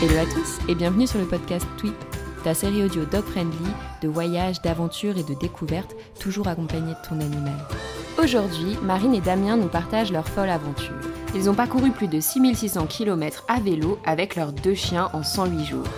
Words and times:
Hello 0.00 0.16
à 0.16 0.26
tous 0.26 0.60
et 0.68 0.76
bienvenue 0.76 1.08
sur 1.08 1.18
le 1.18 1.24
podcast 1.24 1.66
Tweet, 1.76 1.92
ta 2.44 2.54
série 2.54 2.84
audio 2.84 3.04
dog 3.04 3.24
friendly 3.24 3.66
de 4.00 4.06
voyages, 4.06 4.62
d'aventures 4.62 5.18
et 5.18 5.24
de 5.24 5.34
découvertes, 5.34 5.96
toujours 6.20 6.46
accompagnée 6.46 6.92
de 6.92 7.08
ton 7.08 7.18
animal. 7.18 7.56
Aujourd'hui, 8.16 8.78
Marine 8.84 9.12
et 9.14 9.20
Damien 9.20 9.56
nous 9.56 9.66
partagent 9.66 10.12
leur 10.12 10.28
folle 10.28 10.50
aventure. 10.50 10.94
Ils 11.34 11.50
ont 11.50 11.54
parcouru 11.54 11.90
plus 11.90 12.06
de 12.06 12.20
6600 12.20 12.86
km 12.86 13.44
à 13.48 13.58
vélo 13.58 13.98
avec 14.04 14.36
leurs 14.36 14.52
deux 14.52 14.74
chiens 14.74 15.10
en 15.14 15.24
108 15.24 15.64
jours. 15.64 15.88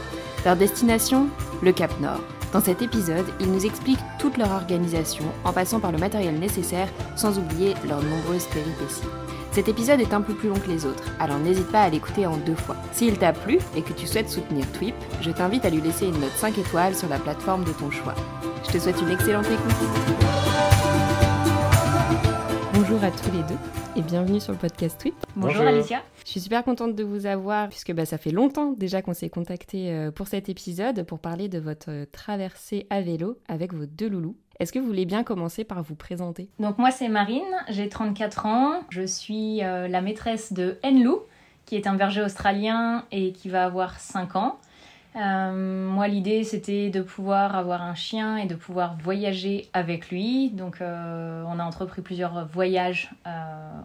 Leur 0.46 0.56
destination 0.56 1.28
Le 1.62 1.72
Cap 1.72 1.92
Nord. 2.00 2.22
Dans 2.54 2.62
cet 2.62 2.80
épisode, 2.80 3.26
ils 3.40 3.52
nous 3.52 3.66
expliquent 3.66 3.98
toute 4.18 4.38
leur 4.38 4.52
organisation 4.52 5.24
en 5.44 5.52
passant 5.52 5.78
par 5.78 5.92
le 5.92 5.98
matériel 5.98 6.38
nécessaire 6.38 6.88
sans 7.16 7.38
oublier 7.38 7.74
leurs 7.86 8.02
nombreuses 8.02 8.46
péripéties. 8.46 9.02
Cet 9.56 9.68
épisode 9.68 10.02
est 10.02 10.12
un 10.12 10.20
peu 10.20 10.34
plus 10.34 10.50
long 10.50 10.58
que 10.58 10.68
les 10.68 10.84
autres, 10.84 11.02
alors 11.18 11.38
n'hésite 11.38 11.72
pas 11.72 11.80
à 11.80 11.88
l'écouter 11.88 12.26
en 12.26 12.36
deux 12.36 12.54
fois. 12.54 12.76
S'il 12.92 13.16
t'a 13.16 13.32
plu 13.32 13.58
et 13.74 13.80
que 13.80 13.94
tu 13.94 14.06
souhaites 14.06 14.28
soutenir 14.28 14.70
Twip, 14.72 14.94
je 15.22 15.30
t'invite 15.30 15.64
à 15.64 15.70
lui 15.70 15.80
laisser 15.80 16.04
une 16.04 16.20
note 16.20 16.32
5 16.32 16.58
étoiles 16.58 16.94
sur 16.94 17.08
la 17.08 17.18
plateforme 17.18 17.64
de 17.64 17.72
ton 17.72 17.90
choix. 17.90 18.14
Je 18.66 18.72
te 18.72 18.78
souhaite 18.78 19.00
une 19.00 19.08
excellente 19.08 19.46
écoute. 19.46 19.74
Bonjour 22.74 23.02
à 23.02 23.10
tous 23.10 23.32
les 23.32 23.42
deux 23.44 23.58
et 23.96 24.02
bienvenue 24.02 24.40
sur 24.40 24.52
le 24.52 24.58
podcast 24.58 25.00
Twip. 25.00 25.14
Bonjour, 25.34 25.62
Alicia. 25.62 26.02
Je 26.26 26.32
suis 26.32 26.40
super 26.40 26.62
contente 26.62 26.94
de 26.94 27.02
vous 27.02 27.24
avoir 27.24 27.70
puisque 27.70 27.94
bah, 27.94 28.04
ça 28.04 28.18
fait 28.18 28.32
longtemps 28.32 28.74
déjà 28.76 29.00
qu'on 29.00 29.14
s'est 29.14 29.30
contacté 29.30 29.90
euh, 29.90 30.10
pour 30.10 30.28
cet 30.28 30.50
épisode 30.50 31.04
pour 31.04 31.18
parler 31.18 31.48
de 31.48 31.58
votre 31.58 32.04
traversée 32.12 32.86
à 32.90 33.00
vélo 33.00 33.38
avec 33.48 33.72
vos 33.72 33.86
deux 33.86 34.10
loulous. 34.10 34.36
Est-ce 34.58 34.72
que 34.72 34.78
vous 34.78 34.86
voulez 34.86 35.04
bien 35.04 35.22
commencer 35.22 35.64
par 35.64 35.82
vous 35.82 35.94
présenter? 35.94 36.48
Donc 36.58 36.78
moi 36.78 36.90
c'est 36.90 37.08
Marine, 37.08 37.42
j'ai 37.68 37.88
34 37.88 38.46
ans, 38.46 38.80
je 38.88 39.04
suis 39.04 39.62
euh, 39.62 39.86
la 39.86 40.00
maîtresse 40.00 40.52
de 40.52 40.78
Enlou, 40.82 41.20
qui 41.66 41.76
est 41.76 41.86
un 41.86 41.94
berger 41.94 42.22
australien 42.22 43.04
et 43.12 43.32
qui 43.32 43.48
va 43.50 43.64
avoir 43.64 44.00
5 44.00 44.36
ans. 44.36 44.58
Euh, 45.16 45.88
moi 45.88 46.08
l'idée 46.08 46.42
c'était 46.44 46.88
de 46.88 47.02
pouvoir 47.02 47.54
avoir 47.56 47.82
un 47.82 47.94
chien 47.94 48.36
et 48.38 48.46
de 48.46 48.54
pouvoir 48.54 48.96
voyager 48.96 49.68
avec 49.74 50.08
lui. 50.08 50.50
Donc 50.50 50.80
euh, 50.80 51.44
on 51.46 51.58
a 51.58 51.64
entrepris 51.64 52.00
plusieurs 52.00 52.46
voyages 52.48 53.10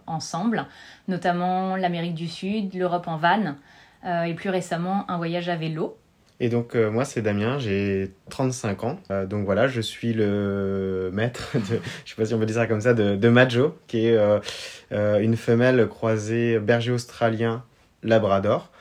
ensemble, 0.08 0.68
notamment 1.10 1.76
l'Amérique 1.76 2.16
du 2.16 2.28
Sud, 2.28 2.74
l'Europe 2.76 3.08
en 3.08 3.18
van 3.18 3.56
et 4.04 4.34
plus 4.34 4.50
récemment 4.50 5.06
un 5.10 5.18
voyage 5.18 5.48
à 5.48 5.56
vélo. 5.56 5.98
Et 6.44 6.50
donc 6.50 6.76
euh, 6.76 6.90
moi 6.90 7.06
c'est 7.06 7.22
Damien, 7.22 7.60
j'ai 7.60 8.14
35 8.32 8.84
ans. 8.84 9.00
Euh, 9.12 9.28
donc 9.28 9.46
voilà, 9.46 9.68
je 9.68 9.80
suis 9.80 10.12
le 10.12 11.12
maître 11.14 11.52
de, 11.54 11.80
je 12.04 12.10
sais 12.10 12.16
pas 12.18 12.26
si 12.26 12.34
on 12.34 12.40
peut 12.40 12.48
dire 12.48 12.56
ça 12.56 12.66
comme 12.66 12.82
ça, 12.82 12.96
de, 12.96 13.16
de 13.16 13.30
Majo, 13.30 13.78
qui 13.86 14.08
est 14.08 14.18
euh, 14.18 15.20
une 15.20 15.38
femelle 15.38 15.88
croisée 15.88 16.58
berger 16.58 16.92
australien 16.92 17.64
labrador. 18.02 18.72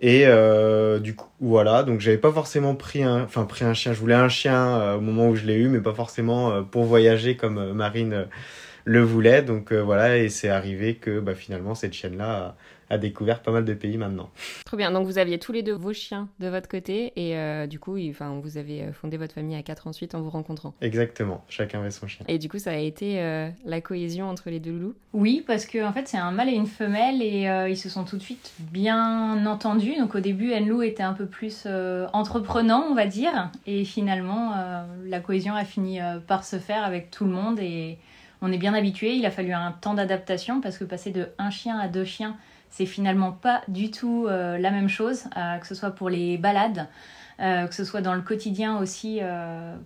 Et 0.00 0.26
du 1.00 1.14
coup 1.14 1.28
voilà, 1.40 1.82
donc 1.82 2.00
j'avais 2.00 2.18
pas 2.18 2.32
forcément 2.32 2.74
pris 2.74 3.02
un, 3.02 3.22
enfin 3.24 3.44
pris 3.44 3.66
un 3.66 3.74
chien. 3.74 3.92
Je 3.92 4.00
voulais 4.00 4.14
un 4.14 4.28
chien 4.28 4.94
au 4.94 5.00
moment 5.00 5.28
où 5.28 5.36
je 5.36 5.44
l'ai 5.44 5.54
eu, 5.54 5.68
mais 5.68 5.80
pas 5.80 5.94
forcément 5.94 6.62
pour 6.64 6.84
voyager 6.84 7.36
comme 7.36 7.72
Marine 7.72 8.26
le 8.84 9.00
voulait. 9.02 9.42
Donc 9.42 9.72
voilà, 9.72 10.18
et 10.18 10.28
c'est 10.28 10.50
arrivé 10.50 10.96
que 10.96 11.20
bah, 11.20 11.34
finalement 11.34 11.74
cette 11.74 11.94
chienne 11.94 12.18
là 12.18 12.54
a 12.94 12.98
découvert 12.98 13.42
pas 13.42 13.50
mal 13.50 13.64
de 13.64 13.74
pays 13.74 13.98
maintenant. 13.98 14.30
Trop 14.64 14.76
bien. 14.76 14.90
Donc 14.90 15.06
vous 15.06 15.18
aviez 15.18 15.38
tous 15.38 15.52
les 15.52 15.62
deux 15.62 15.74
vos 15.74 15.92
chiens 15.92 16.28
de 16.38 16.48
votre 16.48 16.68
côté 16.68 17.12
et 17.16 17.36
euh, 17.36 17.66
du 17.66 17.78
coup, 17.78 17.98
enfin, 18.08 18.40
vous 18.42 18.56
avez 18.56 18.82
euh, 18.82 18.92
fondé 18.92 19.16
votre 19.16 19.34
famille 19.34 19.56
à 19.56 19.62
quatre 19.62 19.86
ensuite 19.86 20.14
en 20.14 20.22
vous 20.22 20.30
rencontrant. 20.30 20.74
Exactement. 20.80 21.44
Chacun 21.48 21.80
avait 21.80 21.90
son 21.90 22.06
chien. 22.06 22.24
Et 22.28 22.38
du 22.38 22.48
coup, 22.48 22.58
ça 22.58 22.70
a 22.70 22.76
été 22.76 23.20
euh, 23.20 23.50
la 23.64 23.80
cohésion 23.80 24.28
entre 24.28 24.48
les 24.48 24.60
deux 24.60 24.70
loulous? 24.70 24.94
Oui, 25.12 25.42
parce 25.46 25.66
que 25.66 25.84
en 25.84 25.92
fait, 25.92 26.08
c'est 26.08 26.16
un 26.16 26.30
mâle 26.30 26.48
et 26.48 26.54
une 26.54 26.66
femelle 26.66 27.20
et 27.20 27.48
ils 27.68 27.76
se 27.76 27.88
sont 27.88 28.04
tout 28.04 28.16
de 28.16 28.22
suite 28.22 28.52
bien 28.58 29.44
entendus. 29.46 29.96
Donc 29.98 30.14
au 30.14 30.20
début, 30.20 30.52
Enlou 30.52 30.82
était 30.82 31.02
un 31.02 31.12
peu 31.12 31.26
plus 31.26 31.66
entreprenant, 32.12 32.86
on 32.90 32.94
va 32.94 33.06
dire, 33.06 33.50
et 33.66 33.84
finalement, 33.84 34.54
la 35.04 35.20
cohésion 35.20 35.54
a 35.54 35.64
fini 35.64 35.98
par 36.26 36.44
se 36.44 36.58
faire 36.58 36.84
avec 36.84 37.10
tout 37.10 37.24
le 37.24 37.30
monde 37.30 37.60
et 37.60 37.98
on 38.42 38.52
est 38.52 38.58
bien 38.58 38.74
habitué. 38.74 39.14
Il 39.14 39.26
a 39.26 39.30
fallu 39.30 39.52
un 39.52 39.72
temps 39.72 39.94
d'adaptation 39.94 40.60
parce 40.60 40.78
que 40.78 40.84
passer 40.84 41.10
de 41.10 41.28
un 41.38 41.50
chien 41.50 41.78
à 41.78 41.88
deux 41.88 42.04
chiens 42.04 42.36
c'est 42.74 42.86
finalement 42.86 43.30
pas 43.30 43.62
du 43.68 43.92
tout 43.92 44.26
euh, 44.26 44.58
la 44.58 44.72
même 44.72 44.88
chose, 44.88 45.24
euh, 45.36 45.58
que 45.58 45.66
ce 45.66 45.76
soit 45.76 45.92
pour 45.92 46.10
les 46.10 46.38
balades, 46.38 46.88
euh, 47.38 47.68
que 47.68 47.74
ce 47.74 47.84
soit 47.84 48.00
dans 48.00 48.14
le 48.14 48.20
quotidien 48.20 48.78
aussi 48.78 49.20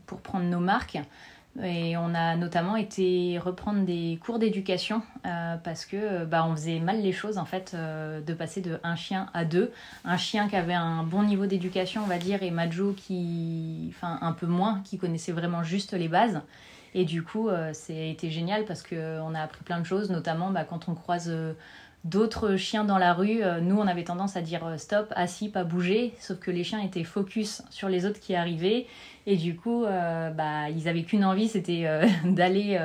pour 0.07 0.21
prendre 0.21 0.47
nos 0.47 0.61
marques. 0.61 0.99
Et 1.63 1.97
on 1.97 2.15
a 2.15 2.37
notamment 2.37 2.77
été 2.77 3.39
reprendre 3.39 3.85
des 3.85 4.19
cours 4.25 4.39
d'éducation 4.39 5.03
parce 5.65 5.87
que 5.87 6.25
bah, 6.25 6.47
on 6.47 6.55
faisait 6.55 6.79
mal 6.79 7.03
les 7.03 7.13
choses 7.13 7.37
en 7.37 7.47
fait 7.47 7.75
de 7.75 8.33
passer 8.33 8.61
de 8.61 8.79
un 8.85 8.95
chien 8.95 9.29
à 9.35 9.45
deux. 9.45 9.73
Un 10.05 10.17
chien 10.17 10.49
qui 10.49 10.55
avait 10.55 10.75
un 10.75 11.03
bon 11.03 11.25
niveau 11.25 11.47
d'éducation, 11.47 12.03
on 12.05 12.07
va 12.07 12.19
dire, 12.19 12.45
et 12.45 12.53
Majo 12.53 12.93
qui, 12.93 13.93
enfin 13.97 14.19
un 14.21 14.33
peu 14.33 14.47
moins, 14.47 14.83
qui 14.85 14.99
connaissait 14.99 15.33
vraiment 15.33 15.65
juste 15.65 15.95
les 15.95 16.07
bases. 16.07 16.41
Et 16.95 17.05
du 17.05 17.25
coup, 17.25 17.49
c'est 17.73 18.11
été 18.11 18.31
génial 18.31 18.65
parce 18.65 18.85
qu'on 18.85 19.35
a 19.35 19.41
appris 19.41 19.65
plein 19.65 19.81
de 19.81 19.87
choses, 19.87 20.11
notamment 20.11 20.51
bah, 20.51 20.63
quand 20.63 20.89
on 20.89 20.95
croise 20.95 21.33
d'autres 22.05 22.57
chiens 22.57 22.85
dans 22.85 22.99
la 22.99 23.13
rue, 23.13 23.43
euh, 23.43 23.61
nous 23.61 23.77
on 23.77 23.87
avait 23.87 24.05
tendance 24.05 24.37
à 24.37 24.41
dire 24.41 24.65
euh, 24.67 24.79
stop, 24.79 25.13
assis, 25.17 25.49
pas 25.49 25.65
bouger, 25.65 26.15
sauf 26.21 26.39
que 26.39 26.51
les 26.51 26.65
chiens 26.65 26.81
étaient 26.81 27.05
focus 27.05 27.63
sur 27.71 27.89
les 27.89 28.07
autres 28.07 28.21
qui 28.21 28.35
arrivaient 28.35 28.87
et 29.27 29.37
du 29.37 29.57
coup 29.57 29.85
euh, 29.85 30.31
bah, 30.31 30.71
ils 30.71 30.89
avaient 30.89 31.03
qu'une 31.03 31.25
envie, 31.25 31.49
c'était 31.49 31.87
d'aller 32.25 32.81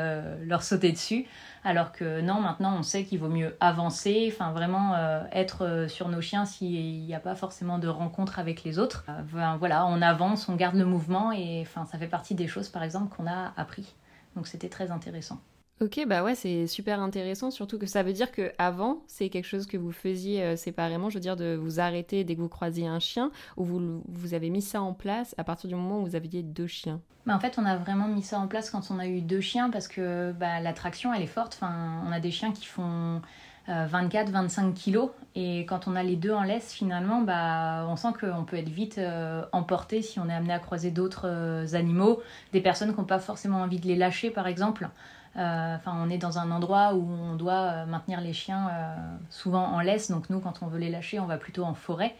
leur 0.45 0.63
sauter 0.63 0.91
dessus. 0.91 1.25
Alors 1.63 1.93
que 1.93 2.19
non, 2.19 2.41
maintenant 2.41 2.75
on 2.77 2.83
sait 2.83 3.05
qu'il 3.05 3.19
vaut 3.19 3.29
mieux 3.29 3.55
avancer, 3.61 4.29
enfin 4.33 4.51
vraiment 4.51 4.95
être 5.31 5.85
sur 5.87 6.09
nos 6.09 6.19
chiens 6.19 6.43
s'il 6.45 7.05
n'y 7.05 7.15
a 7.15 7.21
pas 7.21 7.35
forcément 7.35 7.79
de 7.79 7.87
rencontre 7.87 8.39
avec 8.39 8.65
les 8.65 8.79
autres. 8.79 9.05
voilà, 9.31 9.85
on 9.85 10.01
avance, 10.01 10.49
on 10.49 10.55
garde 10.55 10.75
le 10.75 10.85
mouvement 10.85 11.31
et 11.31 11.61
enfin 11.61 11.85
ça 11.85 11.97
fait 11.97 12.07
partie 12.07 12.35
des 12.35 12.47
choses 12.47 12.67
par 12.67 12.83
exemple 12.83 13.15
qu'on 13.15 13.27
a 13.27 13.53
appris. 13.55 13.93
Donc 14.35 14.47
c'était 14.47 14.69
très 14.69 14.91
intéressant. 14.91 15.39
Ok, 15.83 15.99
bah 16.07 16.23
ouais, 16.23 16.33
c'est 16.33 16.65
super 16.65 17.01
intéressant, 17.01 17.51
surtout 17.51 17.77
que 17.77 17.87
ça 17.87 18.03
veut 18.03 18.13
dire 18.13 18.31
que 18.31 18.53
avant, 18.57 19.01
c'est 19.07 19.27
quelque 19.27 19.43
chose 19.43 19.67
que 19.67 19.75
vous 19.75 19.91
faisiez 19.91 20.41
euh, 20.41 20.55
séparément, 20.55 21.09
je 21.09 21.15
veux 21.15 21.19
dire 21.19 21.35
de 21.35 21.55
vous 21.55 21.81
arrêter 21.81 22.23
dès 22.23 22.37
que 22.37 22.39
vous 22.39 22.47
croisiez 22.47 22.87
un 22.87 22.99
chien, 22.99 23.31
ou 23.57 23.65
vous, 23.65 24.33
avez 24.33 24.49
mis 24.49 24.61
ça 24.61 24.81
en 24.81 24.93
place 24.93 25.35
à 25.37 25.43
partir 25.43 25.67
du 25.67 25.75
moment 25.75 25.99
où 25.99 26.05
vous 26.05 26.15
aviez 26.15 26.41
deux 26.41 26.67
chiens? 26.67 27.01
Bah 27.25 27.35
en 27.35 27.39
fait, 27.39 27.55
on 27.57 27.65
a 27.65 27.75
vraiment 27.75 28.07
mis 28.07 28.21
ça 28.21 28.39
en 28.39 28.47
place 28.47 28.69
quand 28.69 28.91
on 28.91 28.99
a 28.99 29.07
eu 29.07 29.19
deux 29.19 29.41
chiens 29.41 29.69
parce 29.69 29.89
que 29.89 30.31
bah, 30.31 30.61
l'attraction, 30.61 31.13
elle 31.13 31.21
est 31.21 31.27
forte. 31.27 31.59
Enfin, 31.61 32.01
on 32.07 32.13
a 32.13 32.21
des 32.21 32.31
chiens 32.31 32.53
qui 32.53 32.65
font 32.65 33.21
24-25 33.67 34.69
euh, 34.69 34.71
kilos 34.71 35.09
et 35.35 35.65
quand 35.65 35.89
on 35.89 35.97
a 35.97 36.03
les 36.03 36.15
deux 36.15 36.31
en 36.31 36.43
laisse, 36.43 36.71
finalement, 36.71 37.19
bah, 37.21 37.85
on 37.89 37.97
sent 37.97 38.13
qu'on 38.21 38.45
peut 38.45 38.57
être 38.57 38.69
vite 38.69 38.99
euh, 38.99 39.43
emporté 39.51 40.01
si 40.01 40.17
on 40.21 40.29
est 40.29 40.33
amené 40.33 40.53
à 40.53 40.59
croiser 40.59 40.91
d'autres 40.91 41.75
animaux, 41.75 42.21
des 42.53 42.61
personnes 42.61 42.93
qui 42.93 42.99
n'ont 42.99 43.05
pas 43.05 43.19
forcément 43.19 43.57
envie 43.57 43.81
de 43.81 43.87
les 43.87 43.97
lâcher, 43.97 44.29
par 44.29 44.47
exemple. 44.47 44.87
Euh, 45.35 45.75
enfin, 45.75 45.95
on 45.99 46.09
est 46.09 46.17
dans 46.17 46.37
un 46.37 46.51
endroit 46.51 46.93
où 46.93 47.07
on 47.09 47.35
doit 47.35 47.53
euh, 47.53 47.85
maintenir 47.85 48.21
les 48.21 48.33
chiens 48.33 48.69
euh, 48.69 48.95
souvent 49.29 49.65
en 49.65 49.79
laisse. 49.79 50.11
Donc 50.11 50.29
nous, 50.29 50.39
quand 50.39 50.59
on 50.61 50.67
veut 50.67 50.79
les 50.79 50.89
lâcher, 50.89 51.19
on 51.19 51.25
va 51.25 51.37
plutôt 51.37 51.63
en 51.63 51.73
forêt. 51.73 52.15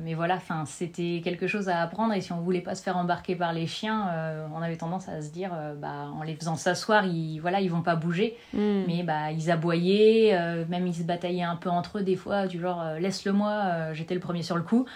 mais 0.00 0.14
voilà, 0.14 0.36
enfin, 0.36 0.64
c'était 0.66 1.20
quelque 1.24 1.46
chose 1.46 1.68
à 1.68 1.80
apprendre 1.80 2.12
et 2.14 2.20
si 2.20 2.32
on 2.32 2.40
voulait 2.40 2.60
pas 2.60 2.74
se 2.74 2.82
faire 2.82 2.96
embarquer 2.96 3.36
par 3.36 3.52
les 3.52 3.66
chiens, 3.66 4.08
on 4.54 4.60
avait 4.60 4.76
tendance 4.76 5.08
à 5.08 5.22
se 5.22 5.30
dire, 5.30 5.50
bah, 5.78 6.10
en 6.14 6.22
les 6.22 6.34
faisant 6.34 6.56
s'asseoir, 6.56 7.06
ils, 7.06 7.38
voilà, 7.38 7.60
ils 7.60 7.70
vont 7.70 7.80
pas 7.80 7.96
bouger, 7.96 8.36
hmm. 8.52 8.84
mais 8.86 9.02
bah, 9.02 9.32
ils 9.32 9.50
aboyaient, 9.50 10.64
même 10.68 10.86
ils 10.86 10.94
se 10.94 11.04
bataillaient 11.04 11.42
un 11.42 11.56
peu 11.56 11.70
entre 11.70 11.98
eux 11.98 12.02
des 12.02 12.16
fois, 12.16 12.48
du 12.48 12.60
genre 12.60 12.84
laisse-le-moi, 13.00 13.94
j'étais 13.94 14.14
le 14.14 14.20
premier 14.20 14.42
sur 14.42 14.56
le 14.56 14.62
coup. 14.62 14.86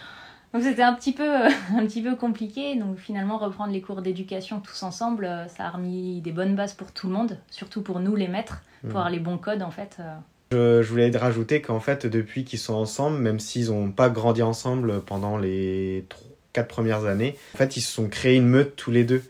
Donc 0.55 0.63
c'était 0.63 0.83
un 0.83 0.95
petit 0.95 1.13
peu 1.13 1.29
un 1.77 1.85
petit 1.85 2.01
peu 2.01 2.15
compliqué. 2.15 2.77
Donc 2.77 2.97
finalement 2.97 3.39
reprendre 3.39 3.73
les 3.73 3.81
cours 3.81 4.01
d'éducation 4.01 4.61
tous 4.61 4.85
ensemble, 4.85 5.25
euh, 5.27 5.49
ça 5.49 5.65
a 5.65 5.71
remis 5.71 6.21
des 6.21 6.33
bonnes 6.33 6.55
bases 6.55 6.73
pour 6.73 6.93
tout 6.93 7.09
le 7.09 7.13
monde, 7.13 7.39
surtout 7.51 7.83
pour 7.83 8.01
nous 8.01 8.15
les 8.15 8.29
maîtres, 8.29 8.63
pour 8.83 8.91
avoir 8.91 9.11
les 9.11 9.19
bons 9.19 9.37
codes 9.37 9.63
en 9.63 9.73
fait. 9.73 9.99
Euh. 10.01 10.83
Je, 10.83 10.89
voulais 10.89 11.11
rajouter 11.11 11.61
qu'en 11.61 11.81
fait 11.81 12.07
depuis 12.07 12.45
qu'ils 12.45 12.61
sont 12.61 12.75
ensemble, 12.75 13.19
même 13.19 13.41
s'ils 13.41 13.71
n'ont 13.71 13.91
pas 13.91 14.09
grandi 14.09 14.43
ensemble 14.43 15.01
pendant 15.01 15.37
les 15.37 16.07
quatre 16.53 16.69
premières 16.69 17.07
années, 17.07 17.37
en 17.55 17.59
fait 17.59 17.77
ils 17.77 17.81
se 17.81 17.91
sont 17.91 18.09
créés 18.09 18.37
une 18.37 18.47
meute 18.47 18.77
tous 18.77 18.93
les 18.93 19.03
deux. 19.03 19.23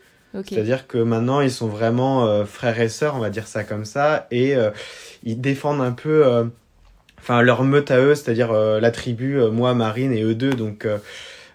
C'est-à-dire 0.43 0.85
que 0.85 0.97
maintenant 0.97 1.39
ils 1.39 1.49
sont 1.49 1.69
vraiment 1.69 2.25
euh, 2.25 2.43
frères 2.43 2.79
et 2.79 2.89
sœurs, 2.89 3.15
on 3.15 3.19
va 3.19 3.29
dire 3.29 3.47
ça 3.47 3.63
comme 3.63 3.85
ça, 3.85 4.27
et 4.29 4.53
ils 5.23 5.41
défendent 5.41 5.81
un 5.81 5.93
peu 5.93 6.51
enfin 7.25 7.41
leur 7.41 7.63
meute 7.63 7.91
à 7.91 7.99
eux, 7.99 8.15
c'est-à-dire 8.15 8.53
la 8.53 8.91
tribu, 8.91 9.37
moi, 9.51 9.73
Marine 9.73 10.13
et 10.13 10.21
eux 10.21 10.35
deux. 10.35 10.53
Donc 10.53 10.87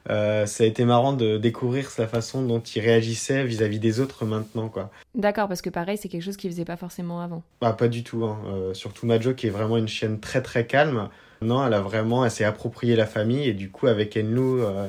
euh, 0.09 0.47
ça 0.47 0.65
a 0.65 0.67
été 0.67 0.85
marrant 0.85 1.13
de 1.13 1.37
découvrir 1.37 1.91
sa 1.91 2.07
façon 2.07 2.43
dont 2.43 2.61
il 2.61 2.81
réagissait 2.81 3.45
vis-à-vis 3.45 3.79
des 3.79 4.01
autres 4.01 4.25
maintenant, 4.25 4.69
quoi. 4.69 4.91
D'accord, 5.15 5.49
parce 5.49 5.63
que 5.63 5.71
pareil, 5.71 5.99
c'est 5.99 6.09
quelque 6.09 6.23
chose 6.23 6.37
qu'il 6.37 6.51
faisait 6.51 6.65
pas 6.65 6.77
forcément 6.77 7.21
avant. 7.21 7.43
Ah, 7.61 7.73
pas 7.73 7.89
du 7.89 8.03
tout. 8.03 8.25
Hein. 8.25 8.39
Euh, 8.47 8.75
surtout 8.75 9.07
Majo, 9.07 9.35
qui 9.35 9.47
est 9.47 9.51
vraiment 9.51 9.77
une 9.77 9.89
chienne 9.89 10.19
très 10.19 10.43
très 10.43 10.67
calme. 10.67 11.09
Non, 11.43 11.67
elle 11.67 11.75
a 11.75 11.81
vraiment, 11.81 12.25
elle 12.25 12.31
s'est 12.31 12.45
appropriée 12.45 12.97
la 12.97 13.07
famille 13.07 13.49
et 13.49 13.53
du 13.53 13.71
coup, 13.71 13.87
avec 13.87 14.17
Enlou. 14.17 14.63
Euh, 14.63 14.89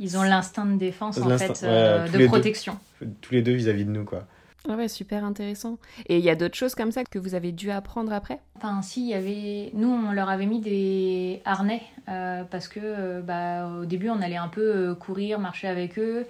Ils 0.00 0.16
ont 0.16 0.22
l'instinct 0.22 0.66
de 0.66 0.78
défense, 0.78 1.18
en 1.18 1.38
fait, 1.38 1.62
de 1.62 2.26
protection. 2.26 2.78
tous 3.20 3.34
les 3.34 3.42
deux 3.42 3.52
vis-à-vis 3.52 3.84
-vis 3.84 3.86
de 3.86 3.90
nous, 3.90 4.04
quoi. 4.04 4.24
Ah 4.68 4.74
ouais, 4.74 4.88
super 4.88 5.24
intéressant. 5.24 5.78
Et 6.06 6.18
il 6.18 6.24
y 6.24 6.30
a 6.30 6.34
d'autres 6.34 6.56
choses 6.56 6.74
comme 6.74 6.90
ça 6.90 7.04
que 7.04 7.18
vous 7.18 7.34
avez 7.34 7.52
dû 7.52 7.70
apprendre 7.70 8.12
après? 8.12 8.40
Enfin, 8.56 8.82
si, 8.82 9.02
il 9.02 9.08
y 9.08 9.14
avait. 9.14 9.70
Nous, 9.74 9.88
on 9.88 10.12
leur 10.12 10.28
avait 10.28 10.46
mis 10.46 10.60
des 10.60 11.40
harnais 11.44 11.82
euh, 12.08 12.42
parce 12.44 12.66
que 12.66 12.80
euh, 12.82 13.20
bah, 13.20 13.68
au 13.80 13.84
début, 13.84 14.10
on 14.10 14.20
allait 14.20 14.36
un 14.36 14.48
peu 14.48 14.60
euh, 14.60 14.94
courir, 14.94 15.38
marcher 15.38 15.68
avec 15.68 15.98
eux. 15.98 16.26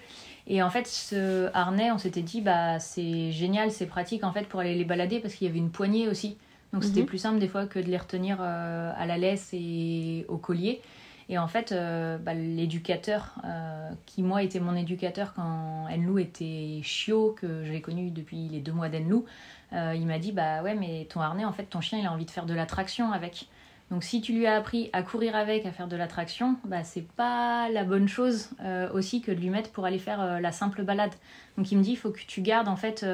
Et 0.47 0.62
en 0.62 0.71
fait, 0.71 0.87
ce 0.87 1.49
harnais, 1.55 1.91
on 1.91 1.99
s'était 1.99 2.23
dit, 2.23 2.41
bah, 2.41 2.79
c'est 2.79 3.33
génial, 3.33 3.71
c'est 3.71 3.87
pratique 3.87 4.23
en 4.23 4.33
fait 4.33 4.47
pour 4.47 4.61
aller 4.61 4.75
les 4.75 4.85
balader 4.85 5.19
parce 5.19 5.35
qu'il 5.35 5.47
y 5.47 5.50
avait 5.50 5.59
une 5.59 5.71
poignée 5.71 6.09
aussi. 6.09 6.37
Donc 6.73 6.85
c'était 6.85 7.00
mhm. 7.00 7.06
plus 7.06 7.19
simple 7.19 7.38
des 7.38 7.49
fois 7.49 7.67
que 7.67 7.79
de 7.79 7.87
les 7.87 7.97
retenir 7.97 8.41
à 8.41 9.06
la 9.06 9.17
laisse 9.17 9.50
et 9.53 10.27
au 10.29 10.37
collier. 10.37 10.83
Et 11.28 11.38
en 11.38 11.49
fait, 11.49 11.73
euh, 11.73 12.19
bah, 12.19 12.34
l'éducateur, 12.34 13.34
euh, 13.44 13.90
qui 14.06 14.23
moi 14.23 14.43
était 14.43 14.61
mon 14.61 14.76
éducateur 14.76 15.34
quand 15.34 15.87
Enlou 15.90 16.19
était 16.19 16.81
chiot, 16.82 17.34
que 17.37 17.64
j'ai 17.64 17.81
connu 17.81 18.11
depuis 18.11 18.49
les 18.49 18.61
deux 18.61 18.73
mois 18.73 18.88
d'Enlou, 18.88 19.25
euh, 19.73 19.94
il 19.96 20.06
m'a 20.06 20.20
dit 20.20 20.31
Bah 20.31 20.62
ouais, 20.62 20.75
mais 20.75 21.06
ton 21.11 21.20
harnais, 21.20 21.44
en 21.44 21.52
fait, 21.52 21.64
ton 21.64 21.81
chien, 21.81 21.99
il 21.99 22.06
a 22.06 22.12
envie 22.12 22.26
de 22.26 22.31
faire 22.31 22.46
de 22.46 22.55
la 22.55 22.67
traction 22.67 23.12
avec. 23.12 23.49
Donc 23.90 24.02
si 24.02 24.20
tu 24.20 24.32
lui 24.32 24.46
as 24.46 24.56
appris 24.56 24.90
à 24.93 25.02
courir 25.02 25.37
avec, 25.37 25.64
à 25.64 25.70
faire 25.70 25.87
de 25.87 25.94
la 25.94 26.08
traction, 26.08 26.56
bah 26.64 26.82
c'est 26.82 27.06
pas 27.06 27.69
la 27.69 27.84
bonne 27.84 28.08
chose 28.08 28.50
aussi 28.93 29.20
que 29.20 29.31
de 29.31 29.38
lui 29.38 29.49
mettre 29.49 29.70
pour 29.70 29.84
aller 29.84 30.00
faire 30.00 30.40
la 30.40 30.50
simple 30.50 30.82
balade. 30.82 31.12
Donc 31.56 31.70
il 31.70 31.78
me 31.78 31.84
dit 31.84 31.93
il 31.93 31.96
faut 31.96 32.11
que 32.11 32.19
tu 32.26 32.40
gardes 32.40 32.67
en 32.67 32.75
fait 32.75 33.06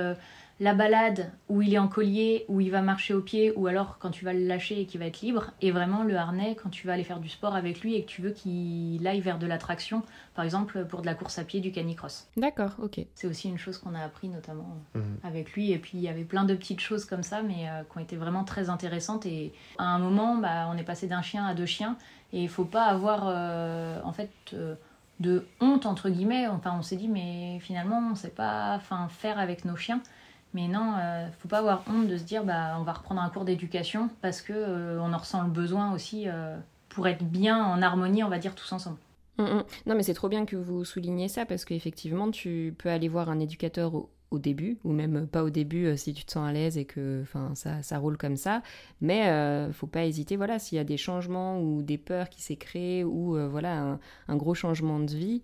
la 0.62 0.75
balade 0.75 1.32
où 1.49 1.61
il 1.61 1.75
est 1.75 1.79
en 1.79 1.88
collier, 1.88 2.44
où 2.49 2.61
il 2.61 2.70
va 2.70 2.82
marcher 2.82 3.14
au 3.14 3.20
pied, 3.20 3.53
ou 3.56 3.67
alors 3.67 3.99
quand 3.99 4.11
tu 4.11 4.25
vas 4.25 4.32
le 4.32 4.47
lâcher 4.47 4.81
et 4.81 4.87
qu'il 4.87 5.00
va 5.00 5.06
être 5.06 5.20
libre, 5.20 5.50
et 5.61 5.73
vraiment 5.73 6.05
le 6.05 6.17
harnais 6.17 6.55
quand 6.55 6.70
tu 6.70 6.87
vas 6.87 6.93
aller 6.93 7.03
faire 7.03 7.19
du 7.19 7.29
sport 7.29 7.56
avec 7.56 7.81
lui 7.81 7.97
et 7.97 8.05
que 8.05 8.09
tu 8.09 8.23
veux 8.23 8.31
qu'il 8.31 9.05
aille 9.05 9.20
vers 9.20 9.41
de 9.41 9.47
l'attraction, 9.49 10.03
par 10.37 10.44
exemple 10.44 10.85
pour 10.85 11.00
de 11.00 11.06
la 11.06 11.14
course 11.14 11.41
à 11.41 11.44
pied, 11.44 11.59
du 11.59 11.73
canicross. 11.73 12.29
D'accord, 12.37 12.76
ok. 12.81 13.00
C'est 13.17 13.26
aussi 13.26 13.49
une 13.49 13.59
chose 13.59 13.76
qu'on 13.76 13.97
a 13.97 14.05
appris 14.05 14.29
notamment 14.29 14.79
mhm. 14.94 15.19
avec 15.25 15.53
lui, 15.55 15.73
et 15.73 15.79
puis 15.79 15.99
il 15.99 16.00
y 16.00 16.09
avait 16.09 16.23
plein 16.23 16.44
de 16.44 16.55
petites 16.55 16.81
choses 16.81 17.06
comme 17.06 17.25
ça, 17.25 17.43
mais 17.43 17.69
euh, 17.69 17.82
qui 17.82 17.99
ont 17.99 18.00
été 18.00 18.14
vraiment 18.14 18.44
très 18.44 18.70
intéressantes, 18.70 19.26
et 19.26 19.53
à 19.79 19.87
un 19.87 19.99
moment, 19.99 20.37
bah, 20.37 20.69
on 20.73 20.79
est 20.79 20.85
passé 20.85 21.09
d'un 21.09 21.23
chien 21.23 21.44
à 21.44 21.55
deux 21.55 21.67
chiens, 21.67 21.97
et 22.32 22.41
il 22.41 22.49
faut 22.49 22.64
pas 22.64 22.85
avoir, 22.85 23.25
euh, 23.26 24.00
en 24.05 24.12
fait... 24.12 24.31
Euh, 24.55 24.76
de 25.20 25.47
honte 25.61 25.87
entre 25.87 26.09
guillemets 26.09 26.49
enfin 26.49 26.75
on 26.76 26.82
s'est 26.82 26.97
dit 26.97 27.06
mais 27.06 27.61
finalement 27.61 28.03
on 28.11 28.17
sait 28.17 28.31
pas 28.31 28.75
enfin 28.75 29.09
faire 29.09 29.38
avec 29.38 29.64
nos 29.64 29.76
chiens 29.76 30.03
mais 30.54 30.69
non, 30.69 30.94
euh, 30.99 31.26
faut 31.38 31.49
pas 31.49 31.58
avoir 31.58 31.82
honte 31.88 32.08
de 32.08 32.16
se 32.16 32.25
dire 32.25 32.44
bah 32.44 32.76
on 32.78 32.82
va 32.82 32.93
reprendre 32.93 33.20
un 33.22 33.28
cours 33.31 33.44
d'éducation 33.44 34.10
parce 34.20 34.43
que 34.43 34.52
euh, 34.52 35.00
on 35.00 35.12
en 35.12 35.19
ressent 35.19 35.43
le 35.43 35.50
besoin 35.50 35.93
aussi 35.94 36.25
euh, 36.26 36.56
pour 36.90 37.08
être 37.08 37.25
bien 37.25 37.64
en 37.64 37.81
harmonie, 37.81 38.22
on 38.22 38.28
va 38.28 38.38
dire 38.38 38.54
tous 38.54 38.70
ensemble. 38.72 38.99
Hum, 39.38 39.46
hum. 39.46 39.64
Non 39.87 39.94
mais 39.94 40.02
c'est 40.02 40.14
trop 40.14 40.28
bien 40.28 40.44
que 40.44 40.56
vous 40.56 40.84
souligniez 40.84 41.28
ça 41.28 41.46
parce 41.46 41.64
qu'effectivement 41.64 42.31
tu 42.31 42.75
peux 42.76 42.90
aller 42.90 43.08
voir 43.08 43.31
un 43.31 43.40
éducateur 43.40 43.94
au, 43.94 44.10
début 44.38 44.78
ou 44.82 44.93
même 44.93 45.26
pas 45.26 45.44
au 45.44 45.50
début 45.50 45.94
si 45.99 46.14
tu 46.14 46.25
te 46.25 46.32
sens 46.32 46.49
à 46.49 46.52
l'aise 46.52 46.78
et 46.78 46.87
que 46.87 47.22
ça, 47.52 47.82
ça 47.82 47.99
roule 47.99 48.16
comme 48.16 48.37
ça 48.37 48.62
mais 49.02 49.31
faut 49.72 49.87
pas 49.87 50.06
hésiter 50.06 50.38
voilà 50.38 50.58
s'il 50.58 50.76
y 50.76 50.81
a 50.81 50.84
des 50.84 50.96
changements 50.96 51.60
ou 51.60 51.82
des 51.82 51.99
peurs 51.99 52.31
qui 52.31 52.40
s'est 52.40 52.56
créé 52.56 53.04
ou 53.04 53.37
voilà 53.50 53.99
un, 54.28 54.37
gros 54.37 54.54
changement 54.54 55.00
de 55.00 55.14
vie 55.14 55.43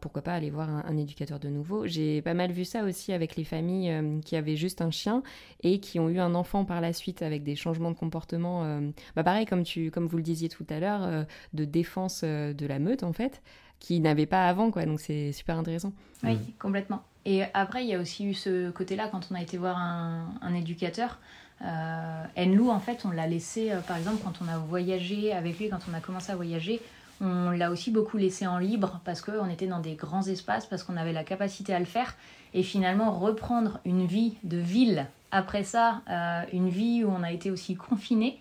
pourquoi 0.00 0.22
pas 0.22 0.32
aller 0.32 0.50
voir 0.50 0.68
un, 0.70 0.96
éducateur 0.96 1.38
de 1.38 1.48
nouveau. 1.48 1.86
J'ai 1.86 2.22
pas 2.22 2.34
mal 2.34 2.52
vu 2.52 2.64
ça 2.64 2.84
aussi 2.84 3.12
avec 3.12 3.36
les 3.36 3.44
familles 3.44 3.90
euh, 3.90 4.20
qui 4.20 4.34
avaient 4.34 4.56
juste 4.56 4.80
un 4.80 4.90
chien 4.90 5.22
et 5.62 5.78
qui 5.78 6.00
ont 6.00 6.08
eu 6.08 6.18
un 6.20 6.34
enfant 6.34 6.64
par 6.64 6.80
la 6.80 6.92
suite 6.92 7.22
avec 7.22 7.42
des 7.42 7.54
changements 7.54 7.90
de 7.90 7.96
comportement. 7.96 8.64
Euh, 8.64 8.90
bah 9.14 9.22
pareil, 9.22 9.44
comme, 9.44 9.64
tu, 9.64 9.90
comme 9.90 10.06
vous 10.06 10.16
le 10.16 10.22
disiez 10.22 10.48
tout 10.48 10.66
à 10.70 10.80
l'heure, 10.80 11.02
euh, 11.02 11.24
de 11.52 11.64
défense 11.64 12.24
de 12.24 12.66
la 12.66 12.78
meute 12.78 13.02
en 13.02 13.12
fait, 13.12 13.42
qui 13.78 14.00
n'avait 14.00 14.26
pas 14.26 14.48
avant 14.48 14.70
quoi. 14.70 14.86
Donc 14.86 15.00
c'est 15.00 15.32
super 15.32 15.58
intéressant. 15.58 15.92
Oui, 16.24 16.34
mm. 16.34 16.52
complètement. 16.58 17.02
Et 17.26 17.42
après, 17.52 17.84
il 17.84 17.90
y 17.90 17.94
a 17.94 18.00
aussi 18.00 18.24
eu 18.24 18.32
ce 18.32 18.70
côté-là 18.70 19.08
quand 19.08 19.28
on 19.30 19.34
a 19.34 19.42
été 19.42 19.58
voir 19.58 19.76
un, 19.76 20.34
un 20.40 20.54
éducateur. 20.54 21.18
Euh, 21.60 22.24
Enlou, 22.38 22.70
en 22.70 22.80
fait, 22.80 23.04
on 23.04 23.10
l'a 23.10 23.26
laissé, 23.26 23.72
par 23.86 23.98
exemple, 23.98 24.22
quand 24.24 24.40
on 24.42 24.48
a 24.48 24.56
voyagé 24.56 25.32
avec 25.32 25.58
lui, 25.58 25.68
quand 25.68 25.80
on 25.90 25.94
a 25.94 26.00
commencé 26.00 26.32
à 26.32 26.36
voyager, 26.36 26.80
on 27.20 27.50
l'a 27.50 27.70
aussi 27.70 27.90
beaucoup 27.90 28.16
laissé 28.16 28.46
en 28.46 28.58
libre 28.58 29.00
parce 29.04 29.20
qu'on 29.20 29.48
était 29.48 29.66
dans 29.66 29.80
des 29.80 29.94
grands 29.94 30.22
espaces, 30.22 30.66
parce 30.66 30.82
qu'on 30.82 30.96
avait 30.96 31.12
la 31.12 31.24
capacité 31.24 31.74
à 31.74 31.78
le 31.78 31.84
faire. 31.84 32.14
Et 32.54 32.62
finalement, 32.62 33.10
reprendre 33.10 33.80
une 33.84 34.06
vie 34.06 34.34
de 34.44 34.58
ville 34.58 35.06
après 35.30 35.64
ça, 35.64 36.02
euh, 36.08 36.42
une 36.52 36.68
vie 36.68 37.04
où 37.04 37.10
on 37.10 37.22
a 37.22 37.32
été 37.32 37.50
aussi 37.50 37.76
confiné, 37.76 38.38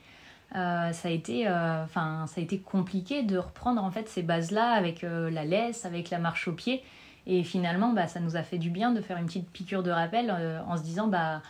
euh, 0.56 0.92
ça, 0.94 1.10
a 1.10 1.12
été, 1.12 1.48
euh, 1.48 1.86
ça 1.88 2.26
a 2.38 2.40
été 2.40 2.60
compliqué 2.60 3.24
de 3.24 3.38
reprendre 3.38 3.84
en 3.84 3.92
fait 3.92 4.08
ces 4.08 4.24
bases-là 4.24 4.72
avec 4.72 5.02
la 5.02 5.44
laisse, 5.44 5.86
avec 5.86 6.10
la 6.10 6.20
marche 6.20 6.48
au 6.48 6.54
pied. 6.54 6.84
Et 7.26 7.44
finalement, 7.44 7.92
bah, 7.92 8.08
ça 8.08 8.22
nous 8.22 8.38
a 8.38 8.44
fait 8.44 8.58
du 8.58 8.70
bien 8.70 8.92
de 8.92 9.02
faire 9.02 9.18
une 9.18 9.26
petite 9.26 9.50
piqûre 9.50 9.84
de 9.84 9.92
rappel 9.92 10.32
en 10.66 10.78
se 10.78 10.84
disant 10.84 11.08
bah, 11.08 11.42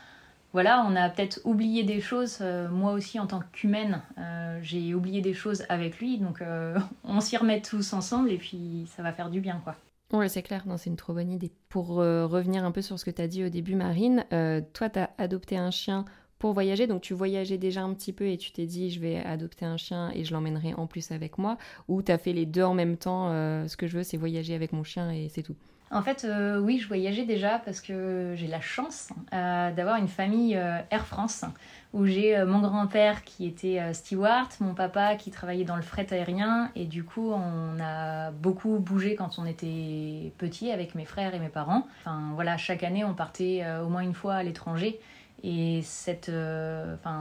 voilà, 0.53 0.85
on 0.87 0.95
a 0.95 1.09
peut-être 1.09 1.41
oublié 1.43 1.83
des 1.83 1.99
choses. 1.99 2.39
Euh, 2.41 2.69
moi 2.69 2.93
aussi, 2.93 3.19
en 3.19 3.27
tant 3.27 3.41
qu'humaine, 3.51 4.01
euh, 4.17 4.59
j'ai 4.61 4.95
oublié 4.95 5.21
des 5.21 5.33
choses 5.33 5.65
avec 5.69 5.99
lui. 5.99 6.17
Donc, 6.17 6.41
euh, 6.41 6.79
on 7.03 7.19
s'y 7.19 7.37
remet 7.37 7.61
tous 7.61 7.93
ensemble 7.93 8.31
et 8.31 8.37
puis 8.37 8.89
ça 8.95 9.03
va 9.03 9.11
faire 9.11 9.29
du 9.29 9.41
bien, 9.41 9.61
quoi. 9.63 9.75
Oui, 10.13 10.29
c'est 10.29 10.41
clair, 10.41 10.63
c'est 10.77 10.89
une 10.89 10.95
trop 10.95 11.13
bonne 11.13 11.29
idée. 11.29 11.51
Pour 11.67 11.89
revenir 11.89 12.63
un 12.63 12.71
peu 12.71 12.81
sur 12.81 12.97
ce 12.97 13.03
que 13.03 13.11
tu 13.11 13.21
as 13.21 13.27
dit 13.27 13.43
au 13.43 13.49
début, 13.49 13.75
Marine, 13.75 14.23
toi, 14.71 14.89
tu 14.89 14.99
as 14.99 15.09
adopté 15.17 15.57
un 15.57 15.69
chien 15.69 16.05
pour 16.39 16.53
voyager, 16.53 16.87
donc 16.87 17.01
tu 17.01 17.13
voyageais 17.13 17.57
déjà 17.57 17.81
un 17.81 17.93
petit 17.93 18.13
peu 18.13 18.25
et 18.25 18.37
tu 18.37 18.53
t'es 18.53 18.65
dit 18.67 18.89
je 18.89 19.01
vais 19.01 19.17
adopter 19.17 19.65
un 19.65 19.75
chien 19.75 20.09
et 20.13 20.23
je 20.23 20.33
l'emmènerai 20.33 20.75
en 20.75 20.87
plus 20.87 21.11
avec 21.11 21.37
moi, 21.37 21.57
ou 21.89 22.01
tu 22.01 22.09
as 22.13 22.17
fait 22.17 22.31
les 22.31 22.45
deux 22.45 22.63
en 22.63 22.73
même 22.73 22.95
temps, 22.95 23.31
ce 23.67 23.75
que 23.75 23.85
je 23.85 23.97
veux 23.97 24.03
c'est 24.03 24.15
voyager 24.15 24.55
avec 24.55 24.71
mon 24.71 24.85
chien 24.85 25.11
et 25.11 25.27
c'est 25.27 25.43
tout? 25.43 25.57
En 25.89 26.01
fait, 26.01 26.25
euh, 26.25 26.59
oui, 26.59 26.79
je 26.79 26.87
voyageais 26.87 27.23
déjà 27.23 27.59
parce 27.59 27.79
que 27.79 28.33
j'ai 28.35 28.47
la 28.47 28.59
chance 28.59 29.09
euh, 29.33 29.71
d'avoir 29.71 29.97
une 29.97 30.09
famille 30.09 30.57
euh, 30.57 30.79
Air 30.91 31.05
France 31.05 31.45
où 31.93 32.05
j'ai 32.05 32.43
mon 32.43 32.59
grand-père 32.59 33.23
qui 33.23 33.47
était 33.47 33.93
steward, 33.93 34.49
mon 34.59 34.73
papa 34.73 35.15
qui 35.15 35.31
travaillait 35.31 35.63
dans 35.63 35.77
le 35.77 35.81
fret 35.81 36.05
aérien 36.11 36.69
et 36.75 36.83
du 36.83 37.05
coup 37.05 37.31
on 37.31 37.79
a 37.81 38.29
beaucoup 38.31 38.77
bougé 38.77 39.15
quand 39.15 39.39
on 39.39 39.45
était 39.45 40.33
petit 40.37 40.69
avec 40.69 40.95
mes 40.95 41.05
frères 41.05 41.33
et 41.33 41.39
mes 41.39 41.47
parents. 41.47 41.87
Enfin 42.01 42.31
voilà, 42.35 42.57
chaque 42.57 42.83
année 42.83 43.05
on 43.05 43.13
partait 43.13 43.63
au 43.83 43.87
moins 43.87 44.01
une 44.01 44.13
fois 44.13 44.35
à 44.35 44.43
l'étranger 44.43 44.99
et 45.43 45.81
cette, 45.81 46.29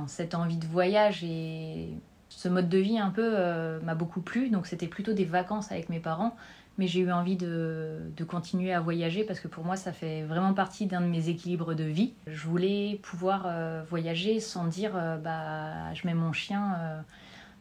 cette 0.08 0.34
envie 0.34 0.58
de 0.58 0.66
voyage 0.66 1.22
et 1.22 1.88
ce 2.28 2.48
mode 2.48 2.68
de 2.68 2.78
vie 2.78 2.98
un 2.98 3.10
peu 3.10 3.78
m'a 3.84 3.94
beaucoup 3.94 4.20
plu 4.20 4.50
donc 4.50 4.66
c'était 4.66 4.88
plutôt 4.88 5.12
des 5.12 5.24
vacances 5.24 5.70
avec 5.70 5.88
mes 5.90 6.00
parents 6.00 6.36
mais 6.78 6.86
j'ai 6.86 7.00
eu 7.00 7.10
envie 7.10 7.36
de, 7.36 7.98
de, 8.16 8.24
continuer 8.24 8.72
à 8.72 8.80
voyager 8.80 9.24
parce 9.24 9.40
que 9.40 9.48
pour 9.48 9.64
moi 9.64 9.76
ça 9.76 9.92
fait 9.92 10.22
vraiment 10.22 10.52
partie 10.52 10.86
d'un 10.86 11.00
de 11.00 11.06
mes 11.06 11.28
équilibres 11.28 11.74
de 11.74 11.84
vie. 11.84 12.12
Je 12.26 12.46
voulais 12.46 13.00
pouvoir 13.02 13.44
euh, 13.46 13.82
voyager 13.88 14.40
sans 14.40 14.66
dire 14.66 14.92
euh, 14.94 15.16
bah 15.16 15.92
je 15.94 16.06
mets 16.06 16.14
mon 16.14 16.32
chien 16.32 16.76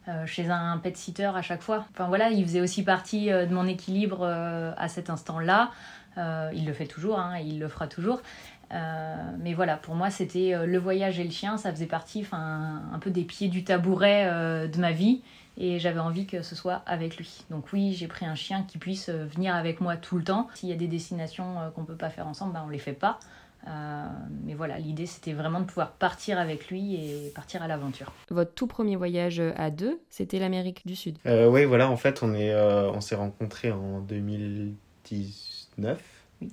euh, 0.08 0.26
chez 0.26 0.50
un 0.50 0.78
pet 0.78 0.96
sitter 0.96 1.30
à 1.34 1.42
chaque 1.42 1.62
fois. 1.62 1.86
Enfin 1.92 2.08
voilà, 2.08 2.30
il 2.30 2.44
faisait 2.44 2.60
aussi 2.60 2.82
partie 2.82 3.28
de 3.30 3.52
mon 3.52 3.66
équilibre 3.66 4.24
à 4.24 4.88
cet 4.88 5.10
instant-là. 5.10 5.70
il 6.16 6.64
le 6.64 6.72
fait 6.72 6.86
toujours, 6.86 7.18
hein, 7.18 7.38
il 7.38 7.58
le 7.58 7.68
fera 7.68 7.88
toujours. 7.88 8.22
mais 8.70 9.54
voilà, 9.54 9.76
pour 9.76 9.96
moi, 9.96 10.10
c'était 10.10 10.64
le 10.64 10.78
voyage 10.78 11.18
et 11.18 11.24
le 11.24 11.30
chien, 11.30 11.56
ça 11.56 11.72
faisait 11.72 11.86
partie 11.86 12.24
un 12.30 12.98
peu 13.00 13.10
des 13.10 13.24
pieds 13.24 13.48
du 13.48 13.64
tabouret 13.64 14.68
de 14.68 14.78
ma 14.78 14.92
vie 14.92 15.22
et 15.58 15.78
j'avais 15.78 16.00
envie 16.00 16.26
que 16.26 16.42
ce 16.42 16.54
soit 16.54 16.82
avec 16.86 17.16
lui. 17.16 17.44
Donc 17.50 17.72
oui, 17.72 17.94
j'ai 17.94 18.08
pris 18.08 18.26
un 18.26 18.34
chien 18.34 18.64
qui 18.68 18.78
puisse 18.78 19.08
euh, 19.08 19.24
venir 19.24 19.54
avec 19.54 19.80
moi 19.80 19.96
tout 19.96 20.18
le 20.18 20.24
temps. 20.24 20.48
S'il 20.54 20.68
y 20.68 20.72
a 20.72 20.76
des 20.76 20.88
destinations 20.88 21.58
euh, 21.58 21.70
qu'on 21.70 21.82
ne 21.82 21.86
peut 21.86 21.96
pas 21.96 22.10
faire 22.10 22.26
ensemble, 22.26 22.52
ben, 22.52 22.62
on 22.64 22.68
ne 22.68 22.72
les 22.72 22.78
fait 22.78 22.92
pas. 22.92 23.18
Euh, 23.66 24.04
mais 24.44 24.54
voilà, 24.54 24.78
l'idée 24.78 25.06
c'était 25.06 25.32
vraiment 25.32 25.60
de 25.60 25.64
pouvoir 25.64 25.92
partir 25.92 26.38
avec 26.38 26.68
lui 26.68 26.94
et 26.94 27.32
partir 27.34 27.62
à 27.62 27.68
l'aventure. 27.68 28.12
Votre 28.30 28.52
tout 28.52 28.66
premier 28.66 28.96
voyage 28.96 29.42
à 29.56 29.70
deux, 29.70 29.98
c'était 30.08 30.38
l'Amérique 30.38 30.86
du 30.86 30.94
Sud. 30.94 31.16
oui, 31.24 31.64
voilà, 31.64 31.90
en 31.90 31.96
fait, 31.96 32.22
on 32.22 32.32
est, 32.32 32.54
on 32.54 33.00
s'est 33.00 33.16
rencontrés 33.16 33.72
en 33.72 33.98
2019. 34.00 36.00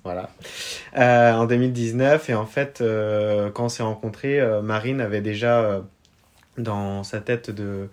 Voilà. 0.04 0.32
en 0.96 1.46
2019, 1.46 2.32
et 2.32 2.34
en 2.34 2.48
fait, 2.48 2.84
quand 3.54 3.66
on 3.66 3.70
s'est 3.70 3.84
rencontrés, 3.84 4.42
Marine 4.64 5.00
avait 5.00 5.22
déjà 5.22 5.84
dans 6.58 7.04
sa 7.04 7.20
tête 7.20 7.52
de 7.52 7.90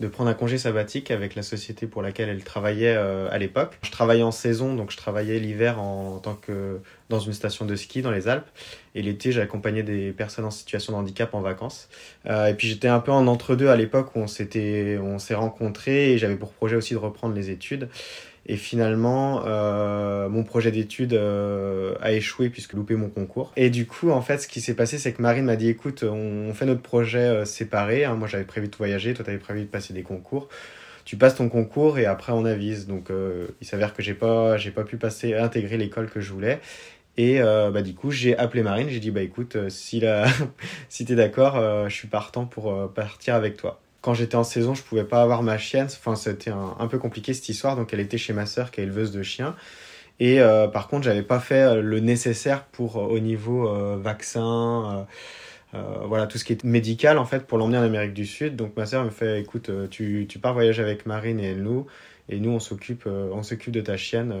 de 0.00 0.08
prendre 0.08 0.28
un 0.28 0.34
congé 0.34 0.58
sabbatique 0.58 1.10
avec 1.10 1.34
la 1.34 1.42
société 1.42 1.86
pour 1.86 2.02
laquelle 2.02 2.28
elle 2.28 2.44
travaillait 2.44 2.94
à 2.96 3.38
l'époque. 3.38 3.78
Je 3.82 3.90
travaillais 3.90 4.22
en 4.22 4.30
saison, 4.30 4.74
donc 4.74 4.90
je 4.90 4.96
travaillais 4.96 5.38
l'hiver 5.38 5.80
en, 5.80 6.18
tant 6.18 6.34
que 6.34 6.80
dans 7.08 7.18
une 7.18 7.32
station 7.32 7.64
de 7.64 7.74
ski 7.76 8.02
dans 8.02 8.10
les 8.10 8.28
Alpes. 8.28 8.48
Et 8.94 9.02
l'été, 9.02 9.32
j'accompagnais 9.32 9.82
des 9.82 10.12
personnes 10.12 10.44
en 10.44 10.50
situation 10.50 10.92
de 10.92 10.98
handicap 10.98 11.32
en 11.34 11.40
vacances. 11.40 11.88
et 12.26 12.54
puis 12.56 12.68
j'étais 12.68 12.88
un 12.88 13.00
peu 13.00 13.12
en 13.12 13.26
entre-deux 13.26 13.68
à 13.68 13.76
l'époque 13.76 14.14
où 14.14 14.18
on 14.20 14.26
s'était, 14.26 14.98
on 15.02 15.18
s'est 15.18 15.34
rencontrés 15.34 16.12
et 16.12 16.18
j'avais 16.18 16.36
pour 16.36 16.52
projet 16.52 16.76
aussi 16.76 16.92
de 16.92 16.98
reprendre 16.98 17.34
les 17.34 17.50
études. 17.50 17.88
Et 18.48 18.56
finalement, 18.56 19.42
euh, 19.44 20.28
mon 20.28 20.44
projet 20.44 20.70
d'études 20.70 21.14
euh, 21.14 21.96
a 22.00 22.12
échoué 22.12 22.48
puisque 22.48 22.74
loupé 22.74 22.94
mon 22.94 23.08
concours. 23.08 23.52
Et 23.56 23.70
du 23.70 23.86
coup, 23.86 24.10
en 24.10 24.22
fait, 24.22 24.38
ce 24.38 24.46
qui 24.46 24.60
s'est 24.60 24.74
passé, 24.74 24.98
c'est 24.98 25.12
que 25.12 25.20
Marine 25.20 25.44
m'a 25.44 25.56
dit, 25.56 25.68
écoute, 25.68 26.04
on 26.04 26.54
fait 26.54 26.64
notre 26.64 26.80
projet 26.80 27.18
euh, 27.18 27.44
séparé. 27.44 28.04
Hein. 28.04 28.14
Moi, 28.14 28.28
j'avais 28.28 28.44
prévu 28.44 28.68
de 28.68 28.76
voyager, 28.76 29.14
toi, 29.14 29.24
t'avais 29.24 29.38
prévu 29.38 29.62
de 29.62 29.66
passer 29.66 29.92
des 29.94 30.04
concours. 30.04 30.48
Tu 31.04 31.16
passes 31.16 31.34
ton 31.34 31.48
concours 31.48 31.98
et 31.98 32.06
après 32.06 32.32
on 32.32 32.44
avise. 32.44 32.86
Donc, 32.86 33.10
il 33.60 33.66
s'avère 33.66 33.94
que 33.94 34.02
j'ai 34.02 34.14
pas, 34.14 34.56
j'ai 34.56 34.72
pas 34.72 34.82
pu 34.82 34.96
passer, 34.96 35.34
intégrer 35.34 35.76
l'école 35.76 36.10
que 36.10 36.20
je 36.20 36.32
voulais. 36.32 36.58
Et 37.16 37.38
bah, 37.38 37.82
du 37.82 37.94
coup, 37.94 38.10
j'ai 38.10 38.36
appelé 38.36 38.64
Marine. 38.64 38.88
J'ai 38.88 38.98
dit, 38.98 39.12
bah 39.12 39.22
écoute, 39.22 39.56
si, 39.68 40.00
la... 40.00 40.26
si 40.88 41.04
t'es 41.04 41.14
d'accord, 41.14 41.88
je 41.88 41.94
suis 41.94 42.08
partant 42.08 42.44
pour 42.44 42.92
partir 42.92 43.36
avec 43.36 43.56
toi 43.56 43.80
quand 44.06 44.14
j'étais 44.14 44.36
en 44.36 44.44
saison, 44.44 44.76
je 44.76 44.84
pouvais 44.84 45.02
pas 45.02 45.20
avoir 45.20 45.42
ma 45.42 45.58
chienne. 45.58 45.86
Enfin, 45.86 46.14
c'était 46.14 46.52
un, 46.52 46.86
peu 46.86 46.96
compliqué 46.96 47.34
cette 47.34 47.48
histoire. 47.48 47.74
Donc, 47.74 47.92
elle 47.92 47.98
était 47.98 48.18
chez 48.18 48.32
ma 48.32 48.46
sœur 48.46 48.70
qui 48.70 48.80
est 48.80 48.84
éleveuse 48.84 49.10
de 49.10 49.24
chiens. 49.24 49.56
Et 50.20 50.40
euh, 50.40 50.68
par 50.68 50.86
contre, 50.86 51.02
j'avais 51.02 51.24
pas 51.24 51.40
fait 51.40 51.62
euh, 51.62 51.82
le 51.82 51.98
nécessaire 51.98 52.66
pour 52.66 52.98
euh, 52.98 53.06
au 53.06 53.18
niveau 53.18 53.68
vaccin, 53.98 55.08
voilà 55.72 56.28
tout 56.28 56.38
ce 56.38 56.44
qui 56.44 56.52
est 56.52 56.64
médical 56.64 57.18
en 57.18 57.26
fait 57.26 57.46
pour 57.46 57.58
l'emmener 57.58 57.78
en 57.78 57.82
Amérique 57.82 58.14
du 58.14 58.26
Sud. 58.26 58.54
Donc 58.54 58.76
ma 58.76 58.86
sœur 58.86 59.04
me 59.04 59.10
fait, 59.10 59.40
écoute, 59.40 59.70
tu, 59.90 60.26
tu 60.28 60.38
pars 60.38 60.54
voyager 60.54 60.82
avec 60.82 61.04
Marine 61.04 61.40
et 61.40 61.56
nous, 61.56 61.86
et 62.28 62.38
nous 62.38 62.50
on 62.50 62.60
s'occupe, 62.60 63.06
on 63.06 63.42
s'occupe 63.42 63.72
de 63.72 63.80
ta 63.80 63.96
chienne 63.96 64.32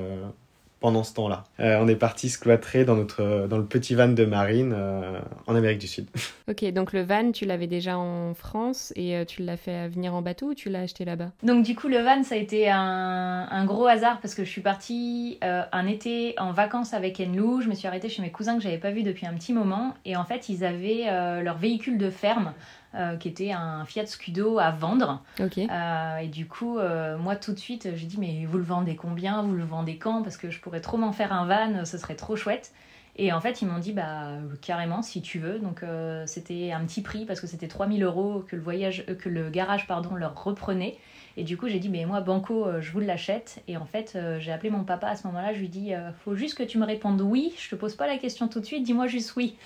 pendant 0.80 1.04
ce 1.04 1.14
temps-là. 1.14 1.44
Euh, 1.60 1.78
on 1.80 1.88
est 1.88 1.96
parti 1.96 2.28
se 2.28 2.38
cloîtrer 2.38 2.84
dans, 2.84 2.96
notre, 2.96 3.46
dans 3.48 3.56
le 3.56 3.64
petit 3.64 3.94
van 3.94 4.08
de 4.08 4.24
marine 4.24 4.74
euh, 4.76 5.18
en 5.46 5.54
Amérique 5.54 5.78
du 5.78 5.86
Sud. 5.86 6.06
Ok, 6.48 6.64
donc 6.72 6.92
le 6.92 7.02
van, 7.02 7.32
tu 7.32 7.44
l'avais 7.44 7.66
déjà 7.66 7.98
en 7.98 8.32
France 8.32 8.92
et 8.94 9.16
euh, 9.16 9.24
tu 9.24 9.42
l'as 9.42 9.56
fait 9.56 9.88
venir 9.88 10.14
en 10.14 10.22
bateau 10.22 10.50
ou 10.50 10.54
tu 10.54 10.68
l'as 10.68 10.82
acheté 10.82 11.04
là-bas? 11.04 11.32
Donc 11.42 11.64
du 11.64 11.74
coup, 11.74 11.88
le 11.88 11.98
van, 11.98 12.22
ça 12.22 12.36
a 12.36 12.38
été 12.38 12.70
un, 12.70 13.48
un 13.50 13.64
gros 13.64 13.88
hasard 13.88 14.20
parce 14.20 14.36
que 14.36 14.44
je 14.44 14.50
suis 14.50 14.60
partie 14.60 15.40
un 15.42 15.86
été 15.88 16.36
en 16.38 16.52
vacances 16.52 16.94
avec 16.94 17.18
Enlou. 17.18 17.62
Je 17.62 17.68
me 17.68 17.74
suis 17.74 17.88
arrêtée 17.88 18.08
chez 18.08 18.22
mes 18.22 18.30
cousins 18.30 18.54
que 18.54 18.62
j'avais 18.62 18.78
pas 18.78 18.92
vus 18.92 19.02
depuis 19.02 19.26
un 19.26 19.34
petit 19.34 19.52
moment 19.52 19.94
et 20.04 20.16
en 20.16 20.24
fait, 20.24 20.48
ils 20.48 20.64
avaient 20.64 21.06
leur 21.42 21.58
véhicule 21.58 21.98
de 21.98 22.10
ferme 22.10 22.52
euh, 22.96 23.16
qui 23.16 23.28
était 23.28 23.52
un 23.52 23.84
Fiat 23.84 24.06
Scudo 24.06 24.58
à 24.58 24.70
vendre. 24.70 25.22
Euh, 25.40 26.16
et 26.16 26.28
du 26.28 26.46
coup, 26.46 26.78
euh, 26.78 27.18
moi 27.18 27.36
tout 27.36 27.52
de 27.52 27.58
suite, 27.58 27.88
j'ai 27.94 28.06
dit 28.06 28.16
mais 28.18 28.46
vous 28.46 28.56
le 28.56 28.64
vendez 28.64 28.96
combien? 28.96 29.42
Vous 29.42 29.54
le 29.54 29.64
vendez 29.64 29.98
quand? 29.98 30.22
Parce 30.22 30.38
que 30.38 30.50
je 30.50 30.60
pourrais 30.60 30.80
trop 30.80 30.96
m'en 30.96 31.12
faire 31.12 31.32
un 31.32 31.46
van, 31.46 31.84
ce 31.84 31.98
serait 31.98 32.16
trop 32.16 32.36
chouette. 32.36 32.72
Et 33.16 33.32
en 33.32 33.40
fait, 33.40 33.60
ils 33.60 33.68
m'ont 33.68 33.78
dit 33.78 33.92
bah 33.92 34.28
carrément 34.62 35.02
si 35.02 35.20
tu 35.20 35.38
veux. 35.38 35.58
Donc 35.58 35.82
c'était 36.24 36.72
un 36.72 36.84
petit 36.86 37.02
prix 37.02 37.26
parce 37.26 37.40
que 37.40 37.46
c'était 37.46 37.68
3000 37.68 38.02
euros 38.02 38.44
que 38.48 38.56
le 38.56 38.62
voyage, 38.62 39.04
que 39.18 39.28
le 39.28 39.50
garage 39.50 39.86
pardon 39.86 40.14
leur 40.14 40.42
reprenait. 40.42 40.96
Et 41.38 41.44
du 41.44 41.58
coup, 41.58 41.68
j'ai 41.68 41.78
dit, 41.78 41.90
mais 41.90 42.06
moi, 42.06 42.22
Banco, 42.22 42.66
je 42.80 42.90
vous 42.92 43.00
l'achète. 43.00 43.62
Et 43.68 43.76
en 43.76 43.84
fait, 43.84 44.18
j'ai 44.38 44.52
appelé 44.52 44.70
mon 44.70 44.84
papa 44.84 45.08
à 45.08 45.16
ce 45.16 45.26
moment-là. 45.26 45.52
Je 45.52 45.58
lui 45.58 45.66
ai 45.66 45.68
dit, 45.68 45.92
faut 46.24 46.34
juste 46.34 46.56
que 46.56 46.62
tu 46.62 46.78
me 46.78 46.86
répondes 46.86 47.20
oui. 47.20 47.52
Je 47.58 47.68
te 47.68 47.74
pose 47.74 47.94
pas 47.94 48.06
la 48.06 48.16
question 48.16 48.48
tout 48.48 48.60
de 48.60 48.64
suite. 48.64 48.84
Dis-moi 48.84 49.06
juste 49.06 49.36
oui. 49.36 49.56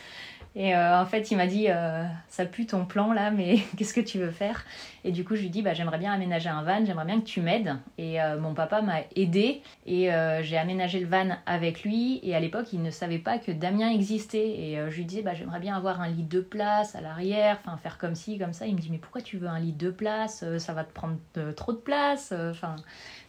Et 0.57 0.75
euh, 0.75 1.00
en 1.00 1.07
fait, 1.07 1.30
il 1.30 1.37
m'a 1.37 1.47
dit 1.47 1.66
euh, 1.69 2.04
Ça 2.28 2.45
pue 2.45 2.66
ton 2.66 2.85
plan 2.85 3.12
là, 3.12 3.30
mais 3.30 3.59
qu'est-ce 3.76 3.95
que 3.95 4.00
tu 4.00 4.19
veux 4.19 4.33
faire? 4.33 4.64
Et 5.04 5.12
du 5.12 5.25
coup, 5.25 5.37
je 5.37 5.42
lui 5.42 5.50
dis 5.50 5.62
bah, 5.62 5.75
J'aimerais 5.75 5.99
bien 5.99 6.12
aménager 6.12 6.49
un 6.49 6.62
van, 6.62 6.85
j'aimerais 6.85 7.04
bien 7.04 7.21
que 7.21 7.26
tu 7.26 7.40
m'aides. 7.40 7.76
Et 7.99 8.21
euh, 8.21 8.38
mon 8.38 8.52
papa 8.52 8.83
m'a 8.83 9.00
aidé 9.14 9.62
et 9.87 10.11
j'ai 10.42 10.59
aménagé 10.59 10.99
le 10.99 11.07
van 11.07 11.37
avec 11.47 11.85
lui. 11.85 12.21
Et 12.23 12.35
à 12.35 12.40
l'époque, 12.40 12.73
il 12.73 12.83
ne 12.83 12.90
savait 12.90 13.19
pas 13.19 13.38
que 13.38 13.52
Damien 13.52 13.90
existait. 13.90 14.49
Et 14.49 14.78
je 14.88 14.97
lui 14.97 15.04
disais 15.04 15.23
bah, 15.23 15.35
J'aimerais 15.35 15.61
bien 15.61 15.76
avoir 15.76 16.00
un 16.00 16.09
lit 16.09 16.25
de 16.25 16.40
place 16.40 16.97
à 16.97 17.00
l'arrière, 17.00 17.59
enfin 17.64 17.76
faire 17.76 17.99
comme 17.99 18.16
ci, 18.16 18.38
comme 18.38 18.52
ça. 18.52 18.66
Il 18.66 18.75
me 18.75 18.80
dit 18.80 18.90
Mais 18.90 18.99
pourquoi 18.99 19.21
tu 19.21 19.38
veux 19.38 19.49
un 19.49 19.61
lit 19.61 19.73
de 19.73 19.90
place? 19.90 20.45
Ça 20.59 20.73
va 20.73 20.83
te 20.83 20.92
prendre 20.92 21.16
trop 21.54 21.73
de 21.73 21.78
place. 21.78 22.33
Enfin. 22.33 22.75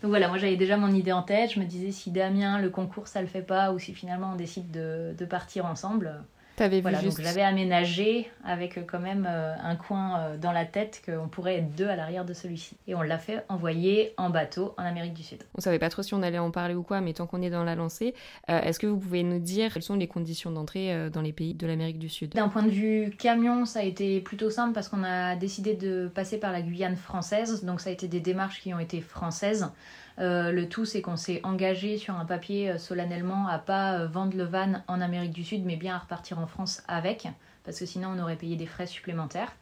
Donc 0.02 0.10
voilà, 0.10 0.28
moi 0.28 0.40
j'avais 0.40 0.56
déjà 0.56 0.78
mon 0.78 0.92
idée 0.92 1.12
en 1.12 1.22
tête. 1.22 1.54
Je 1.54 1.60
me 1.60 1.66
disais 1.66 1.92
si 1.92 2.10
Damien, 2.10 2.60
le 2.60 2.72
concours, 2.72 3.08
ça 3.08 3.22
le 3.22 3.28
fait 3.28 3.44
pas, 3.44 3.72
ou 3.72 3.78
si 3.78 3.94
finalement 3.94 4.32
on 4.34 4.36
décide 4.36 4.72
de, 4.72 5.14
de 5.16 5.26
partir 5.26 5.66
ensemble, 5.68 6.24
voilà, 6.68 7.02
donc 7.02 7.20
j'avais 7.20 7.42
aménagé 7.42 8.30
avec 8.44 8.78
euh, 8.78 8.82
quand 8.86 9.00
même 9.00 9.28
euh, 9.30 9.54
un 9.64 9.76
coin 9.76 10.20
euh, 10.20 10.38
dans 10.38 10.52
la 10.52 10.66
tête 10.66 11.02
qu'on 11.06 11.28
pourrait 11.28 11.58
être 11.58 11.76
deux 11.76 11.88
à 11.88 11.96
l'arrière 11.96 12.26
de 12.26 12.34
celui-ci. 12.34 12.78
Et 12.88 12.96
on 12.96 13.02
l'a 13.02 13.18
fait 13.18 13.44
envoyer 13.50 14.14
en 14.18 14.30
bateau 14.30 14.74
en 14.78 14.84
Amérique 14.84 15.14
du 15.14 15.24
Sud. 15.24 15.44
On 15.56 15.62
savait 15.62 15.80
pas 15.80 15.90
trop 15.90 16.04
si 16.04 16.14
on 16.14 16.22
allait 16.22 16.40
en 16.40 16.52
parler 16.52 16.76
ou 16.76 16.84
quoi, 16.84 17.02
mais 17.02 17.14
tant 17.14 17.28
qu'on 17.28 17.42
est 17.42 17.50
dans 17.50 17.64
la 17.64 17.76
lancée, 17.76 18.14
est-ce 18.48 18.80
que 18.80 18.88
vous 18.88 18.98
pouvez 18.98 19.24
nous 19.24 19.40
dire 19.40 19.74
quelles 19.74 19.84
sont 19.84 19.96
les 19.96 20.08
conditions 20.08 20.52
d'entrée 20.52 21.10
dans 21.10 21.22
les 21.22 21.34
pays 21.34 21.54
de 21.54 21.66
l'Amérique 21.66 22.00
du 22.00 22.10
Sud? 22.10 22.34
D'un 22.34 22.50
point 22.50 22.64
de 22.64 22.70
vue 22.70 23.12
camion, 23.18 23.66
ça 23.66 23.80
a 23.80 23.84
été 23.84 24.22
plutôt 24.22 24.50
simple 24.50 24.74
parce 24.74 24.90
qu'on 24.90 25.04
a 25.04 25.36
décidé 25.36 25.76
de 25.76 26.10
passer 26.14 26.40
par 26.40 26.52
la 26.52 26.62
Guyane 26.62 26.96
française, 26.96 27.64
donc 27.64 27.82
ça 27.82 27.90
a 27.90 27.94
été 27.94 28.08
des 28.08 28.20
démarches 28.20 28.62
qui 28.62 28.74
ont 28.74 28.80
été 28.80 29.02
françaises. 29.02 29.72
Euh, 30.20 30.52
le 30.52 30.68
tout, 30.68 30.86
c'est 30.86 31.02
qu'on 31.02 31.16
s'est 31.16 31.42
engagé 31.44 31.98
sur 31.98 32.16
un 32.16 32.26
papier 32.26 32.70
euh, 32.70 32.78
solennellement 32.78 33.48
à 33.48 33.60
pas 33.60 33.94
euh, 33.94 34.08
vendre 34.08 34.36
le 34.36 34.44
van 34.44 34.84
en 34.88 35.02
Amérique 35.02 35.32
du 35.32 35.44
Sud, 35.44 35.66
mais 35.66 35.78
bien 35.78 35.96
à 35.96 36.00
repartir 36.00 36.40
en 36.40 36.48
France 36.48 36.84
avec, 36.88 37.28
parce 37.64 37.80
que 37.80 37.86
sinon 37.86 38.10
on 38.16 38.22
aurait 38.22 38.36
payé 38.36 38.56
des 38.56 38.66
frais 38.66 38.88
supplémentaires. 38.88 39.54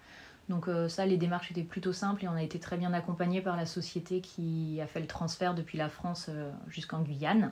Donc 0.48 0.68
ça, 0.88 1.06
les 1.06 1.18
démarches 1.18 1.52
étaient 1.52 1.62
plutôt 1.62 1.94
simples 1.94 2.26
et 2.26 2.28
on 2.28 2.34
a 2.34 2.42
été 2.42 2.58
très 2.58 2.76
bien 2.76 2.92
accompagné 2.92 3.40
par 3.40 3.56
la 3.56 3.68
société 3.68 4.20
qui 4.20 4.80
a 4.82 4.88
fait 4.88 5.00
le 5.00 5.06
transfert 5.06 5.54
depuis 5.54 5.78
la 5.78 5.90
France 5.90 6.28
jusqu'en 6.68 7.04
Guyane. 7.04 7.52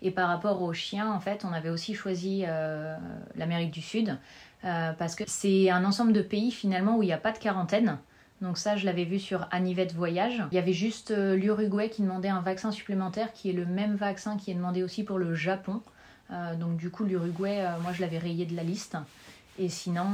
Et 0.00 0.10
par 0.10 0.28
rapport 0.28 0.62
aux 0.62 0.72
chiens, 0.72 1.12
en 1.12 1.20
fait, 1.20 1.44
on 1.44 1.52
avait 1.52 1.68
aussi 1.68 1.92
choisi 1.92 2.44
l'Amérique 3.34 3.72
du 3.72 3.82
Sud 3.82 4.18
parce 4.62 5.16
que 5.16 5.24
c'est 5.26 5.68
un 5.68 5.84
ensemble 5.84 6.14
de 6.14 6.22
pays 6.22 6.50
finalement 6.50 6.96
où 6.96 7.02
il 7.02 7.06
n'y 7.06 7.12
a 7.12 7.18
pas 7.18 7.32
de 7.32 7.36
quarantaine. 7.36 7.98
Donc 8.44 8.58
ça, 8.58 8.76
je 8.76 8.84
l'avais 8.84 9.04
vu 9.04 9.18
sur 9.18 9.48
Anivette 9.50 9.94
Voyage. 9.94 10.42
Il 10.52 10.54
y 10.54 10.58
avait 10.58 10.74
juste 10.74 11.12
euh, 11.12 11.34
l'Uruguay 11.34 11.88
qui 11.88 12.02
demandait 12.02 12.28
un 12.28 12.42
vaccin 12.42 12.72
supplémentaire, 12.72 13.32
qui 13.32 13.48
est 13.48 13.54
le 13.54 13.64
même 13.64 13.96
vaccin 13.96 14.36
qui 14.36 14.50
est 14.50 14.54
demandé 14.54 14.82
aussi 14.82 15.02
pour 15.02 15.16
le 15.16 15.34
Japon. 15.34 15.80
Euh, 16.30 16.54
donc 16.54 16.76
du 16.76 16.90
coup, 16.90 17.04
l'Uruguay, 17.04 17.64
euh, 17.64 17.80
moi, 17.80 17.92
je 17.94 18.02
l'avais 18.02 18.18
rayé 18.18 18.44
de 18.44 18.54
la 18.54 18.62
liste. 18.62 18.98
Et 19.58 19.70
sinon, 19.70 20.04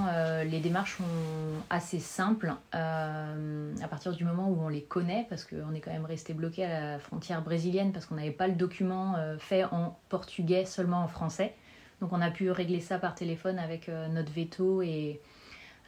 les 0.45 0.61
démarches 0.61 0.99
sont 0.99 1.65
assez 1.71 1.99
simples 1.99 2.53
à 2.73 3.89
partir 3.89 4.13
du 4.13 4.23
moment 4.23 4.51
où 4.51 4.61
on 4.61 4.69
les 4.69 4.83
connaît, 4.83 5.27
parce 5.31 5.47
qu'on 5.47 5.73
est 5.73 5.81
quand 5.81 5.93
même 5.93 6.05
resté 6.05 6.35
bloqué 6.35 6.67
à 6.67 6.93
la 6.93 6.99
frontière 6.99 7.41
brésilienne 7.41 7.91
parce 7.91 8.05
qu'on 8.05 8.17
n'avait 8.17 8.33
pas 8.33 8.49
le 8.49 8.55
document 8.55 9.17
fait 9.39 9.65
en 9.65 9.99
portugais, 10.11 10.67
seulement 10.67 11.03
en 11.03 11.09
français. 11.09 11.55
Donc 12.03 12.13
on 12.13 12.21
a 12.21 12.31
pu 12.31 12.51
régler 12.51 12.81
ça 12.81 12.99
par 12.99 13.15
téléphone 13.15 13.59
avec 13.59 13.89
notre 13.89 14.31
veto 14.31 14.83
et, 14.83 15.23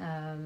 euh, 0.01 0.37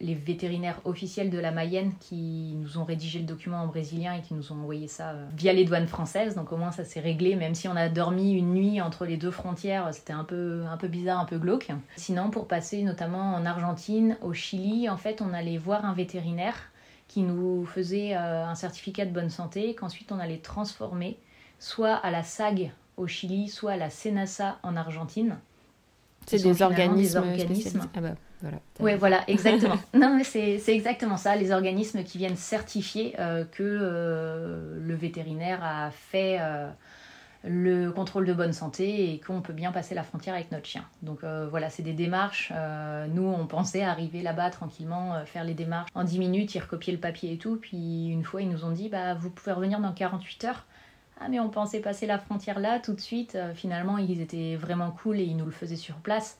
les 0.00 0.14
vétérinaires 0.14 0.80
officiels 0.84 1.30
de 1.30 1.38
la 1.38 1.52
Mayenne 1.52 1.92
qui 2.00 2.54
nous 2.56 2.78
ont 2.78 2.84
rédigé 2.84 3.20
le 3.20 3.26
document 3.26 3.58
en 3.58 3.66
brésilien 3.66 4.14
et 4.14 4.22
qui 4.22 4.34
nous 4.34 4.50
ont 4.50 4.56
envoyé 4.56 4.88
ça 4.88 5.10
euh, 5.10 5.26
via 5.36 5.52
les 5.52 5.64
douanes 5.64 5.86
françaises. 5.86 6.34
Donc 6.34 6.52
au 6.52 6.56
moins 6.56 6.72
ça 6.72 6.84
s'est 6.84 7.00
réglé, 7.00 7.36
même 7.36 7.54
si 7.54 7.68
on 7.68 7.76
a 7.76 7.88
dormi 7.88 8.32
une 8.32 8.54
nuit 8.54 8.80
entre 8.80 9.04
les 9.04 9.16
deux 9.16 9.30
frontières, 9.30 9.92
c'était 9.92 10.12
un 10.12 10.24
peu, 10.24 10.64
un 10.68 10.76
peu 10.76 10.88
bizarre, 10.88 11.20
un 11.20 11.26
peu 11.26 11.38
glauque. 11.38 11.68
Sinon, 11.96 12.30
pour 12.30 12.48
passer 12.48 12.82
notamment 12.82 13.34
en 13.34 13.44
Argentine, 13.44 14.16
au 14.22 14.32
Chili, 14.32 14.88
en 14.88 14.96
fait, 14.96 15.20
on 15.20 15.32
allait 15.32 15.58
voir 15.58 15.84
un 15.84 15.92
vétérinaire 15.92 16.56
qui 17.06 17.22
nous 17.22 17.64
faisait 17.66 18.16
euh, 18.16 18.44
un 18.44 18.54
certificat 18.54 19.04
de 19.06 19.12
bonne 19.12 19.30
santé, 19.30 19.74
qu'ensuite 19.74 20.12
on 20.12 20.18
allait 20.18 20.38
transformer 20.38 21.18
soit 21.58 21.94
à 21.94 22.10
la 22.10 22.22
SAG 22.22 22.72
au 22.96 23.06
Chili, 23.06 23.48
soit 23.48 23.72
à 23.72 23.76
la 23.76 23.90
SENASA 23.90 24.58
en 24.62 24.76
Argentine. 24.76 25.38
C'est 26.26 26.42
des 26.42 26.62
organismes. 26.62 27.22
Ah 27.94 28.00
bah. 28.00 28.14
Voilà. 28.42 28.58
Oui, 28.80 28.94
voilà, 28.94 29.24
exactement. 29.26 29.76
non, 29.94 30.16
mais 30.16 30.24
c'est 30.24 30.60
exactement 30.68 31.16
ça, 31.16 31.34
les 31.36 31.50
organismes 31.50 32.04
qui 32.04 32.18
viennent 32.18 32.36
certifier 32.36 33.16
euh, 33.18 33.44
que 33.44 33.62
euh, 33.62 34.78
le 34.80 34.94
vétérinaire 34.94 35.60
a 35.62 35.90
fait 35.90 36.38
euh, 36.40 36.70
le 37.42 37.90
contrôle 37.90 38.26
de 38.26 38.32
bonne 38.32 38.52
santé 38.52 39.12
et 39.12 39.20
qu'on 39.20 39.40
peut 39.40 39.52
bien 39.52 39.72
passer 39.72 39.94
la 39.94 40.04
frontière 40.04 40.34
avec 40.34 40.52
notre 40.52 40.66
chien. 40.66 40.84
Donc 41.02 41.20
voilà, 41.50 41.70
c'est 41.70 41.82
des 41.82 41.92
démarches. 41.92 42.52
nous, 43.08 43.26
on 43.26 43.46
pensait 43.46 43.82
arriver 43.82 44.22
là-bas 44.22 44.50
tranquillement, 44.50 45.24
faire 45.24 45.44
les 45.44 45.54
démarches 45.54 45.90
en 45.94 46.04
10 46.04 46.18
minutes, 46.18 46.54
y 46.54 46.58
recopier 46.58 46.92
le 46.92 46.98
papier 46.98 47.32
et 47.32 47.38
tout. 47.38 47.56
Puis 47.56 48.08
une 48.08 48.24
fois, 48.24 48.42
ils 48.42 48.48
nous 48.48 48.64
ont 48.64 48.72
dit, 48.72 48.88
bah, 48.88 49.14
vous 49.14 49.30
pouvez 49.30 49.52
revenir 49.52 49.80
dans 49.80 49.92
48 49.92 50.44
heures. 50.44 50.66
Ah, 51.20 51.28
mais 51.28 51.40
on 51.40 51.48
pensait 51.48 51.80
passer 51.80 52.06
la 52.06 52.18
frontière 52.18 52.58
là 52.58 52.80
tout 52.80 52.92
de 52.92 53.00
suite. 53.00 53.38
finalement, 53.54 53.98
ils 53.98 54.20
étaient 54.20 54.56
vraiment 54.56 54.90
cool 54.90 55.20
et 55.20 55.24
ils 55.24 55.36
nous 55.36 55.46
le 55.46 55.52
faisaient 55.52 55.76
sur 55.76 55.96
place 55.96 56.38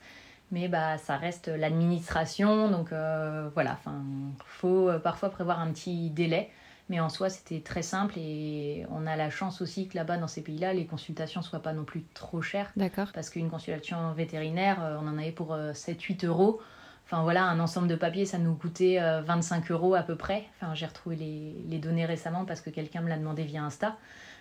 mais 0.51 0.69
bah, 0.69 0.99
ça 0.99 1.17
reste 1.17 1.49
l'administration, 1.49 2.71
donc 2.71 2.93
euh, 2.93 3.51
voilà, 3.55 3.73
enfin, 3.73 4.03
faut 4.45 4.89
euh, 4.89 4.99
parfois 4.99 5.29
prévoir 5.31 5.61
un 5.61 5.71
petit 5.73 6.11
délai, 6.11 6.51
mais 6.89 7.01
en 7.01 7.09
soi 7.09 7.29
c'était 7.29 7.61
très 7.61 7.83
simple 7.83 8.15
et 8.17 8.87
on 8.91 9.07
a 9.07 9.17
la 9.17 9.29
chance 9.29 9.61
aussi 9.61 9.89
que 9.89 9.97
là-bas 9.97 10.17
dans 10.17 10.27
ces 10.27 10.43
pays-là, 10.43 10.73
les 10.73 10.87
consultations 10.87 11.43
soient 11.43 11.63
pas 11.63 11.75
non 11.75 11.85
plus 11.85 12.05
trop 12.15 12.41
chères. 12.41 12.73
D'accord. 12.77 13.09
Parce 13.13 13.29
qu'une 13.29 13.51
consultation 13.51 14.13
vétérinaire, 14.13 14.83
euh, 14.83 14.99
on 15.03 15.09
en 15.09 15.19
avait 15.19 15.33
pour 15.33 15.55
7-8 15.55 16.27
euros. 16.27 16.61
Enfin 17.05 17.23
voilà, 17.23 17.45
un 17.45 17.59
ensemble 17.61 17.89
de 17.89 17.97
papiers, 17.97 18.27
ça 18.27 18.37
nous 18.37 18.55
coûtait 18.55 18.99
25 19.25 19.71
euros 19.71 19.95
à 19.95 20.03
peu 20.03 20.15
près. 20.15 20.45
Enfin, 20.57 20.75
j'ai 20.75 20.85
retrouvé 20.85 21.17
les, 21.17 21.55
les, 21.67 21.79
données 21.79 22.05
récemment 22.05 22.45
parce 22.45 22.61
que 22.61 22.69
quelqu'un 22.69 23.01
me 23.01 23.09
l'a 23.09 23.17
demandé 23.17 23.45
via 23.45 23.63
Insta. 23.63 23.97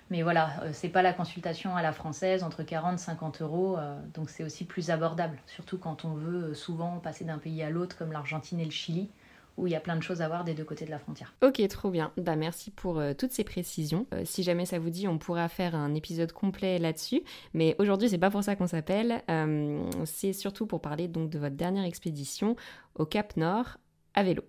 Mais 0.10 0.24
voilà, 0.24 0.52
c'est 0.74 0.90
pas 0.90 1.02
la 1.02 1.14
consultation 1.14 1.76
à 1.76 1.82
la 1.82 1.92
française, 1.92 2.44
entre 2.44 2.64
40 2.64 2.96
et 2.96 2.98
50 2.98 3.42
euros. 3.42 3.78
donc 4.14 4.30
c'est 4.30 4.44
aussi 4.44 4.66
plus 4.66 4.90
abordable, 4.90 5.38
surtout 5.46 5.78
quand 5.78 6.06
on 6.06 6.14
veut 6.14 6.54
souvent 6.54 7.00
passer 7.00 7.26
d'un 7.26 7.38
pays 7.38 7.62
à 7.62 7.70
l'autre, 7.70 7.98
comme 7.98 8.12
l'Argentine 8.12 8.60
et 8.60 8.66
le 8.66 8.72
Chili 8.72 9.10
où 9.58 9.66
il 9.66 9.74
y 9.74 9.76
a 9.76 9.80
plein 9.80 9.96
de 9.96 10.04
choses 10.04 10.22
à 10.22 10.28
voir 10.28 10.44
des 10.44 10.54
deux 10.54 10.64
côtés 10.64 10.86
de 10.86 10.92
la 10.92 11.00
frontière. 11.00 11.34
Ok, 11.42 11.62
trop 11.68 11.90
bien. 11.90 12.12
Bah, 12.18 12.36
merci 12.36 12.72
pour 12.72 13.00
euh, 13.00 13.14
toutes 13.14 13.32
ces 13.32 13.44
précisions. 13.44 14.06
Euh, 14.14 14.22
si 14.24 14.44
jamais 14.44 14.66
ça 14.66 14.80
vous 14.80 14.92
dit, 14.92 15.08
on 15.08 15.18
pourra 15.18 15.50
faire 15.50 15.76
un 15.76 15.96
épisode 15.96 16.32
complet 16.32 16.78
là-dessus. 16.78 17.24
Mais 17.54 17.76
aujourd'hui, 17.80 18.10
c'est 18.10 18.18
pas 18.20 18.30
pour 18.30 18.44
ça 18.44 18.56
qu'on 18.56 18.68
s'appelle. 18.68 19.24
Euh, 19.30 19.84
c'est 20.06 20.34
surtout 20.34 20.68
pour 20.68 20.80
parler 20.80 21.08
donc 21.08 21.30
de 21.30 21.40
votre 21.40 21.56
dernière 21.56 21.86
expédition 21.86 22.56
au 22.96 23.06
Cap 23.06 23.36
Nord 23.36 23.78
à 24.14 24.24
vélo. 24.24 24.44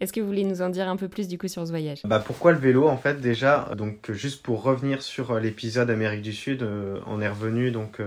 Est-ce 0.00 0.12
que 0.12 0.20
vous 0.20 0.26
voulez 0.26 0.44
nous 0.44 0.62
en 0.62 0.68
dire 0.68 0.88
un 0.88 0.96
peu 0.96 1.08
plus 1.08 1.28
du 1.28 1.38
coup 1.38 1.48
sur 1.48 1.66
ce 1.66 1.70
voyage? 1.70 2.00
Bah 2.04 2.22
pourquoi 2.24 2.52
le 2.52 2.58
vélo 2.58 2.86
en 2.86 2.96
fait 2.96 3.20
déjà? 3.20 3.70
Donc 3.76 4.12
juste 4.12 4.42
pour 4.42 4.62
revenir 4.62 5.02
sur 5.02 5.38
l'épisode 5.38 5.90
Amérique 5.90 6.22
du 6.22 6.32
Sud, 6.32 6.64
on 7.06 7.20
est 7.20 7.28
revenu 7.28 7.70
donc 7.70 8.00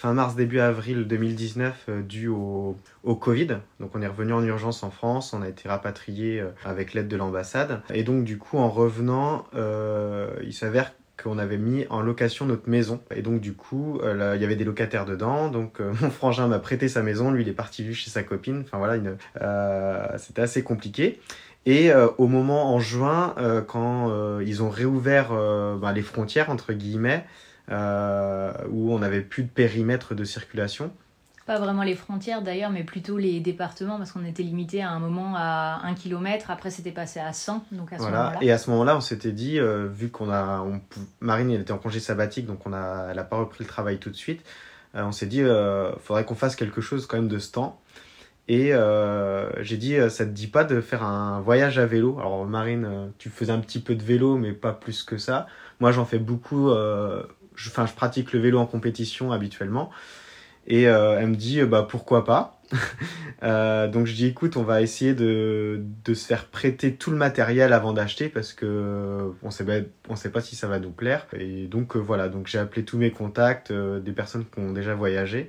fin 0.00 0.14
mars, 0.14 0.34
début 0.34 0.60
avril 0.60 1.06
2019 1.06 1.84
euh, 1.88 2.02
dû 2.02 2.28
au, 2.28 2.76
Covid. 3.04 3.58
Donc 3.80 3.94
on 3.94 4.00
est 4.00 4.06
revenu 4.06 4.32
en 4.32 4.42
urgence 4.42 4.82
en 4.82 4.90
France, 4.90 5.34
on 5.34 5.42
a 5.42 5.48
été 5.48 5.68
rapatrié 5.68 6.40
euh, 6.40 6.50
avec 6.64 6.94
l'aide 6.94 7.08
de 7.08 7.16
l'ambassade. 7.16 7.82
Et 7.92 8.02
donc 8.02 8.24
du 8.24 8.38
coup 8.38 8.56
en 8.56 8.70
revenant, 8.70 9.44
euh, 9.54 10.30
il 10.42 10.54
s'avère 10.54 10.94
qu'on 11.22 11.38
avait 11.38 11.58
mis 11.58 11.86
en 11.90 12.00
location 12.00 12.46
notre 12.46 12.68
maison. 12.68 13.00
Et 13.14 13.22
donc 13.22 13.40
du 13.40 13.54
coup, 13.54 14.00
il 14.02 14.40
y 14.40 14.44
avait 14.44 14.56
des 14.56 14.64
locataires 14.64 15.06
dedans. 15.06 15.48
Donc 15.48 15.80
mon 16.00 16.10
frangin 16.10 16.46
m'a 16.48 16.58
prêté 16.58 16.88
sa 16.88 17.02
maison, 17.02 17.30
lui 17.30 17.42
il 17.42 17.48
est 17.48 17.52
parti 17.52 17.82
lui 17.82 17.94
chez 17.94 18.10
sa 18.10 18.22
copine. 18.22 18.64
Enfin 18.64 18.78
voilà, 18.78 20.18
c'était 20.18 20.42
assez 20.42 20.62
compliqué. 20.62 21.20
Et 21.66 21.92
au 22.18 22.26
moment 22.26 22.74
en 22.74 22.80
juin, 22.80 23.34
quand 23.66 24.40
ils 24.40 24.62
ont 24.62 24.70
réouvert 24.70 25.30
ben, 25.30 25.92
les 25.92 26.02
frontières 26.02 26.50
entre 26.50 26.72
guillemets, 26.72 27.24
euh, 27.70 28.52
où 28.68 28.92
on 28.92 28.98
n'avait 28.98 29.20
plus 29.20 29.44
de 29.44 29.48
périmètre 29.48 30.14
de 30.16 30.24
circulation. 30.24 30.90
Pas 31.50 31.58
vraiment 31.58 31.82
les 31.82 31.96
frontières 31.96 32.42
d'ailleurs, 32.42 32.70
mais 32.70 32.84
plutôt 32.84 33.18
les 33.18 33.40
départements, 33.40 33.98
parce 33.98 34.12
qu'on 34.12 34.24
était 34.24 34.44
limité 34.44 34.84
à 34.84 34.90
un 34.90 35.00
moment 35.00 35.34
à 35.36 35.80
1 35.82 35.94
km, 35.94 36.48
après 36.48 36.70
c'était 36.70 36.92
passé 36.92 37.18
à 37.18 37.32
100. 37.32 37.64
Donc 37.72 37.92
à 37.92 37.96
ce 37.96 38.02
voilà. 38.02 38.34
Et 38.40 38.52
à 38.52 38.56
ce 38.56 38.70
moment-là, 38.70 38.96
on 38.96 39.00
s'était 39.00 39.32
dit, 39.32 39.58
euh, 39.58 39.88
vu 39.92 40.10
qu'on 40.10 40.30
a. 40.30 40.64
Marine 41.18 41.50
elle 41.50 41.62
était 41.62 41.72
en 41.72 41.78
congé 41.78 41.98
sabbatique, 41.98 42.46
donc 42.46 42.64
on 42.68 42.72
a, 42.72 43.08
elle 43.10 43.16
n'a 43.16 43.24
pas 43.24 43.36
repris 43.36 43.64
le 43.64 43.68
travail 43.68 43.98
tout 43.98 44.10
de 44.10 44.14
suite. 44.14 44.46
Euh, 44.94 45.02
on 45.02 45.10
s'est 45.10 45.26
dit, 45.26 45.38
il 45.38 45.92
faudrait 45.98 46.24
qu'on 46.24 46.36
fasse 46.36 46.54
quelque 46.54 46.80
chose 46.80 47.08
quand 47.08 47.16
même 47.16 47.26
de 47.26 47.40
ce 47.40 47.50
temps. 47.50 47.80
Et 48.46 48.70
j'ai 49.60 49.76
dit, 49.76 49.96
ça 50.08 50.26
te 50.26 50.30
dit 50.30 50.46
pas 50.46 50.62
de 50.62 50.80
faire 50.80 51.02
un 51.02 51.40
voyage 51.40 51.80
à 51.80 51.86
vélo? 51.86 52.16
Alors 52.20 52.46
Marine, 52.46 53.10
tu 53.18 53.28
faisais 53.28 53.50
un 53.50 53.58
petit 53.58 53.80
peu 53.80 53.96
de 53.96 54.04
vélo, 54.04 54.36
mais 54.36 54.52
pas 54.52 54.72
plus 54.72 55.02
que 55.02 55.18
ça. 55.18 55.48
Moi, 55.80 55.90
j'en 55.90 56.04
fais 56.04 56.20
beaucoup 56.20 56.70
je, 57.60 57.68
enfin, 57.68 57.86
je 57.86 57.92
pratique 57.92 58.32
le 58.32 58.40
vélo 58.40 58.58
en 58.58 58.66
compétition 58.66 59.32
habituellement. 59.32 59.90
Et 60.70 60.86
euh, 60.86 61.18
elle 61.18 61.26
me 61.26 61.34
dit, 61.34 61.60
bah 61.64 61.86
pourquoi 61.88 62.24
pas? 62.24 62.56
Euh, 63.42 63.88
Donc 63.88 64.04
je 64.04 64.12
dis, 64.14 64.26
écoute, 64.26 64.58
on 64.58 64.62
va 64.62 64.82
essayer 64.82 65.14
de, 65.14 65.82
de, 66.04 66.12
se 66.12 66.26
faire 66.26 66.44
prêter 66.44 66.94
tout 66.94 67.10
le 67.10 67.16
matériel 67.16 67.72
avant 67.72 67.94
d'acheter 67.94 68.28
parce 68.28 68.52
que 68.52 69.32
on 69.42 69.50
sait, 69.50 69.64
on 70.10 70.14
sait 70.14 70.28
pas 70.28 70.42
si 70.42 70.56
ça 70.56 70.66
va 70.68 70.78
nous 70.78 70.90
plaire. 70.90 71.26
Et 71.32 71.66
donc 71.66 71.96
euh, 71.96 71.98
voilà, 71.98 72.28
donc 72.28 72.48
j'ai 72.48 72.58
appelé 72.58 72.84
tous 72.84 72.98
mes 72.98 73.10
contacts, 73.12 73.72
des 73.72 74.12
personnes 74.12 74.44
qui 74.44 74.60
ont 74.60 74.72
déjà 74.72 74.94
voyagé. 74.94 75.48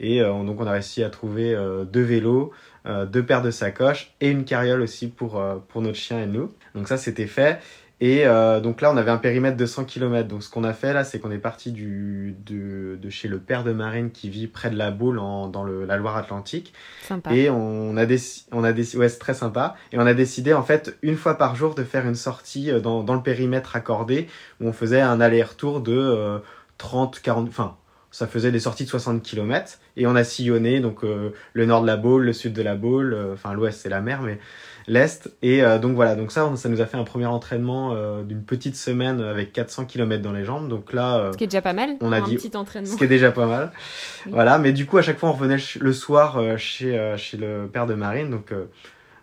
Et 0.00 0.20
donc 0.20 0.60
on 0.60 0.66
a 0.66 0.72
réussi 0.72 1.02
à 1.02 1.08
trouver 1.08 1.56
deux 1.90 2.02
vélos, 2.02 2.52
deux 2.84 3.24
paires 3.24 3.40
de 3.40 3.50
sacoches 3.50 4.14
et 4.20 4.28
une 4.28 4.44
carriole 4.44 4.82
aussi 4.82 5.08
pour, 5.08 5.42
pour 5.68 5.80
notre 5.80 5.98
chien 5.98 6.22
et 6.22 6.26
nous. 6.26 6.52
Donc 6.74 6.88
ça 6.88 6.98
c'était 6.98 7.26
fait. 7.26 7.58
Et 8.00 8.26
euh, 8.26 8.60
donc 8.60 8.80
là, 8.80 8.90
on 8.90 8.96
avait 8.96 9.10
un 9.10 9.18
périmètre 9.18 9.58
de 9.58 9.66
100 9.66 9.84
km. 9.84 10.26
Donc 10.26 10.42
ce 10.42 10.48
qu'on 10.48 10.64
a 10.64 10.72
fait 10.72 10.94
là, 10.94 11.04
c'est 11.04 11.18
qu'on 11.18 11.30
est 11.30 11.38
parti 11.38 11.70
du, 11.70 12.34
de, 12.46 12.96
de, 12.96 13.10
chez 13.10 13.28
le 13.28 13.38
père 13.38 13.62
de 13.62 13.72
Marine 13.72 14.10
qui 14.10 14.30
vit 14.30 14.46
près 14.46 14.70
de 14.70 14.76
la 14.76 14.90
Baule 14.90 15.18
en, 15.18 15.48
dans 15.48 15.64
le, 15.64 15.84
la 15.84 15.98
Loire-Atlantique. 15.98 16.72
Sympa. 17.02 17.34
Et 17.34 17.50
on 17.50 17.96
a 17.98 18.06
décidé, 18.06 18.46
on 18.52 18.64
a 18.64 18.72
décidé, 18.72 19.00
ouais, 19.00 19.08
c'est 19.10 19.18
très 19.18 19.34
sympa. 19.34 19.76
Et 19.92 19.98
on 19.98 20.06
a 20.06 20.14
décidé 20.14 20.54
en 20.54 20.62
fait 20.62 20.96
une 21.02 21.16
fois 21.16 21.36
par 21.36 21.56
jour 21.56 21.74
de 21.74 21.84
faire 21.84 22.06
une 22.06 22.14
sortie 22.14 22.70
euh, 22.70 22.80
dans, 22.80 23.02
dans 23.02 23.14
le 23.14 23.22
périmètre 23.22 23.76
accordé 23.76 24.28
où 24.60 24.68
on 24.68 24.72
faisait 24.72 25.02
un 25.02 25.20
aller-retour 25.20 25.80
de 25.80 25.92
euh, 25.92 26.38
30, 26.78 27.20
40, 27.20 27.48
enfin 27.48 27.76
ça 28.10 28.26
faisait 28.26 28.50
des 28.50 28.60
sorties 28.60 28.84
de 28.84 28.88
60 28.88 29.22
km 29.22 29.78
et 29.96 30.06
on 30.06 30.16
a 30.16 30.24
sillonné 30.24 30.80
donc 30.80 31.04
euh, 31.04 31.30
le 31.52 31.66
nord 31.66 31.82
de 31.82 31.86
la 31.86 31.96
Baule, 31.96 32.24
le 32.24 32.32
sud 32.32 32.52
de 32.52 32.62
la 32.62 32.74
Baule, 32.74 33.14
euh, 33.14 33.34
enfin 33.34 33.52
l'ouest 33.54 33.80
c'est 33.80 33.88
la 33.88 34.00
mer 34.00 34.22
mais 34.22 34.40
l'est. 34.92 35.30
Et 35.42 35.62
euh, 35.62 35.78
donc 35.78 35.94
voilà 35.94 36.14
donc 36.14 36.32
ça 36.32 36.50
ça 36.56 36.68
nous 36.68 36.80
a 36.80 36.86
fait 36.86 36.96
un 36.96 37.04
premier 37.04 37.26
entraînement 37.26 37.94
d'une 38.22 38.42
petite 38.42 38.76
semaine 38.76 39.20
avec 39.20 39.52
400 39.52 39.86
km 39.86 40.22
dans 40.22 40.32
les 40.32 40.44
jambes. 40.44 40.68
Donc 40.68 40.92
là 40.92 41.30
ce 41.32 41.36
qui 41.36 41.44
est 41.44 41.48
déjà 41.48 41.62
pas 41.62 41.72
mal 41.72 41.96
on 42.00 42.12
a 42.12 42.20
dit 42.20 42.36
petit 42.36 42.56
entraînement. 42.56 42.90
ce 42.90 42.96
qui 42.96 43.04
est 43.04 43.08
déjà 43.08 43.32
pas 43.32 43.46
mal. 43.46 43.72
Voilà 44.28 44.58
mais 44.58 44.72
du 44.72 44.86
coup 44.86 44.98
à 44.98 45.02
chaque 45.02 45.18
fois 45.18 45.30
on 45.30 45.32
revenait 45.32 45.62
le 45.80 45.92
soir 45.92 46.40
chez 46.58 47.14
chez 47.16 47.36
le 47.36 47.68
père 47.72 47.86
de 47.86 47.94
Marine. 47.94 48.30
Donc 48.30 48.52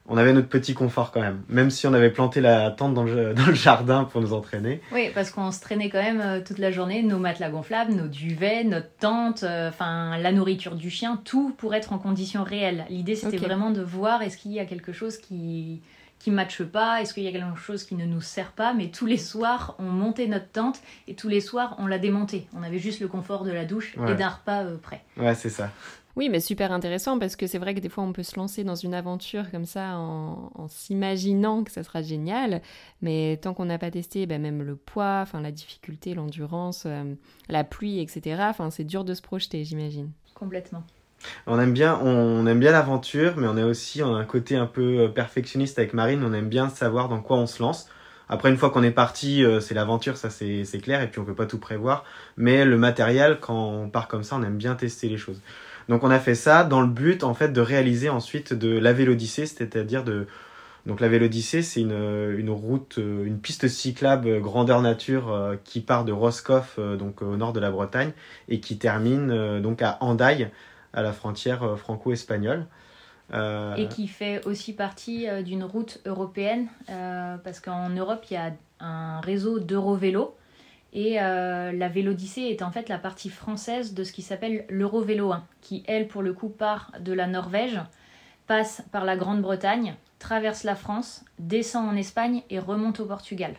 on 0.08 0.18
avait 0.18 0.34
notre 0.34 0.48
petit 0.48 0.74
confort 0.74 1.12
quand 1.12 1.22
même, 1.22 1.42
même 1.50 1.70
si 1.70 1.86
on 1.86 1.94
avait 1.94 2.10
planté 2.10 2.40
la 2.42 2.72
tente 2.72 2.94
dans 2.94 3.04
le, 3.04 3.34
dans 3.36 3.46
le 3.46 3.54
jardin 3.54 4.06
pour 4.06 4.22
nous 4.22 4.34
entraîner. 4.34 4.82
Oui, 4.92 5.10
parce 5.14 5.32
qu'on 5.32 5.52
se 5.52 5.60
traînait 5.60 5.90
quand 5.90 6.02
même 6.02 6.22
euh, 6.22 6.42
toute 6.42 6.60
la 6.60 6.72
journée, 6.72 7.04
nos 7.04 7.20
matelas 7.20 7.50
gonflables, 7.50 7.94
nos 7.94 8.08
duvets, 8.08 8.64
notre 8.64 8.90
tente, 9.00 9.44
euh, 9.44 9.70
enfin 9.70 10.18
la 10.18 10.32
nourriture 10.32 10.76
du 10.76 10.90
chien, 10.90 11.20
tout 11.24 11.54
pour 11.58 11.76
être 11.76 11.94
en 11.94 11.98
conditions 11.98 12.44
réelles. 12.44 12.86
L'idée 12.90 13.16
c'était 13.16 13.38
vraiment 13.38 13.72
de 13.72 13.82
voir 13.82 14.22
est-ce 14.22 14.38
qu'il 14.38 14.52
y 14.52 14.60
a 14.60 14.66
quelque 14.66 14.94
chose 14.94 15.18
qui 15.18 15.82
qui 16.20 16.32
matche 16.32 16.64
pas, 16.64 17.02
est-ce 17.02 17.14
qu'il 17.14 17.24
y 17.24 17.28
a 17.28 17.32
quelque 17.32 17.60
chose 17.60 17.84
qui 17.84 17.96
ne 17.96 18.06
nous 18.06 18.22
sert 18.22 18.52
pas, 18.52 18.74
mais 18.74 18.90
tous 18.90 19.06
les 19.06 19.18
soirs 19.18 19.76
on 19.78 19.84
montait 19.84 20.28
notre 20.28 20.50
tente 20.50 20.80
et 21.08 21.14
tous 21.14 21.28
les 21.28 21.42
soirs 21.42 21.76
on 21.78 21.88
la 21.88 22.00
démontait. 22.00 22.48
On 22.56 22.64
avait 22.64 22.80
juste 22.80 23.02
le 23.02 23.08
confort 23.08 23.44
de 23.44 23.52
la 23.52 23.66
douche 23.66 23.96
et 24.10 24.16
d'un 24.16 24.30
repas 24.30 24.64
euh, 24.64 24.78
prêt. 24.78 25.04
Ouais, 25.18 25.36
c'est 25.36 25.50
ça. 25.50 25.70
Oui, 26.18 26.30
mais 26.30 26.40
super 26.40 26.72
intéressant 26.72 27.20
parce 27.20 27.36
que 27.36 27.46
c'est 27.46 27.60
vrai 27.60 27.76
que 27.76 27.80
des 27.80 27.90
fois 27.90 28.04
on 28.04 28.12
peut 28.12 28.24
se 28.24 28.36
lancer 28.38 28.64
dans 28.64 28.74
une 28.74 28.96
aventure 28.96 29.52
comme 29.52 29.66
ça 29.66 30.00
en, 30.00 30.68
s'imaginant 30.68 31.64
que 31.64 31.72
ça 31.72 31.84
sera 31.84 32.02
génial, 32.02 32.64
mais 33.04 33.38
tant 33.40 33.54
qu'on 33.54 33.66
n'a 33.66 33.78
pas 33.78 33.92
testé, 33.92 34.26
ben 34.26 34.42
même 34.42 34.64
le 34.64 34.76
poids, 34.76 35.20
enfin 35.22 35.42
la 35.42 35.52
difficulté, 35.52 36.16
l'endurance, 36.16 36.86
euh, 36.88 37.14
la 37.50 37.64
pluie, 37.64 38.00
etc. 38.00 38.46
Enfin, 38.50 38.72
c'est 38.72 38.84
dur 38.84 39.04
de 39.04 39.14
se 39.14 39.22
projeter, 39.22 39.64
j'imagine. 39.64 40.10
Complètement. 40.34 40.84
On 41.46 41.60
aime 41.60 41.74
bien, 41.74 42.00
on, 42.02 42.48
aime 42.48 42.60
bien 42.60 42.72
l'aventure, 42.72 43.38
mais 43.38 43.46
on 43.48 43.56
a 43.56 43.66
aussi 43.68 44.02
on 44.02 44.16
a 44.16 44.18
un 44.18 44.26
côté 44.26 44.56
un 44.56 44.66
peu 44.66 45.02
euh, 45.02 45.08
perfectionniste 45.10 45.78
avec 45.78 45.94
Marine. 45.94 46.24
On 46.24 46.34
aime 46.34 46.50
bien 46.50 46.70
savoir 46.70 47.10
dans 47.10 47.22
quoi 47.22 47.38
on 47.38 47.46
se 47.46 47.62
lance. 47.62 47.90
Après, 48.28 48.50
une 48.50 48.58
fois 48.58 48.72
qu'on 48.72 48.84
est 48.84 48.90
parti, 48.90 49.44
euh, 49.44 49.60
c'est 49.60 49.76
l'aventure, 49.76 50.18
ça 50.18 50.32
c'est 50.32 50.82
clair, 50.82 51.02
et 51.04 51.12
puis 51.12 51.20
on 51.20 51.26
peut 51.26 51.36
pas 51.36 51.46
tout 51.46 51.60
prévoir. 51.60 52.06
Mais 52.38 52.66
le 52.66 52.80
matériel, 52.80 53.38
quand 53.40 53.70
on 53.70 53.90
part 53.92 54.08
comme 54.08 54.24
ça, 54.24 54.36
on 54.36 54.42
aime 54.42 54.58
bien 54.58 54.74
tester 54.74 55.10
les 55.10 55.18
choses. 55.18 55.42
Donc 55.90 56.04
on 56.04 56.12
a 56.12 56.20
fait 56.20 56.36
ça 56.36 56.64
dans 56.64 56.82
le 56.82 56.88
but 56.88 57.24
en 57.24 57.34
fait 57.34 57.50
de 57.50 57.62
réaliser 57.62 58.10
ensuite 58.10 58.54
de 58.54 58.78
la 58.78 58.94
Vélodyssée, 58.94 59.46
c'est-à-dire 59.46 60.04
de 60.04 60.28
donc 60.88 61.02
la 61.02 61.10
Vélodyssée, 61.10 61.64
c'est 61.64 61.82
une, 61.82 62.50
route, 62.50 62.96
une 62.98 63.40
piste 63.40 63.68
cyclable 63.68 64.40
grandeur 64.40 64.82
nature 64.82 65.30
euh, 65.30 65.56
qui 65.66 65.82
part 65.82 66.06
de 66.06 66.14
Roscoff, 66.14 66.76
euh, 66.80 66.96
donc 66.96 67.22
au 67.22 67.36
nord 67.36 67.52
de 67.52 67.60
la 67.60 67.70
Bretagne, 67.70 68.14
et 68.48 68.62
qui 68.62 68.78
termine 68.78 69.30
euh, 69.30 69.60
donc 69.60 69.82
à 69.82 69.98
Andaille, 70.00 70.50
à 70.94 71.02
la 71.02 71.12
frontière 71.12 71.78
franco-espagnole. 71.78 72.66
Et 73.76 73.90
qui 73.90 74.08
fait 74.08 74.46
aussi 74.46 74.72
partie 74.72 75.28
d'une 75.44 75.66
route 75.66 76.00
européenne, 76.06 76.68
parce 77.44 77.60
qu'en 77.60 77.90
Europe, 77.90 78.24
il 78.32 78.36
y 78.36 78.38
a 78.38 78.54
un 78.80 79.20
réseau 79.20 79.60
d'Eurovélo 79.60 80.37
et 80.94 81.22
euh, 81.22 81.72
la 81.72 81.90
Vélodyssée 81.90 82.44
est 82.44 82.62
en 82.62 82.72
fait 82.72 82.90
la 82.90 82.98
partie 82.98 83.30
française 83.30 83.94
de 83.94 84.04
ce 84.04 84.14
qui 84.14 84.22
s'appelle 84.22 84.66
l'Eurovélo 84.70 85.32
1, 85.32 85.46
qui 85.62 85.84
elle 85.88 86.08
pour 86.08 86.22
le 86.22 86.34
coup 86.34 86.50
part 86.50 86.92
de 87.00 87.14
la 87.14 87.28
Norvège, 87.28 87.80
passe 88.48 88.84
par 88.92 89.06
la 89.06 89.18
Grande-Bretagne, 89.18 89.96
traverse 90.20 90.64
la 90.64 90.76
France, 90.76 91.26
descend 91.40 91.88
en 91.88 91.96
Espagne 91.96 92.44
et 92.50 92.60
remonte 92.60 93.00
au 93.00 93.06
Portugal. 93.06 93.54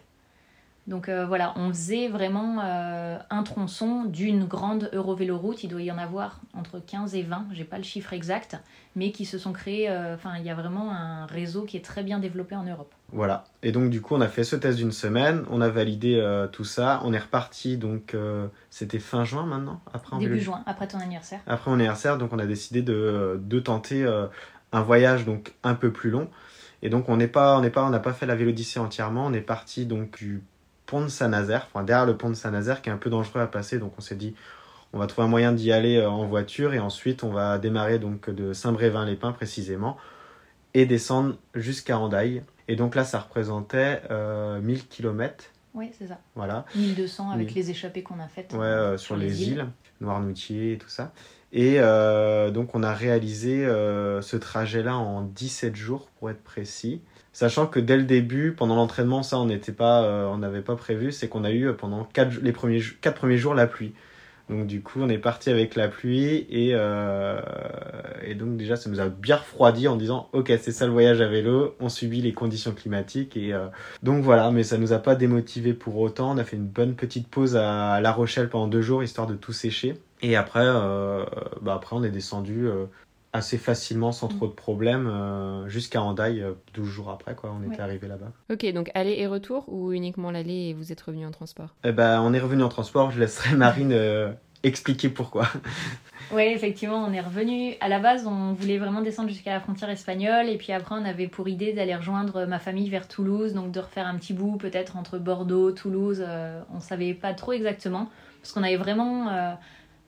Donc 0.89 1.11
euh, 1.11 1.27
voilà, 1.27 1.53
on 1.57 1.69
faisait 1.69 2.09
vraiment 2.09 2.61
euh, 2.65 3.19
un 3.29 3.43
tronçon 3.43 4.05
d'une 4.05 4.47
grande 4.47 4.89
Eurovéloroute. 4.95 5.63
Il 5.63 5.69
doit 5.69 5.83
y 5.83 5.93
en 5.93 5.99
avoir 5.99 6.41
entre 6.55 6.79
15 6.79 7.15
et 7.15 7.23
20, 7.23 7.49
j'ai 7.53 7.65
pas 7.65 7.77
le 7.77 7.83
chiffre 7.83 8.15
exact, 8.15 8.57
mais 8.97 9.13
qui 9.13 9.27
se 9.27 9.37
sont 9.37 9.53
créés. 9.53 9.91
Euh, 9.91 10.15
enfin, 10.15 10.39
il 10.39 10.47
y 10.47 10.51
a 10.51 10.55
vraiment 10.55 10.91
un 10.91 11.27
réseau 11.27 11.65
qui 11.65 11.77
est 11.77 11.85
très 11.85 12.03
bien 12.03 12.19
développé 12.19 12.57
en 12.57 12.65
Europe. 12.65 12.91
Voilà. 13.13 13.45
Et 13.63 13.71
donc 13.71 13.91
du 13.91 14.01
coup, 14.01 14.15
on 14.15 14.23
a 14.23 14.29
fait 14.29 14.45
ce 14.45 14.57
test 14.57 14.79
d'une 14.79 14.91
semaine, 14.91 15.45
on 15.51 15.61
a 15.61 15.69
validé 15.69 16.25
tout 16.53 16.65
ça, 16.65 17.03
on 17.05 17.13
est 17.13 17.19
reparti. 17.19 17.77
Donc 17.77 18.17
c'était 18.71 18.99
fin 18.99 19.25
juin 19.25 19.45
maintenant. 19.45 19.81
Après 19.93 20.19
début 20.19 20.41
juin, 20.41 20.63
après 20.65 20.89
ton 20.89 20.99
anniversaire. 20.99 21.41
Après 21.47 21.71
mon 21.71 21.77
anniversaire, 21.77 22.17
donc 22.17 22.33
on 22.33 22.39
a 22.39 22.47
décidé 22.47 22.81
de, 22.81 23.39
de 23.43 23.61
tenter 23.61 24.07
un 24.73 24.81
voyage 24.81 25.27
donc 25.27 25.55
un 25.63 25.75
peu 25.75 25.93
plus 25.93 26.11
long. 26.11 26.31
Et 26.81 26.89
donc 26.89 27.11
on 27.11 27.17
n'est 27.17 27.29
pas, 27.29 27.59
on 27.59 27.61
n'est 27.61 27.71
pas, 27.71 27.85
on 27.85 27.91
n'a 27.91 27.99
pas 27.99 28.13
fait 28.15 28.27
la 28.27 28.37
Vélodyssée 28.37 28.81
entièrement. 28.81 29.27
On 29.27 29.33
est 29.35 29.43
parti 29.43 29.85
donc 29.85 30.19
du 30.19 30.43
pont 30.89 31.03
de 31.03 31.09
Saint-Nazaire, 31.09 31.69
enfin 31.73 31.85
derrière 31.85 32.07
le 32.07 32.17
pont 32.17 32.31
de 32.31 32.35
Saint-Nazaire 32.35 32.83
qui 32.83 32.89
est 32.89 32.93
un 32.93 32.99
peu 32.99 33.11
dangereux 33.11 33.41
à 33.41 33.47
passer, 33.47 33.79
donc 33.79 33.93
on 33.97 34.01
s'est 34.01 34.17
dit 34.17 34.35
on 34.93 34.99
va 34.99 35.07
trouver 35.07 35.27
un 35.27 35.31
moyen 35.31 35.53
d'y 35.53 35.71
aller 35.71 36.05
en 36.05 36.25
voiture 36.27 36.75
et 36.75 36.79
ensuite 36.79 37.23
on 37.23 37.31
va 37.31 37.59
démarrer 37.59 37.99
donc 37.99 38.31
de 38.31 38.53
Saint-Brévin-les-Pins 38.53 39.33
précisément 39.33 39.97
et 40.75 40.87
descendre 40.87 41.37
jusqu'à 41.55 41.99
Andaille. 41.99 42.43
Et 42.69 42.77
donc 42.77 42.95
là, 42.95 43.05
ça 43.05 43.19
représentait 43.19 44.03
1000 44.63 44.89
km. 44.89 45.45
Oui, 45.75 45.91
c'est 45.99 46.09
ça. 46.09 46.19
Voilà. 46.35 46.65
1200 46.75 47.31
avec 47.31 47.55
les 47.55 47.71
échappées 47.71 48.03
qu'on 48.03 48.19
a 48.19 48.29
faites. 48.29 48.53
Ouais, 48.53 48.97
sur, 48.97 49.17
les, 49.17 49.43
îles, 49.43 49.59
îles 49.59 49.67
Noirmoutier 50.01 50.73
et 50.73 50.79
tout 50.79 50.89
ça. 50.89 51.13
Et 51.53 51.77
euh, 51.79 52.51
donc 52.51 52.75
on 52.75 52.83
a 52.83 52.93
réalisé 52.93 53.65
euh, 53.65 54.21
ce 54.21 54.37
trajet-là 54.37 54.97
en 54.97 55.23
17 55.23 55.77
jours 55.77 56.09
pour 56.19 56.31
être 56.31 56.43
précis. 56.43 57.01
Sachant 57.33 57.67
que 57.67 57.79
dès 57.81 57.97
le 57.97 58.05
début, 58.05 58.53
pendant 58.53 58.75
l'entraînement, 58.75 59.23
ça 59.23 59.39
on 59.39 59.47
n'était 59.47 59.73
pas, 59.73 60.03
euh, 60.03 60.27
on 60.27 60.39
n'avait 60.39 60.63
pas 60.63 60.77
prévu, 60.77 61.13
c'est 61.13 61.29
qu'on 61.29 61.45
a 61.45 61.53
eu 61.53 61.73
pendant 61.75 62.05
4, 62.05 62.41
les 62.43 62.53
premiers, 62.53 62.81
4 63.01 63.15
premiers 63.15 63.39
jours 63.39 63.55
la 63.55 63.67
pluie. 63.67 63.93
Donc 64.51 64.67
du 64.67 64.81
coup 64.81 65.01
on 65.03 65.11
est 65.11 65.19
parti 65.19 65.51
avec 65.51 65.75
la 65.75 65.89
pluie 65.89 66.47
et, 66.49 66.71
et 66.71 68.35
donc 68.35 68.57
déjà 68.57 68.77
ça 68.77 68.89
nous 68.89 68.99
a 68.99 69.11
bien 69.11 69.37
refroidi 69.37 69.89
en 69.89 69.97
disant 69.97 70.31
ok 70.33 70.51
c'est 70.59 70.73
ça 70.73 70.87
le 70.87 70.93
voyage 70.93 71.21
à 71.21 71.29
vélo, 71.29 71.77
on 71.81 71.91
subit 71.91 72.23
les 72.23 72.33
conditions 72.33 72.73
climatiques 72.73 73.37
et 73.37 73.55
donc 74.03 74.25
voilà 74.25 74.51
mais 74.51 74.63
ça 74.63 74.79
nous 74.79 74.95
a 74.95 75.01
pas 75.01 75.17
démotivé 75.17 75.75
pour 75.75 75.99
autant. 75.99 76.31
On 76.31 76.39
a 76.39 76.45
fait 76.45 76.57
une 76.57 76.67
bonne 76.67 76.95
petite 76.95 77.29
pause 77.29 77.57
à 77.57 78.01
La 78.01 78.11
Rochelle 78.11 78.49
pendant 78.49 78.69
deux 78.69 78.81
jours 78.81 79.03
histoire 79.03 79.27
de 79.27 79.35
tout 79.35 79.53
sécher. 79.53 79.97
Et 80.23 80.37
après, 80.37 80.65
euh, 80.65 81.25
bah 81.63 81.75
après 81.75 81.95
on 81.95 82.03
est 82.03 82.11
descendu 82.11 82.67
euh, 82.67 82.87
assez 83.33 83.59
facilement, 83.59 84.13
sans 84.13 84.29
trop 84.29 84.47
de 84.47 84.53
problèmes, 84.53 85.07
euh, 85.07 85.69
jusqu'à 85.69 86.03
Hendaye, 86.03 86.45
12 86.75 86.89
jours 86.89 87.11
après, 87.11 87.35
quoi, 87.35 87.55
on 87.59 87.71
était 87.71 87.83
arrivé 87.83 88.09
là-bas. 88.09 88.33
Ok, 88.51 88.67
donc 88.73 88.91
aller 88.95 89.17
et 89.19 89.27
retour 89.27 89.65
ou 89.69 89.93
uniquement 89.93 90.31
l'aller 90.31 90.71
et 90.71 90.75
vous 90.75 90.93
êtes 90.93 91.01
revenu 91.01 91.27
en 91.27 91.31
transport? 91.31 91.75
Eh 91.85 91.93
ben, 91.93 92.23
On 92.23 92.33
est 92.33 92.41
revenu 92.41 92.63
en 92.63 92.69
transport, 92.69 93.11
je 93.11 93.21
laisserai 93.21 93.55
Marine 93.57 94.37
expliquer 94.63 95.09
pourquoi. 95.09 95.47
Oui, 96.31 96.43
effectivement, 96.43 97.07
on 97.09 97.13
est 97.15 97.23
revenu. 97.23 97.73
À 97.81 97.89
la 97.89 98.01
base, 98.01 98.27
on 98.27 98.53
voulait 98.53 98.77
vraiment 98.77 99.01
descendre 99.01 99.31
jusqu'à 99.31 99.55
la 99.55 99.61
frontière 99.61 99.89
espagnole. 99.89 100.51
Et 100.51 100.59
puis 100.59 100.75
après, 100.75 100.95
on 100.95 101.05
avait 101.07 101.27
pour 101.27 101.49
idée 101.49 101.73
d'aller 101.73 101.97
rejoindre 101.97 102.45
ma 102.45 102.59
famille 102.59 102.91
vers 102.91 103.09
Toulouse. 103.09 103.55
Donc 103.55 103.71
de 103.71 103.81
refaire 103.81 104.07
un 104.07 104.17
petit 104.17 104.35
bout, 104.35 104.59
peut-être 104.59 104.99
entre 104.99 105.17
Bordeaux, 105.17 105.73
Toulouse. 105.73 106.23
on 106.71 106.77
ne 106.77 106.81
savait 106.83 107.15
pas 107.15 107.33
trop 107.33 107.53
exactement. 107.53 108.11
Parce 108.43 108.53
qu'on 108.53 108.63
avait 108.63 108.77
vraiment 108.77 109.57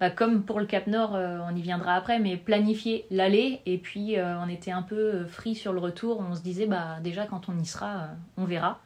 bah, 0.01 0.09
comme 0.09 0.45
pour 0.45 0.61
le 0.61 0.67
Cap 0.67 0.87
Nord, 0.87 1.15
euh, 1.15 1.41
on 1.47 1.55
y 1.55 1.61
viendra 1.61 1.95
après, 1.95 2.19
mais 2.19 2.39
planifier 2.39 3.05
l'aller 3.11 3.61
et 3.67 3.77
puis 3.77 4.17
euh, 4.17 4.41
on 4.43 4.49
était 4.49 4.71
un 4.71 4.81
peu 4.81 4.97
euh, 4.97 5.27
free 5.27 5.55
sur 5.55 5.75
le 5.75 5.79
retour. 5.79 6.25
On 6.27 6.35
se 6.35 6.41
disait 6.41 6.65
bah 6.65 6.97
déjà 7.05 7.27
quand 7.27 7.51
on 7.51 7.59
y 7.59 7.67
sera, 7.67 8.09
on 8.39 8.47
verra. 8.47 8.81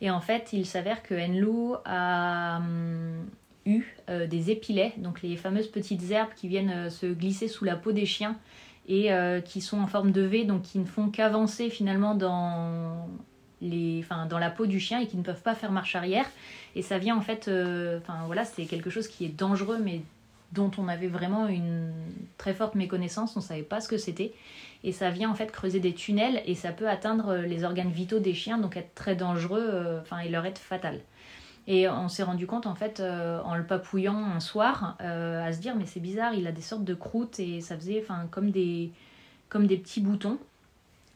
Et 0.00 0.10
en 0.10 0.20
fait, 0.20 0.54
il 0.54 0.64
s'avère 0.64 1.02
que 1.02 1.14
Enlou 1.14 1.76
a 1.84 2.56
hum, 2.56 3.26
eu 3.66 3.84
des 4.08 4.50
épilets, 4.50 4.92
donc 4.98 5.22
les 5.22 5.36
fameuses 5.36 5.68
petites 5.68 6.10
herbes 6.10 6.34
qui 6.34 6.48
viennent 6.48 6.90
se 6.90 7.06
glisser 7.06 7.48
sous 7.48 7.64
la 7.64 7.76
peau 7.76 7.92
des 7.92 8.04
chiens 8.04 8.36
et 8.88 9.08
qui 9.46 9.62
sont 9.62 9.80
en 9.80 9.86
forme 9.86 10.12
de 10.12 10.20
V, 10.20 10.44
donc 10.44 10.62
qui 10.62 10.78
ne 10.78 10.84
font 10.84 11.08
qu'avancer 11.08 11.70
finalement 11.70 12.14
dans 12.14 13.08
les, 13.62 14.00
enfin, 14.00 14.26
dans 14.26 14.38
la 14.38 14.50
peau 14.50 14.66
du 14.66 14.80
chien 14.80 15.00
et 15.00 15.06
qui 15.06 15.16
ne 15.16 15.22
peuvent 15.22 15.40
pas 15.40 15.54
faire 15.54 15.72
marche 15.72 15.96
arrière. 15.96 16.26
Et 16.74 16.82
ça 16.82 16.98
vient 16.98 17.16
en 17.16 17.22
fait, 17.22 17.48
enfin 17.98 18.24
voilà, 18.26 18.44
c'est 18.44 18.66
quelque 18.66 18.90
chose 18.90 19.08
qui 19.08 19.24
est 19.24 19.34
dangereux, 19.34 19.78
mais 19.82 20.02
dont 20.54 20.70
on 20.78 20.88
avait 20.88 21.08
vraiment 21.08 21.46
une 21.48 21.92
très 22.38 22.54
forte 22.54 22.74
méconnaissance, 22.74 23.36
on 23.36 23.40
ne 23.40 23.44
savait 23.44 23.62
pas 23.62 23.80
ce 23.80 23.88
que 23.88 23.98
c'était. 23.98 24.32
Et 24.82 24.92
ça 24.92 25.10
vient 25.10 25.30
en 25.30 25.34
fait 25.34 25.50
creuser 25.50 25.80
des 25.80 25.94
tunnels 25.94 26.42
et 26.46 26.54
ça 26.54 26.70
peut 26.70 26.88
atteindre 26.88 27.36
les 27.36 27.64
organes 27.64 27.90
vitaux 27.90 28.18
des 28.20 28.34
chiens, 28.34 28.58
donc 28.58 28.76
être 28.76 28.94
très 28.94 29.16
dangereux, 29.16 29.66
euh, 29.66 30.00
et 30.24 30.28
leur 30.28 30.46
être 30.46 30.58
fatal. 30.58 31.00
Et 31.66 31.88
on 31.88 32.08
s'est 32.08 32.22
rendu 32.22 32.46
compte 32.46 32.66
en 32.66 32.74
fait 32.74 33.00
euh, 33.00 33.40
en 33.42 33.54
le 33.54 33.64
papouillant 33.64 34.16
un 34.16 34.40
soir 34.40 34.98
euh, 35.00 35.42
à 35.42 35.52
se 35.52 35.60
dire 35.60 35.74
mais 35.76 35.86
c'est 35.86 36.00
bizarre, 36.00 36.34
il 36.34 36.46
a 36.46 36.52
des 36.52 36.60
sortes 36.60 36.84
de 36.84 36.94
croûtes 36.94 37.40
et 37.40 37.62
ça 37.62 37.76
faisait 37.76 38.04
comme 38.30 38.50
des 38.50 38.92
comme 39.48 39.66
des 39.66 39.78
petits 39.78 40.00
boutons. 40.00 40.38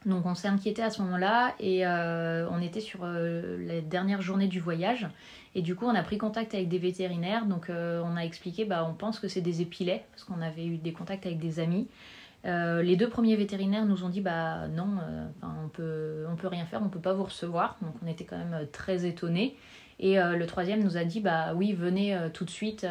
Donc 0.07 0.27
on 0.27 0.35
s'est 0.35 0.49
inquiété 0.49 0.83
à 0.83 0.91
ce 0.91 1.03
moment-là 1.03 1.55
et 1.59 1.87
on 1.87 2.63
était 2.63 2.81
sur 2.81 3.05
la 3.05 3.81
dernière 3.81 4.23
journée 4.23 4.47
du 4.47 4.61
voyage 4.61 5.09
et 5.55 5.63
du 5.63 5.75
coup, 5.75 5.87
on 5.87 5.95
a 5.95 6.03
pris 6.03 6.19
contact 6.19 6.55
avec 6.55 6.69
des 6.69 6.79
vétérinaires. 6.79 7.47
Donc, 7.47 7.69
euh, 7.69 8.01
on 8.05 8.17
a 8.17 8.21
expliqué, 8.21 8.65
bah, 8.65 8.87
on 8.89 8.95
pense 8.95 9.19
que 9.19 9.27
c'est 9.27 9.41
des 9.41 9.61
épilets, 9.61 10.05
parce 10.13 10.25
qu'on 10.25 10.41
avait 10.41 10.65
eu 10.65 10.77
des 10.77 10.93
contacts 10.93 11.27
avec 11.27 11.39
des 11.39 11.59
amis. 11.61 11.89
Euh, 12.45 12.83
les 12.83 12.95
deux 12.95 13.09
premiers 13.09 13.35
vétérinaires 13.35 13.85
nous 13.85 14.05
ont 14.05 14.09
dit, 14.09 14.21
bah 14.21 14.69
non, 14.69 14.87
euh, 15.03 15.27
on 15.43 15.69
peut, 15.69 16.27
on 16.31 16.37
peut 16.37 16.47
rien 16.47 16.65
faire, 16.65 16.81
on 16.81 16.89
peut 16.89 17.01
pas 17.01 17.13
vous 17.13 17.25
recevoir. 17.25 17.77
Donc, 17.83 17.95
on 18.05 18.07
était 18.07 18.25
quand 18.25 18.39
même 18.39 18.69
très 18.71 19.05
étonnés. 19.05 19.57
Et 20.01 20.15
le 20.15 20.47
troisième 20.47 20.85
nous 20.85 20.97
a 20.97 21.03
dit, 21.03 21.19
bah 21.19 21.55
oui, 21.57 21.73
venez 21.73 22.17
tout 22.33 22.45
de 22.45 22.51
suite. 22.51 22.87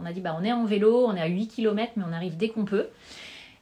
on 0.00 0.06
a 0.06 0.12
dit, 0.14 0.22
bah 0.22 0.34
on 0.40 0.42
est 0.42 0.54
en 0.54 0.64
vélo, 0.64 1.04
on 1.06 1.14
est 1.14 1.20
à 1.20 1.26
8 1.26 1.48
km, 1.48 1.92
mais 1.96 2.04
on 2.08 2.14
arrive 2.14 2.38
dès 2.38 2.48
qu'on 2.48 2.64
peut. 2.64 2.88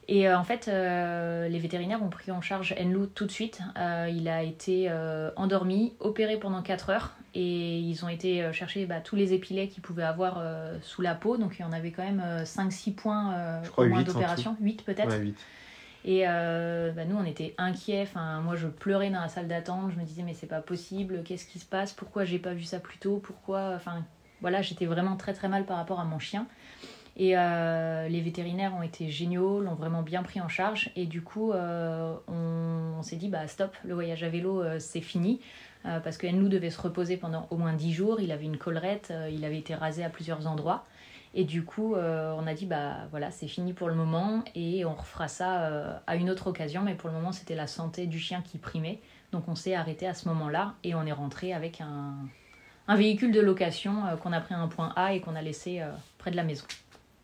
Et 0.07 0.31
en 0.31 0.43
fait, 0.43 0.67
les 0.67 1.59
vétérinaires 1.59 2.03
ont 2.03 2.09
pris 2.09 2.31
en 2.31 2.41
charge 2.41 2.75
Enlou 2.79 3.07
tout 3.07 3.25
de 3.25 3.31
suite. 3.31 3.61
il 3.75 4.27
a 4.27 4.43
été 4.43 4.91
endormi, 5.35 5.93
opéré 5.99 6.37
pendant 6.37 6.61
4 6.61 6.89
heures 6.91 7.11
et 7.35 7.79
ils 7.79 8.05
ont 8.05 8.09
été 8.09 8.41
euh, 8.41 8.53
chercher 8.53 8.85
bah, 8.85 9.01
tous 9.01 9.17
les 9.17 9.33
épilets 9.33 9.67
qu'ils 9.67 9.83
pouvaient 9.83 10.03
avoir 10.03 10.37
euh, 10.39 10.77
sous 10.81 11.01
la 11.01 11.15
peau. 11.15 11.35
Donc 11.35 11.57
il 11.59 11.63
y 11.63 11.65
en 11.65 11.73
avait 11.73 11.91
quand 11.91 12.03
même 12.03 12.23
5-6 12.43 12.89
euh, 12.89 12.93
points 12.93 13.61
au 13.75 13.85
moins 13.85 14.03
d'opération, 14.03 14.55
8 14.61 14.83
peut-être. 14.83 15.15
Et 16.05 16.23
bah, 16.23 17.05
nous, 17.05 17.17
on 17.17 17.25
était 17.25 17.53
inquiets. 17.57 18.03
Enfin, 18.03 18.39
moi, 18.39 18.55
je 18.55 18.67
pleurais 18.67 19.09
dans 19.09 19.19
la 19.19 19.27
salle 19.27 19.47
d'attente. 19.47 19.91
Je 19.91 19.99
me 19.99 20.05
disais, 20.05 20.23
mais 20.23 20.33
c'est 20.33 20.47
pas 20.47 20.61
possible. 20.61 21.23
Qu'est-ce 21.25 21.45
qui 21.45 21.59
se 21.59 21.65
passe? 21.65 21.91
Pourquoi 21.91 22.23
j'ai 22.23 22.39
pas 22.39 22.53
vu 22.53 22.63
ça 22.63 22.79
plus 22.79 22.99
tôt? 22.99 23.17
Pourquoi? 23.17 23.73
Enfin, 23.75 24.05
voilà, 24.39 24.61
j'étais 24.61 24.85
vraiment 24.85 25.17
très 25.17 25.33
très 25.33 25.49
mal 25.49 25.65
par 25.65 25.77
rapport 25.77 25.99
à 25.99 26.05
mon 26.05 26.19
chien. 26.19 26.47
Et 27.17 27.35
les 27.35 28.21
vétérinaires 28.21 28.73
ont 28.75 28.81
été 28.81 29.09
géniaux, 29.09 29.61
l'ont 29.61 29.75
vraiment 29.75 30.01
bien 30.01 30.21
pris 30.21 30.41
en 30.41 30.49
charge. 30.49 30.91
Et 30.95 31.05
du 31.05 31.21
coup, 31.21 31.53
on, 31.53 32.19
on 32.27 33.01
s'est 33.03 33.15
dit, 33.15 33.29
bah 33.29 33.47
stop, 33.47 33.75
le 33.85 33.93
voyage 33.93 34.23
à 34.23 34.29
vélo, 34.29 34.63
c'est 34.79 35.01
fini. 35.01 35.39
Euh, 35.85 35.99
parce 35.99 36.17
que 36.17 36.25
nous 36.27 36.49
devait 36.49 36.71
se 36.71 36.81
reposer 36.81 37.15
pendant 37.17 37.47
au 37.51 37.57
moins 37.57 37.73
10 37.73 37.93
jours. 37.93 38.19
Il 38.19 38.31
avait 38.31 38.45
une 38.45 38.57
collerette, 38.57 39.09
euh, 39.11 39.29
il 39.31 39.45
avait 39.45 39.59
été 39.59 39.75
rasé 39.75 40.03
à 40.03 40.09
plusieurs 40.09 40.47
endroits. 40.47 40.83
Et 41.35 41.43
du 41.43 41.63
coup, 41.63 41.95
euh, 41.95 42.33
on 42.37 42.47
a 42.47 42.53
dit, 42.53 42.65
bah 42.65 43.07
voilà, 43.11 43.29
c'est 43.29 43.47
fini 43.47 43.73
pour 43.73 43.89
le 43.89 43.95
moment 43.95 44.43
et 44.55 44.85
on 44.85 44.95
refera 44.95 45.27
ça 45.27 45.99
à 46.07 46.15
une 46.15 46.29
autre 46.29 46.47
occasion. 46.47 46.81
Mais 46.81 46.95
pour 46.95 47.09
le 47.09 47.15
moment, 47.15 47.33
c'était 47.33 47.55
la 47.55 47.67
santé 47.67 48.07
du 48.07 48.19
chien 48.19 48.41
qui 48.41 48.57
primait. 48.57 49.01
Donc 49.31 49.47
on 49.49 49.55
s'est 49.55 49.75
arrêté 49.75 50.07
à 50.07 50.13
ce 50.13 50.29
moment-là 50.29 50.75
et 50.83 50.95
on 50.95 51.05
est 51.05 51.11
rentré 51.11 51.53
avec 51.53 51.81
un, 51.81 52.15
un 52.87 52.95
véhicule 52.95 53.33
de 53.33 53.41
location 53.41 54.03
qu'on 54.23 54.31
a 54.31 54.39
pris 54.39 54.55
à 54.55 54.59
un 54.59 54.69
point 54.69 54.93
A 54.95 55.13
et 55.13 55.19
qu'on 55.19 55.35
a 55.35 55.41
laissé 55.41 55.81
près 56.17 56.31
de 56.31 56.37
la 56.37 56.45
maison. 56.45 56.65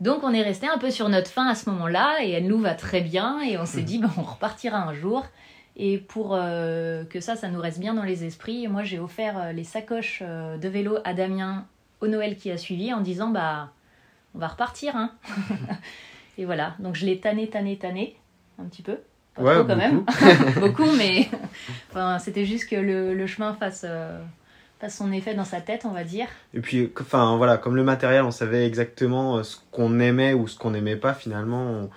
Donc 0.02 0.24
on 0.24 0.34
est 0.34 0.42
resté 0.42 0.68
un 0.68 0.80
peu 0.80 0.90
sur 0.90 1.10
notre 1.10 1.30
faim 1.30 1.48
à 1.48 1.54
ce 1.54 1.70
moment-là 1.70 2.24
et 2.24 2.32
elle 2.32 2.48
nous 2.48 2.58
va 2.58 2.74
très 2.74 3.02
bien 3.02 3.40
et 3.42 3.60
on 3.60 3.68
s'est 3.68 3.84
dit, 3.84 4.00
bah, 4.00 4.10
on 4.18 4.24
repartira 4.24 4.80
un 4.80 4.94
jour. 4.96 5.24
Et 5.78 6.00
pour 6.00 6.34
euh, 6.34 7.06
que 7.06 7.20
ça, 7.20 7.36
ça 7.36 7.50
nous 7.50 7.62
reste 7.62 7.80
bien 7.80 7.94
dans 7.94 8.04
les 8.04 8.26
esprits, 8.26 8.68
moi 8.68 8.84
j'ai 8.84 9.00
offert 9.00 9.38
euh, 9.38 9.52
les 9.52 9.64
sacoches 9.64 10.24
euh, 10.26 10.58
de 10.58 10.68
vélo 10.68 10.98
à 11.06 11.14
Damien 11.14 11.66
au 12.02 12.08
Noël 12.08 12.36
qui 12.36 12.50
a 12.52 12.58
suivi 12.58 12.92
en 12.94 13.00
disant 13.00 13.30
bah 13.30 13.72
on 14.36 14.40
va 14.40 14.48
repartir 14.48 14.96
hein. 14.96 15.12
et 16.38 16.46
voilà, 16.46 16.76
donc 16.80 16.96
je 16.96 17.06
l'ai 17.06 17.20
tanné, 17.20 17.48
tanné, 17.48 17.78
tanné 17.78 18.18
un 18.60 18.66
petit 18.66 18.82
peu. 18.82 18.98
Pas 19.36 19.44
ouais, 19.44 19.56
trop 19.56 19.64
quand 19.66 19.78
même. 19.78 20.04
beaucoup, 20.60 20.92
mais 20.98 21.30
enfin, 21.92 22.18
c'était 22.18 22.46
juste 22.46 22.68
que 22.68 22.76
le, 22.76 23.14
le 23.14 23.28
chemin 23.28 23.54
fasse, 23.54 23.86
fasse, 24.82 24.98
son 24.98 25.12
effet 25.12 25.34
dans 25.34 25.46
sa 25.46 25.62
tête, 25.62 25.86
on 25.86 25.92
va 25.92 26.04
dire. 26.04 26.28
Et 26.54 26.60
puis, 26.60 26.92
enfin 27.00 27.38
voilà, 27.38 27.58
comme 27.58 27.76
le 27.76 27.84
matériel, 27.84 28.24
on 28.24 28.32
savait 28.32 28.66
exactement 28.66 29.44
ce 29.44 29.58
qu'on 29.72 30.00
aimait 30.00 30.34
ou 30.34 30.48
ce 30.48 30.58
qu'on 30.58 30.72
n'aimait 30.72 30.96
pas 30.96 31.14
finalement. 31.14 31.90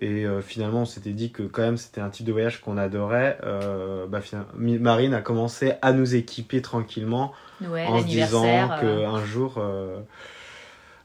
Et 0.00 0.24
euh, 0.24 0.40
finalement, 0.40 0.82
on 0.82 0.86
s'était 0.86 1.12
dit 1.12 1.30
que 1.30 1.42
quand 1.42 1.62
même 1.62 1.76
c'était 1.76 2.00
un 2.00 2.08
type 2.08 2.24
de 2.24 2.32
voyage 2.32 2.60
qu'on 2.60 2.78
adorait. 2.78 3.38
Euh, 3.44 4.06
bah, 4.06 4.20
Marine 4.56 5.14
a 5.14 5.20
commencé 5.20 5.74
à 5.82 5.92
nous 5.92 6.14
équiper 6.14 6.62
tranquillement 6.62 7.32
en 7.62 8.00
se 8.00 8.06
disant 8.06 8.42
qu'un 8.42 9.16
euh. 9.16 9.24
jour, 9.24 9.62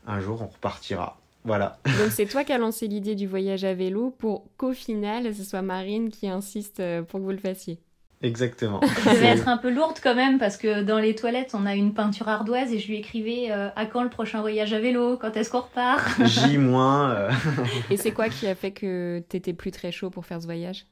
un 0.07 0.19
jour, 0.21 0.41
on 0.41 0.47
repartira. 0.47 1.17
Voilà. 1.43 1.77
Donc 1.85 2.11
c'est 2.11 2.25
toi 2.25 2.43
qui 2.43 2.53
as 2.53 2.57
lancé 2.57 2.87
l'idée 2.87 3.15
du 3.15 3.27
voyage 3.27 3.65
à 3.65 3.73
vélo 3.73 4.15
pour 4.17 4.45
qu'au 4.57 4.73
final, 4.73 5.35
ce 5.35 5.43
soit 5.43 5.61
Marine 5.61 6.09
qui 6.09 6.27
insiste 6.27 6.81
pour 7.07 7.19
que 7.19 7.25
vous 7.25 7.31
le 7.31 7.37
fassiez. 7.37 7.77
Exactement. 8.21 8.81
Ça 9.03 9.13
devait 9.13 9.27
être 9.27 9.47
un 9.47 9.57
peu 9.57 9.69
lourde 9.69 9.97
quand 10.01 10.15
même 10.15 10.39
parce 10.39 10.57
que 10.57 10.81
dans 10.81 10.99
les 10.99 11.15
toilettes, 11.15 11.51
on 11.53 11.65
a 11.65 11.75
une 11.75 11.93
peinture 11.93 12.27
ardoise 12.29 12.71
et 12.71 12.79
je 12.79 12.87
lui 12.87 12.97
écrivais 12.97 13.47
euh, 13.51 13.69
à 13.75 13.85
quand 13.85 14.03
le 14.03 14.09
prochain 14.09 14.41
voyage 14.41 14.73
à 14.73 14.79
vélo? 14.79 15.17
Quand 15.17 15.35
est-ce 15.35 15.49
qu'on 15.49 15.61
repart? 15.61 16.07
J 16.25 16.57
moins. 16.57 17.11
Euh. 17.11 17.31
Et 17.89 17.97
c'est 17.97 18.11
quoi 18.11 18.29
qui 18.29 18.47
a 18.47 18.55
fait 18.55 18.71
que 18.71 19.21
t'étais 19.29 19.53
plus 19.53 19.71
très 19.71 19.91
chaud 19.91 20.09
pour 20.09 20.25
faire 20.25 20.41
ce 20.41 20.45
voyage? 20.45 20.85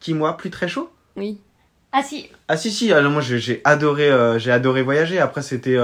Qui 0.00 0.14
moi 0.14 0.36
plus 0.36 0.50
très 0.50 0.68
chaud? 0.68 0.90
Oui. 1.16 1.40
Ah 1.92 2.02
si. 2.02 2.30
Ah 2.46 2.56
si 2.56 2.70
si. 2.70 2.92
Alors 2.92 3.10
moi 3.10 3.22
j'ai 3.22 3.60
adoré 3.64 4.10
euh, 4.10 4.38
j'ai 4.38 4.52
adoré 4.52 4.82
voyager. 4.82 5.18
Après 5.18 5.42
c'était 5.42 5.76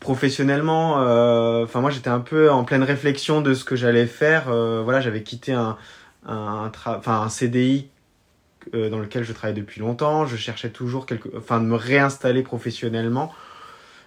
professionnellement. 0.00 0.94
Enfin 1.62 1.80
moi 1.80 1.90
j'étais 1.90 2.08
un 2.08 2.20
peu 2.20 2.50
en 2.50 2.64
pleine 2.64 2.82
réflexion 2.82 3.40
de 3.40 3.54
ce 3.54 3.64
que 3.64 3.76
j'allais 3.76 4.06
faire. 4.06 4.44
voilà 4.46 5.00
j'avais 5.00 5.22
quitté 5.22 5.52
un 5.52 5.76
un, 6.26 6.70
un 7.06 7.28
CDI 7.28 7.88
euh, 8.74 8.90
dans 8.90 8.98
lequel 8.98 9.24
je 9.24 9.32
travaille 9.32 9.54
depuis 9.54 9.80
longtemps. 9.80 10.26
Je 10.26 10.36
cherchais 10.36 10.70
toujours 10.70 11.06
quelque... 11.06 11.28
enfin, 11.36 11.60
de 11.60 11.66
me 11.66 11.76
réinstaller 11.76 12.42
professionnellement. 12.42 13.32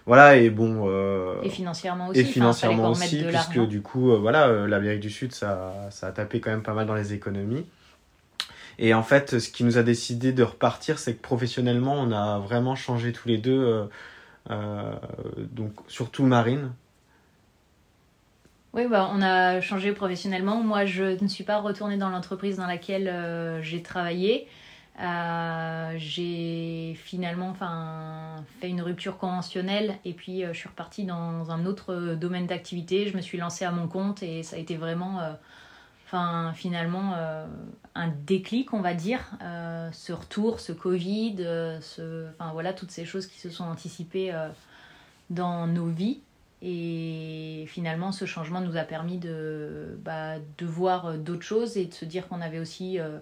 voilà, 0.06 0.36
et 0.36 0.50
bon. 0.50 0.88
et 1.42 1.50
financièrement 1.50 2.08
aussi. 2.08 2.20
Et 2.20 2.24
financièrement 2.24 2.90
aussi, 2.90 3.24
puisque 3.24 3.60
du 3.66 3.82
coup, 3.82 4.16
voilà, 4.16 4.66
l'Amérique 4.66 5.00
du 5.00 5.10
Sud, 5.10 5.32
ça, 5.32 5.74
ça 5.90 6.08
a 6.08 6.12
tapé 6.12 6.40
quand 6.40 6.50
même 6.50 6.62
pas 6.62 6.74
mal 6.74 6.86
dans 6.86 6.94
les 6.94 7.12
économies. 7.12 7.66
Et 8.78 8.92
en 8.92 9.02
fait, 9.02 9.38
ce 9.38 9.48
qui 9.48 9.64
nous 9.64 9.78
a 9.78 9.82
décidé 9.82 10.32
de 10.32 10.42
repartir, 10.42 10.98
c'est 10.98 11.14
que 11.14 11.22
professionnellement, 11.22 11.94
on 11.94 12.12
a 12.12 12.38
vraiment 12.38 12.76
changé 12.76 13.12
tous 13.12 13.28
les 13.28 13.38
deux. 13.38 13.88
donc, 14.48 15.72
surtout 15.88 16.24
Marine, 16.24 16.72
oui, 18.76 18.86
bah, 18.88 19.10
on 19.10 19.22
a 19.22 19.62
changé 19.62 19.92
professionnellement. 19.92 20.62
Moi, 20.62 20.84
je 20.84 21.18
ne 21.22 21.28
suis 21.28 21.44
pas 21.44 21.60
retournée 21.60 21.96
dans 21.96 22.10
l'entreprise 22.10 22.58
dans 22.58 22.66
laquelle 22.66 23.08
euh, 23.08 23.62
j'ai 23.62 23.82
travaillé. 23.82 24.48
Euh, 25.00 25.94
j'ai 25.96 26.94
finalement 27.02 27.54
fait 28.60 28.68
une 28.68 28.82
rupture 28.82 29.16
conventionnelle 29.16 29.96
et 30.04 30.12
puis 30.12 30.44
euh, 30.44 30.52
je 30.52 30.58
suis 30.58 30.68
repartie 30.68 31.04
dans 31.04 31.50
un 31.50 31.64
autre 31.64 32.16
domaine 32.20 32.46
d'activité. 32.46 33.08
Je 33.08 33.16
me 33.16 33.22
suis 33.22 33.38
lancée 33.38 33.64
à 33.64 33.70
mon 33.70 33.88
compte 33.88 34.22
et 34.22 34.42
ça 34.42 34.56
a 34.56 34.58
été 34.58 34.76
vraiment, 34.76 35.20
enfin, 36.04 36.52
finalement, 36.54 37.14
un 37.94 38.08
déclic, 38.26 38.74
on 38.74 38.82
va 38.82 38.92
dire. 38.92 39.20
ce 39.92 40.12
retour, 40.12 40.60
ce 40.60 40.72
Covid, 40.72 41.36
ce, 41.80 42.26
voilà, 42.52 42.74
toutes 42.74 42.90
ces 42.90 43.06
choses 43.06 43.26
qui 43.26 43.40
se 43.40 43.48
sont 43.48 43.64
anticipées 43.64 44.34
dans 45.30 45.66
nos 45.66 45.86
vies. 45.86 46.20
Et 46.62 47.64
finalement, 47.68 48.12
ce 48.12 48.24
changement 48.24 48.60
nous 48.60 48.76
a 48.76 48.82
permis 48.82 49.18
de, 49.18 49.98
bah, 50.02 50.36
de 50.58 50.66
voir 50.66 51.06
euh, 51.06 51.16
d'autres 51.18 51.42
choses 51.42 51.76
et 51.76 51.86
de 51.86 51.92
se 51.92 52.04
dire 52.04 52.28
qu'on 52.28 52.40
avait 52.40 52.58
aussi 52.58 52.98
euh, 52.98 53.18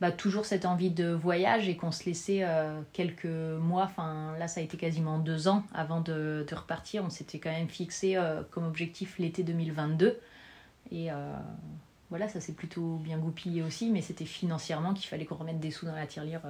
bah, 0.00 0.10
toujours 0.10 0.44
cette 0.44 0.64
envie 0.64 0.90
de 0.90 1.10
voyage 1.10 1.68
et 1.68 1.76
qu'on 1.76 1.92
se 1.92 2.04
laissait 2.04 2.40
euh, 2.42 2.80
quelques 2.92 3.24
mois, 3.24 3.84
enfin 3.84 4.36
là 4.36 4.48
ça 4.48 4.60
a 4.60 4.64
été 4.64 4.76
quasiment 4.76 5.18
deux 5.20 5.46
ans 5.46 5.64
avant 5.72 6.00
de, 6.00 6.44
de 6.48 6.54
repartir. 6.54 7.04
On 7.04 7.10
s'était 7.10 7.38
quand 7.38 7.52
même 7.52 7.68
fixé 7.68 8.18
comme 8.50 8.66
objectif 8.66 9.18
l'été 9.18 9.44
2022. 9.44 10.18
Et 10.90 11.08
voilà, 12.10 12.28
ça 12.28 12.40
s'est 12.40 12.52
plutôt 12.52 12.96
bien 12.96 13.16
goupillé 13.16 13.62
aussi, 13.62 13.90
mais 13.90 14.02
c'était 14.02 14.26
financièrement 14.26 14.92
qu'il 14.92 15.08
fallait 15.08 15.24
qu'on 15.24 15.36
remette 15.36 15.60
des 15.60 15.70
sous 15.70 15.86
dans 15.86 15.94
la 15.94 16.06
tirelire. 16.06 16.42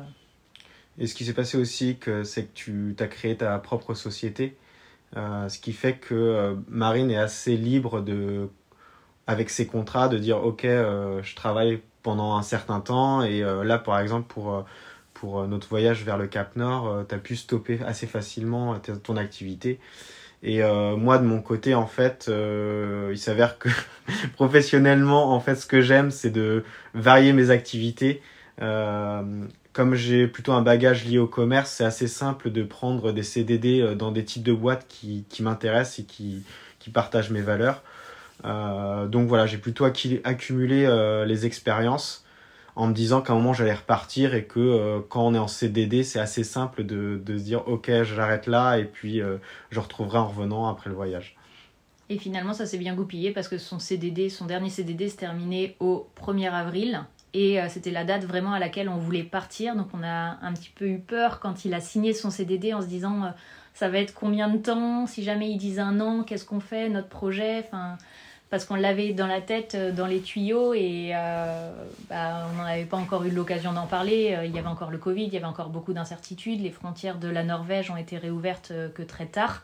Et 0.99 1.07
ce 1.07 1.15
qui 1.15 1.25
s'est 1.25 1.35
passé 1.35 1.57
aussi, 1.57 1.97
c'est 2.25 2.47
que 2.47 2.53
tu 2.55 2.97
as 2.99 3.07
créé 3.07 3.37
ta 3.37 3.57
propre 3.59 3.95
société. 3.95 4.57
Euh, 5.17 5.49
ce 5.49 5.59
qui 5.59 5.73
fait 5.73 5.95
que 5.95 6.15
euh, 6.15 6.55
Marine 6.69 7.11
est 7.11 7.19
assez 7.19 7.57
libre 7.57 8.01
de, 8.01 8.49
avec 9.27 9.51
ses 9.51 9.67
contrats 9.67 10.09
de 10.09 10.19
dire 10.19 10.43
ok, 10.43 10.65
euh, 10.65 11.23
je 11.23 11.37
travaille 11.37 11.83
pendant 12.03 12.37
un 12.37 12.43
certain 12.43 12.81
temps 12.81 13.23
et 13.23 13.43
là 13.43 13.79
par 13.79 14.01
exemple 14.01 14.27
pour, 14.27 14.65
pour 15.15 15.47
notre 15.47 15.69
voyage 15.69 16.03
vers 16.05 16.19
le 16.19 16.27
Cap 16.27 16.57
Nord, 16.57 17.05
tu 17.09 17.15
as 17.15 17.19
pu 17.19 17.37
stopper 17.37 17.79
assez 17.87 18.09
facilement 18.09 18.77
ton 18.81 19.17
activité. 19.17 19.79
Et 20.43 20.63
moi, 20.97 21.19
de 21.19 21.25
mon 21.25 21.41
côté, 21.41 21.77
en 21.77 21.87
fait, 21.87 22.29
il 22.29 23.17
s'avère 23.19 23.57
que 23.57 23.69
professionnellement, 24.35 25.33
en 25.33 25.39
fait, 25.39 25.55
ce 25.55 25.67
que 25.67 25.81
j'aime, 25.81 26.11
c'est 26.11 26.31
de 26.31 26.65
varier 26.93 27.33
mes 27.33 27.51
activités 27.51 28.21
comme 29.73 29.95
j'ai 29.95 30.27
plutôt 30.27 30.53
un 30.53 30.63
bagage 30.63 31.05
lié 31.05 31.19
au 31.19 31.27
commerce, 31.27 31.71
c'est 31.71 31.85
assez 31.85 32.09
simple 32.09 32.51
de 32.51 32.63
prendre 32.63 33.13
des 33.13 33.23
CDD 33.23 33.81
euh, 33.81 33.95
dans 33.95 34.13
des 34.13 34.25
types 34.25 34.43
de 34.43 34.53
boîtes 34.53 34.87
qui, 34.89 35.25
qui 35.29 35.43
m'intéressent 35.43 36.01
et 36.01 36.05
qui, 36.05 36.43
qui, 36.79 36.91
partagent 36.91 37.31
mes 37.31 37.41
valeurs. 37.41 37.83
Euh, 38.45 39.07
donc 39.07 39.29
voilà, 39.29 39.47
j'ai 39.47 39.59
plutôt 39.59 39.85
accumulé 39.85 40.85
euh, 40.85 41.25
les 41.25 41.47
expériences 41.47 42.25
en 42.75 42.87
me 42.87 42.95
disant 42.95 43.21
qu'à 43.21 43.35
un 43.35 43.37
moment 43.37 43.53
j'allais 43.53 43.75
repartir 43.75 44.35
et 44.35 44.45
que 44.45 45.01
quand 45.11 45.27
on 45.27 45.35
est 45.35 45.39
en 45.39 45.49
CDD, 45.49 46.05
c'est 46.05 46.19
assez 46.19 46.43
simple 46.43 46.85
de, 46.85 47.21
de, 47.23 47.37
se 47.37 47.43
dire 47.43 47.69
ok, 47.69 47.91
j'arrête 48.03 48.47
là 48.47 48.79
et 48.79 48.85
puis 48.87 49.21
je 49.71 49.79
retrouverai 49.79 50.17
en 50.17 50.29
revenant 50.29 50.67
après 50.69 50.89
le 50.89 50.97
voyage. 50.97 51.37
Et 52.09 52.19
finalement, 52.19 52.55
ça 52.55 52.65
s'est 52.65 52.79
bien 52.79 52.95
goupillé 52.95 53.33
parce 53.33 53.49
que 53.49 53.59
son 53.59 53.79
CDD, 53.79 54.29
son 54.29 54.47
dernier 54.47 54.71
CDD 54.71 55.09
se 55.09 55.17
terminait 55.17 55.77
au 55.81 56.07
1er 56.21 56.51
avril. 56.51 57.05
Et 57.35 57.61
euh, 57.61 57.69
c'était 57.69 57.91
la 57.91 58.05
date 58.05 58.25
vraiment 58.25 58.53
à 58.53 58.59
laquelle 58.59 58.89
on 58.89 58.97
voulait 58.97 59.23
partir. 59.23 59.75
Donc 59.75 59.89
on 59.95 60.03
a 60.03 60.39
un 60.43 60.53
petit 60.53 60.71
peu 60.71 60.87
eu 60.87 60.99
peur 60.99 61.41
quand 61.41 61.65
il 61.65 61.75
a 61.75 61.81
signé 61.81 62.13
son 62.13 62.31
CDD 62.31 62.75
en 62.75 62.83
se 62.83 62.87
disant 62.87 63.25
euh, 63.25 63.31
ça 63.75 63.89
va 63.89 63.99
être 63.99 64.15
combien 64.15 64.49
de 64.49 64.59
temps? 64.59 65.07
Si 65.07 65.23
jamais 65.23 65.51
il 65.51 65.57
disent 65.57 65.79
un 65.79 65.99
an, 66.01 66.25
qu'est-ce 66.25 66.45
qu'on 66.45 66.61
fait? 66.61 66.91
Notre 66.91 67.09
projet? 67.09 67.65
Enfin, 67.67 67.97
Parce 68.51 68.67
qu'on 68.67 68.75
l'avait 68.75 69.15
dans 69.15 69.27
la 69.27 69.41
tête, 69.41 69.75
euh, 69.75 69.93
dans 69.93 70.07
les 70.07 70.21
tuyaux 70.21 70.75
et 70.75 71.13
bah, 72.11 72.47
on 72.53 72.63
n'avait 72.65 72.85
pas 72.85 72.99
encore 72.99 73.25
eu 73.25 73.31
l'occasion 73.31 73.73
d'en 73.73 73.87
parler. 73.87 74.39
Il 74.45 74.55
y 74.55 74.59
avait 74.59 74.69
encore 74.69 74.91
le 74.91 74.99
Covid, 74.99 75.25
il 75.25 75.33
y 75.33 75.37
avait 75.39 75.47
encore 75.47 75.71
beaucoup 75.71 75.95
d'incertitudes. 75.95 76.61
Les 76.61 76.71
frontières 76.71 77.19
de 77.19 77.29
la 77.29 77.45
Norvège 77.45 77.91
ont 77.91 77.97
été 77.97 78.19
réouvertes 78.19 78.73
que 78.95 79.03
très 79.03 79.27
tard, 79.27 79.63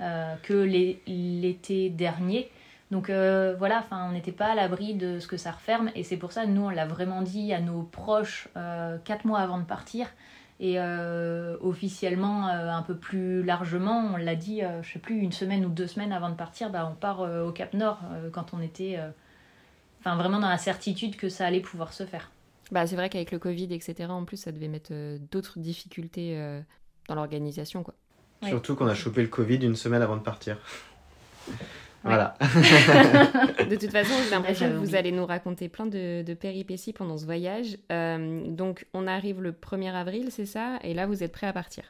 que 0.00 0.98
l'été 1.06 1.88
dernier. 1.88 2.50
Donc 2.90 3.10
euh, 3.10 3.54
voilà, 3.58 3.78
enfin, 3.78 4.06
on 4.08 4.12
n'était 4.12 4.32
pas 4.32 4.46
à 4.46 4.54
l'abri 4.54 4.94
de 4.94 5.18
ce 5.18 5.26
que 5.26 5.36
ça 5.36 5.50
referme 5.50 5.90
et 5.94 6.04
c'est 6.04 6.16
pour 6.16 6.32
ça, 6.32 6.46
nous, 6.46 6.62
on 6.62 6.70
l'a 6.70 6.86
vraiment 6.86 7.22
dit 7.22 7.52
à 7.52 7.60
nos 7.60 7.82
proches 7.82 8.48
euh, 8.56 8.96
quatre 9.04 9.24
mois 9.24 9.40
avant 9.40 9.58
de 9.58 9.64
partir 9.64 10.06
et 10.60 10.76
euh, 10.78 11.56
officiellement 11.60 12.46
un 12.46 12.80
peu 12.82 12.96
plus 12.96 13.42
largement, 13.42 14.12
on 14.14 14.16
l'a 14.16 14.36
dit, 14.36 14.62
je 14.80 14.90
sais 14.90 14.98
plus, 14.98 15.18
une 15.18 15.32
semaine 15.32 15.66
ou 15.66 15.68
deux 15.68 15.86
semaines 15.86 16.12
avant 16.12 16.30
de 16.30 16.34
partir, 16.34 16.70
bah, 16.70 16.88
on 16.90 16.94
part 16.94 17.20
au 17.20 17.52
Cap 17.52 17.74
Nord 17.74 17.98
quand 18.32 18.54
on 18.54 18.62
était 18.62 18.98
enfin, 20.00 20.16
vraiment 20.16 20.38
dans 20.38 20.48
la 20.48 20.56
certitude 20.56 21.16
que 21.16 21.28
ça 21.28 21.44
allait 21.44 21.60
pouvoir 21.60 21.92
se 21.92 22.06
faire. 22.06 22.30
Bah, 22.70 22.86
c'est 22.86 22.96
vrai 22.96 23.10
qu'avec 23.10 23.32
le 23.32 23.38
Covid, 23.38 23.68
etc., 23.74 24.08
en 24.08 24.24
plus, 24.24 24.38
ça 24.38 24.50
devait 24.50 24.68
mettre 24.68 24.94
d'autres 25.30 25.58
difficultés 25.58 26.40
dans 27.06 27.16
l'organisation. 27.16 27.82
quoi. 27.82 27.92
Surtout 28.42 28.76
qu'on 28.76 28.86
a 28.86 28.94
chopé 28.94 29.20
le 29.20 29.28
Covid 29.28 29.56
une 29.56 29.76
semaine 29.76 30.00
avant 30.00 30.16
de 30.16 30.22
partir. 30.22 30.56
Voilà. 32.06 32.34
de 33.68 33.74
toute 33.74 33.90
façon, 33.90 34.14
j'ai 34.24 34.30
l'impression 34.30 34.68
que 34.68 34.76
vous 34.76 34.94
allez 34.94 35.10
nous 35.10 35.26
raconter 35.26 35.68
plein 35.68 35.86
de, 35.86 36.34
péripéties 36.34 36.92
pendant 36.92 37.18
ce 37.18 37.24
voyage. 37.24 37.78
Euh, 37.90 38.42
donc, 38.46 38.86
on 38.94 39.06
arrive 39.06 39.42
le 39.42 39.50
1er 39.50 39.92
avril, 39.92 40.28
c'est 40.30 40.46
ça? 40.46 40.78
Et 40.84 40.94
là, 40.94 41.06
vous 41.06 41.24
êtes 41.24 41.32
prêts 41.32 41.48
à 41.48 41.52
partir? 41.52 41.84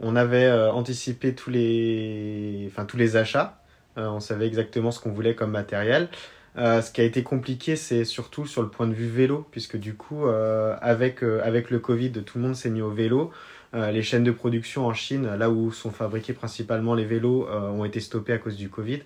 On 0.00 0.16
avait 0.16 0.44
euh, 0.44 0.70
anticipé 0.70 1.34
tous 1.34 1.50
les, 1.50 2.68
enfin, 2.70 2.84
tous 2.84 2.98
les 2.98 3.16
achats. 3.16 3.62
Euh, 3.96 4.08
on 4.08 4.20
savait 4.20 4.46
exactement 4.46 4.90
ce 4.90 5.00
qu'on 5.00 5.12
voulait 5.12 5.34
comme 5.34 5.52
matériel. 5.52 6.08
ce 6.56 6.90
qui 6.92 7.00
a 7.00 7.04
été 7.04 7.22
compliqué, 7.22 7.76
c'est 7.76 8.04
surtout 8.04 8.46
sur 8.46 8.60
le 8.60 8.68
point 8.68 8.86
de 8.86 8.92
vue 8.92 9.08
vélo, 9.08 9.46
puisque 9.50 9.78
du 9.78 9.94
coup, 9.94 10.26
avec, 10.26 11.22
avec 11.22 11.70
le 11.70 11.78
Covid, 11.78 12.12
tout 12.12 12.38
le 12.38 12.44
monde 12.44 12.54
s'est 12.54 12.70
mis 12.70 12.82
au 12.82 12.90
vélo. 12.90 13.30
les 13.72 14.02
chaînes 14.02 14.24
de 14.24 14.30
production 14.30 14.86
en 14.86 14.92
Chine, 14.92 15.34
là 15.36 15.48
où 15.48 15.72
sont 15.72 15.90
fabriqués 15.90 16.34
principalement 16.34 16.94
les 16.94 17.04
vélos, 17.06 17.48
ont 17.48 17.84
été 17.84 18.00
stoppées 18.00 18.34
à 18.34 18.38
cause 18.38 18.56
du 18.56 18.68
Covid. 18.68 19.00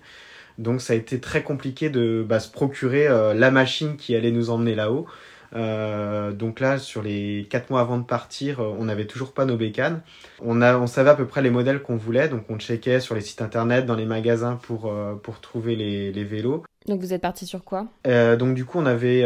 Donc 0.59 0.81
ça 0.81 0.91
a 0.93 0.95
été 0.97 1.19
très 1.19 1.41
compliqué 1.41 1.89
de 1.89 2.23
bah, 2.27 2.39
se 2.39 2.51
procurer 2.51 3.07
euh, 3.07 3.33
la 3.33 3.49
machine 3.49 3.95
qui 3.95 4.13
allait 4.13 4.31
nous 4.31 4.49
emmener 4.49 4.75
là-haut. 4.75 5.07
Euh, 5.55 6.31
donc 6.31 6.59
là, 6.59 6.77
sur 6.77 7.01
les 7.01 7.47
4 7.49 7.71
mois 7.71 7.79
avant 7.79 7.97
de 7.97 8.03
partir, 8.03 8.59
euh, 8.59 8.75
on 8.77 8.83
n'avait 8.83 9.05
toujours 9.05 9.31
pas 9.31 9.45
nos 9.45 9.55
bécanes. 9.55 10.01
On, 10.43 10.61
a, 10.61 10.77
on 10.77 10.85
savait 10.85 11.11
à 11.11 11.15
peu 11.15 11.25
près 11.25 11.41
les 11.41 11.49
modèles 11.49 11.81
qu'on 11.81 11.95
voulait, 11.95 12.27
donc 12.27 12.43
on 12.49 12.59
checkait 12.59 12.99
sur 12.99 13.15
les 13.15 13.21
sites 13.21 13.41
internet, 13.41 13.85
dans 13.85 13.95
les 13.95 14.05
magasins 14.05 14.59
pour, 14.61 14.93
pour 15.23 15.39
trouver 15.39 15.77
les, 15.77 16.11
les, 16.11 16.23
vélos. 16.25 16.63
Donc 16.87 16.99
vous 16.99 17.13
êtes 17.13 17.21
parti 17.21 17.47
sur 17.47 17.63
quoi? 17.63 17.87
Donc 18.05 18.53
du 18.53 18.65
coup, 18.65 18.79
on 18.79 18.85
avait 18.85 19.23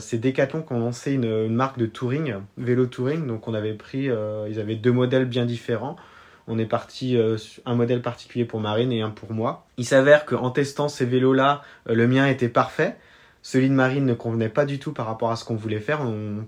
ces 0.00 0.18
Decathlon 0.18 0.62
qui 0.62 0.72
ont 0.72 0.78
lancé 0.78 1.12
une, 1.12 1.24
une, 1.24 1.54
marque 1.54 1.78
de 1.78 1.86
touring, 1.86 2.36
vélo 2.56 2.86
touring. 2.86 3.26
Donc 3.26 3.48
on 3.48 3.54
avait 3.54 3.74
pris, 3.74 4.08
ils 4.48 4.60
avaient 4.60 4.76
deux 4.76 4.92
modèles 4.92 5.26
bien 5.26 5.44
différents. 5.44 5.96
On 6.46 6.58
est 6.58 6.66
parti 6.66 7.16
euh, 7.16 7.36
un 7.64 7.74
modèle 7.74 8.02
particulier 8.02 8.44
pour 8.44 8.60
Marine 8.60 8.92
et 8.92 9.02
un 9.02 9.10
pour 9.10 9.32
moi. 9.32 9.66
Il 9.78 9.84
s'avère 9.84 10.26
qu'en 10.26 10.50
testant 10.50 10.88
ces 10.88 11.06
vélos-là, 11.06 11.62
euh, 11.88 11.94
le 11.94 12.06
mien 12.06 12.26
était 12.26 12.48
parfait. 12.48 12.96
Celui 13.42 13.68
de 13.68 13.74
Marine 13.74 14.04
ne 14.04 14.14
convenait 14.14 14.48
pas 14.48 14.64
du 14.64 14.78
tout 14.78 14.92
par 14.92 15.06
rapport 15.06 15.30
à 15.30 15.36
ce 15.36 15.44
qu'on 15.44 15.56
voulait 15.56 15.80
faire. 15.80 16.02
On, 16.02 16.44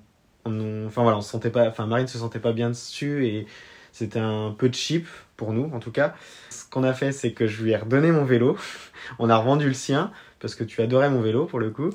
enfin 0.87 1.03
voilà, 1.03 1.19
on 1.19 1.21
se 1.21 1.31
sentait 1.31 1.51
pas, 1.51 1.69
enfin 1.69 1.87
Marine 1.87 2.07
se 2.07 2.19
sentait 2.19 2.39
pas 2.39 2.53
bien 2.53 2.69
dessus 2.69 3.27
et 3.27 3.47
c'était 3.93 4.21
un 4.21 4.55
peu 4.57 4.71
cheap 4.71 5.07
pour 5.37 5.53
nous 5.53 5.71
en 5.75 5.81
tout 5.81 5.91
cas. 5.91 6.15
Ce 6.51 6.65
qu'on 6.69 6.85
a 6.85 6.93
fait, 6.93 7.13
c'est 7.13 7.33
que 7.33 7.47
je 7.47 7.63
lui 7.63 7.73
ai 7.73 7.77
redonné 7.77 8.13
mon 8.13 8.25
vélo. 8.25 8.57
on 9.19 9.31
a 9.31 9.37
revendu 9.37 9.67
le 9.67 9.75
sien 9.75 10.11
parce 10.41 10.55
que 10.55 10.65
tu 10.65 10.83
adorais 10.83 11.11
mon 11.11 11.21
vélo 11.21 11.47
pour 11.47 11.59
le 11.59 11.71
coup. 11.71 11.91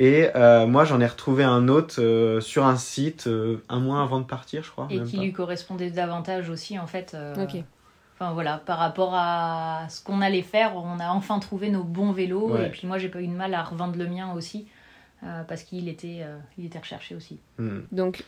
Et 0.00 0.30
euh, 0.34 0.66
moi, 0.66 0.86
j'en 0.86 0.98
ai 0.98 1.06
retrouvé 1.06 1.44
un 1.44 1.68
autre 1.68 2.00
euh, 2.00 2.40
sur 2.40 2.64
un 2.64 2.76
site 2.76 3.26
euh, 3.26 3.62
un 3.68 3.80
mois 3.80 4.02
avant 4.02 4.18
de 4.18 4.24
partir, 4.24 4.64
je 4.64 4.70
crois. 4.70 4.88
Et 4.90 5.02
qui 5.02 5.18
lui 5.18 5.32
correspondait 5.32 5.90
davantage 5.90 6.48
aussi, 6.48 6.78
en 6.78 6.86
fait. 6.86 7.14
ok. 7.36 7.62
Enfin 8.18 8.32
voilà, 8.32 8.58
par 8.58 8.78
rapport 8.78 9.14
à 9.14 9.86
ce 9.88 10.02
qu'on 10.02 10.20
allait 10.20 10.42
faire, 10.42 10.76
on 10.76 10.98
a 10.98 11.08
enfin 11.08 11.38
trouvé 11.38 11.70
nos 11.70 11.84
bons 11.84 12.12
vélos. 12.12 12.56
Et 12.58 12.68
puis 12.70 12.86
moi, 12.86 12.98
j'ai 12.98 13.08
pas 13.08 13.20
eu 13.20 13.26
de 13.26 13.32
mal 13.32 13.54
à 13.54 13.62
revendre 13.62 13.96
le 13.96 14.06
mien 14.06 14.34
aussi. 14.34 14.66
parce 15.22 15.62
qu'il 15.62 15.88
était, 15.88 16.20
il 16.58 16.66
était 16.66 16.78
recherché 16.78 17.14
aussi. 17.14 17.40
Hmm. 17.58 17.80
Donc, 17.92 18.24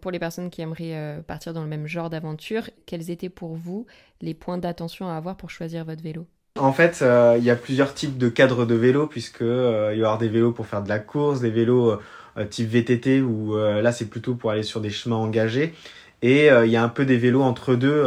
pour 0.00 0.10
les 0.10 0.18
personnes 0.18 0.50
qui 0.50 0.60
aimeraient 0.60 1.22
partir 1.24 1.52
dans 1.52 1.62
le 1.62 1.68
même 1.68 1.86
genre 1.86 2.10
d'aventure, 2.10 2.68
quels 2.84 3.10
étaient 3.10 3.28
pour 3.28 3.54
vous 3.54 3.86
les 4.20 4.34
points 4.34 4.58
d'attention 4.58 5.08
à 5.08 5.14
avoir 5.14 5.36
pour 5.36 5.50
choisir 5.50 5.84
votre 5.84 6.02
vélo? 6.02 6.26
En 6.58 6.72
fait, 6.72 7.00
euh, 7.02 7.36
il 7.38 7.44
y 7.44 7.50
a 7.50 7.56
plusieurs 7.56 7.94
types 7.94 8.18
de 8.18 8.28
cadres 8.28 8.66
de 8.66 8.74
vélos, 8.74 9.06
puisque 9.06 9.42
euh, 9.42 9.90
il 9.94 10.00
y 10.00 10.04
aura 10.04 10.18
des 10.18 10.28
vélos 10.28 10.52
pour 10.52 10.66
faire 10.66 10.82
de 10.82 10.88
la 10.88 10.98
course, 10.98 11.40
des 11.40 11.50
vélos 11.50 11.98
euh, 12.36 12.44
type 12.44 12.68
VTT, 12.68 13.22
où 13.22 13.56
là 13.56 13.92
c'est 13.92 14.06
plutôt 14.06 14.34
pour 14.34 14.50
aller 14.50 14.62
sur 14.62 14.80
des 14.80 14.90
chemins 14.90 15.16
engagés. 15.16 15.74
Et 16.22 16.46
il 16.46 16.70
y 16.70 16.76
a 16.76 16.84
un 16.84 16.88
peu 16.88 17.04
des 17.04 17.18
vélos 17.18 17.42
entre 17.42 17.74
deux, 17.74 18.04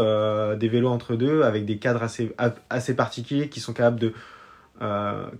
des 0.55 0.69
vélos 0.69 0.87
entre 0.87 1.15
deux 1.15 1.41
avec 1.41 1.65
des 1.65 1.77
cadres 1.77 2.01
assez, 2.01 2.33
assez 2.69 2.95
particuliers 2.95 3.49
qui 3.49 3.59
sont 3.59 3.73
capables 3.73 3.99
de 3.99 4.13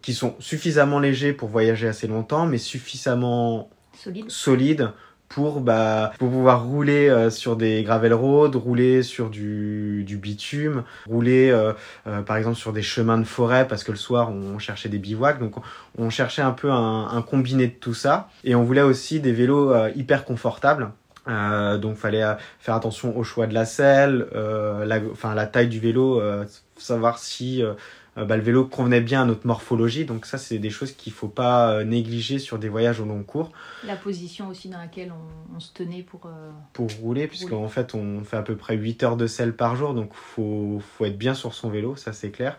qui 0.01 0.13
sont 0.13 0.35
suffisamment 0.39 0.99
légers 0.99 1.31
pour 1.33 1.47
voyager 1.47 1.87
assez 1.87 2.05
longtemps, 2.05 2.45
mais 2.45 2.57
suffisamment 2.57 3.69
solides 3.93 4.29
solide 4.29 4.91
pour, 5.29 5.61
bah, 5.61 6.11
pour 6.19 6.29
pouvoir 6.29 6.65
rouler 6.65 7.09
euh, 7.09 7.29
sur 7.29 7.55
des 7.55 7.83
gravel 7.83 8.13
roads, 8.13 8.57
rouler 8.57 9.03
sur 9.03 9.29
du, 9.29 10.03
du 10.05 10.17
bitume, 10.17 10.83
rouler 11.07 11.49
euh, 11.49 11.73
euh, 12.07 12.21
par 12.21 12.37
exemple 12.37 12.57
sur 12.57 12.73
des 12.73 12.81
chemins 12.81 13.17
de 13.17 13.23
forêt 13.23 13.67
parce 13.67 13.83
que 13.83 13.91
le 13.91 13.97
soir 13.97 14.31
on, 14.31 14.59
cherchait 14.59 14.89
des 14.89 14.99
bivouacs. 14.99 15.39
Donc 15.39 15.55
on, 15.97 16.09
cherchait 16.09 16.41
un 16.41 16.51
peu 16.51 16.71
un, 16.71 17.07
un, 17.09 17.21
combiné 17.21 17.67
de 17.67 17.73
tout 17.73 17.93
ça. 17.93 18.29
Et 18.43 18.55
on 18.55 18.63
voulait 18.63 18.81
aussi 18.81 19.19
des 19.19 19.31
vélos 19.31 19.73
hyper 19.95 20.25
confortables. 20.25 20.91
Euh, 21.27 21.79
donc 21.79 21.97
fallait 21.97 22.23
faire 22.59 22.75
attention 22.75 23.17
au 23.17 23.23
choix 23.23 23.47
de 23.47 23.53
la 23.53 23.65
selle, 23.65 24.27
la, 24.33 24.99
enfin 25.11 25.33
la 25.33 25.47
taille 25.47 25.69
du 25.69 25.79
vélo, 25.79 26.21
savoir 26.77 27.19
si 27.19 27.63
euh, 27.63 27.73
bah, 28.23 28.37
le 28.37 28.43
vélo 28.43 28.65
convenait 28.65 29.01
bien 29.01 29.23
à 29.23 29.25
notre 29.25 29.45
morphologie. 29.45 30.05
Donc 30.05 30.25
ça, 30.25 30.37
c'est 30.37 30.57
des 30.57 30.69
choses 30.69 30.93
qu'il 30.93 31.11
ne 31.11 31.15
faut 31.15 31.27
pas 31.27 31.71
euh, 31.71 31.83
négliger 31.83 32.39
sur 32.39 32.57
des 32.57 32.69
voyages 32.69 33.01
au 33.01 33.05
long 33.05 33.23
cours. 33.23 33.51
La 33.85 33.95
position 33.95 34.47
aussi 34.47 34.69
dans 34.69 34.77
laquelle 34.77 35.13
on, 35.53 35.59
se 35.59 35.73
tenait 35.73 36.01
pour... 36.01 36.25
Euh, 36.25 36.51
pour 36.73 36.89
rouler, 37.01 37.27
puisqu'en 37.27 37.67
fait, 37.67 37.93
on 37.93 38.23
fait 38.23 38.37
à 38.37 38.41
peu 38.41 38.55
près 38.55 38.75
8 38.77 39.03
heures 39.03 39.17
de 39.17 39.27
selle 39.27 39.53
par 39.53 39.75
jour. 39.75 39.93
Donc 39.93 40.11
il 40.11 40.17
faut, 40.17 40.81
faut, 40.97 41.05
être 41.05 41.17
bien 41.17 41.33
sur 41.33 41.53
son 41.53 41.69
vélo, 41.69 41.95
ça 41.95 42.13
c'est 42.13 42.31
clair. 42.31 42.57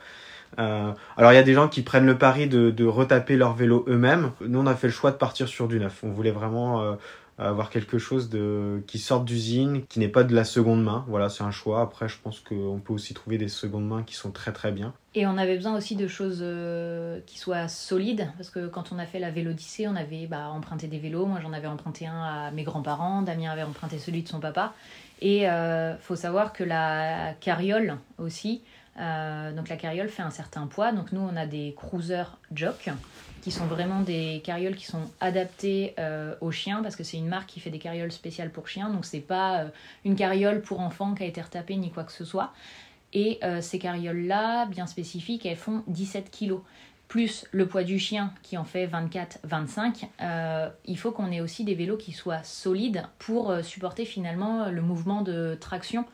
alors 0.56 1.32
il 1.32 1.34
y 1.34 1.38
a 1.38 1.42
des 1.42 1.54
gens 1.54 1.68
qui 1.68 1.82
prennent 1.82 2.06
le 2.06 2.16
pari 2.16 2.48
de, 2.48 2.70
de 2.70 2.84
retaper 2.84 3.36
leur 3.36 3.54
vélo 3.54 3.84
eux-mêmes. 3.88 4.32
Nous, 4.40 4.58
on 4.58 4.66
a 4.66 4.74
fait 4.74 4.86
le 4.86 4.92
choix 4.92 5.10
de 5.10 5.16
partir 5.16 5.48
sur 5.48 5.68
du 5.68 5.78
neuf. 5.78 6.00
On 6.02 6.10
voulait 6.10 6.30
vraiment 6.30 6.96
avoir 7.38 7.68
quelque 7.70 7.98
chose 7.98 8.30
de 8.30 8.82
qui 8.86 8.98
sorte 8.98 9.24
d'usine, 9.24 9.84
qui 9.86 9.98
n'est 10.00 10.08
pas 10.08 10.24
de 10.24 10.34
la 10.34 10.44
seconde 10.44 10.82
main. 10.82 11.04
Voilà, 11.08 11.28
c'est 11.28 11.44
un 11.44 11.50
choix. 11.50 11.82
Après, 11.82 12.08
je 12.08 12.16
pense 12.22 12.40
qu'on 12.40 12.80
peut 12.82 12.94
aussi 12.94 13.14
trouver 13.14 13.36
des 13.38 13.48
secondes 13.48 13.86
mains 13.86 14.02
qui 14.02 14.14
sont 14.14 14.30
très 14.30 14.52
très 14.52 14.72
bien. 14.72 14.94
Et 15.18 15.26
on 15.26 15.38
avait 15.38 15.56
besoin 15.56 15.74
aussi 15.74 15.96
de 15.96 16.08
choses 16.08 16.40
euh, 16.42 17.20
qui 17.24 17.38
soient 17.38 17.68
solides, 17.68 18.30
parce 18.36 18.50
que 18.50 18.66
quand 18.66 18.92
on 18.92 18.98
a 18.98 19.06
fait 19.06 19.18
la 19.18 19.30
Vélodyssée, 19.30 19.88
on 19.88 19.96
avait 19.96 20.26
bah, 20.26 20.50
emprunté 20.50 20.88
des 20.88 20.98
vélos. 20.98 21.24
Moi, 21.24 21.40
j'en 21.40 21.54
avais 21.54 21.68
emprunté 21.68 22.06
un 22.06 22.22
à 22.22 22.50
mes 22.50 22.64
grands-parents. 22.64 23.22
Damien 23.22 23.50
avait 23.50 23.62
emprunté 23.62 23.98
celui 23.98 24.22
de 24.22 24.28
son 24.28 24.40
papa. 24.40 24.74
Et 25.22 25.48
euh, 25.48 25.96
faut 25.96 26.16
savoir 26.16 26.52
que 26.52 26.62
la 26.62 27.32
carriole 27.40 27.96
aussi, 28.18 28.60
euh, 29.00 29.52
donc 29.52 29.70
la 29.70 29.76
carriole 29.76 30.10
fait 30.10 30.20
un 30.20 30.30
certain 30.30 30.66
poids. 30.66 30.92
Donc 30.92 31.12
nous, 31.12 31.22
on 31.22 31.34
a 31.34 31.46
des 31.46 31.74
cruiser 31.74 32.24
jock 32.52 32.90
qui 33.40 33.50
sont 33.50 33.64
vraiment 33.64 34.02
des 34.02 34.42
carrioles 34.44 34.76
qui 34.76 34.84
sont 34.84 35.10
adaptées 35.20 35.94
euh, 35.98 36.34
aux 36.42 36.50
chiens 36.50 36.82
parce 36.82 36.94
que 36.94 37.04
c'est 37.04 37.16
une 37.16 37.28
marque 37.28 37.48
qui 37.48 37.60
fait 37.60 37.70
des 37.70 37.78
carrioles 37.78 38.12
spéciales 38.12 38.50
pour 38.50 38.68
chiens. 38.68 38.90
Donc 38.90 39.06
c'est 39.06 39.20
pas 39.20 39.64
une 40.04 40.14
carriole 40.14 40.60
pour 40.60 40.80
enfants 40.80 41.14
qui 41.14 41.22
a 41.22 41.26
été 41.26 41.40
retapée 41.40 41.76
ni 41.76 41.90
quoi 41.90 42.04
que 42.04 42.12
ce 42.12 42.26
soit. 42.26 42.52
Et 43.12 43.38
euh, 43.42 43.60
ces 43.60 43.78
carrioles-là, 43.78 44.66
bien 44.66 44.86
spécifiques, 44.86 45.46
elles 45.46 45.56
font 45.56 45.82
17 45.86 46.30
kg. 46.30 46.56
Plus 47.08 47.46
le 47.52 47.68
poids 47.68 47.84
du 47.84 48.00
chien 48.00 48.32
qui 48.42 48.58
en 48.58 48.64
fait 48.64 48.88
24-25, 48.88 50.08
il 50.86 50.98
faut 50.98 51.12
qu'on 51.12 51.30
ait 51.30 51.40
aussi 51.40 51.62
des 51.62 51.76
vélos 51.76 51.96
qui 51.96 52.10
soient 52.10 52.42
solides 52.42 53.04
pour 53.20 53.54
supporter 53.62 54.04
finalement 54.04 54.70
le 54.70 54.82
mouvement 54.82 55.22
de 55.22 55.56
traction 55.60 56.04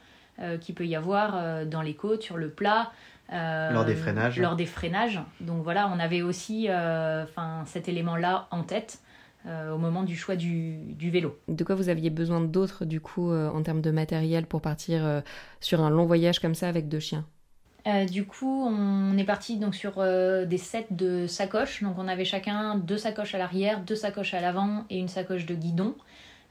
qui 0.61 0.75
peut 0.75 0.85
y 0.85 0.95
avoir 0.95 1.65
dans 1.65 1.81
les 1.81 1.95
côtes, 1.95 2.23
sur 2.23 2.37
le 2.37 2.51
plat, 2.51 2.93
euh, 3.33 3.71
lors 3.71 3.85
des 3.85 3.95
freinages. 3.95 4.39
Lors 4.39 4.57
des 4.57 4.67
freinages. 4.67 5.21
Donc 5.41 5.63
voilà, 5.63 5.89
on 5.89 5.99
avait 5.99 6.23
aussi 6.23 6.67
euh, 6.69 7.25
cet 7.67 7.89
élément-là 7.89 8.47
en 8.51 8.63
tête. 8.63 8.99
Euh, 9.47 9.73
au 9.73 9.79
moment 9.79 10.05
du 10.05 10.17
choix 10.17 10.37
du, 10.37 10.77
du, 10.95 11.11
vélo. 11.11 11.37
De 11.49 11.65
quoi 11.65 11.75
vous 11.75 11.89
aviez 11.89 12.11
besoin 12.11 12.41
d'autre 12.41 12.85
du 12.85 13.01
coup 13.01 13.33
en 13.33 13.61
termes 13.63 13.81
de 13.81 13.91
matériel 13.91 14.47
pour 14.47 14.61
partir 14.61 15.23
sur 15.61 15.83
un 15.83 15.91
long 15.91 16.07
voyage 16.07 16.39
comme 16.39 16.55
ça 16.55 16.69
avec 16.69 16.89
deux 16.89 17.01
chiens? 17.01 17.27
Du 18.09 18.25
coup, 18.25 18.65
on 18.65 19.19
est 19.19 19.25
parti 19.25 19.57
donc 19.57 19.75
sur 19.75 19.95
des 19.97 20.59
sets 20.59 20.87
de 20.91 21.27
sacoches. 21.27 21.83
Donc, 21.83 21.97
on 21.99 22.07
avait 22.07 22.25
chacun 22.25 22.77
deux 22.77 22.99
sacoches 22.99 23.35
à 23.35 23.39
l'arrière, 23.39 23.81
deux 23.81 23.97
sacoches 23.97 24.35
à 24.35 24.41
l'avant 24.41 24.85
et 24.91 24.99
une 25.01 25.09
sacoche 25.09 25.45
de 25.45 25.57
guidon. 25.57 25.97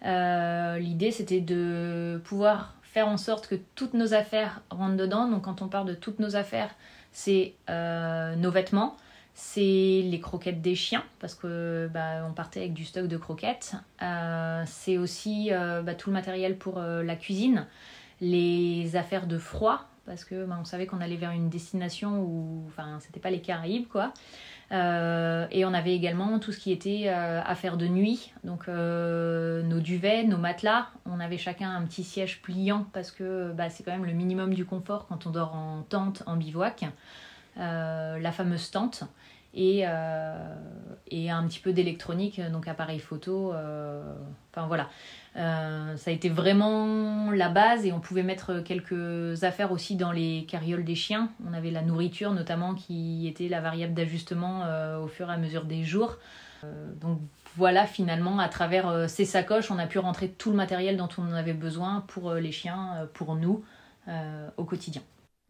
L'idée, 0.04 1.12
c'était 1.12 1.40
de 1.40 2.20
pouvoir 2.26 2.76
faire 2.92 3.08
en 3.08 3.18
sorte 3.18 3.48
que 3.48 3.56
toutes 3.76 3.94
nos 3.94 4.14
affaires 4.14 4.62
rentrent 4.70 4.98
dedans. 4.98 5.28
Donc 5.28 5.44
quand 5.44 5.62
on 5.62 5.70
parle 5.70 5.88
de 5.88 5.94
toutes 5.94 6.20
nos 6.20 6.36
affaires, 6.36 6.76
c'est 7.12 7.54
euh, 7.70 8.36
nos 8.36 8.52
vêtements, 8.52 8.98
c'est 9.34 10.02
les 10.04 10.20
croquettes 10.22 10.62
des 10.62 10.76
chiens, 10.76 11.04
parce 11.20 11.36
que 11.36 11.90
bah, 11.94 12.26
on 12.30 12.34
partait 12.34 12.62
avec 12.62 12.74
du 12.74 12.86
stock 12.86 13.08
de 13.08 13.18
croquettes. 13.18 13.76
Euh, 14.02 14.64
c'est 14.66 14.98
aussi 14.98 15.50
euh, 15.52 15.82
bah, 15.82 15.96
tout 15.96 16.10
le 16.10 16.14
matériel 16.14 16.58
pour 16.58 16.80
la 16.80 17.16
cuisine, 17.16 17.68
les 18.20 18.96
affaires 18.96 19.28
de 19.28 19.38
froid, 19.38 19.88
parce 20.06 20.26
que 20.26 20.46
bah, 20.46 20.58
on 20.60 20.66
savait 20.66 20.86
qu'on 20.86 21.02
allait 21.02 21.16
vers 21.16 21.32
une 21.32 21.50
destination 21.50 22.22
où, 22.22 22.64
enfin, 22.68 23.00
c'était 23.00 23.20
pas 23.20 23.32
les 23.32 23.42
Caraïbes, 23.42 23.88
quoi. 23.88 24.14
Euh, 24.72 25.48
et 25.52 25.66
on 25.66 25.74
avait 25.74 25.94
également 25.94 26.40
tout 26.40 26.54
ce 26.54 26.60
qui 26.60 26.72
était 26.72 27.04
euh, 27.08 27.42
affaires 27.44 27.76
de 27.76 27.88
nuit, 27.88 28.34
donc 28.46 28.70
euh, 28.70 29.62
nos 29.64 29.82
duvets, 29.82 30.24
nos 30.24 30.38
matelas. 30.38 30.88
On 31.06 31.20
avait 31.20 31.38
chacun 31.38 31.76
un 31.76 31.82
petit 31.86 32.04
siège 32.04 32.42
pliant 32.42 32.86
parce 32.94 33.12
que 33.12 33.52
bah, 33.52 33.70
c'est 33.70 33.84
quand 33.84 33.92
même 33.92 34.06
le 34.06 34.14
minimum 34.14 34.54
du 34.54 34.66
confort 34.66 35.08
quand 35.08 35.28
on 35.28 35.32
dort 35.32 35.56
en 35.56 35.84
tente, 35.84 36.24
en 36.26 36.38
bivouac. 36.38 36.86
La 37.56 38.32
fameuse 38.32 38.72
tente 38.72 39.04
et, 39.54 39.80
et 41.10 41.32
un 41.32 41.48
petit 41.48 41.60
peu 41.60 41.74
d'électronique, 41.74 42.42
donc 42.52 42.68
appareil 42.68 43.00
photo. 43.00 43.54
Enfin 44.52 44.68
voilà. 44.68 44.90
Euh, 45.38 45.96
ça 45.96 46.12
a 46.12 46.14
été 46.14 46.28
vraiment 46.28 47.32
la 47.32 47.48
base 47.48 47.86
et 47.86 47.94
on 47.94 48.02
pouvait 48.02 48.24
mettre 48.24 48.60
quelques 48.60 49.44
affaires 49.44 49.72
aussi 49.72 49.96
dans 49.96 50.12
les 50.12 50.46
carrioles 50.48 50.84
des 50.84 50.96
chiens. 50.96 51.32
On 51.48 51.54
avait 51.54 51.72
la 51.72 51.82
nourriture 51.82 52.32
notamment 52.34 52.76
qui 52.76 53.28
était 53.28 53.48
la 53.48 53.62
variable 53.62 53.94
d'ajustement 53.94 54.64
euh, 54.64 55.00
au 55.00 55.08
fur 55.08 55.30
et 55.30 55.34
à 55.34 55.38
mesure 55.38 55.64
des 55.64 55.84
jours. 55.84 56.18
Euh, 56.64 56.92
donc 57.00 57.20
voilà, 57.56 57.86
finalement, 57.86 58.40
à 58.40 58.50
travers 58.50 59.10
ces 59.10 59.26
sacoches, 59.26 59.72
on 59.72 59.80
a 59.80 59.88
pu 59.88 60.00
rentrer 60.00 60.30
tout 60.30 60.52
le 60.52 60.56
matériel 60.56 60.96
dont 60.96 61.10
on 61.18 61.34
avait 61.34 61.54
besoin 61.54 62.06
pour 62.08 62.34
les 62.34 62.52
chiens, 62.54 63.10
pour 63.14 63.36
nous, 63.36 63.66
au 64.56 64.64
quotidien. 64.64 65.02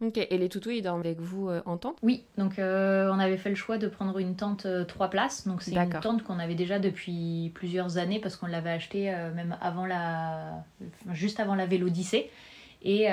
Ok, 0.03 0.17
et 0.17 0.37
les 0.39 0.49
toutous, 0.49 0.71
ils 0.71 0.81
dorment 0.81 1.01
avec 1.01 1.19
vous 1.19 1.49
euh, 1.49 1.61
en 1.67 1.77
tente? 1.77 1.97
Oui, 2.01 2.23
donc 2.35 2.57
euh, 2.57 3.11
on 3.13 3.19
avait 3.19 3.37
fait 3.37 3.51
le 3.51 3.55
choix 3.55 3.77
de 3.77 3.87
prendre 3.87 4.17
une 4.17 4.35
tente 4.35 4.65
euh, 4.65 4.83
trois 4.83 5.09
places. 5.09 5.47
Donc 5.47 5.61
c'est 5.61 5.75
une 5.75 5.89
tente 6.01 6.23
qu'on 6.23 6.39
avait 6.39 6.55
déjà 6.55 6.79
depuis 6.79 7.51
plusieurs 7.53 7.99
années 7.99 8.19
parce 8.19 8.35
qu'on 8.35 8.47
l'avait 8.47 8.71
achetée 8.71 9.11
même 9.35 9.55
avant 9.61 9.85
la, 9.85 10.63
juste 11.11 11.39
avant 11.39 11.53
la 11.53 11.67
Vélodyssée. 11.67 12.31
Et 12.83 13.09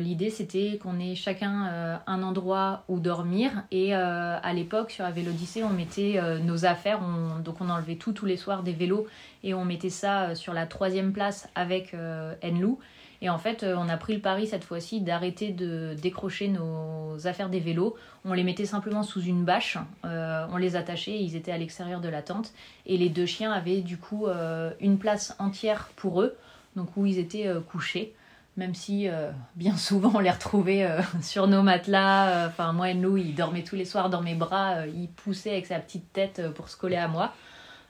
l'idée 0.00 0.30
c'était 0.30 0.78
qu'on 0.82 0.98
ait 0.98 1.14
chacun 1.14 2.00
un 2.06 2.22
endroit 2.22 2.84
où 2.88 3.00
dormir. 3.00 3.64
Et 3.70 3.92
à 3.92 4.52
l'époque 4.54 4.90
sur 4.90 5.04
la 5.04 5.10
Vélodyssée, 5.10 5.62
on 5.62 5.68
mettait 5.68 6.18
nos 6.42 6.64
affaires, 6.64 7.00
donc 7.44 7.60
on 7.60 7.68
enlevait 7.68 7.96
tout 7.96 8.12
tous 8.12 8.24
les 8.24 8.38
soirs 8.38 8.62
des 8.62 8.72
vélos 8.72 9.06
et 9.44 9.52
on 9.52 9.66
mettait 9.66 9.90
ça 9.90 10.34
sur 10.34 10.54
la 10.54 10.64
troisième 10.64 11.12
place 11.12 11.50
avec 11.54 11.94
Enlou. 12.42 12.78
Et 13.22 13.28
en 13.28 13.38
fait, 13.38 13.62
euh, 13.62 13.74
on 13.76 13.88
a 13.88 13.96
pris 13.96 14.14
le 14.14 14.20
pari 14.20 14.46
cette 14.46 14.64
fois-ci 14.64 15.00
d'arrêter 15.00 15.52
de 15.52 15.94
décrocher 16.00 16.48
nos 16.48 17.26
affaires 17.26 17.50
des 17.50 17.60
vélos. 17.60 17.94
On 18.24 18.32
les 18.32 18.44
mettait 18.44 18.64
simplement 18.64 19.02
sous 19.02 19.22
une 19.22 19.44
bâche, 19.44 19.76
euh, 20.04 20.46
on 20.50 20.56
les 20.56 20.76
attachait, 20.76 21.18
ils 21.18 21.36
étaient 21.36 21.52
à 21.52 21.58
l'extérieur 21.58 22.00
de 22.00 22.08
la 22.08 22.22
tente. 22.22 22.52
Et 22.86 22.96
les 22.96 23.10
deux 23.10 23.26
chiens 23.26 23.52
avaient 23.52 23.82
du 23.82 23.98
coup 23.98 24.26
euh, 24.26 24.70
une 24.80 24.98
place 24.98 25.36
entière 25.38 25.90
pour 25.96 26.22
eux, 26.22 26.36
donc 26.76 26.96
où 26.96 27.04
ils 27.04 27.18
étaient 27.18 27.48
couchés 27.70 28.14
même 28.56 28.74
si 28.74 29.08
bien 29.56 29.76
souvent 29.78 30.12
on 30.16 30.18
les 30.18 30.30
retrouvait 30.30 30.86
sur 31.22 31.46
nos 31.46 31.62
matelas. 31.62 32.48
Enfin, 32.48 32.72
moi 32.72 32.90
et 32.90 32.94
nous, 32.94 33.16
il 33.16 33.34
dormait 33.34 33.62
tous 33.62 33.76
les 33.76 33.86
soirs 33.86 34.10
dans 34.10 34.20
mes 34.20 34.34
bras, 34.34 34.86
il 34.86 35.08
poussait 35.08 35.52
avec 35.52 35.66
sa 35.66 35.78
petite 35.78 36.12
tête 36.12 36.42
pour 36.54 36.68
se 36.68 36.76
coller 36.76 36.96
à 36.96 37.08
moi. 37.08 37.32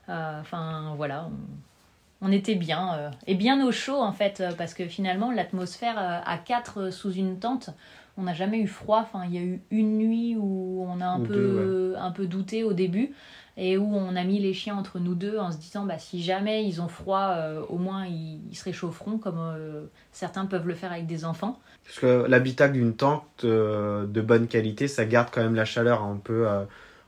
Enfin, 0.07 0.95
voilà, 0.97 1.29
était 2.33 2.55
bien 2.55 2.95
euh, 2.95 3.11
et 3.27 3.35
bien 3.35 3.65
au 3.67 3.73
chaud 3.73 4.01
en 4.01 4.13
fait 4.13 4.41
euh, 4.41 4.53
parce 4.57 4.75
que 4.75 4.87
finalement 4.87 5.31
l'atmosphère 5.31 5.99
euh, 5.99 6.21
à 6.25 6.39
4 6.39 6.91
sous 6.91 7.13
une 7.13 7.39
tente 7.39 7.71
on 8.17 8.25
n'a 8.25 8.35
jamais 8.35 8.59
eu 8.59 8.67
froid. 8.67 9.01
Enfin 9.01 9.25
il 9.27 9.35
y 9.35 9.39
a 9.39 9.43
eu 9.43 9.63
une 9.71 9.97
nuit 9.97 10.37
où 10.37 10.85
on 10.87 11.01
a 11.01 11.07
un 11.07 11.21
peu 11.21 11.95
un 11.97 12.11
peu 12.11 12.27
douté 12.27 12.65
au 12.65 12.75
début 12.75 13.13
et 13.57 13.79
où 13.79 13.95
on 13.95 14.15
a 14.15 14.25
mis 14.25 14.39
les 14.39 14.53
chiens 14.53 14.77
entre 14.77 14.99
nous 14.99 15.15
deux 15.15 15.39
en 15.39 15.51
se 15.51 15.57
disant 15.57 15.87
bah 15.87 15.99
si 15.99 16.23
jamais 16.23 16.67
ils 16.67 16.83
ont 16.83 16.89
froid 16.89 17.35
au 17.69 17.79
moins 17.79 18.05
ils, 18.07 18.55
se 18.55 18.65
réchaufferont 18.65 19.17
comme 19.17 19.89
certains 20.13 20.45
peuvent 20.45 20.67
le 20.67 20.75
faire 20.75 20.93
avec 20.93 21.07
des 21.07 21.25
enfants. 21.25 21.59
Parce 21.85 22.01
que 22.01 22.27
l'habitat 22.29 22.69
d'une 22.69 22.95
tente 22.95 23.47
de 23.47 24.21
bonne 24.21 24.49
qualité 24.49 24.87
ça 24.87 25.07
garde 25.07 25.29
quand 25.33 25.43
même 25.43 25.55
la 25.55 25.65
chaleur 25.65 26.05
on 26.05 26.19
peut 26.19 26.47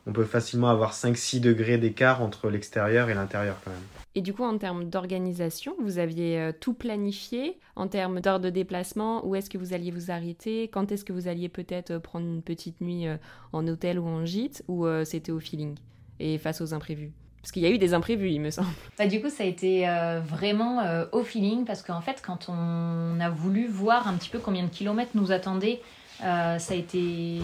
on 0.06 0.12
peut 0.12 0.24
facilement 0.24 0.70
avoir 0.70 0.94
5-6 0.94 1.40
degrés 1.40 1.76
d'écart 1.76 2.22
entre 2.22 2.48
l'extérieur 2.48 3.10
et 3.10 3.14
l'intérieur 3.14 3.56
quand 3.64 3.70
même 3.72 4.01
et 4.14 4.20
du 4.20 4.34
coup, 4.34 4.44
en 4.44 4.58
termes 4.58 4.84
d'organisation, 4.90 5.74
vous 5.80 5.98
aviez 5.98 6.38
euh, 6.38 6.52
tout 6.52 6.74
planifié 6.74 7.58
en 7.76 7.88
termes 7.88 8.20
d'heure 8.20 8.40
de 8.40 8.50
déplacement 8.50 9.26
Où 9.26 9.34
est-ce 9.36 9.48
que 9.48 9.56
vous 9.56 9.72
alliez 9.72 9.90
vous 9.90 10.10
arrêter 10.10 10.64
Quand 10.64 10.92
est-ce 10.92 11.04
que 11.04 11.14
vous 11.14 11.28
alliez 11.28 11.48
peut-être 11.48 11.92
euh, 11.92 11.98
prendre 11.98 12.26
une 12.26 12.42
petite 12.42 12.80
nuit 12.82 13.06
euh, 13.06 13.16
en 13.52 13.66
hôtel 13.66 13.98
ou 13.98 14.06
en 14.06 14.26
gîte 14.26 14.64
Ou 14.68 14.86
c'était 15.04 15.32
au 15.32 15.40
feeling 15.40 15.76
et 16.20 16.36
face 16.38 16.60
aux 16.60 16.74
imprévus? 16.74 17.12
Parce 17.40 17.52
qu'il 17.52 17.62
y 17.62 17.66
a 17.66 17.70
eu 17.70 17.78
des 17.78 17.94
imprévus, 17.94 18.30
il 18.30 18.40
me 18.40 18.50
semble. 18.50 18.68
Bah, 18.98 19.06
du 19.06 19.20
coup, 19.20 19.30
ça 19.30 19.44
a 19.44 19.46
été 19.46 19.86
vraiment 20.24 20.82
au 21.12 21.22
feeling 21.22 21.64
parce 21.64 21.82
qu'en 21.82 22.00
fait, 22.00 22.22
quand 22.24 22.48
on 22.48 23.18
a 23.18 23.30
voulu 23.30 23.66
voir 23.66 24.06
un 24.06 24.14
petit 24.14 24.28
peu 24.28 24.38
combien 24.38 24.62
de 24.62 24.68
kilomètres 24.68 25.12
nous 25.14 25.32
attendaient, 25.32 25.80
ça 26.20 26.56
a 26.56 26.74
été 26.74 27.40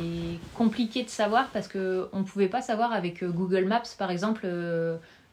compliqué 0.55 1.03
de 1.03 1.09
savoir 1.09 1.49
parce 1.49 1.67
qu'on 1.67 1.79
ne 1.79 2.23
pouvait 2.23 2.49
pas 2.49 2.63
savoir 2.63 2.93
avec 2.93 3.25
Google 3.25 3.65
Maps, 3.65 3.83
par 3.99 4.11
exemple, 4.11 4.47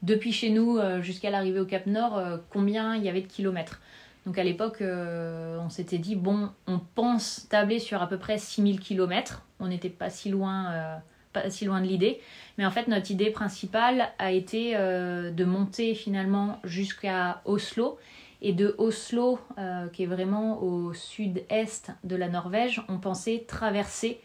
depuis 0.05 0.31
chez 0.31 0.49
nous 0.49 0.79
jusqu'à 1.01 1.29
l'arrivée 1.29 1.59
au 1.59 1.65
Cap 1.65 1.85
Nord, 1.87 2.21
combien 2.49 2.95
il 2.95 3.03
y 3.03 3.09
avait 3.09 3.21
de 3.21 3.27
kilomètres. 3.27 3.81
Donc 4.25 4.37
à 4.37 4.43
l'époque, 4.43 4.81
on 4.81 5.69
s'était 5.69 5.97
dit, 5.97 6.15
bon, 6.15 6.49
on 6.67 6.79
pense 6.79 7.47
tabler 7.49 7.79
sur 7.79 8.01
à 8.01 8.07
peu 8.07 8.17
près 8.17 8.37
6000 8.37 8.79
kilomètres. 8.79 9.43
On 9.59 9.67
n'était 9.67 9.89
pas 9.89 10.09
si 10.09 10.29
loin 10.29 11.01
pas 11.35 11.49
si 11.49 11.65
loin 11.65 11.81
de 11.81 11.85
l'idée. 11.85 12.19
Mais 12.57 12.65
en 12.65 12.71
fait, 12.71 12.87
notre 12.87 13.11
idée 13.11 13.29
principale 13.29 14.09
a 14.17 14.31
été 14.31 14.75
euh, 14.75 15.29
de 15.31 15.45
monter 15.45 15.93
finalement 15.93 16.59
jusqu'à 16.63 17.41
Oslo. 17.45 17.99
Et 18.41 18.53
de 18.53 18.75
Oslo, 18.77 19.39
euh, 19.57 19.87
qui 19.89 20.03
est 20.03 20.07
vraiment 20.07 20.61
au 20.61 20.93
sud-est 20.93 21.91
de 22.03 22.15
la 22.15 22.29
Norvège, 22.29 22.81
on 22.89 22.97
pensait 22.97 23.45
traverser 23.47 24.21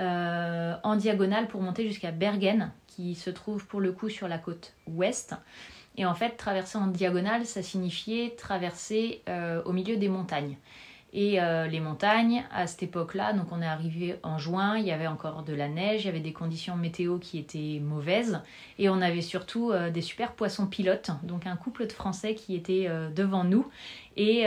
euh, 0.00 0.74
en 0.82 0.96
diagonale 0.96 1.48
pour 1.48 1.60
monter 1.60 1.86
jusqu'à 1.86 2.10
Bergen, 2.10 2.70
qui 2.94 3.14
se 3.14 3.30
trouve 3.30 3.66
pour 3.66 3.80
le 3.80 3.92
coup 3.92 4.08
sur 4.08 4.28
la 4.28 4.38
côte 4.38 4.74
ouest. 4.86 5.34
Et 5.96 6.06
en 6.06 6.14
fait, 6.14 6.36
traverser 6.36 6.78
en 6.78 6.88
diagonale, 6.88 7.46
ça 7.46 7.62
signifiait 7.62 8.34
traverser 8.36 9.22
au 9.64 9.72
milieu 9.72 9.96
des 9.96 10.08
montagnes 10.08 10.56
et 11.14 11.40
euh, 11.40 11.68
les 11.68 11.78
montagnes 11.78 12.44
à 12.52 12.66
cette 12.66 12.82
époque-là. 12.82 13.32
Donc 13.32 13.46
on 13.52 13.62
est 13.62 13.66
arrivé 13.66 14.16
en 14.24 14.36
juin, 14.36 14.76
il 14.76 14.84
y 14.84 14.90
avait 14.90 15.06
encore 15.06 15.44
de 15.44 15.54
la 15.54 15.68
neige, 15.68 16.02
il 16.02 16.06
y 16.06 16.08
avait 16.08 16.20
des 16.20 16.32
conditions 16.32 16.76
météo 16.76 17.18
qui 17.18 17.38
étaient 17.38 17.80
mauvaises 17.80 18.40
et 18.78 18.88
on 18.88 19.00
avait 19.00 19.22
surtout 19.22 19.70
euh, 19.70 19.90
des 19.90 20.02
super 20.02 20.32
poissons 20.32 20.66
pilotes, 20.66 21.12
donc 21.22 21.46
un 21.46 21.56
couple 21.56 21.86
de 21.86 21.92
Français 21.92 22.34
qui 22.34 22.56
était 22.56 22.86
euh, 22.88 23.10
devant 23.10 23.44
nous 23.44 23.66
et 24.16 24.46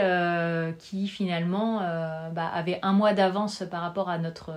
qui 0.78 1.08
finalement 1.08 1.80
bah, 2.32 2.46
avait 2.46 2.78
un 2.80 2.94
mois 2.94 3.12
d'avance 3.12 3.62
par 3.70 3.82
rapport 3.82 4.08
à 4.08 4.16
notre, 4.16 4.50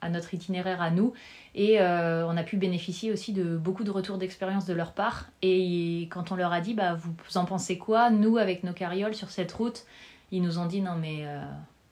à 0.00 0.08
notre 0.08 0.32
itinéraire 0.32 0.80
à 0.80 0.92
nous 0.92 1.12
et 1.54 1.80
on 1.80 2.36
a 2.36 2.42
pu 2.42 2.56
bénéficier 2.56 3.12
aussi 3.12 3.32
de 3.32 3.56
beaucoup 3.56 3.84
de 3.84 3.90
retours 3.90 4.18
d'expérience 4.18 4.64
de 4.64 4.72
leur 4.72 4.92
part. 4.92 5.26
Et 5.42 6.08
quand 6.10 6.32
on 6.32 6.36
leur 6.36 6.52
a 6.52 6.60
dit 6.60 6.74
bah, 6.74 6.94
vous 6.94 7.36
en 7.36 7.44
pensez 7.44 7.76
quoi 7.78 8.10
nous 8.10 8.38
avec 8.38 8.64
nos 8.64 8.72
carrioles 8.72 9.14
sur 9.14 9.30
cette 9.30 9.52
route 9.52 9.84
ils 10.32 10.42
nous 10.42 10.58
ont 10.58 10.66
dit 10.66 10.80
non 10.80 10.96
mais 10.96 11.26
euh, 11.26 11.44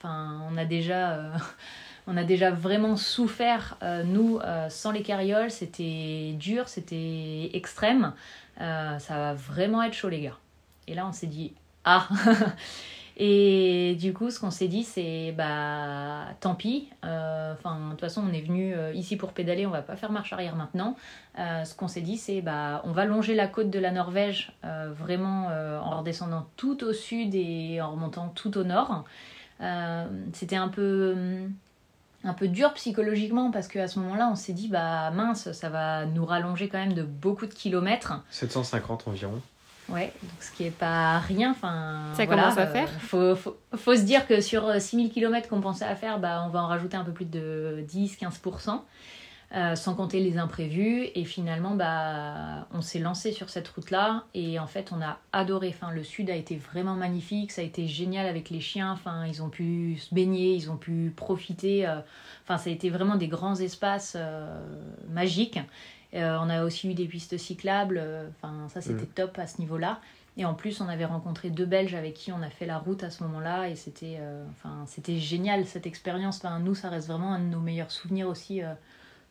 on 0.05 0.57
a 0.57 0.65
déjà 0.65 1.13
euh, 1.13 1.37
on 2.07 2.17
a 2.17 2.25
déjà 2.25 2.51
vraiment 2.51 2.97
souffert 2.97 3.77
euh, 3.83 4.03
nous 4.03 4.41
sans 4.69 4.91
les 4.91 5.03
carrioles. 5.03 5.51
C'était 5.51 6.35
dur 6.37 6.67
c'était 6.69 7.51
extrême. 7.53 8.15
Ça 8.59 8.99
va 9.09 9.35
vraiment 9.35 9.83
être 9.83 9.95
chaud 9.95 10.09
les 10.09 10.23
gars. 10.23 10.39
Et 10.89 10.95
là 10.95 11.07
on 11.07 11.13
s'est 11.13 11.29
dit 11.29 11.53
ah 11.85 12.09
Et 13.23 13.99
du 14.01 14.15
coup, 14.15 14.31
ce 14.31 14.41
qu'on 14.41 14.51
s'est 14.51 14.67
dit, 14.67 14.83
c'est 14.83 15.35
bah 15.37 16.25
tant 16.41 16.55
pis. 16.55 16.89
Enfin, 17.03 17.79
de 17.79 17.91
toute 17.91 18.01
façon, 18.01 18.25
on 18.27 18.33
est 18.33 18.41
venu 18.41 18.75
ici 18.95 19.17
pour 19.17 19.33
pédaler, 19.33 19.67
on 19.67 19.71
va 19.71 19.83
pas 19.83 19.95
faire 19.95 20.11
marche 20.11 20.33
arrière 20.33 20.57
maintenant. 20.57 20.97
ce 21.37 21.75
qu'on 21.75 21.87
s'est 21.87 22.01
dit, 22.01 22.17
c'est 22.17 22.41
bah 22.41 22.81
on 22.85 22.93
va 22.93 23.05
longer 23.05 23.35
la 23.35 23.47
côte 23.47 23.69
de 23.69 23.79
la 23.79 23.91
Norvège, 23.91 24.55
vraiment 24.63 25.49
en 25.49 25.99
redescendant 25.99 26.47
tout 26.57 26.83
au 26.83 26.95
sud 26.95 27.35
et 27.35 27.83
en 27.83 27.91
remontant 27.91 28.29
tout 28.35 28.57
au 28.57 28.65
nord. 28.65 29.05
C'était 30.33 30.57
un 30.57 30.69
peu 30.69 31.15
un 32.25 32.33
peu 32.33 32.49
dur 32.49 32.73
psychologiquement 32.73 33.51
parce 33.51 33.69
qu'à 33.69 33.87
ce 33.87 33.99
moment-là, 33.99 34.31
on 34.33 34.35
s'est 34.35 34.55
dit 34.55 34.69
bah 34.69 35.11
mince, 35.11 35.53
ça 35.53 35.69
va 35.69 36.07
nous 36.07 36.25
rallonger 36.25 36.71
quand 36.71 36.79
même 36.79 36.95
de 36.95 37.03
beaucoup 37.03 37.45
de 37.45 37.53
kilomètres. 37.53 38.15
750 38.31 39.09
environ. 39.09 39.43
Ouais, 39.91 40.13
donc 40.23 40.33
ce 40.41 40.51
qui 40.53 40.65
est 40.65 40.71
pas 40.71 41.19
rien. 41.19 41.51
Enfin, 41.51 42.03
ça 42.15 42.27
commence 42.27 42.59
à 42.59 42.67
faire. 42.67 42.89
Euh, 43.15 43.35
faut, 43.35 43.57
faut, 43.77 43.97
se 43.97 44.03
dire 44.03 44.27
que 44.27 44.41
sur 44.41 44.81
6000 44.81 45.07
euh, 45.07 45.11
km 45.11 45.49
qu'on 45.49 45.61
pensait 45.61 45.85
à 45.85 45.97
faire, 45.97 46.19
bah, 46.19 46.45
on 46.47 46.51
va 46.51 46.63
en 46.63 46.69
rajouter 46.69 46.97
un 46.97 47.05
peu 47.05 47.13
plus 47.13 47.25
de 47.25 47.85
10-15%, 47.89 48.81
euh, 49.57 49.75
sans 49.75 49.95
compter 49.95 50.21
les 50.21 50.39
imprévus. 50.39 51.09
Et 51.15 51.25
finalement, 51.25 51.75
bah, 51.75 52.69
on 52.73 52.83
s'est 52.83 53.01
lancé 53.01 53.33
sur 53.33 53.51
cette 53.51 53.67
route-là 53.69 54.25
et 54.33 54.61
en 54.61 54.67
fait, 54.67 54.93
on 54.93 55.03
a 55.03 55.19
adoré. 55.33 55.75
Enfin, 55.75 55.93
le 55.93 56.05
sud 56.05 56.31
a 56.31 56.37
été 56.37 56.57
vraiment 56.57 56.95
magnifique, 56.95 57.51
ça 57.51 57.63
a 57.63 57.65
été 57.65 57.89
génial 57.89 58.27
avec 58.27 58.51
les 58.51 58.61
chiens. 58.61 58.93
Enfin, 58.93 59.27
ils 59.27 59.43
ont 59.43 59.51
pu 59.51 59.97
se 59.99 60.15
baigner, 60.15 60.55
ils 60.55 60.71
ont 60.71 60.77
pu 60.77 61.13
profiter. 61.17 61.89
Enfin, 62.45 62.59
ça 62.59 62.71
a 62.71 62.73
été 62.73 62.91
vraiment 62.91 63.17
des 63.17 63.29
grands 63.29 63.57
espaces 63.57 64.17
magiques. 65.09 65.59
Euh, 66.15 66.37
on 66.41 66.51
a 66.51 66.65
aussi 66.65 66.91
eu 66.91 66.95
des 66.95 67.07
pistes 67.07 67.37
cyclables. 67.37 67.99
Euh, 68.03 68.29
enfin, 68.31 68.69
ça, 68.69 68.81
c'était 68.81 69.05
mm. 69.05 69.15
top 69.15 69.39
à 69.39 69.47
ce 69.47 69.61
niveau-là. 69.61 70.01
Et 70.37 70.45
en 70.45 70.55
plus, 70.55 70.81
on 70.81 70.89
avait 70.89 71.05
rencontré 71.05 71.51
deux 71.51 71.67
Belges 71.67 71.95
avec 71.95 72.15
qui 72.15 72.33
on 72.33 72.43
a 72.43 72.51
fait 72.51 72.67
la 72.67 72.79
route 72.79 73.03
à 73.05 73.11
ce 73.11 73.23
moment-là. 73.25 73.69
Et 73.69 73.77
c'était 73.77 74.17
euh, 74.21 74.45
enfin, 74.51 74.85
c'était 74.87 75.19
génial 75.19 75.67
cette 75.67 75.87
expérience. 75.87 76.39
Enfin, 76.39 76.59
nous, 76.61 76.75
ça 76.75 76.89
reste 76.89 77.09
vraiment 77.09 77.35
un 77.35 77.41
de 77.41 77.45
nos 77.45 77.61
meilleurs 77.61 77.91
souvenirs 77.91 78.29
aussi 78.29 78.63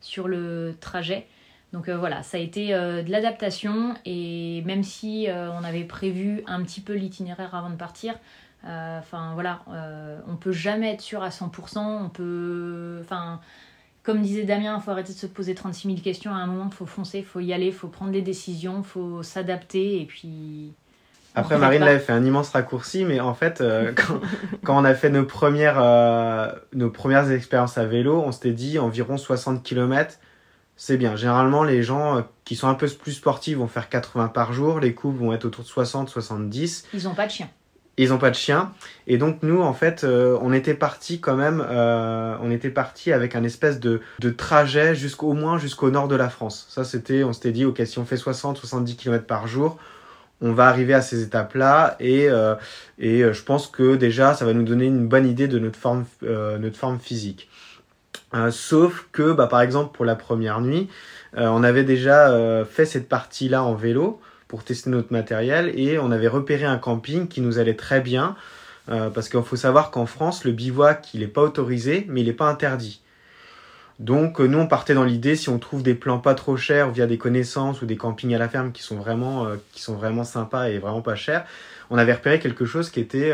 sur 0.01 0.27
le 0.27 0.75
trajet. 0.79 1.27
Donc 1.71 1.87
voilà, 1.89 2.23
ça 2.23 2.37
a 2.37 2.39
été 2.39 2.69
de 2.69 3.11
l'adaptation. 3.11 3.95
Et 4.05 4.63
même 4.65 4.83
si 4.83 5.27
on 5.29 5.63
avait 5.63 5.83
prévu 5.83 6.43
un 6.47 6.63
petit 6.63 6.81
peu 6.81 6.93
l'itinéraire 6.93 7.53
avant 7.55 7.69
de 7.69 7.75
partir, 7.75 8.15
enfin 8.63 9.33
voilà, 9.35 9.63
on 10.27 10.35
peut 10.35 10.51
jamais 10.51 10.93
être 10.93 11.01
sûr 11.01 11.23
à 11.23 11.29
100%. 11.29 11.79
On 11.79 12.09
peut. 12.09 12.99
Enfin 13.01 13.39
comme 14.09 14.23
disait 14.23 14.43
Damien, 14.43 14.75
il 14.75 14.83
faut 14.83 14.89
arrêter 14.89 15.13
de 15.13 15.17
se 15.19 15.27
poser 15.27 15.53
36 15.53 15.87
000 15.87 15.99
questions. 16.01 16.33
À 16.33 16.37
un 16.37 16.47
moment, 16.47 16.67
il 16.71 16.75
faut 16.75 16.87
foncer, 16.87 17.19
il 17.19 17.25
faut 17.25 17.41
y 17.41 17.53
aller, 17.53 17.67
il 17.67 17.73
faut 17.73 17.89
prendre 17.89 18.11
des 18.11 18.23
décisions, 18.23 18.79
il 18.79 18.83
faut 18.83 19.21
s'adapter 19.21 20.01
et 20.01 20.05
puis. 20.05 20.73
Après, 21.35 21.59
Marine 21.59 21.83
là, 21.83 21.99
fait 21.99 22.11
un 22.11 22.25
immense 22.25 22.49
raccourci, 22.49 23.05
mais 23.05 23.19
en 23.19 23.35
fait, 23.35 23.61
euh, 23.61 23.93
quand, 24.63 24.81
on 24.81 24.83
a 24.83 24.95
fait 24.95 25.11
nos 25.11 25.25
premières, 25.25 25.79
euh, 25.79 26.51
nos 26.73 26.89
premières 26.89 27.29
expériences 27.29 27.77
à 27.77 27.85
vélo, 27.85 28.23
on 28.25 28.31
s'était 28.31 28.51
dit 28.51 28.79
environ 28.79 29.15
60 29.15 29.61
km, 29.61 30.15
c'est 30.75 30.97
bien. 30.97 31.15
Généralement, 31.15 31.63
les 31.63 31.83
gens 31.83 32.17
euh, 32.17 32.21
qui 32.45 32.55
sont 32.55 32.67
un 32.67 32.73
peu 32.73 32.87
plus 32.87 33.11
sportifs 33.11 33.57
vont 33.57 33.67
faire 33.67 33.89
80 33.89 34.29
par 34.29 34.53
jour, 34.53 34.79
les 34.79 34.95
couples 34.95 35.19
vont 35.19 35.33
être 35.33 35.45
autour 35.45 35.63
de 35.63 35.69
60-70. 35.69 36.85
Ils 36.95 37.03
n'ont 37.03 37.13
pas 37.13 37.27
de 37.27 37.31
chien 37.31 37.49
ils 38.03 38.09
n'ont 38.09 38.17
pas 38.17 38.29
de 38.29 38.35
chien. 38.35 38.71
Et 39.07 39.17
donc 39.17 39.39
nous, 39.43 39.61
en 39.61 39.73
fait, 39.73 40.03
euh, 40.03 40.37
on 40.41 40.53
était 40.53 40.73
parti 40.73 41.19
quand 41.19 41.35
même, 41.35 41.63
euh, 41.69 42.35
on 42.41 42.49
était 42.49 42.69
parti 42.69 43.11
avec 43.11 43.35
un 43.35 43.43
espèce 43.43 43.79
de, 43.79 43.99
de 44.19 44.29
trajet 44.29 44.95
jusqu'au 44.95 45.33
moins 45.33 45.57
jusqu'au 45.57 45.91
nord 45.91 46.07
de 46.07 46.15
la 46.15 46.29
France. 46.29 46.65
Ça, 46.69 46.85
c'était, 46.85 47.23
on 47.23 47.33
s'était 47.33 47.51
dit, 47.51 47.65
ok, 47.65 47.81
si 47.85 47.99
on 47.99 48.05
fait 48.05 48.15
60-70 48.15 48.95
km 48.95 49.25
par 49.25 49.47
jour, 49.47 49.77
on 50.39 50.53
va 50.53 50.67
arriver 50.67 50.93
à 50.93 51.01
ces 51.01 51.23
étapes-là 51.23 51.97
et, 51.99 52.29
euh, 52.29 52.55
et 52.99 53.21
je 53.33 53.43
pense 53.43 53.67
que 53.67 53.97
déjà, 53.97 54.33
ça 54.33 54.45
va 54.45 54.53
nous 54.53 54.63
donner 54.63 54.85
une 54.85 55.05
bonne 55.05 55.27
idée 55.27 55.49
de 55.49 55.59
notre 55.59 55.77
forme, 55.77 56.05
notre 56.21 56.77
forme 56.77 56.99
physique. 56.99 57.49
sauf 58.51 59.09
que, 59.11 59.33
bah, 59.33 59.47
par 59.47 59.59
exemple, 59.59 59.93
pour 59.93 60.05
la 60.05 60.15
première 60.15 60.61
nuit, 60.61 60.87
on 61.35 61.63
avait 61.63 61.83
déjà 61.83 62.63
fait 62.63 62.85
cette 62.85 63.09
partie-là 63.09 63.63
en 63.63 63.73
vélo 63.73 64.21
pour 64.49 64.65
tester 64.65 64.89
notre 64.89 65.13
matériel 65.13 65.71
et 65.79 65.99
on 65.99 66.11
avait 66.11 66.27
repéré 66.27 66.65
un 66.65 66.79
camping 66.79 67.29
qui 67.29 67.39
nous 67.39 67.59
allait 67.59 67.75
très 67.75 68.01
bien 68.01 68.35
euh, 68.89 69.09
parce 69.11 69.29
qu'il 69.29 69.41
faut 69.43 69.55
savoir 69.55 69.91
qu'en 69.91 70.07
France, 70.07 70.43
le 70.43 70.51
bivouac, 70.51 71.13
il 71.13 71.19
n'est 71.19 71.27
pas 71.27 71.43
autorisé, 71.43 72.05
mais 72.09 72.21
il 72.21 72.27
n'est 72.27 72.33
pas 72.33 72.49
interdit. 72.49 73.01
Donc 73.99 74.41
euh, 74.41 74.47
nous, 74.47 74.57
on 74.57 74.65
partait 74.65 74.95
dans 74.95 75.03
l'idée, 75.03 75.35
si 75.35 75.49
on 75.49 75.59
trouve 75.59 75.83
des 75.83 75.93
plans 75.93 76.17
pas 76.17 76.33
trop 76.33 76.57
chers 76.57 76.89
via 76.89 77.05
des 77.05 77.19
connaissances 77.19 77.83
ou 77.83 77.85
des 77.85 77.95
campings 77.95 78.33
à 78.33 78.39
la 78.39 78.49
ferme 78.49 78.71
qui 78.71 78.81
sont 78.81 78.95
vraiment, 78.95 79.45
euh, 79.45 79.57
qui 79.71 79.83
sont 79.83 79.93
vraiment 79.93 80.23
sympas 80.23 80.69
et 80.69 80.79
vraiment 80.79 81.03
pas 81.03 81.15
chers, 81.15 81.45
on 81.91 81.99
avait 81.99 82.13
repéré 82.13 82.39
quelque 82.39 82.65
chose 82.65 82.89
qui 82.89 82.99
était 82.99 83.33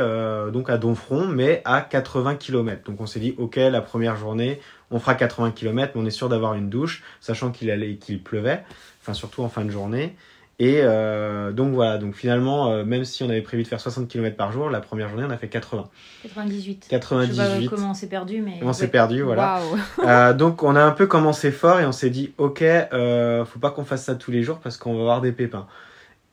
donc 0.53 0.69
à 0.69 0.77
Donfront, 0.77 1.27
mais 1.27 1.61
à 1.65 1.81
80 1.81 2.35
km. 2.35 2.83
Donc 2.85 3.01
on 3.01 3.05
s'est 3.05 3.19
dit, 3.19 3.35
ok, 3.37 3.57
la 3.57 3.81
première 3.81 4.15
journée, 4.15 4.61
on 4.91 4.99
fera 4.99 5.15
80 5.15 5.51
km, 5.51 5.91
mais 5.93 6.01
on 6.01 6.05
est 6.05 6.09
sûr 6.09 6.29
d'avoir 6.29 6.53
une 6.53 6.69
douche, 6.69 7.03
sachant 7.19 7.51
qu'il 7.51 7.69
allait, 7.69 7.95
qu'il 7.95 8.23
pleuvait, 8.23 8.63
enfin 9.01 9.13
surtout 9.13 9.43
en 9.43 9.49
fin 9.49 9.65
de 9.65 9.71
journée. 9.71 10.15
Et 10.57 10.79
euh, 10.81 11.51
donc 11.51 11.73
voilà, 11.73 11.97
donc 11.97 12.15
finalement, 12.15 12.71
euh, 12.71 12.85
même 12.85 13.03
si 13.03 13.23
on 13.23 13.29
avait 13.29 13.41
prévu 13.41 13.63
de 13.63 13.67
faire 13.67 13.81
60 13.81 14.07
km 14.07 14.37
par 14.37 14.53
jour, 14.53 14.69
la 14.69 14.79
première 14.79 15.09
journée 15.09 15.25
on 15.27 15.29
a 15.29 15.37
fait 15.37 15.49
80. 15.49 15.89
98. 16.23 16.87
98. 16.89 17.33
Je 17.33 17.35
sais 17.35 17.65
pas 17.65 17.75
comment 17.75 17.91
on 17.91 17.93
s'est 17.93 18.07
perdu, 18.07 18.41
mais. 18.41 18.59
On 18.61 18.71
s'est 18.71 18.87
perdu, 18.87 19.21
voilà. 19.21 19.59
euh, 20.05 20.33
donc 20.33 20.63
on 20.63 20.77
a 20.77 20.81
un 20.81 20.91
peu 20.91 21.07
commencé 21.07 21.51
fort 21.51 21.81
et 21.81 21.85
on 21.85 21.91
s'est 21.91 22.09
dit, 22.09 22.33
ok, 22.37 22.61
euh, 22.61 23.43
faut 23.43 23.59
pas 23.59 23.71
qu'on 23.71 23.83
fasse 23.83 24.05
ça 24.05 24.15
tous 24.15 24.31
les 24.31 24.43
jours 24.43 24.59
parce 24.59 24.77
qu'on 24.77 24.93
va 24.95 25.01
avoir 25.01 25.21
des 25.21 25.33
pépins. 25.33 25.67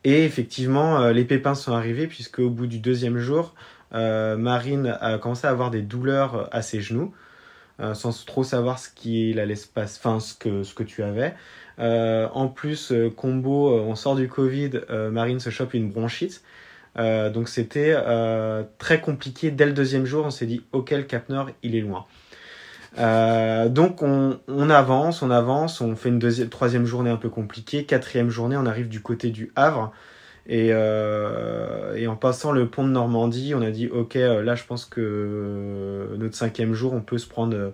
Et 0.05 0.25
effectivement, 0.25 1.01
euh, 1.01 1.12
les 1.12 1.25
pépins 1.25 1.57
sont 1.57 1.73
arrivés 1.73 2.07
puisque 2.07 2.39
au 2.39 2.51
bout 2.51 2.68
du 2.68 2.79
deuxième 2.79 3.18
jour, 3.18 3.55
Marine 3.93 4.97
a 5.01 5.18
commencé 5.18 5.47
à 5.47 5.51
avoir 5.51 5.70
des 5.70 5.83
douleurs 5.83 6.49
à 6.51 6.62
ses 6.62 6.81
genoux, 6.81 7.12
sans 7.93 8.25
trop 8.25 8.43
savoir 8.43 8.79
ce 8.79 8.89
qu'il 8.89 9.39
allait 9.39 9.55
se 9.55 9.66
passer, 9.66 10.01
enfin 10.03 10.18
ce 10.18 10.33
que, 10.33 10.62
ce 10.62 10.73
que 10.73 10.83
tu 10.83 11.03
avais. 11.03 11.35
Euh, 11.79 12.29
en 12.33 12.49
plus, 12.49 12.93
euh, 12.93 13.11
combo, 13.11 13.70
euh, 13.70 13.81
on 13.81 13.95
sort 13.95 14.16
du 14.16 14.29
Covid, 14.29 14.70
Marine 15.11 15.41
se 15.41 15.51
chope 15.51 15.75
une 15.75 15.91
bronchite. 15.91 16.43
donc 16.97 17.49
c'était 17.49 17.95
très 18.79 19.01
compliqué. 19.01 19.51
Dès 19.51 19.66
le 19.66 19.73
deuxième 19.73 20.05
jour, 20.07 20.27
on 20.27 20.31
s'est 20.31 20.47
dit, 20.47 20.64
ok, 20.73 20.91
le 20.91 21.03
Cap 21.03 21.29
Nord, 21.29 21.51
il 21.62 21.75
est 21.75 21.81
loin. 21.81 22.07
Donc 23.68 24.03
on, 24.03 24.70
avance, 24.70 25.23
on 25.23 25.31
avance, 25.31 25.81
on 25.81 25.97
fait 25.97 26.11
une 26.11 26.18
deuxième, 26.18 26.49
troisième 26.49 26.85
journée 26.85 27.11
un 27.11 27.16
peu 27.16 27.31
compliquée, 27.31 27.85
quatrième 27.85 28.29
journée, 28.29 28.57
on 28.57 28.66
arrive 28.66 28.89
du 28.89 29.01
côté 29.01 29.31
du 29.31 29.53
Havre. 29.57 29.93
Et, 30.47 30.68
et 30.68 32.07
en 32.07 32.16
passant 32.16 32.53
le 32.53 32.68
pont 32.68 32.85
de 32.85 32.91
Normandie, 32.91 33.55
on 33.55 33.62
a 33.62 33.70
dit 33.70 33.89
ok, 33.89 34.14
là 34.14 34.55
je 34.55 34.64
pense 34.64 34.85
que 34.85 36.14
notre 36.18 36.37
cinquième 36.37 36.75
jour, 36.75 36.93
on 36.93 37.01
peut 37.01 37.18
se 37.18 37.27
prendre 37.27 37.73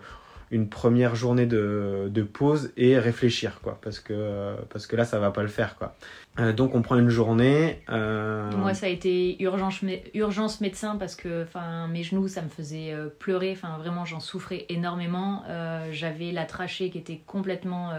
une 0.50 0.68
première 0.68 1.14
journée 1.14 1.46
de, 1.46 2.08
de, 2.10 2.22
pause 2.22 2.72
et 2.76 2.98
réfléchir 2.98 3.60
quoi 3.62 3.78
parce 3.82 4.00
que 4.00 4.56
parce 4.70 4.86
que 4.86 4.96
là 4.96 5.04
ça 5.04 5.18
va 5.18 5.30
pas 5.30 5.42
le 5.42 5.48
faire 5.48 5.76
quoi. 5.76 5.94
Euh, 6.38 6.52
donc 6.52 6.74
on 6.74 6.82
prend 6.82 6.96
une 6.96 7.08
journée 7.08 7.82
euh... 7.88 8.50
moi 8.52 8.72
ça 8.72 8.86
a 8.86 8.88
été 8.88 9.42
urgence 9.42 9.80
urgence 10.14 10.60
médecin 10.60 10.96
parce 10.96 11.16
que 11.16 11.42
enfin 11.42 11.88
mes 11.88 12.02
genoux 12.02 12.28
ça 12.28 12.42
me 12.42 12.48
faisait 12.48 12.92
euh, 12.92 13.08
pleurer. 13.08 13.52
Enfin 13.52 13.76
vraiment 13.78 14.04
j'en 14.04 14.20
souffrais 14.20 14.66
énormément. 14.68 15.42
Euh, 15.48 15.88
j'avais 15.92 16.32
la 16.32 16.44
trachée 16.44 16.90
qui 16.90 16.98
était 16.98 17.20
complètement 17.26 17.92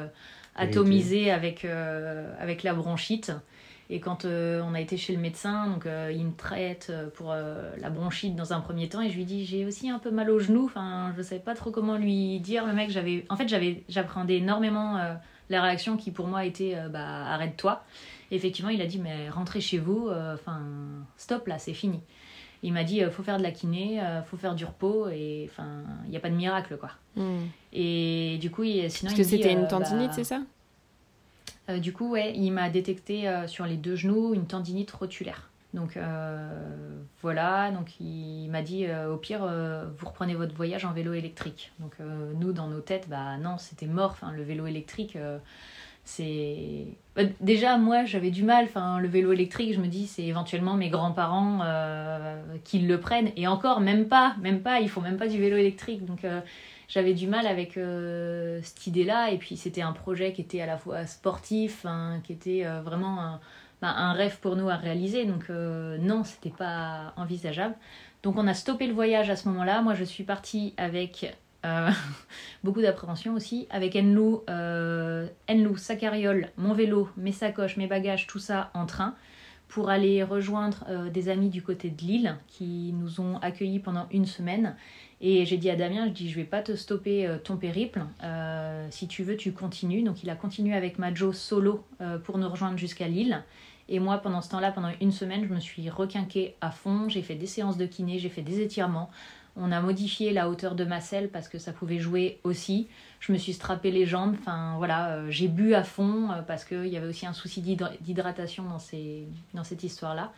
atomisée 0.56 1.32
avec 1.32 1.66
avec 2.40 2.64
la 2.64 2.74
bronchite 2.74 3.32
et 3.92 4.00
quand 4.00 4.26
euh, 4.26 4.62
on 4.64 4.76
a 4.76 4.82
été 4.82 4.98
chez 4.98 5.14
le 5.14 5.20
médecin, 5.20 5.68
donc 5.68 5.88
euh, 5.88 6.12
il 6.14 6.24
me 6.24 6.36
traite 6.36 6.88
euh, 6.92 7.10
pour 7.10 7.34
la 7.34 7.90
bronchite 7.90 8.36
dans 8.36 8.54
un 8.54 8.60
premier 8.60 8.88
temps 8.88 9.02
et 9.02 9.10
je 9.10 9.16
lui 9.16 9.26
dis 9.26 9.46
j'ai 9.46 9.66
aussi 9.66 9.90
un 9.90 9.98
peu 9.98 10.12
mal 10.12 10.30
au 10.30 10.40
genou. 10.40 10.66
Enfin, 10.66 11.12
je 11.18 11.24
savais 11.24 11.42
pas 11.42 11.56
trop 11.56 11.72
comment 11.72 11.98
lui 11.98 12.40
dire. 12.40 12.68
Le 12.68 12.74
mec, 12.74 12.92
j'avais, 12.92 13.26
en 13.30 13.36
fait, 13.36 13.48
j'avais, 13.48 13.84
j'appréhendais 13.90 14.38
énormément 14.38 15.00
la 15.50 15.62
réaction 15.64 15.98
qui 15.98 16.12
pour 16.12 16.28
moi 16.28 16.46
était 16.46 16.78
bah 16.92 17.26
arrête-toi. 17.34 17.84
Effectivement, 18.30 18.70
il 18.70 18.82
a 18.82 18.86
dit 18.86 19.00
mais 19.00 19.30
rentrez 19.30 19.60
chez 19.60 19.80
vous. 19.80 20.10
Enfin, 20.34 20.62
stop 21.18 21.48
là, 21.48 21.58
c'est 21.58 21.74
fini. 21.74 22.02
Il 22.62 22.74
m'a 22.74 22.84
dit 22.84 23.02
faut 23.10 23.24
faire 23.24 23.38
de 23.38 23.44
la 23.44 23.52
kiné, 23.52 24.02
faut 24.26 24.38
faire 24.38 24.54
du 24.54 24.66
repos 24.66 25.08
et 25.10 25.50
enfin 25.50 25.82
il 26.06 26.12
n'y 26.12 26.18
a 26.18 26.20
pas 26.20 26.30
de 26.30 26.36
miracle 26.36 26.78
quoi. 26.78 26.92
Hmm. 27.16 27.46
Et 27.74 28.38
du 28.40 28.52
coup, 28.52 28.64
il, 28.64 28.92
sinon 28.92 29.10
parce 29.10 29.20
que 29.20 29.28
c'était 29.28 29.54
une 29.54 29.68
tendinite, 29.68 30.10
bah, 30.10 30.14
c'est 30.14 30.24
ça? 30.24 30.42
Euh, 31.70 31.80
du 31.80 31.94
coup, 31.94 32.10
ouais, 32.10 32.34
il 32.36 32.52
m'a 32.52 32.70
détecté 32.70 33.28
euh, 33.28 33.48
sur 33.48 33.66
les 33.66 33.78
deux 33.78 33.96
genoux 33.96 34.34
une 34.34 34.46
tendinite 34.46 34.92
rotulaire. 34.92 35.50
Donc 35.74 35.98
euh, 35.98 36.98
voilà, 37.22 37.70
donc 37.70 38.00
il 38.00 38.50
m'a 38.50 38.64
dit 38.64 38.88
au 39.08 39.18
pire, 39.18 39.48
vous 40.00 40.08
reprenez 40.08 40.34
votre 40.34 40.56
voyage 40.56 40.84
en 40.84 40.94
vélo 40.94 41.14
électrique. 41.14 41.72
Donc 41.78 41.94
nous, 42.40 42.54
dans 42.54 42.66
nos 42.66 42.80
têtes, 42.80 43.08
bah 43.08 43.38
non, 43.38 43.60
c'était 43.60 43.86
mort. 43.86 44.18
Le 44.36 44.42
vélo 44.42 44.66
électrique, 44.66 45.16
c'est 46.06 46.88
bah, 47.16 47.22
déjà 47.40 47.78
moi 47.78 48.04
j'avais 48.04 48.32
du 48.32 48.42
mal. 48.42 48.68
Le 49.00 49.08
vélo 49.08 49.32
électrique, 49.32 49.76
je 49.76 49.80
me 49.80 49.86
dis 49.86 50.08
c'est 50.08 50.24
éventuellement 50.24 50.74
mes 50.74 50.90
grands-parents 50.90 51.60
qui 52.64 52.80
le 52.80 53.00
prennent. 53.00 53.30
Et 53.36 53.46
encore, 53.46 53.80
même 53.80 54.08
pas, 54.08 54.38
même 54.42 54.62
pas. 54.62 54.80
Il 54.80 54.90
faut 54.90 55.02
même 55.02 55.18
pas 55.18 55.28
du 55.28 55.38
vélo 55.38 55.56
électrique. 55.56 56.04
Donc 56.04 56.26
j'avais 56.90 57.14
du 57.14 57.28
mal 57.28 57.48
avec 57.48 57.78
euh, 57.78 58.60
cette 58.64 58.88
idée-là. 58.88 59.32
Et 59.32 59.38
puis 59.38 59.56
c'était 59.56 59.84
un 59.84 59.94
projet 59.94 60.34
qui 60.34 60.42
était 60.42 60.60
à 60.60 60.66
la 60.66 60.78
fois 60.78 61.06
sportif, 61.06 61.86
hein, 61.86 62.20
qui 62.24 62.34
était 62.34 62.66
euh, 62.66 62.82
vraiment 62.82 63.22
un, 63.22 63.40
bah, 63.82 63.94
un, 63.96 64.12
rêve 64.12 64.40
pour 64.42 64.58
nous 64.58 64.70
à 64.70 64.76
réaliser. 64.76 65.26
Donc 65.26 65.46
euh, 65.50 65.98
non, 66.00 66.26
c'était 66.26 66.50
pas 66.50 67.14
envisageable. 67.16 67.76
Donc 68.24 68.38
on 68.38 68.48
a 68.48 68.54
stoppé 68.54 68.88
le 68.88 68.94
voyage 68.94 69.30
à 69.30 69.38
ce 69.38 69.48
moment-là. 69.48 69.82
Moi 69.82 69.94
je 69.94 70.04
suis 70.04 70.24
partie 70.24 70.74
avec 70.76 71.38
beaucoup 72.64 72.82
d'appréhension 72.82 73.34
aussi, 73.34 73.68
avec 73.70 73.96
Enlou, 73.96 74.44
Enlou, 74.48 75.78
sa 75.78 75.96
carriole, 75.96 76.50
mon 76.58 76.74
vélo, 76.74 77.10
mes 77.18 77.34
sacoches, 77.34 77.78
mes 77.78 77.88
bagages, 77.88 78.28
tout 78.28 78.40
ça 78.40 78.72
en 78.74 78.86
train 78.86 79.14
pour 79.68 79.90
aller 79.90 80.24
rejoindre 80.24 81.10
des 81.12 81.30
amis 81.30 81.50
du 81.50 81.62
côté 81.62 81.92
de 81.92 82.02
Lille 82.02 82.38
qui 82.48 82.92
nous 82.98 83.22
ont 83.22 83.38
accueillis 83.38 83.80
pendant 83.80 84.08
une 84.10 84.26
semaine 84.26 84.76
et 85.22 85.46
j'ai 85.46 85.58
dit 85.58 85.70
à 85.70 85.76
Damien, 85.76 86.08
je 86.08 86.12
dis, 86.12 86.30
je 86.30 86.36
vais 86.36 86.46
pas 86.46 86.62
te 86.62 86.76
stopper 86.76 87.28
euh, 87.28 87.38
ton 87.38 87.58
périple. 87.58 88.04
Euh, 88.24 88.88
si 88.90 89.08
tu 89.08 89.24
veux, 89.24 89.36
tu 89.36 89.52
continues. 89.52 90.02
Donc 90.04 90.24
il 90.24 90.30
a 90.30 90.36
continué 90.36 90.76
avec 90.76 90.98
Majo 90.98 91.34
solo 91.34 91.84
euh, 92.00 92.18
pour 92.18 92.38
nous 92.38 92.48
rejoindre 92.48 92.78
jusqu'à 92.78 93.08
Lille. 93.08 93.44
Et 93.90 94.00
moi, 94.00 94.20
pendant 94.20 94.42
ce 94.42 94.50
temps-là, 94.50 94.72
pendant 94.72 94.92
une 95.02 95.12
semaine, 95.12 95.46
je 95.48 95.54
me 95.54 95.60
suis 95.60 95.90
requinquée 95.90 96.56
à 96.62 96.72
fond. 96.72 97.10
J'ai 97.10 97.22
fait 97.22 97.36
des 97.36 97.48
séances 97.48 97.76
de 97.76 97.86
kiné, 97.86 98.20
j'ai 98.20 98.30
fait 98.30 98.44
des 98.44 98.62
étirements. 98.62 99.10
On 99.58 99.74
a 99.74 99.82
modifié 99.82 100.32
la 100.32 100.48
hauteur 100.48 100.76
de 100.76 100.86
ma 100.86 101.02
selle 101.02 101.28
parce 101.28 101.50
que 101.50 101.58
ça 101.58 101.74
pouvait 101.74 102.00
jouer 102.00 102.40
aussi. 102.46 102.88
Je 103.20 103.34
me 103.34 103.38
suis 103.38 103.52
strappé 103.52 103.92
les 103.92 104.06
jambes. 104.06 104.36
Enfin 104.40 104.76
voilà, 104.78 105.30
j'ai 105.30 105.50
bu 105.50 105.74
à 105.74 105.84
fond 105.84 106.30
parce 106.48 106.64
qu'il 106.64 106.88
y 106.88 106.96
avait 106.96 107.08
aussi 107.08 107.26
un 107.26 107.34
souci 107.34 107.62
d'hydratation 107.62 108.64
dans, 108.64 109.64
cette 109.64 109.84
histoire-là. 109.84 110.32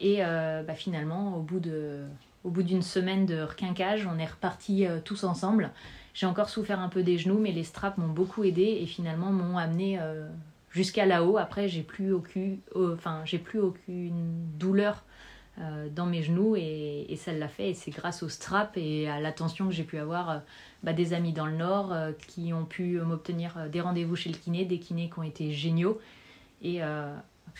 Et 0.00 0.18
bah, 0.18 0.74
finalement, 0.74 1.34
au 1.38 1.40
bout 1.40 1.60
de 1.60 2.04
au 2.44 2.50
bout 2.50 2.62
d'une 2.62 2.82
semaine 2.82 3.26
de 3.26 3.42
requinquage, 3.42 4.06
on 4.06 4.18
est 4.18 4.26
repartis 4.26 4.86
euh, 4.86 5.00
tous 5.04 5.24
ensemble. 5.24 5.70
J'ai 6.14 6.26
encore 6.26 6.48
souffert 6.48 6.80
un 6.80 6.88
peu 6.88 7.02
des 7.02 7.18
genoux, 7.18 7.38
mais 7.38 7.52
les 7.52 7.64
straps 7.64 7.98
m'ont 7.98 8.08
beaucoup 8.08 8.44
aidé 8.44 8.78
et 8.80 8.86
finalement 8.86 9.30
m'ont 9.30 9.58
amené 9.58 9.98
euh, 10.00 10.28
jusqu'à 10.70 11.06
là-haut. 11.06 11.36
Après, 11.36 11.68
j'ai 11.68 11.82
plus 11.82 12.12
aucune, 12.12 12.58
plus 13.44 13.60
aucune 13.60 14.46
douleur 14.58 15.04
euh, 15.60 15.88
dans 15.94 16.06
mes 16.06 16.22
genoux 16.22 16.56
et, 16.56 17.14
ça 17.16 17.32
l'a 17.32 17.48
fait. 17.48 17.70
Et 17.70 17.74
c'est 17.74 17.90
grâce 17.90 18.22
aux 18.22 18.28
straps 18.28 18.76
et 18.76 19.08
à 19.08 19.20
l'attention 19.20 19.66
que 19.66 19.72
j'ai 19.72 19.84
pu 19.84 19.98
avoir 19.98 20.42
bah, 20.82 20.92
des 20.92 21.12
amis 21.12 21.32
dans 21.32 21.46
le 21.46 21.56
Nord 21.56 21.94
qui 22.26 22.52
ont 22.52 22.64
pu 22.64 23.00
m'obtenir 23.00 23.68
des 23.70 23.80
rendez-vous 23.80 24.16
chez 24.16 24.30
le 24.30 24.36
kiné, 24.36 24.64
des 24.64 24.78
kinés 24.78 25.10
qui 25.12 25.18
ont 25.18 25.24
été 25.24 25.52
géniaux. 25.52 26.00
Et 26.62 26.80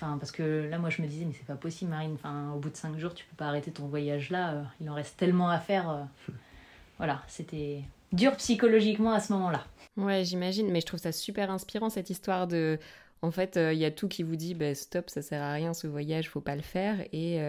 Enfin, 0.01 0.17
parce 0.17 0.31
que 0.31 0.69
là, 0.71 0.79
moi, 0.79 0.91
je 0.91 1.03
me 1.03 1.09
disais, 1.09 1.25
mais 1.25 1.33
c'est 1.37 1.47
pas 1.47 1.57
possible, 1.57 1.91
Marine. 1.91 2.15
Enfin, 2.15 2.53
au 2.55 2.61
bout 2.61 2.71
de 2.71 2.77
cinq 2.77 2.97
jours, 2.99 3.15
tu 3.15 3.25
peux 3.25 3.35
pas 3.35 3.47
arrêter 3.47 3.73
ton 3.73 3.87
voyage 3.87 4.31
là. 4.31 4.53
Euh, 4.53 4.63
il 4.81 4.89
en 4.89 4.95
reste 4.95 5.17
tellement 5.17 5.51
à 5.51 5.59
faire. 5.59 5.91
Euh. 5.91 6.33
voilà, 6.99 7.21
c'était 7.27 7.83
dur 8.13 8.37
psychologiquement 8.37 9.13
à 9.13 9.19
ce 9.19 9.33
moment-là. 9.33 9.67
Ouais, 9.97 10.25
j'imagine. 10.25 10.71
Mais 10.71 10.81
je 10.81 10.87
trouve 10.87 11.01
ça 11.01 11.11
super 11.11 11.51
inspirant 11.51 11.91
cette 11.91 12.11
histoire 12.11 12.47
de. 12.47 12.79
En 13.23 13.33
fait, 13.33 13.57
euh, 13.57 13.73
il 13.73 13.81
y 13.81 13.85
a 13.85 13.91
tout 13.91 14.07
qui 14.07 14.23
vous 14.23 14.37
dit, 14.37 14.55
bah, 14.55 14.73
stop, 14.77 15.11
ça 15.11 15.21
sert 15.21 15.43
à 15.43 15.53
rien 15.53 15.75
ce 15.75 15.89
voyage, 15.89 16.29
faut 16.29 16.41
pas 16.41 16.55
le 16.55 16.63
faire. 16.63 17.01
Et 17.13 17.41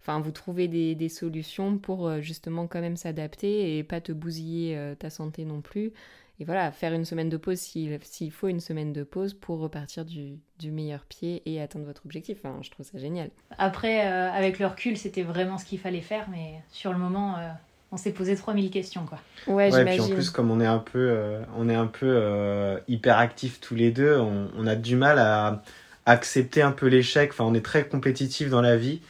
enfin, 0.00 0.18
vous 0.18 0.32
trouvez 0.32 0.66
des, 0.66 0.96
des, 0.96 1.08
solutions 1.08 1.78
pour 1.78 2.20
justement 2.20 2.66
quand 2.66 2.80
même 2.80 2.96
s'adapter 2.96 3.78
et 3.78 3.84
pas 3.84 4.00
te 4.00 4.10
bousiller 4.10 4.94
ta 4.98 5.10
santé 5.10 5.44
non 5.44 5.60
plus 5.60 5.92
et 6.40 6.44
voilà, 6.44 6.70
faire 6.70 6.92
une 6.92 7.04
semaine 7.04 7.28
de 7.28 7.36
pause 7.36 7.58
s'il 7.58 8.30
faut 8.30 8.46
une 8.46 8.60
semaine 8.60 8.92
de 8.92 9.02
pause 9.02 9.34
pour 9.34 9.58
repartir 9.58 10.04
du, 10.04 10.38
du, 10.60 10.70
meilleur 10.70 11.04
pied 11.04 11.42
et 11.46 11.60
atteindre 11.60 11.84
votre 11.84 12.02
objectif. 12.06 12.38
Enfin, 12.38 12.56
je 12.62 12.70
trouve 12.70 12.86
ça 12.86 12.96
génial. 12.96 13.30
Après, 13.58 14.06
euh, 14.06 14.30
avec 14.30 14.60
le 14.60 14.66
recul, 14.66 14.96
c'était 14.96 15.24
vraiment 15.24 15.58
ce 15.58 15.64
qu'il 15.64 15.80
fallait 15.80 16.00
faire, 16.00 16.28
mais 16.30 16.62
sur 16.70 16.92
le 16.92 16.98
moment, 16.98 17.36
euh, 17.38 17.48
on 17.90 17.96
s'est 17.96 18.12
posé 18.12 18.36
3000 18.36 18.70
questions. 18.70 19.04
Quoi. 19.04 19.18
Ouais, 19.52 19.72
ouais 19.72 19.84
puis 19.84 20.00
en 20.00 20.08
plus, 20.08 20.30
comme 20.30 20.52
on 20.52 20.60
est 20.60 20.66
un 20.66 20.78
peu, 20.78 21.08
euh, 21.10 21.42
on 21.56 21.68
est 21.68 21.74
un 21.74 21.88
peu 21.88 22.80
hyper 22.86 23.18
actifs 23.18 23.60
tous 23.60 23.74
les 23.74 23.90
deux, 23.90 24.16
on, 24.16 24.48
on, 24.56 24.66
a 24.68 24.76
du 24.76 24.94
mal 24.94 25.18
à 25.18 25.64
accepter 26.06 26.62
un 26.62 26.72
peu 26.72 26.86
l'échec. 26.86 27.30
Enfin, 27.32 27.46
on 27.46 27.54
est 27.54 27.64
très 27.64 27.88
compétitif 27.88 28.48
dans 28.48 28.62
la 28.62 28.76
vie. 28.76 29.00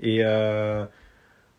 Et 0.00 0.24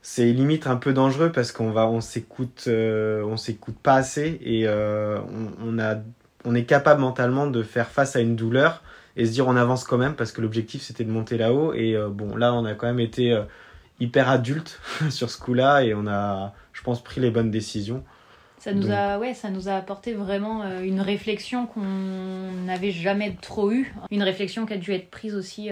c'est 0.05 0.33
limite 0.33 0.67
un 0.67 0.75
peu 0.75 0.91
dangereux 0.91 1.31
parce 1.31 1.53
qu'on 1.53 1.71
va 1.71 1.87
on 1.87 2.01
s'écoute 2.01 2.65
euh, 2.67 3.23
on 3.23 3.37
s'écoute 3.37 3.77
pas 3.81 3.95
assez 3.95 4.37
et 4.43 4.67
euh, 4.67 5.17
on, 5.21 5.47
on, 5.65 5.79
a 5.79 5.95
on 6.43 6.53
est 6.53 6.65
capable 6.65 6.99
mentalement 6.99 7.47
de 7.47 7.63
faire 7.63 7.87
face 7.87 8.17
à 8.17 8.19
une 8.19 8.35
douleur 8.35 8.83
et 9.15 9.25
se 9.25 9.31
dire 9.31 9.47
on 9.47 9.55
avance 9.55 9.85
quand 9.85 9.97
même 9.97 10.15
parce 10.15 10.33
que 10.33 10.41
l'objectif 10.41 10.81
c'était 10.81 11.05
de 11.05 11.09
monter 11.09 11.37
là-haut 11.37 11.73
et 11.73 11.95
euh, 11.95 12.09
bon 12.09 12.35
là 12.35 12.53
on 12.53 12.65
a 12.65 12.73
quand 12.73 12.85
même 12.85 12.99
été 12.99 13.41
hyper 14.01 14.29
adulte 14.29 14.81
sur 15.09 15.29
ce 15.29 15.37
coup-là 15.39 15.83
et 15.83 15.93
on 15.93 16.05
a 16.05 16.53
je 16.73 16.81
pense 16.81 17.01
pris 17.01 17.21
les 17.21 17.31
bonnes 17.31 17.51
décisions. 17.51 18.03
Ça 18.57 18.73
nous 18.73 18.91
a 18.91 19.19
ouais 19.19 19.33
ça 19.33 19.49
nous 19.49 19.69
a 19.69 19.73
apporté 19.73 20.13
vraiment 20.13 20.63
une 20.81 20.99
réflexion 20.99 21.65
qu'on 21.65 21.81
n'avait 22.65 22.91
jamais 22.91 23.37
trop 23.41 23.71
eu 23.71 23.93
une 24.11 24.23
réflexion 24.23 24.65
qui 24.65 24.73
a 24.73 24.77
dû 24.77 24.91
être 24.91 25.09
prise 25.09 25.35
aussi 25.35 25.69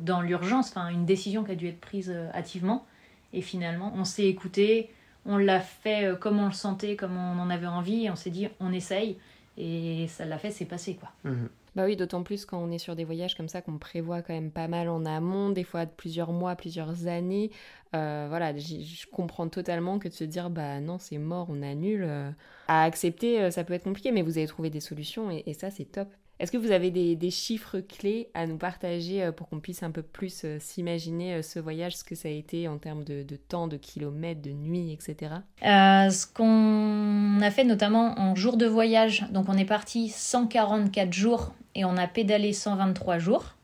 dans 0.00 0.20
l'urgence 0.20 0.68
enfin 0.68 0.88
une 0.88 1.06
décision 1.06 1.42
qui 1.42 1.52
a 1.52 1.54
dû 1.56 1.68
être 1.68 1.80
prise 1.80 2.12
hâtivement 2.34 2.86
et 3.34 3.42
finalement, 3.42 3.92
on 3.96 4.04
s'est 4.04 4.26
écouté, 4.26 4.90
on 5.26 5.36
l'a 5.36 5.60
fait 5.60 6.04
euh, 6.04 6.16
comme 6.16 6.38
on 6.38 6.46
le 6.46 6.52
sentait, 6.52 6.96
comme 6.96 7.16
on 7.16 7.38
en 7.38 7.50
avait 7.50 7.66
envie, 7.66 8.06
et 8.06 8.10
on 8.10 8.16
s'est 8.16 8.30
dit, 8.30 8.48
on 8.60 8.72
essaye. 8.72 9.18
Et 9.56 10.06
ça 10.08 10.24
l'a 10.24 10.38
fait, 10.38 10.50
c'est 10.50 10.64
passé, 10.64 10.96
quoi. 10.96 11.10
Mhm. 11.24 11.48
Bah 11.76 11.84
oui, 11.86 11.96
d'autant 11.96 12.22
plus 12.22 12.44
quand 12.44 12.58
on 12.58 12.70
est 12.70 12.78
sur 12.78 12.94
des 12.94 13.02
voyages 13.02 13.36
comme 13.36 13.48
ça 13.48 13.60
qu'on 13.60 13.78
prévoit 13.78 14.22
quand 14.22 14.32
même 14.32 14.52
pas 14.52 14.68
mal 14.68 14.88
en 14.88 15.04
amont, 15.04 15.50
des 15.50 15.64
fois 15.64 15.86
de 15.86 15.90
plusieurs 15.90 16.30
mois, 16.30 16.54
plusieurs 16.54 17.08
années. 17.08 17.50
Euh, 17.96 18.26
voilà, 18.28 18.56
je 18.56 19.06
comprends 19.10 19.48
totalement 19.48 19.98
que 19.98 20.06
de 20.06 20.12
se 20.12 20.22
dire 20.22 20.50
bah 20.50 20.78
non, 20.78 20.98
c'est 21.00 21.18
mort, 21.18 21.48
on 21.50 21.62
annule. 21.62 22.04
Euh, 22.06 22.30
à 22.68 22.84
accepter, 22.84 23.50
ça 23.50 23.64
peut 23.64 23.74
être 23.74 23.84
compliqué, 23.84 24.12
mais 24.12 24.22
vous 24.22 24.38
avez 24.38 24.46
trouvé 24.46 24.70
des 24.70 24.78
solutions 24.78 25.30
et 25.32 25.52
ça 25.52 25.70
c'est 25.72 25.84
top. 25.84 26.08
Est-ce 26.40 26.50
que 26.50 26.56
vous 26.56 26.72
avez 26.72 26.90
des, 26.90 27.30
chiffres 27.30 27.78
clés 27.78 28.28
à 28.34 28.46
nous 28.46 28.56
partager 28.56 29.22
euh, 29.22 29.32
pour 29.32 29.48
qu'on 29.48 29.60
puisse 29.60 29.82
un 29.82 29.90
peu 29.90 30.02
plus 30.02 30.42
euh, 30.44 30.58
s'imaginer 30.60 31.34
euh, 31.34 31.42
ce 31.42 31.60
voyage, 31.60 31.96
ce 31.96 32.04
que 32.04 32.14
ça 32.14 32.28
a 32.28 32.30
été 32.32 32.66
en 32.66 32.78
termes 32.78 33.04
de, 33.04 33.24
temps, 33.36 33.68
de 33.68 33.76
kilomètres, 33.76 34.42
de 34.42 34.50
nuits, 34.50 34.92
etc. 34.92 35.36
ce 35.62 36.26
qu'on 36.26 37.40
a 37.40 37.50
fait 37.50 37.64
notamment 37.64 38.18
en 38.18 38.34
jour 38.34 38.56
de 38.56 38.66
voyage, 38.66 39.26
donc 39.30 39.48
on 39.48 39.56
est 39.56 39.64
parti 39.64 40.08
144 40.08 41.12
jours 41.12 41.54
et 41.74 41.84
on 41.84 41.96
a 41.96 42.06
pédalé 42.08 42.52
123 42.52 43.18
jours. 43.18 43.54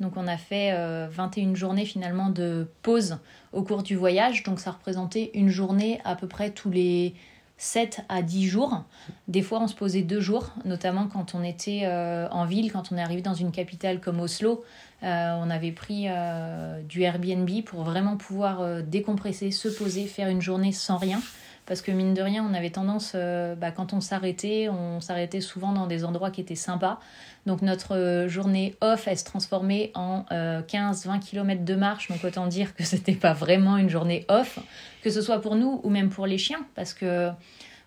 Donc 0.00 0.14
on 0.16 0.26
a 0.26 0.36
fait 0.36 0.74
21 1.08 1.54
journées 1.54 1.86
finalement 1.86 2.28
de 2.28 2.68
pause 2.82 3.18
au 3.54 3.62
cours 3.62 3.82
du 3.82 3.96
voyage, 3.96 4.42
donc 4.42 4.60
ça 4.60 4.72
représentait 4.72 5.30
une 5.32 5.48
journée 5.48 6.00
à 6.04 6.16
peu 6.16 6.28
près 6.28 6.50
tous 6.50 6.70
les 6.70 7.14
7 7.58 8.00
à 8.08 8.22
10 8.22 8.46
jours. 8.46 8.84
Des 9.28 9.42
fois, 9.42 9.60
on 9.60 9.66
se 9.66 9.74
posait 9.74 10.02
deux 10.02 10.20
jours, 10.20 10.50
notamment 10.64 11.08
quand 11.08 11.34
on 11.34 11.42
était 11.42 11.82
euh, 11.84 12.28
en 12.30 12.44
ville, 12.44 12.70
quand 12.70 12.92
on 12.92 12.96
est 12.96 13.02
arrivé 13.02 13.22
dans 13.22 13.34
une 13.34 13.50
capitale 13.50 14.00
comme 14.00 14.20
Oslo. 14.20 14.64
Euh, 15.02 15.32
on 15.40 15.50
avait 15.50 15.72
pris 15.72 16.06
euh, 16.08 16.82
du 16.82 17.02
Airbnb 17.02 17.50
pour 17.64 17.82
vraiment 17.82 18.16
pouvoir 18.16 18.82
décompresser, 18.82 19.50
se 19.50 19.68
poser, 19.68 20.06
faire 20.06 20.28
une 20.28 20.42
journée 20.42 20.72
sans 20.72 20.98
rien. 20.98 21.20
Parce 21.66 21.82
que 21.82 21.90
mine 21.90 22.14
de 22.14 22.22
rien, 22.22 22.46
on 22.48 22.54
avait 22.54 22.70
tendance, 22.70 23.14
bah, 23.14 23.72
quand 23.72 23.92
on 23.92 24.00
s'arrêtait, 24.00 24.68
on 24.68 25.00
s'arrêtait 25.00 25.40
souvent 25.40 25.72
dans 25.72 25.86
des 25.86 26.04
endroits 26.04 26.30
qui 26.30 26.40
étaient 26.40 26.54
sympas. 26.54 27.00
Donc 27.44 27.60
notre 27.60 28.26
journée 28.28 28.76
off, 28.80 29.08
elle 29.08 29.18
se 29.18 29.24
transformait 29.24 29.90
en 29.94 30.24
15-20 30.30 31.18
km 31.18 31.64
de 31.64 31.74
marche. 31.74 32.08
Donc 32.08 32.22
autant 32.22 32.46
dire 32.46 32.74
que 32.76 32.84
c'était 32.84 33.16
pas 33.16 33.32
vraiment 33.32 33.78
une 33.78 33.88
journée 33.88 34.24
off, 34.28 34.60
que 35.02 35.10
ce 35.10 35.20
soit 35.20 35.40
pour 35.40 35.56
nous 35.56 35.80
ou 35.82 35.90
même 35.90 36.08
pour 36.08 36.26
les 36.26 36.38
chiens. 36.38 36.64
Parce 36.76 36.94
que 36.94 37.32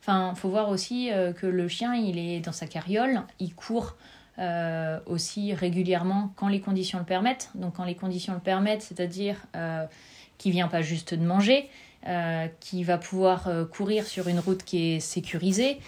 Enfin, 0.01 0.33
faut 0.35 0.49
voir 0.49 0.69
aussi 0.69 1.11
euh, 1.11 1.33
que 1.33 1.45
le 1.45 1.67
chien, 1.67 1.93
il 1.93 2.17
est 2.17 2.39
dans 2.39 2.51
sa 2.51 2.67
carriole, 2.67 3.21
il 3.39 3.53
court 3.53 3.95
euh, 4.37 4.99
aussi 5.05 5.53
régulièrement 5.53 6.31
quand 6.35 6.47
les 6.47 6.61
conditions 6.61 6.99
le 6.99 7.05
permettent. 7.05 7.51
Donc, 7.55 7.75
quand 7.75 7.83
les 7.83 7.95
conditions 7.95 8.33
le 8.33 8.39
permettent, 8.39 8.81
c'est-à-dire 8.81 9.35
euh, 9.55 9.85
qu'il 10.37 10.51
vient 10.51 10.69
pas 10.69 10.81
juste 10.81 11.13
de 11.13 11.25
manger, 11.25 11.69
euh, 12.07 12.47
qu'il 12.59 12.85
va 12.85 12.97
pouvoir 12.97 13.49
courir 13.71 14.05
sur 14.05 14.27
une 14.27 14.39
route 14.39 14.63
qui 14.63 14.93
est 14.93 14.99
sécurisée, 14.99 15.79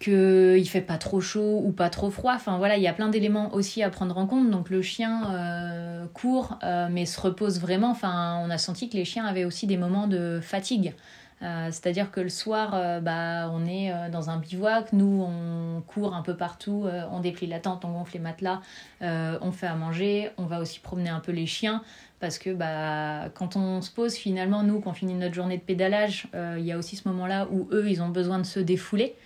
qu'il 0.00 0.12
ne 0.12 0.64
fait 0.64 0.80
pas 0.80 0.98
trop 0.98 1.20
chaud 1.20 1.62
ou 1.64 1.72
pas 1.72 1.90
trop 1.90 2.10
froid. 2.10 2.34
Enfin 2.34 2.58
voilà, 2.58 2.76
il 2.76 2.82
y 2.82 2.88
a 2.88 2.92
plein 2.92 3.08
d'éléments 3.08 3.54
aussi 3.54 3.82
à 3.82 3.90
prendre 3.90 4.16
en 4.18 4.26
compte. 4.26 4.50
Donc 4.50 4.70
le 4.70 4.82
chien 4.82 6.08
court 6.14 6.58
mais 6.90 7.06
se 7.06 7.20
repose 7.20 7.60
vraiment. 7.60 7.90
Enfin, 7.90 8.40
on 8.44 8.50
a 8.50 8.58
senti 8.58 8.88
que 8.88 8.96
les 8.96 9.04
chiens 9.04 9.26
avaient 9.26 9.44
aussi 9.44 9.66
des 9.66 9.76
moments 9.76 10.06
de 10.06 10.40
fatigue. 10.42 10.94
Euh, 11.42 11.66
c'est-à-dire 11.66 12.10
que 12.10 12.20
le 12.20 12.28
soir, 12.28 12.72
euh, 12.74 13.00
bah, 13.00 13.50
on 13.52 13.66
est 13.66 13.92
euh, 13.92 14.08
dans 14.10 14.30
un 14.30 14.36
bivouac, 14.36 14.92
nous 14.92 15.26
on 15.26 15.80
court 15.80 16.14
un 16.14 16.22
peu 16.22 16.36
partout, 16.36 16.86
on 17.10 17.20
déplie 17.20 17.46
la 17.46 17.58
tente, 17.58 17.84
on 17.84 17.92
gonfle 17.92 18.14
les 18.14 18.20
matelas, 18.20 18.60
on 19.00 19.52
fait 19.52 19.66
à 19.66 19.74
manger, 19.74 20.30
on 20.38 20.44
va 20.44 20.60
aussi 20.60 20.80
promener 20.80 21.10
un 21.10 21.20
peu 21.20 21.32
les 21.32 21.46
chiens 21.46 21.82
parce 22.20 22.38
que 22.38 22.50
bah, 22.50 23.30
quand 23.34 23.56
on 23.56 23.82
se 23.82 23.90
pose 23.90 24.14
finalement, 24.14 24.62
nous, 24.62 24.80
quand 24.80 24.90
on 24.90 24.94
finit 24.94 25.14
notre 25.14 25.34
journée 25.34 25.56
de 25.56 25.62
pédalage, 25.62 26.28
il 26.34 26.64
y 26.64 26.70
a 26.70 26.78
aussi 26.78 26.96
ce 26.96 27.08
moment-là 27.08 27.48
où 27.50 27.68
eux, 27.72 27.88
ils 27.88 28.00
ont 28.00 28.10
besoin 28.10 28.38
de 28.38 28.44
se 28.44 28.60
défouler. 28.60 29.16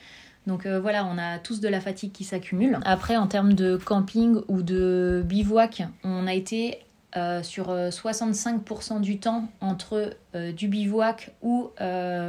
Donc 0.46 0.66
voilà, 0.66 1.04
on 1.04 1.18
a 1.18 1.38
tous 1.38 1.60
de 1.60 1.68
la 1.68 1.80
fatigue 1.80 2.12
qui 2.12 2.24
s'accumule. 2.24 2.78
Après, 2.84 3.16
en 3.16 3.26
termes 3.26 3.52
de 3.52 3.76
camping 3.76 4.40
ou 4.48 4.62
de 4.62 5.22
bivouac, 5.26 5.82
on 6.04 6.26
a 6.26 6.32
été 6.32 6.78
euh, 7.16 7.42
sur 7.42 7.68
65% 7.68 8.96
euh, 8.96 9.00
du 9.00 9.18
temps 9.18 9.48
entre 9.62 10.14
euh, 10.34 10.52
du 10.52 10.68
bivouac 10.68 11.32
ou 11.40 11.70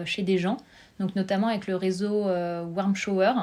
chez 0.06 0.24
des 0.24 0.38
gens, 0.38 0.58
donc 1.00 1.16
notamment 1.16 1.48
avec 1.48 1.68
le 1.68 1.76
réseau 1.76 2.26
Warm 2.26 2.96
Shower, 2.96 3.34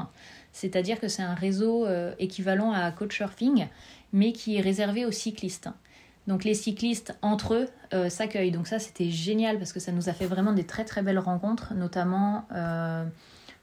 c'est-à-dire 0.53 1.01
que 1.01 1.09
c'est 1.09 1.23
un 1.23 1.35
réseau 1.35 1.87
équivalent 2.19 2.73
à 2.73 2.91
Couchsurfing, 2.93 3.67
mais 4.13 4.33
qui 4.33 4.57
est 4.57 4.61
réservé 4.61 5.05
aux 5.05 5.11
cyclistes. 5.11 5.69
Donc 6.27 6.45
les 6.45 6.55
cyclistes 6.55 7.17
entre 7.23 7.55
eux 7.55 8.09
s'accueillent. 8.09 8.53
Donc 8.53 8.67
ça 8.67 8.79
c'était 8.79 9.11
génial 9.11 9.59
parce 9.59 9.73
que 9.73 9.81
ça 9.81 9.93
nous 9.93 10.09
a 10.09 10.13
fait 10.13 10.27
vraiment 10.27 10.53
des 10.53 10.65
très 10.65 10.85
très 10.85 11.03
belles 11.03 11.19
rencontres, 11.19 11.75
notamment 11.75 12.47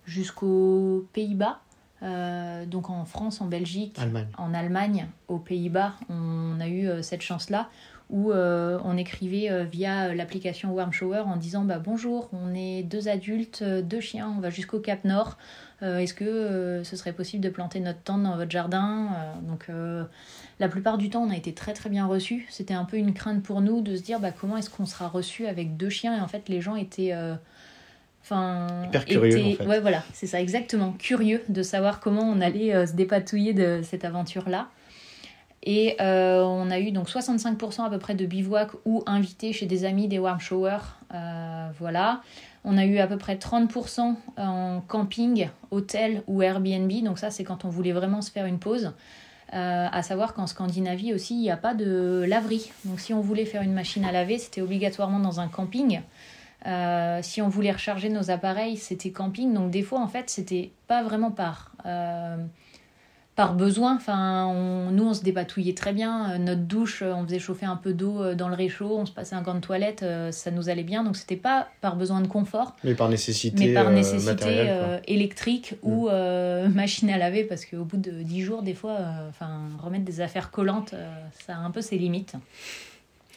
jusqu'aux 0.05 1.07
Pays-Bas. 1.13 1.61
Euh, 2.03 2.65
donc 2.65 2.89
en 2.89 3.05
France, 3.05 3.41
en 3.41 3.45
Belgique, 3.45 3.99
en 4.37 4.53
Allemagne, 4.53 5.07
aux 5.27 5.37
Pays-Bas, 5.37 5.93
on 6.09 6.59
a 6.59 6.67
eu 6.67 6.87
euh, 6.87 7.01
cette 7.01 7.21
chance-là 7.21 7.69
où 8.09 8.33
euh, 8.33 8.77
on 8.83 8.97
écrivait 8.97 9.63
via 9.63 10.13
l'application 10.13 10.73
Warm 10.73 10.91
Shower 10.91 11.21
en 11.21 11.37
disant 11.37 11.63
bah, 11.63 11.79
bonjour, 11.79 12.29
on 12.33 12.53
est 12.53 12.83
deux 12.83 13.07
adultes, 13.07 13.63
deux 13.63 14.01
chiens, 14.01 14.33
on 14.35 14.41
va 14.41 14.49
jusqu'au 14.49 14.79
Cap 14.79 15.05
Nord. 15.05 15.37
Est-ce 15.81 16.13
que 16.13 16.81
ce 16.83 16.95
serait 16.97 17.13
possible 17.13 17.41
de 17.41 17.49
planter 17.49 17.79
notre 17.79 18.01
tente 18.01 18.21
dans 18.21 18.35
votre 18.35 18.51
jardin 18.51 19.07
Donc 19.47 19.67
la 20.59 20.67
plupart 20.67 20.97
du 20.97 21.09
temps, 21.09 21.23
on 21.23 21.31
a 21.31 21.37
été 21.37 21.53
très 21.53 21.71
très 21.71 21.89
bien 21.89 22.05
reçus. 22.05 22.45
C'était 22.49 22.73
un 22.73 22.83
peu 22.83 22.97
une 22.97 23.13
crainte 23.13 23.41
pour 23.43 23.61
nous 23.61 23.79
de 23.79 23.95
se 23.95 24.01
dire 24.01 24.19
bah, 24.19 24.31
comment 24.31 24.57
est-ce 24.57 24.69
qu'on 24.69 24.85
sera 24.85 25.07
reçu 25.07 25.47
avec 25.47 25.77
deux 25.77 25.89
chiens? 25.89 26.17
Et 26.17 26.19
en 26.19 26.27
fait, 26.27 26.49
les 26.49 26.59
gens 26.59 26.75
étaient 26.75 27.13
Enfin, 28.24 28.67
Hyper 28.86 29.05
curieux. 29.05 29.57
Ouais, 29.65 29.80
voilà, 29.80 30.03
c'est 30.13 30.28
ça, 30.28 30.39
exactement. 30.39 30.93
Curieux 30.93 31.41
de 31.49 31.63
savoir 31.63 31.99
comment 31.99 32.22
on 32.22 32.39
allait 32.39 32.74
euh, 32.74 32.86
se 32.86 32.93
dépatouiller 32.93 33.53
de 33.53 33.82
cette 33.84 34.05
aventure-là. 34.05 34.67
Et 35.63 35.95
euh, 36.01 36.41
on 36.43 36.72
a 36.72 36.80
eu 36.80 36.91
donc 36.91 37.07
65% 37.07 37.86
à 37.86 37.89
peu 37.89 37.99
près 37.99 38.15
de 38.15 38.26
bivouac 38.26 38.72
ou 38.86 39.03
invités 39.05 39.53
chez 39.53 39.67
des 39.67 39.86
amis 39.86 40.07
des 40.07 40.17
warm 40.17 40.39
showers. 40.39 40.80
Euh, 41.13 41.69
voilà. 41.80 42.22
On 42.63 42.78
a 42.78 42.86
eu 42.86 42.99
à 42.99 43.07
peu 43.07 43.17
près 43.17 43.36
30% 43.36 44.15
en 44.38 44.82
camping, 44.88 45.49
hôtel 45.72 46.24
ou 46.28 46.41
Airbnb. 46.41 46.91
Donc 47.03 47.19
ça, 47.19 47.32
c'est 47.32 47.43
quand 47.43 47.65
on 47.65 47.69
voulait 47.69 47.91
vraiment 47.91 48.22
se 48.22 48.32
faire 48.32 48.45
une 48.45 48.59
pause. 48.59 48.93
à 49.51 50.01
savoir 50.03 50.34
qu'en 50.34 50.47
Scandinavie 50.47 51.13
aussi, 51.13 51.36
il 51.36 51.41
n'y 51.41 51.51
a 51.51 51.57
pas 51.57 51.74
de 51.74 52.24
laverie. 52.28 52.72
Donc 52.86 52.99
si 52.99 53.13
on 53.13 53.22
voulait 53.22 53.45
faire 53.45 53.61
une 53.61 53.74
machine 53.74 54.05
à 54.05 54.11
laver, 54.11 54.38
c'était 54.38 54.61
obligatoirement 54.61 55.19
dans 55.19 55.39
un 55.39 55.47
camping. 55.47 56.01
Euh, 56.68 57.20
si 57.24 57.41
on 57.41 57.49
voulait 57.49 57.72
recharger 57.72 58.09
nos 58.09 58.30
appareils, 58.30 58.78
c'était 58.78 59.12
camping. 59.12 59.53
Donc 59.53 59.72
des 59.72 59.82
fois, 59.82 59.99
en 59.99 60.07
fait, 60.07 60.30
c'était 60.30 60.72
pas 60.88 61.01
vraiment 61.01 61.32
par, 61.32 61.72
euh, 61.86 62.38
par 63.36 63.55
besoin. 63.55 63.95
Enfin, 63.95 64.53
nous, 64.91 65.07
on 65.07 65.14
se 65.14 65.24
dépatouillait 65.24 65.74
très 65.74 65.91
bien. 65.91 66.32
Euh, 66.32 66.38
notre 66.38 66.62
douche, 66.62 67.01
on 67.01 67.26
faisait 67.26 67.39
chauffer 67.39 67.66
un 67.66 67.78
peu 67.78 67.93
d'eau 67.93 68.36
dans 68.36 68.47
le 68.47 68.53
réchaud, 68.53 68.95
on 68.99 69.05
se 69.07 69.12
passait 69.12 69.36
un 69.36 69.41
gant 69.41 69.55
de 69.55 69.59
toilette, 69.59 70.05
ça 70.32 70.51
nous 70.51 70.70
allait 70.70 70.84
bien. 70.84 71.03
Donc 71.03 71.18
c'était 71.18 71.36
pas 71.36 71.68
par 71.82 71.95
besoin 71.95 72.22
de 72.22 72.28
confort. 72.28 72.76
Mais 72.84 72.93
par 72.93 73.09
nécessité, 73.09 73.68
mais 73.68 73.74
par 73.74 73.89
nécessité 73.89 74.99
électrique 75.07 75.76
ou 75.82 76.09
mm. 76.09 76.68
machine 76.74 77.09
à 77.09 77.18
laver. 77.18 77.43
Parce 77.43 77.66
qu'au 77.66 77.86
bout 77.86 77.97
de 77.97 78.22
10 78.22 78.41
jours, 78.41 78.62
des 78.62 78.76
fois, 78.76 78.97
enfin 79.30 79.62
remettre 79.82 80.05
des 80.05 80.22
affaires 80.22 80.51
collantes, 80.51 80.93
ça 81.45 81.55
a 81.55 81.59
un 81.59 81.72
peu 81.72 81.82
ses 81.82 81.97
limites. 81.97 82.36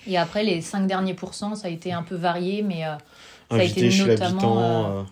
Et 0.06 0.18
après, 0.18 0.44
les 0.44 0.60
5 0.60 0.86
derniers 0.86 1.14
pourcents, 1.14 1.54
ça 1.54 1.68
a 1.68 1.70
été 1.70 1.92
un 1.92 2.02
peu 2.02 2.14
varié, 2.14 2.62
mais 2.62 2.84
euh, 2.84 2.94
ça 3.50 3.58
a 3.58 3.62
été 3.62 3.88
notamment. 3.98 4.58
Euh, 4.58 5.00
euh. 5.00 5.02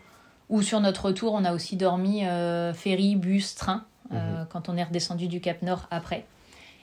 Ou 0.49 0.61
sur 0.61 0.81
notre 0.81 1.07
retour, 1.07 1.33
on 1.33 1.45
a 1.45 1.55
aussi 1.55 1.77
dormi 1.77 2.25
ferry, 2.75 3.17
bus, 3.17 3.55
train, 3.55 3.85
mhm. 4.11 4.47
quand 4.51 4.69
on 4.69 4.77
est 4.77 4.85
redescendu 4.85 5.27
du 5.27 5.41
Cap 5.41 5.63
Nord 5.63 5.87
après. 5.91 6.27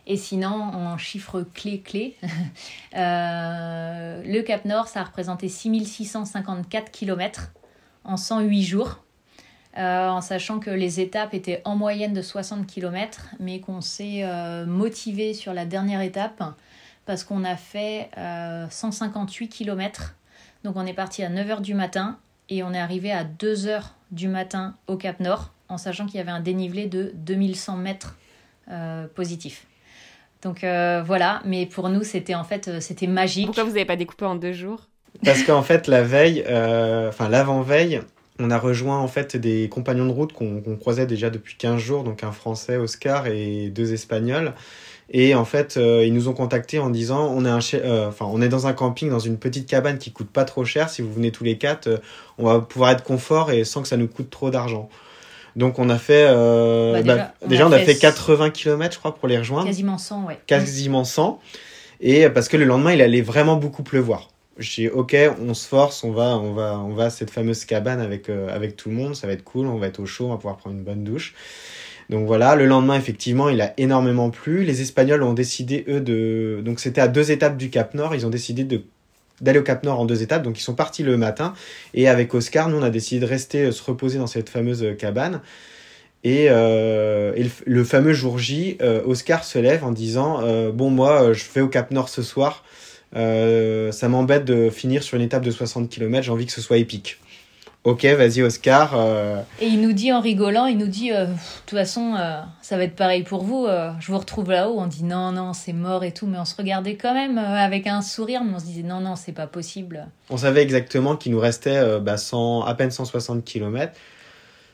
Et 0.07 0.17
sinon, 0.17 0.49
en 0.49 0.97
chiffre 0.97 1.45
clé-clé, 1.53 2.17
le 2.93 4.41
Cap 4.41 4.65
Nord, 4.65 4.87
ça 4.87 5.01
a 5.01 5.03
représenté 5.03 5.49
6654 5.49 6.91
km 6.91 7.51
en 8.05 8.17
108 8.17 8.63
jours. 8.63 9.03
en 9.77 10.21
sachant 10.21 10.59
que 10.59 10.71
les 10.71 10.99
étapes 10.99 11.35
étaient 11.35 11.61
en 11.63 11.75
moyenne 11.75 12.13
de 12.13 12.23
60 12.23 12.65
km, 12.65 13.27
mais 13.39 13.59
qu'on 13.59 13.81
s'est 13.81 14.23
motivé 14.65 15.35
sur 15.35 15.53
la 15.53 15.65
dernière 15.65 16.01
étape 16.01 16.41
parce 17.09 17.23
qu'on 17.23 17.43
a 17.43 17.55
fait 17.55 18.11
158 18.69 19.45
euh, 19.45 19.47
km. 19.47 20.15
Donc 20.63 20.75
on 20.75 20.85
est 20.85 20.93
parti 20.93 21.23
à 21.23 21.29
9h 21.31 21.61
du 21.61 21.73
matin 21.73 22.19
et 22.49 22.61
on 22.61 22.71
est 22.71 22.79
arrivé 22.79 23.11
à 23.11 23.23
2h 23.23 23.81
du 24.11 24.27
matin 24.27 24.75
au 24.85 24.95
Cap 24.95 25.19
Nord 25.19 25.51
en 25.69 25.79
sachant 25.79 26.05
qu'il 26.05 26.17
y 26.17 26.19
avait 26.19 26.29
un 26.29 26.39
dénivelé 26.39 26.85
de 26.85 27.11
2100 27.15 27.77
mètres 27.77 28.15
euh, 28.69 29.07
positif. 29.07 29.65
Donc 30.43 30.63
euh, 30.63 31.01
voilà, 31.03 31.41
mais 31.45 31.65
pour 31.65 31.89
nous 31.89 32.03
c'était 32.03 32.35
en 32.35 32.43
fait 32.43 32.79
c'était 32.79 33.07
magique. 33.07 33.47
Pourquoi 33.47 33.63
vous 33.63 33.71
n'avez 33.71 33.85
pas 33.85 33.95
découpé 33.95 34.25
en 34.25 34.35
deux 34.35 34.53
jours? 34.53 34.87
Parce 35.25 35.41
qu'en 35.41 35.63
fait 35.63 35.87
la 35.87 36.03
veille, 36.03 36.41
enfin 37.09 37.27
l'avant-veille, 37.27 38.01
on 38.37 38.51
a 38.51 38.59
rejoint 38.59 38.99
en 38.99 39.07
fait 39.07 39.35
des 39.35 39.67
compagnons 39.67 40.05
de 40.05 40.11
route 40.11 40.31
qu'on 40.31 40.77
croisait 40.79 41.07
déjà 41.07 41.31
depuis 41.31 41.55
15 41.57 41.81
jours, 41.81 42.03
donc 42.03 42.23
un 42.23 42.31
Français, 42.31 42.77
Oscar, 42.77 43.25
et 43.25 43.71
deux 43.71 43.93
Espagnols. 43.93 44.53
Et 45.11 45.33
en 45.33 45.45
fait, 45.45 45.77
euh, 45.77 46.05
ils 46.05 46.13
nous 46.13 46.27
ont 46.27 46.33
contactés 46.33 46.77
en 46.77 46.89
disant 46.89 47.31
on 47.33 47.43
est, 47.43 47.49
un 47.49 47.59
euh, 47.73 48.11
on 48.19 48.41
est 48.41 48.49
dans 48.49 48.67
un 48.67 48.73
camping, 48.73 49.09
dans 49.09 49.19
une 49.19 49.37
petite 49.37 49.67
cabane 49.67 49.97
qui 49.97 50.11
coûte 50.11 50.29
pas 50.29 50.45
trop 50.45 50.65
cher. 50.65 50.89
Si 50.89 51.01
vous 51.01 51.11
venez 51.11 51.31
tous 51.31 51.43
les 51.43 51.57
quatre, 51.57 51.87
euh, 51.87 51.97
on 52.37 52.45
va 52.45 52.59
pouvoir 52.59 52.91
être 52.91 53.03
confort 53.03 53.51
et 53.51 53.63
sans 53.63 53.81
que 53.81 53.87
ça 53.87 53.97
nous 53.97 54.07
coûte 54.07 54.29
trop 54.29 54.51
d'argent. 54.51 54.87
Donc 55.55 55.79
on 55.79 55.89
a 55.89 55.97
fait 55.97 56.25
bah, 56.27 57.01
bah, 57.01 57.33
déjà, 57.47 57.67
on, 57.67 57.71
a, 57.71 57.79
fait, 57.79 57.95
80 57.95 58.51
km 58.51 58.93
je 58.93 58.99
crois 58.99 59.15
pour 59.15 59.27
les 59.27 59.39
rejoindre. 59.39 59.65
Quasiment 59.65 59.97
100 59.97 60.25
ouais. 60.25 60.39
Quasiment 60.45 61.03
100 61.03 61.41
et 62.01 62.29
parce 62.29 62.47
que 62.47 62.55
le 62.55 62.65
lendemain 62.65 62.93
il 62.93 63.01
allait 63.01 63.21
vraiment 63.21 63.55
beaucoup 63.55 63.81
pleuvoir. 63.81 64.29
J'ai 64.59 64.83
dit 64.83 64.89
OK, 64.89 65.17
on 65.41 65.53
se 65.55 65.67
force, 65.67 66.03
on 66.03 66.11
va 66.11 66.37
on 66.37 66.53
va 66.53 66.77
on 66.77 66.93
va 66.93 67.05
à 67.05 67.09
cette 67.09 67.31
fameuse 67.31 67.65
cabane 67.65 67.99
avec 67.99 68.29
avec 68.29 68.77
tout 68.77 68.89
le 68.89 68.95
monde, 68.95 69.15
ça 69.15 69.25
va 69.25 69.33
être 69.33 69.43
cool, 69.43 69.65
on 69.65 69.79
va 69.79 69.87
être 69.87 69.99
au 69.99 70.05
chaud, 70.05 70.27
on 70.27 70.29
va 70.29 70.35
pouvoir 70.35 70.57
prendre 70.57 70.75
une 70.75 70.83
bonne 70.83 71.03
douche. 71.03 71.33
Donc 72.09 72.25
voilà, 72.25 72.55
le 72.55 72.65
lendemain, 72.65 72.95
effectivement, 72.95 73.49
il 73.49 73.61
a 73.61 73.73
énormément 73.77 74.31
plu. 74.31 74.63
Les 74.63 74.81
Espagnols 74.81 75.21
ont 75.21 75.33
décidé, 75.33 75.85
eux, 75.87 76.01
de... 76.01 76.59
Donc 76.65 76.79
c'était 76.79 77.01
à 77.01 77.07
deux 77.07 77.31
étapes 77.31 77.55
du 77.55 77.69
Cap 77.69 77.93
Nord. 77.93 78.15
Ils 78.15 78.25
ont 78.25 78.31
décidé 78.31 78.65
d'aller 79.41 79.59
au 79.59 79.63
Cap 79.63 79.83
Nord 79.83 79.99
en 79.99 80.05
deux 80.05 80.23
étapes. 80.23 80.41
Donc 80.41 80.59
ils 80.59 80.63
sont 80.63 80.73
partis 80.73 81.03
le 81.03 81.17
matin. 81.17 81.53
Et 81.93 82.07
avec 82.07 82.33
Oscar, 82.33 82.67
nous, 82.67 82.77
on 82.77 82.83
a 82.83 82.89
décidé 82.89 83.21
de 83.21 83.29
rester 83.29 83.65
euh, 83.65 83.71
se 83.71 83.83
reposer 83.83 84.17
dans 84.17 84.27
cette 84.27 84.49
fameuse 84.49 84.83
euh, 84.83 84.93
cabane. 84.93 85.41
Et, 86.23 86.47
euh, 86.49 87.31
le, 87.65 87.83
fameux 87.83 88.13
jour 88.13 88.39
J, 88.39 88.77
Oscar 89.05 89.45
se 89.45 89.57
lève 89.57 89.85
en 89.85 89.93
disant 89.93 90.41
Bon, 90.73 90.89
moi, 90.89 91.31
je 91.31 91.45
vais 91.55 91.61
au 91.61 91.69
Cap 91.69 91.91
Nord 91.91 92.09
ce 92.09 92.23
soir. 92.23 92.65
ça 93.13 94.09
m'embête 94.09 94.43
de 94.43 94.69
finir 94.69 95.01
sur 95.01 95.15
une 95.15 95.23
étape 95.23 95.45
de 95.45 95.51
60 95.51 95.89
km, 95.89 96.25
j'ai 96.25 96.31
envie 96.31 96.45
que 96.45 96.51
ce 96.51 96.59
soit 96.59 96.77
épique. 96.77 97.19
Ok, 97.85 98.03
vas-y 98.03 98.41
Oscar. 98.41 98.91
Euh. 98.93 99.41
Et 99.61 99.67
il 99.67 99.81
nous 99.81 99.93
dit 99.93 100.11
en 100.11 100.19
rigolant, 100.19 100.65
il 100.65 100.77
nous 100.77 100.87
dit, 100.87 101.13
euh, 101.13 101.27
de 101.27 101.31
toute 101.65 101.79
façon, 101.79 102.13
euh, 102.15 102.41
ça 102.61 102.75
va 102.75 102.83
être 102.83 102.95
pareil 102.95 103.23
pour 103.23 103.43
vous, 103.43 103.67
je 103.99 104.11
vous 104.11 104.17
retrouve 104.17 104.51
là-haut. 104.51 104.75
On 104.77 104.87
dit 104.87 105.05
non, 105.05 105.31
non, 105.31 105.53
c'est 105.53 105.71
mort 105.71 106.03
et 106.03 106.11
tout, 106.11 106.27
mais 106.27 106.37
on 106.37 106.45
se 106.45 106.57
regardait 106.57 106.95
quand 106.95 107.13
même 107.13 107.37
avec 107.37 107.87
un 107.87 108.01
sourire, 108.01 108.43
mais 108.43 108.53
on 108.53 108.59
se 108.59 108.65
disait 108.65 108.83
non, 108.83 108.99
non, 108.99 109.15
c'est 109.15 109.31
pas 109.31 109.47
possible. 109.47 110.07
On 110.29 110.35
savait 110.35 110.61
exactement 110.61 111.15
qu'il 111.15 111.31
nous 111.31 111.39
restait 111.39 111.99
bah, 112.01 112.15
à 112.15 112.75
peine 112.75 112.91
160 112.91 113.45
km. 113.45 113.93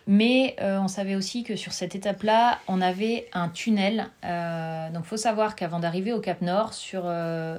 Mais 0.07 0.55
on 0.59 0.87
savait 0.87 1.15
aussi 1.15 1.43
que 1.43 1.55
sur 1.55 1.73
cette 1.73 1.93
étape-là, 1.93 2.59
on 2.67 2.81
avait 2.81 3.27
un 3.33 3.49
tunnel. 3.49 4.07
donc 4.23 5.03
il 5.03 5.07
faut 5.07 5.17
savoir 5.17 5.55
qu'avant 5.55 5.79
d'arriver 5.79 6.11
au 6.11 6.19
Cap 6.19 6.41
Nord, 6.41 6.73
sur 6.73 7.03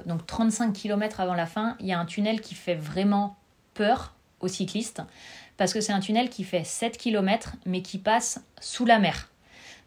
donc 0.05 0.25
35 0.27 0.73
km 0.73 1.21
avant 1.21 1.35
la 1.35 1.45
fin, 1.45 1.77
il 1.79 1.87
y 1.87 1.93
a 1.93 1.99
un 1.99 2.05
tunnel 2.05 2.41
qui 2.41 2.53
fait 2.53 2.75
vraiment 2.75 3.37
peur 3.73 4.13
aux 4.39 4.47
cyclistes 4.47 5.01
parce 5.57 5.73
que 5.73 5.81
c'est 5.81 5.93
un 5.93 5.99
tunnel 5.99 6.29
qui 6.29 6.43
fait 6.43 6.63
7 6.63 6.97
km 6.97 7.53
mais 7.65 7.81
qui 7.81 7.97
passe 7.97 8.41
sous 8.61 8.85
la 8.85 8.99
mer. 8.99 9.29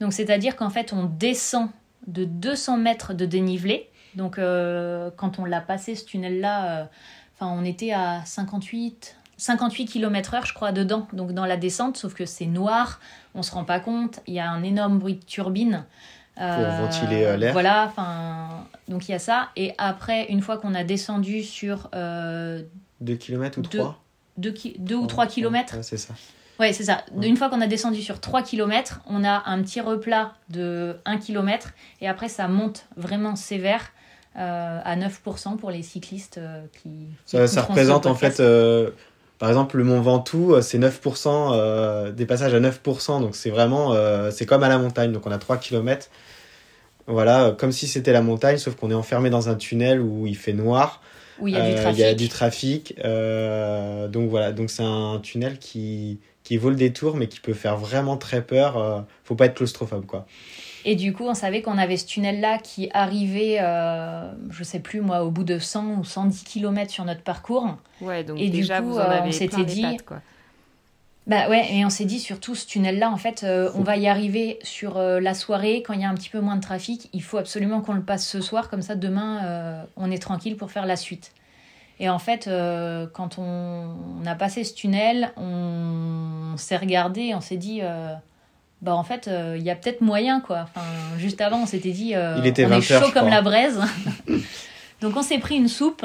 Donc 0.00 0.12
c'est-à-dire 0.12 0.56
qu'en 0.56 0.70
fait 0.70 0.92
on 0.92 1.04
descend 1.04 1.68
de 2.06 2.24
200 2.24 2.76
mètres 2.78 3.14
de 3.14 3.24
dénivelé. 3.26 3.88
Donc 4.14 4.38
euh, 4.38 5.10
quand 5.16 5.38
on 5.38 5.44
l'a 5.44 5.60
passé 5.60 5.94
ce 5.94 6.04
tunnel-là, 6.04 6.80
euh, 6.80 6.84
enfin 7.36 7.52
on 7.56 7.64
était 7.64 7.92
à 7.92 8.22
58, 8.24 9.16
58 9.36 9.86
km 9.86 10.34
heure 10.34 10.46
je 10.46 10.54
crois 10.54 10.72
dedans, 10.72 11.06
donc 11.12 11.32
dans 11.32 11.46
la 11.46 11.56
descente, 11.56 11.96
sauf 11.96 12.14
que 12.14 12.26
c'est 12.26 12.46
noir, 12.46 13.00
on 13.34 13.42
se 13.42 13.52
rend 13.52 13.64
pas 13.64 13.78
compte, 13.78 14.20
il 14.26 14.34
y 14.34 14.40
a 14.40 14.50
un 14.50 14.62
énorme 14.62 14.98
bruit 14.98 15.14
de 15.14 15.24
turbine. 15.24 15.84
Euh, 16.40 16.78
Pour 16.78 16.86
ventiler 16.86 17.36
l'air. 17.36 17.52
Voilà, 17.52 17.84
enfin, 17.84 18.66
donc 18.88 19.08
il 19.08 19.12
y 19.12 19.14
a 19.14 19.18
ça. 19.18 19.50
Et 19.56 19.74
après, 19.76 20.26
une 20.26 20.40
fois 20.40 20.56
qu'on 20.56 20.74
a 20.74 20.84
descendu 20.84 21.42
sur... 21.42 21.90
2 21.92 22.66
km 23.16 23.58
ou 23.58 23.62
3 23.62 24.02
2, 24.38 24.94
ou 24.94 25.06
3 25.06 25.26
km. 25.26 25.76
c'est 25.82 25.96
ça. 25.96 26.14
Ouais, 26.60 26.74
c'est 26.74 26.84
ça. 26.84 27.04
Une 27.22 27.38
fois 27.38 27.48
qu'on 27.48 27.62
a 27.62 27.66
descendu 27.66 28.02
sur 28.02 28.20
3 28.20 28.42
km, 28.42 29.00
on 29.06 29.24
a 29.24 29.42
un 29.46 29.62
petit 29.62 29.80
replat 29.80 30.34
de 30.50 30.96
1 31.06 31.16
km 31.16 31.70
et 32.02 32.08
après 32.08 32.28
ça 32.28 32.48
monte 32.48 32.84
vraiment 32.98 33.34
sévère 33.34 33.92
euh, 34.38 34.78
à 34.84 34.96
9% 34.96 35.56
pour 35.56 35.70
les 35.70 35.82
cyclistes 35.82 36.36
euh, 36.36 36.62
qui. 36.82 37.08
Ça, 37.24 37.46
ça 37.46 37.62
représente 37.62 38.04
en 38.04 38.14
fait, 38.14 38.40
euh, 38.40 38.90
par 39.38 39.48
exemple, 39.48 39.78
le 39.78 39.84
Mont 39.84 40.02
Ventoux, 40.02 40.60
c'est 40.60 40.78
9%, 40.78 42.12
des 42.12 42.26
passages 42.26 42.52
à 42.52 42.60
9%, 42.60 43.22
donc 43.22 43.34
c'est 43.34 43.50
vraiment, 43.50 43.94
c'est 44.30 44.44
comme 44.44 44.62
à 44.62 44.68
la 44.68 44.76
montagne, 44.76 45.12
donc 45.12 45.26
on 45.26 45.32
a 45.32 45.38
3 45.38 45.56
km. 45.56 46.10
Voilà, 47.06 47.56
comme 47.58 47.72
si 47.72 47.88
c'était 47.88 48.12
la 48.12 48.20
montagne, 48.20 48.58
sauf 48.58 48.76
qu'on 48.76 48.90
est 48.90 48.94
enfermé 48.94 49.30
dans 49.30 49.48
un 49.48 49.54
tunnel 49.54 50.00
où 50.00 50.26
il 50.26 50.36
fait 50.36 50.52
noir. 50.52 51.00
Où 51.40 51.48
il 51.48 51.54
y 51.54 51.56
a 51.56 51.68
du 51.68 51.74
trafic. 51.74 51.98
Il 51.98 52.00
y 52.00 52.04
a 52.04 52.14
du 52.14 52.28
trafic. 52.28 52.96
donc 54.12 54.28
voilà, 54.30 54.52
donc 54.52 54.70
c'est 54.70 54.82
un 54.82 55.20
tunnel 55.22 55.58
qui, 55.58 56.18
qui 56.50 56.56
vaut 56.56 56.70
le 56.70 56.76
détour, 56.76 57.16
mais 57.16 57.28
qui 57.28 57.38
peut 57.38 57.54
faire 57.54 57.76
vraiment 57.76 58.16
très 58.16 58.42
peur. 58.42 58.76
Euh, 58.76 59.00
faut 59.22 59.36
pas 59.36 59.46
être 59.46 59.54
claustrophobe, 59.54 60.06
quoi. 60.06 60.26
Et 60.84 60.96
du 60.96 61.12
coup, 61.12 61.24
on 61.24 61.34
savait 61.34 61.62
qu'on 61.62 61.78
avait 61.78 61.96
ce 61.96 62.06
tunnel-là 62.06 62.58
qui 62.58 62.88
arrivait, 62.92 63.58
euh, 63.60 64.32
je 64.50 64.64
sais 64.64 64.80
plus 64.80 65.00
moi, 65.00 65.22
au 65.22 65.30
bout 65.30 65.44
de 65.44 65.60
100 65.60 65.98
ou 65.98 66.04
110 66.04 66.42
km 66.42 66.90
sur 66.90 67.04
notre 67.04 67.22
parcours. 67.22 67.76
Ouais, 68.00 68.24
donc 68.24 68.40
et 68.40 68.48
déjà, 68.48 68.80
du 68.80 68.86
coup, 68.86 68.94
vous 68.94 68.98
en 68.98 69.02
avez 69.02 69.28
on 69.28 69.32
s'était 69.32 69.64
dit. 69.64 69.98
quoi. 70.04 70.22
Bah 71.30 71.48
ouais, 71.48 71.72
et 71.72 71.84
on 71.86 71.90
s'est 71.90 72.04
dit 72.04 72.18
surtout 72.18 72.54
ce 72.54 72.66
tunnel-là, 72.66 73.08
en 73.08 73.16
fait, 73.16 73.46
on 73.74 73.82
va 73.82 73.96
y 73.96 74.08
arriver 74.08 74.58
sur 74.62 74.98
la 74.98 75.32
soirée 75.32 75.82
quand 75.86 75.92
il 75.92 76.00
y 76.00 76.04
a 76.04 76.08
un 76.08 76.14
petit 76.14 76.28
peu 76.28 76.40
moins 76.40 76.56
de 76.56 76.60
trafic. 76.60 77.08
Il 77.12 77.22
faut 77.22 77.38
absolument 77.38 77.80
qu'on 77.80 77.94
le 77.94 78.02
passe 78.02 78.26
ce 78.26 78.40
soir, 78.40 78.68
comme 78.68 78.82
ça 78.82 78.96
demain 78.96 79.86
on 79.96 80.10
est 80.10 80.18
tranquille 80.18 80.56
pour 80.56 80.72
faire 80.72 80.86
la 80.86 80.96
suite. 80.96 81.32
Et 82.00 82.08
en 82.08 82.18
fait, 82.18 82.48
euh, 82.48 83.06
quand 83.12 83.36
on, 83.38 84.26
a 84.26 84.34
passé 84.34 84.64
ce 84.64 84.74
tunnel, 84.74 85.32
on, 85.36 86.56
s'est 86.56 86.78
regardé, 86.78 87.34
on 87.34 87.42
s'est 87.42 87.58
dit, 87.58 87.80
euh, 87.82 88.14
bah 88.80 88.94
en 88.94 89.04
fait, 89.04 89.28
euh, 89.28 89.56
il 89.58 89.62
y 89.62 89.70
a 89.70 89.76
peut-être 89.76 90.00
moyen, 90.00 90.40
quoi. 90.40 90.62
Enfin, 90.62 90.86
juste 91.18 91.42
avant, 91.42 91.62
on 91.62 91.66
s'était 91.66 91.92
dit, 91.92 92.14
il 92.38 92.46
était 92.46 92.64
on 92.64 92.72
est 92.72 92.80
chaud 92.80 93.12
comme 93.12 93.28
la 93.28 93.42
braise. 93.42 93.78
Donc 95.00 95.16
on 95.16 95.22
s'est 95.22 95.38
pris 95.38 95.56
une 95.56 95.68
soupe 95.68 96.04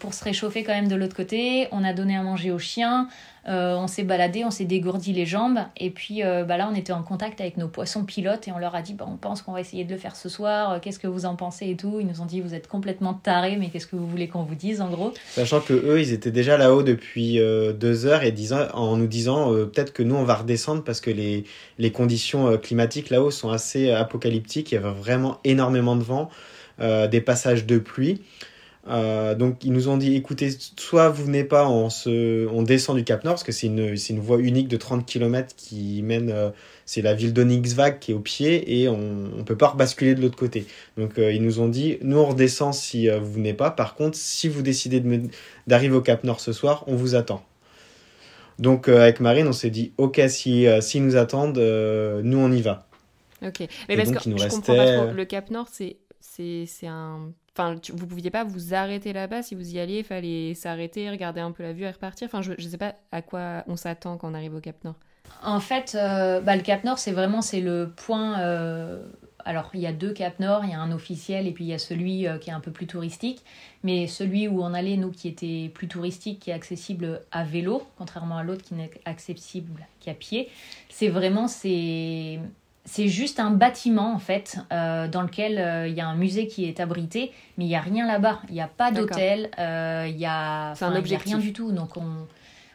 pour 0.00 0.14
se 0.14 0.24
réchauffer 0.24 0.64
quand 0.64 0.72
même 0.72 0.88
de 0.88 0.96
l'autre 0.96 1.16
côté. 1.16 1.68
On 1.72 1.84
a 1.84 1.92
donné 1.92 2.16
à 2.16 2.22
manger 2.22 2.50
aux 2.50 2.58
chiens. 2.58 3.08
Euh, 3.48 3.74
on 3.74 3.88
s'est 3.88 4.04
baladé, 4.04 4.44
on 4.44 4.52
s'est 4.52 4.64
dégourdi 4.64 5.12
les 5.12 5.26
jambes. 5.26 5.58
Et 5.76 5.90
puis 5.90 6.22
euh, 6.22 6.44
bah 6.44 6.56
là, 6.56 6.68
on 6.72 6.76
était 6.76 6.92
en 6.92 7.02
contact 7.02 7.40
avec 7.40 7.56
nos 7.56 7.66
poissons 7.66 8.04
pilotes 8.04 8.46
et 8.46 8.52
on 8.52 8.58
leur 8.58 8.74
a 8.74 8.82
dit 8.82 8.94
bah, 8.94 9.04
on 9.08 9.16
pense 9.16 9.42
qu'on 9.42 9.52
va 9.52 9.60
essayer 9.60 9.84
de 9.84 9.90
le 9.90 9.98
faire 9.98 10.14
ce 10.14 10.28
soir. 10.28 10.72
Euh, 10.72 10.78
qu'est-ce 10.80 11.00
que 11.00 11.08
vous 11.08 11.26
en 11.26 11.34
pensez 11.34 11.68
et 11.68 11.76
tout 11.76 11.98
Ils 12.00 12.06
nous 12.06 12.20
ont 12.20 12.26
dit 12.26 12.40
vous 12.40 12.54
êtes 12.54 12.68
complètement 12.68 13.14
tarés, 13.14 13.56
mais 13.56 13.68
qu'est-ce 13.70 13.86
que 13.86 13.96
vous 13.96 14.06
voulez 14.06 14.28
qu'on 14.28 14.44
vous 14.44 14.54
dise 14.54 14.80
en 14.80 14.90
gros? 14.90 15.12
Sachant 15.30 15.60
que 15.60 15.72
eux, 15.72 16.00
ils 16.00 16.12
étaient 16.12 16.30
déjà 16.30 16.56
là-haut 16.56 16.82
depuis 16.82 17.38
deux 17.38 18.06
heures 18.06 18.22
et 18.22 18.32
disant, 18.32 18.68
en 18.74 18.96
nous 18.96 19.06
disant 19.06 19.50
peut-être 19.52 19.92
que 19.92 20.02
nous, 20.02 20.14
on 20.14 20.24
va 20.24 20.36
redescendre 20.36 20.84
parce 20.84 21.00
que 21.00 21.10
les, 21.10 21.44
les 21.78 21.90
conditions 21.90 22.56
climatiques 22.58 23.10
là-haut 23.10 23.30
sont 23.30 23.50
assez 23.50 23.90
apocalyptiques. 23.90 24.72
Il 24.72 24.76
y 24.76 24.78
avait 24.78 24.90
vraiment 24.90 25.38
énormément 25.44 25.96
de 25.96 26.02
vent, 26.02 26.30
des 26.78 27.20
passages 27.20 27.66
de 27.66 27.78
pluie. 27.78 28.20
Euh, 28.88 29.36
donc 29.36 29.62
ils 29.64 29.72
nous 29.72 29.88
ont 29.88 29.96
dit 29.96 30.16
écoutez, 30.16 30.50
soit 30.76 31.08
vous 31.08 31.24
venez 31.24 31.44
pas, 31.44 31.68
on, 31.68 31.88
se, 31.88 32.48
on 32.48 32.62
descend 32.62 32.96
du 32.96 33.04
Cap 33.04 33.22
Nord, 33.22 33.34
parce 33.34 33.44
que 33.44 33.52
c'est 33.52 33.68
une, 33.68 33.94
une 34.10 34.18
voie 34.18 34.38
unique 34.38 34.66
de 34.66 34.76
30 34.76 35.06
km 35.06 35.54
qui 35.56 36.02
mène, 36.02 36.30
euh, 36.30 36.50
c'est 36.84 37.00
la 37.00 37.14
ville 37.14 37.32
d'Onyxvag 37.32 38.00
qui 38.00 38.10
est 38.10 38.14
au 38.14 38.20
pied, 38.20 38.80
et 38.80 38.88
on 38.88 38.98
ne 38.98 39.42
peut 39.44 39.56
pas 39.56 39.68
rebasculer 39.68 40.16
de 40.16 40.20
l'autre 40.20 40.36
côté. 40.36 40.66
Donc 40.96 41.18
euh, 41.18 41.32
ils 41.32 41.42
nous 41.42 41.60
ont 41.60 41.68
dit 41.68 41.98
nous 42.02 42.18
on 42.18 42.26
redescend 42.26 42.74
si 42.74 43.08
vous 43.08 43.32
venez 43.32 43.54
pas, 43.54 43.70
par 43.70 43.94
contre 43.94 44.16
si 44.16 44.48
vous 44.48 44.62
décidez 44.62 45.00
d'arriver 45.68 45.94
au 45.94 46.02
Cap 46.02 46.24
Nord 46.24 46.40
ce 46.40 46.52
soir, 46.52 46.82
on 46.88 46.96
vous 46.96 47.14
attend. 47.14 47.44
Donc 48.58 48.88
avec 48.88 49.20
Marine, 49.20 49.46
on 49.46 49.52
s'est 49.52 49.70
dit 49.70 49.92
ok, 49.96 50.20
si, 50.28 50.66
si 50.80 51.00
nous 51.00 51.16
attendent, 51.16 51.58
nous 51.58 52.38
on 52.38 52.50
y 52.50 52.62
va. 52.62 52.86
Ok, 53.44 53.66
mais 53.88 53.96
parce 53.96 54.10
que 54.10 54.18
je 54.18 54.48
comprends 54.48 54.76
pas 54.76 54.96
trop, 54.98 55.12
le 55.12 55.24
Cap 55.24 55.50
Nord 55.50 55.68
c'est 55.70 55.96
un 56.84 57.32
Enfin, 57.54 57.76
vous 57.92 58.06
pouviez 58.06 58.30
pas 58.30 58.44
vous 58.44 58.72
arrêter 58.72 59.12
là-bas 59.12 59.42
si 59.42 59.54
vous 59.54 59.74
y 59.74 59.78
alliez, 59.78 59.98
il 59.98 60.04
fallait 60.04 60.54
s'arrêter, 60.54 61.10
regarder 61.10 61.40
un 61.40 61.52
peu 61.52 61.62
la 61.62 61.74
vue 61.74 61.82
et 61.82 61.90
repartir. 61.90 62.26
Enfin, 62.26 62.40
je, 62.40 62.52
ne 62.52 62.56
sais 62.56 62.78
pas 62.78 62.94
à 63.10 63.20
quoi 63.20 63.62
on 63.66 63.76
s'attend 63.76 64.16
quand 64.16 64.30
on 64.30 64.34
arrive 64.34 64.54
au 64.54 64.60
Cap 64.60 64.82
Nord. 64.84 64.94
En 65.42 65.60
fait, 65.60 65.94
euh, 65.94 66.40
bah, 66.40 66.56
le 66.56 66.62
Cap 66.62 66.82
Nord, 66.84 66.98
c'est 66.98 67.12
vraiment 67.12 67.42
c'est 67.42 67.60
le 67.60 67.92
point. 67.94 68.40
Euh, 68.40 69.04
alors, 69.44 69.70
il 69.74 69.80
y 69.80 69.86
a 69.86 69.92
deux 69.92 70.14
Cap 70.14 70.40
Nord, 70.40 70.64
il 70.64 70.70
y 70.70 70.74
a 70.74 70.80
un 70.80 70.92
officiel 70.92 71.46
et 71.46 71.52
puis 71.52 71.64
il 71.64 71.68
y 71.68 71.74
a 71.74 71.78
celui 71.78 72.26
euh, 72.26 72.38
qui 72.38 72.48
est 72.48 72.54
un 72.54 72.60
peu 72.60 72.70
plus 72.70 72.86
touristique. 72.86 73.44
Mais 73.82 74.06
celui 74.06 74.48
où 74.48 74.62
on 74.62 74.72
allait, 74.72 74.96
nous, 74.96 75.10
qui 75.10 75.28
était 75.28 75.70
plus 75.74 75.88
touristique, 75.88 76.40
qui 76.40 76.50
est 76.50 76.54
accessible 76.54 77.20
à 77.32 77.44
vélo, 77.44 77.82
contrairement 77.98 78.38
à 78.38 78.44
l'autre 78.44 78.62
qui 78.62 78.74
n'est 78.74 78.90
accessible 79.04 79.86
qu'à 80.00 80.14
pied, 80.14 80.48
c'est 80.88 81.08
vraiment 81.08 81.48
c'est 81.48 82.40
c'est 82.84 83.08
juste 83.08 83.38
un 83.38 83.50
bâtiment 83.50 84.12
en 84.12 84.18
fait 84.18 84.58
euh, 84.72 85.06
dans 85.06 85.22
lequel 85.22 85.58
euh, 85.58 85.86
il 85.86 85.94
y 85.94 86.00
a 86.00 86.06
un 86.06 86.16
musée 86.16 86.48
qui 86.48 86.64
est 86.64 86.80
abrité, 86.80 87.32
mais 87.56 87.64
il 87.64 87.68
n'y 87.68 87.76
a 87.76 87.80
rien 87.80 88.06
là-bas. 88.06 88.40
Il 88.48 88.54
n'y 88.54 88.60
a 88.60 88.68
pas 88.68 88.90
d'hôtel, 88.90 89.50
euh, 89.58 90.06
il 90.08 90.18
y 90.18 90.26
a, 90.26 90.72
un 90.80 90.96
objectif. 90.96 91.32
rien 91.32 91.38
du 91.38 91.52
tout. 91.52 91.70
Donc 91.70 91.96
on, 91.96 92.26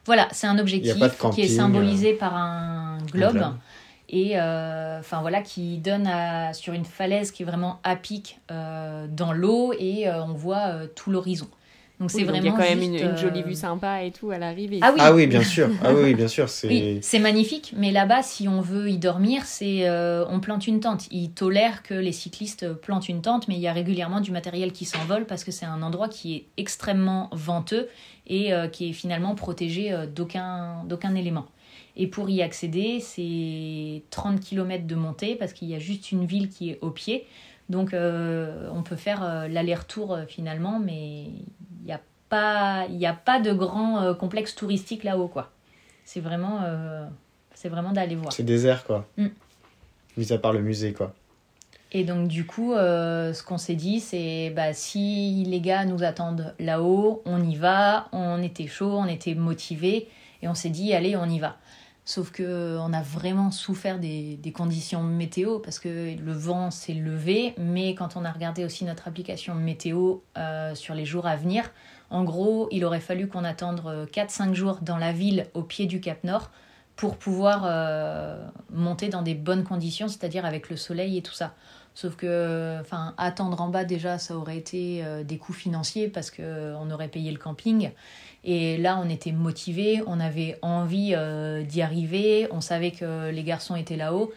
voilà, 0.05 0.27
c'est 0.31 0.47
un 0.47 0.59
objectif 0.59 0.95
qui 1.33 1.41
est 1.41 1.47
symbolisé 1.47 2.13
par 2.13 2.35
un 2.35 2.99
globe, 3.11 3.53
et 4.09 4.39
enfin 4.39 5.19
voilà 5.21 5.41
qui 5.41 5.77
donne 5.79 6.09
sur 6.53 6.73
une 6.73 6.85
falaise 6.85 7.31
qui 7.31 7.43
est 7.43 7.45
vraiment 7.45 7.79
à 7.83 7.97
pic 7.97 8.39
dans 8.49 9.33
l'eau 9.33 9.73
et 9.77 10.09
on 10.09 10.33
voit 10.33 10.87
tout 10.95 11.11
l'horizon. 11.11 11.49
Donc 11.99 12.11
c'est 12.11 12.23
vraiment. 12.23 12.39
Il 12.39 12.45
y 12.45 12.49
a 12.49 12.51
quand 12.51 12.59
même 12.59 12.81
une, 12.81 13.17
jolie 13.17 13.41
vue 13.41 13.53
euh, 13.53 13.55
sympa 13.55 14.03
et 14.03 14.11
tout 14.11 14.29
à 14.29 14.37
l'arrivée. 14.37 14.79
Ah 14.83 14.91
oui. 14.93 14.99
ah 15.01 15.13
oui, 15.13 15.25
bien 15.25 15.43
sûr. 15.43 15.67
Ah 15.83 15.93
oui, 15.93 16.13
bien 16.13 16.27
sûr. 16.27 16.47
C'est 16.47 16.99
c'est 17.01 17.17
magnifique, 17.17 17.73
mais 17.75 17.91
là-bas, 17.91 18.21
si 18.21 18.47
on 18.47 18.61
veut 18.61 18.89
y 18.89 18.99
dormir, 18.99 19.43
c'est 19.45 19.89
euh, 19.89 20.23
on 20.29 20.39
plante 20.39 20.67
une 20.67 20.79
tente. 20.79 21.07
Ils 21.11 21.31
tolèrent 21.31 21.81
que 21.81 21.95
les 21.95 22.11
cyclistes 22.11 22.71
plantent 22.71 23.09
une 23.09 23.21
tente, 23.21 23.47
mais 23.47 23.55
il 23.55 23.61
y 23.61 23.67
a 23.67 23.73
régulièrement 23.73 24.21
du 24.21 24.31
matériel 24.31 24.73
qui 24.73 24.85
s'envole 24.85 25.25
parce 25.25 25.43
que 25.43 25.51
c'est 25.51 25.65
un 25.65 25.81
endroit 25.81 26.07
qui 26.07 26.35
est 26.35 26.45
extrêmement 26.57 27.29
venteux 27.31 27.89
et 28.27 28.53
euh, 28.53 28.67
qui 28.67 28.89
est 28.89 28.93
finalement 28.93 29.33
protégé 29.33 29.95
d'aucun 30.13 30.83
d'aucun 30.83 31.15
élément. 31.15 31.47
Et 31.95 32.05
pour 32.05 32.29
y 32.29 32.43
accéder, 32.43 32.99
c'est 32.99 34.03
30 34.11 34.39
km 34.39 34.85
de 34.85 34.93
montée 34.93 35.35
parce 35.35 35.51
qu'il 35.51 35.67
y 35.67 35.73
a 35.73 35.79
juste 35.79 36.11
une 36.11 36.27
ville 36.27 36.49
qui 36.49 36.69
est 36.69 36.79
au 36.81 36.91
pied. 36.91 37.25
Donc 37.69 37.93
on 37.93 38.83
peut 38.83 38.95
faire 38.95 39.47
l'aller-retour 39.49 40.19
finalement, 40.27 40.79
mais 40.79 41.31
pas, 42.29 42.85
il 42.89 42.97
n'y 42.97 43.05
a 43.05 43.13
pas 43.13 43.39
de 43.39 43.53
grand 43.53 44.01
euh, 44.01 44.13
complexe 44.13 44.55
touristique 44.55 45.03
là-haut, 45.03 45.27
quoi. 45.27 45.51
C'est 46.05 46.19
vraiment, 46.19 46.61
euh, 46.63 47.05
c'est 47.53 47.69
vraiment 47.69 47.91
d'aller 47.91 48.15
voir. 48.15 48.31
C'est 48.33 48.43
désert, 48.43 48.83
quoi. 48.83 49.05
Mm. 49.17 49.27
Mis 50.17 50.33
à 50.33 50.37
part 50.37 50.53
le 50.53 50.61
musée, 50.61 50.93
quoi. 50.93 51.13
Et 51.93 52.03
donc, 52.03 52.27
du 52.27 52.45
coup, 52.45 52.73
euh, 52.73 53.33
ce 53.33 53.43
qu'on 53.43 53.57
s'est 53.57 53.75
dit, 53.75 53.99
c'est 53.99 54.51
bah, 54.55 54.73
si 54.73 55.45
les 55.47 55.61
gars 55.61 55.85
nous 55.85 56.03
attendent 56.03 56.53
là-haut, 56.59 57.21
on 57.25 57.41
y 57.41 57.55
va. 57.55 58.09
On 58.11 58.41
était 58.41 58.67
chaud, 58.67 58.91
on 58.97 59.07
était 59.07 59.35
motivé. 59.35 60.09
Et 60.41 60.47
on 60.47 60.53
s'est 60.53 60.69
dit, 60.69 60.93
allez, 60.93 61.15
on 61.15 61.25
y 61.25 61.39
va. 61.39 61.57
Sauf 62.07 62.31
que 62.31 62.77
on 62.79 62.93
a 62.93 63.01
vraiment 63.01 63.51
souffert 63.51 63.99
des, 63.99 64.39
conditions 64.55 65.03
météo 65.03 65.59
parce 65.59 65.77
que 65.77 66.17
le 66.17 66.31
vent 66.31 66.71
s'est 66.71 66.93
levé, 66.93 67.53
mais 67.57 67.95
quand 67.95 68.15
on 68.15 68.23
a 68.23 68.31
regardé 68.31 68.63
aussi 68.63 68.85
notre 68.85 69.09
application 69.09 69.53
météo 69.55 70.19
euh, 70.37 70.73
sur 70.73 70.95
les 70.95 71.03
jours 71.03 71.27
à 71.27 71.35
venir, 71.35 71.69
en 72.09 72.23
gros, 72.23 72.69
il 72.71 72.85
aurait 72.85 73.01
fallu 73.01 73.27
qu'on 73.27 73.43
attende 73.43 73.81
4-5 74.13 74.53
jours 74.53 74.79
dans 74.81 74.95
la 74.95 75.11
ville 75.11 75.47
au 75.53 75.63
pied 75.63 75.85
du 75.85 75.99
Cap 75.99 76.23
Nord 76.23 76.49
pour 76.95 77.17
pouvoir 77.17 77.63
euh, 77.65 78.47
monter 78.69 79.09
dans 79.09 79.21
des 79.21 79.35
bonnes 79.35 79.65
conditions, 79.65 80.07
c'est-à-dire 80.07 80.45
avec 80.45 80.69
le 80.69 80.77
soleil 80.77 81.17
et 81.17 81.21
tout 81.21 81.33
ça. 81.33 81.55
Sauf 81.93 82.15
que, 82.15 82.77
attendre 83.17 83.59
en 83.59 83.69
bas 83.69 83.83
déjà, 83.83 84.17
ça 84.17 84.37
aurait 84.37 84.57
été 84.57 85.03
euh, 85.03 85.23
des 85.23 85.39
coûts 85.39 85.51
financiers 85.51 86.07
parce 86.07 86.31
qu'on 86.31 86.91
aurait 86.91 87.07
payé 87.07 87.31
le 87.31 87.37
camping. 87.37 87.91
Et 88.49 88.77
là, 88.77 88.97
on 89.03 89.09
était 89.09 89.33
motivés, 89.33 90.01
on 90.07 90.21
avait 90.21 90.57
envie 90.61 91.11
euh, 91.13 91.63
d'y 91.63 91.81
arriver, 91.81 92.47
on 92.51 92.61
savait 92.61 92.91
que 92.91 93.29
les 93.29 93.43
garçons 93.43 93.75
étaient 93.75 93.97
là-haut. 93.97 94.31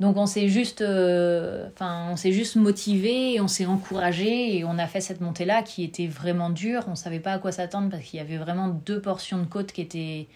Donc 0.00 0.16
on 0.16 0.24
s'est 0.24 0.48
juste, 0.48 0.80
euh, 0.80 1.68
enfin, 1.74 2.08
on 2.10 2.16
s'est 2.16 2.32
juste 2.32 2.56
motivé, 2.56 3.38
on 3.42 3.46
s'est 3.46 3.66
encouragé 3.66 4.56
et 4.56 4.64
on 4.64 4.78
a 4.78 4.86
fait 4.86 5.02
cette 5.02 5.20
montée-là 5.20 5.62
qui 5.62 5.84
était 5.84 6.06
vraiment 6.06 6.48
dure. 6.48 6.84
On 6.88 6.94
savait 6.94 7.20
pas 7.20 7.32
à 7.34 7.38
quoi 7.38 7.52
s'attendre 7.52 7.90
parce 7.90 8.02
qu'il 8.02 8.18
y 8.18 8.22
avait 8.22 8.38
vraiment 8.38 8.68
deux 8.68 9.00
portions 9.00 9.38
de 9.38 9.44
côte 9.44 9.72
qui 9.72 9.82
étaient 9.82 10.26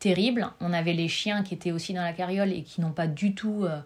terribles. 0.00 0.48
On 0.60 0.72
avait 0.72 0.94
les 0.94 1.08
chiens 1.08 1.44
qui 1.44 1.54
étaient 1.54 1.70
aussi 1.70 1.94
dans 1.94 2.02
la 2.02 2.12
carriole 2.12 2.52
et 2.52 2.64
qui 2.64 2.80
n'ont 2.80 2.90
pas 2.90 3.06
du 3.06 3.36
tout 3.36 3.66
euh, 3.66 3.78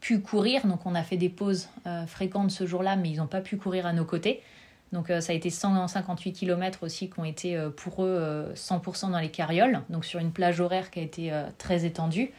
pu 0.00 0.18
courir. 0.18 0.66
Donc 0.66 0.84
on 0.84 0.96
a 0.96 1.04
fait 1.04 1.16
des 1.16 1.28
pauses 1.28 1.68
fréquentes 2.08 2.50
ce 2.50 2.66
jour-là, 2.66 2.96
mais 2.96 3.10
ils 3.10 3.18
n'ont 3.18 3.28
pas 3.28 3.40
pu 3.40 3.56
courir 3.56 3.86
à 3.86 3.92
nos 3.92 4.04
côtés. 4.04 4.42
Donc 4.92 5.10
euh, 5.10 5.20
ça 5.20 5.32
a 5.32 5.34
été 5.34 5.50
158 5.50 6.32
km 6.32 6.80
aussi 6.82 7.10
qui 7.10 7.18
ont 7.18 7.24
été 7.24 7.56
euh, 7.56 7.70
pour 7.70 8.04
eux 8.04 8.52
100% 8.54 9.08
euh, 9.08 9.10
dans 9.10 9.18
les 9.18 9.30
carrioles, 9.30 9.82
donc 9.90 10.04
sur 10.04 10.20
une 10.20 10.30
plage 10.30 10.60
horaire 10.60 10.90
qui 10.90 11.00
a 11.00 11.02
été 11.02 11.32
très 11.58 11.84
étendue. 11.84 12.30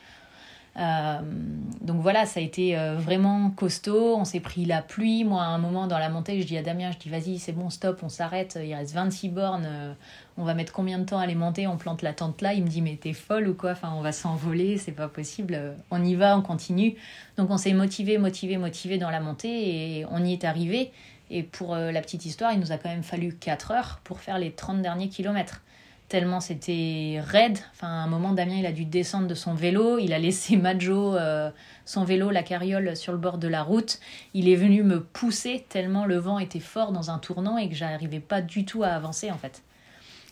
donc 0.75 2.01
voilà, 2.01 2.25
ça 2.25 2.39
a 2.39 2.43
été 2.43 2.75
vraiment 2.97 3.49
costaud. 3.49 4.15
On 4.15 4.25
s'est 4.25 4.39
pris 4.39 4.65
la 4.65 4.81
pluie. 4.81 5.23
Moi, 5.23 5.41
à 5.41 5.47
un 5.47 5.57
moment 5.57 5.87
dans 5.87 5.97
la 5.97 6.09
montée, 6.09 6.39
je 6.39 6.45
dis 6.45 6.57
à 6.57 6.61
Damien, 6.61 6.91
je 6.91 6.99
dis 6.99 7.09
vas-y, 7.09 7.39
c'est 7.39 7.51
bon, 7.51 7.69
stop, 7.69 8.01
on 8.03 8.09
s'arrête. 8.09 8.59
Il 8.63 8.73
reste 8.75 8.93
26 8.93 9.29
bornes. 9.29 9.95
on 10.37 10.43
va 10.43 10.53
mettre 10.53 10.71
combien 10.71 10.99
de 10.99 11.05
temps 11.05 11.17
à 11.17 11.25
les 11.25 11.35
monter? 11.35 11.65
On 11.67 11.77
plante 11.77 12.03
la 12.03 12.13
tente 12.13 12.41
là. 12.41 12.53
Il 12.53 12.63
me 12.63 12.67
dit 12.67 12.81
mais 12.81 12.95
t'es 12.95 13.13
folle 13.13 13.47
ou 13.47 13.55
quoi? 13.55 13.71
Enfin, 13.71 13.91
on 13.95 14.01
va 14.01 14.11
s'envoler, 14.11 14.77
c'est 14.77 14.91
pas 14.91 15.07
possible. 15.07 15.75
On 15.89 16.03
y 16.03 16.13
va, 16.13 16.37
on 16.37 16.41
continue. 16.41 16.95
Donc 17.37 17.49
on 17.49 17.57
s'est 17.57 17.73
motivé, 17.73 18.19
motivé, 18.19 18.57
motivé 18.57 18.99
dans 18.99 19.09
la 19.09 19.19
montée 19.19 19.99
et 19.99 20.05
on 20.11 20.23
y 20.23 20.33
est 20.33 20.43
arrivé. 20.43 20.91
Et 21.29 21.43
pour 21.43 21.73
euh, 21.73 21.91
la 21.91 22.01
petite 22.01 22.25
histoire, 22.25 22.53
il 22.53 22.59
nous 22.59 22.71
a 22.71 22.77
quand 22.77 22.89
même 22.89 23.03
fallu 23.03 23.35
4 23.35 23.71
heures 23.71 23.99
pour 24.03 24.19
faire 24.19 24.37
les 24.37 24.51
30 24.51 24.81
derniers 24.81 25.09
kilomètres. 25.09 25.61
Tellement 26.07 26.39
c'était 26.39 27.19
raide. 27.21 27.59
Enfin, 27.73 27.87
à 27.87 28.03
un 28.03 28.07
moment, 28.07 28.31
Damien, 28.31 28.55
il 28.59 28.65
a 28.65 28.71
dû 28.71 28.85
descendre 28.85 29.27
de 29.27 29.35
son 29.35 29.53
vélo. 29.53 29.99
Il 29.99 30.13
a 30.13 30.19
laissé 30.19 30.55
Majo, 30.55 31.15
euh, 31.15 31.51
son 31.85 32.05
vélo, 32.05 32.29
la 32.29 32.43
carriole, 32.43 32.95
sur 32.95 33.11
le 33.11 33.17
bord 33.17 33.37
de 33.37 33.49
la 33.49 33.61
route. 33.61 33.99
Il 34.33 34.47
est 34.47 34.55
venu 34.55 34.83
me 34.83 35.03
pousser 35.03 35.65
tellement 35.67 36.05
le 36.05 36.17
vent 36.17 36.39
était 36.39 36.61
fort 36.61 36.93
dans 36.93 37.11
un 37.11 37.17
tournant 37.17 37.57
et 37.57 37.67
que 37.67 37.75
j'arrivais 37.75 38.21
pas 38.21 38.41
du 38.41 38.63
tout 38.63 38.83
à 38.83 38.89
avancer, 38.89 39.31
en 39.31 39.37
fait. 39.37 39.63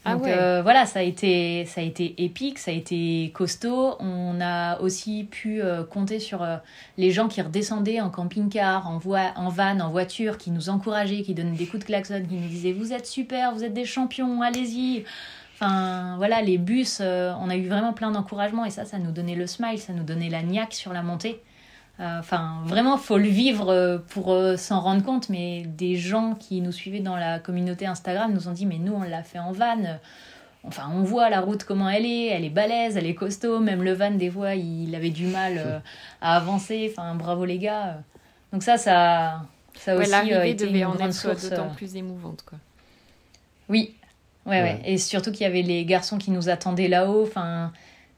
Ah 0.08 0.14
Donc 0.14 0.28
euh, 0.28 0.62
voilà, 0.62 0.86
ça 0.86 1.00
a, 1.00 1.02
été, 1.02 1.66
ça 1.66 1.82
a 1.82 1.84
été 1.84 2.24
épique, 2.24 2.60
ça 2.60 2.70
a 2.70 2.74
été 2.76 3.32
costaud. 3.34 3.96
On 4.00 4.40
a 4.40 4.80
aussi 4.80 5.24
pu 5.24 5.64
euh, 5.64 5.84
compter 5.84 6.20
sur 6.20 6.44
euh, 6.44 6.58
les 7.00 7.10
gens 7.10 7.28
qui 7.28 7.42
redescendaient 7.42 8.00
en 8.00 8.12
camping-car, 8.12 8.88
en, 8.88 8.98
en 8.98 9.50
van, 9.50 9.80
en 9.80 9.90
voiture, 9.90 10.38
qui 10.38 10.52
nous 10.52 10.70
encourageaient, 10.70 11.24
qui 11.24 11.34
donnaient 11.34 11.58
des 11.58 11.66
coups 11.66 11.82
de 11.82 11.88
klaxon, 11.88 12.24
qui 12.30 12.36
nous 12.36 12.48
disaient 12.48 12.72
Vous 12.72 12.94
êtes 12.94 13.08
super, 13.08 13.54
vous 13.54 13.64
êtes 13.64 13.74
des 13.74 13.86
champions, 13.86 14.44
allez-y. 14.44 15.06
Enfin 15.56 16.16
voilà, 16.18 16.42
les 16.44 16.60
bus, 16.60 17.02
on 17.02 17.50
a 17.50 17.56
eu 17.56 17.68
vraiment 17.68 17.94
plein 17.94 18.12
d'encouragements 18.12 18.66
et 18.66 18.70
ça, 18.70 18.86
ça 18.86 19.00
nous 19.00 19.12
donnait 19.12 19.36
le 19.36 19.48
smile, 19.48 19.80
ça 19.80 19.94
nous 19.94 20.04
donnait 20.04 20.30
la 20.30 20.44
niaque 20.44 20.74
sur 20.74 20.94
la 20.94 21.02
montée. 21.02 21.42
Euh, 22.00 22.20
enfin, 22.20 22.62
vraiment, 22.66 22.98
faut 22.98 23.18
le 23.18 23.30
vivre 23.30 23.70
euh, 23.70 23.98
pour 23.98 24.34
euh, 24.34 24.58
s'en 24.58 24.82
rendre 24.82 25.04
compte. 25.04 25.30
Mais 25.30 25.64
des 25.66 25.96
gens 25.96 26.36
qui 26.36 26.62
nous 26.62 26.72
suivaient 26.72 27.00
dans 27.00 27.16
la 27.16 27.40
communauté 27.40 27.86
Instagram 27.86 28.34
nous 28.34 28.48
ont 28.48 28.52
dit 28.52 28.66
Mais 28.66 28.78
nous, 28.78 28.94
on 28.94 29.04
l'a 29.04 29.24
fait 29.24 29.40
en 29.40 29.52
van. 29.52 30.00
Enfin, 30.64 30.90
on 30.94 31.04
voit 31.04 31.30
la 31.30 31.42
route 31.42 31.64
comment 31.64 31.90
elle 31.90 32.06
est. 32.06 32.28
Elle 32.28 32.44
est 32.44 32.50
balèze, 32.50 32.98
elle 32.98 33.06
est 33.06 33.16
costaud. 33.16 33.60
Même 33.60 33.84
le 33.84 33.94
van, 33.94 34.12
des 34.12 34.30
fois, 34.30 34.56
il 34.56 34.94
avait 34.94 35.10
du 35.10 35.28
mal 35.28 35.82
à 36.22 36.36
avancer. 36.36 36.92
Enfin, 36.92 37.16
bravo 37.16 37.46
les 37.46 37.60
gars. 37.60 38.02
Donc, 38.52 38.64
ça, 38.64 38.78
ça, 38.78 39.42
ça 39.76 39.96
aussi 39.96 40.32
été 40.44 40.70
une 40.70 40.82
grande 40.82 41.14
source. 41.14 41.50
d'autant 41.50 41.70
plus 41.70 41.96
émouvante, 41.96 42.44
quoi. 42.46 42.58
Oui, 43.68 43.96
ouais, 44.46 44.62
ouais. 44.62 44.82
Et 44.86 44.98
surtout 44.98 45.32
qu'il 45.32 45.42
y 45.42 45.46
avait 45.46 45.64
les 45.64 45.86
garçons 45.86 46.18
qui 46.18 46.30
nous 46.30 46.50
attendaient 46.50 46.88
là-haut. 46.88 47.24
Enfin 47.24 47.72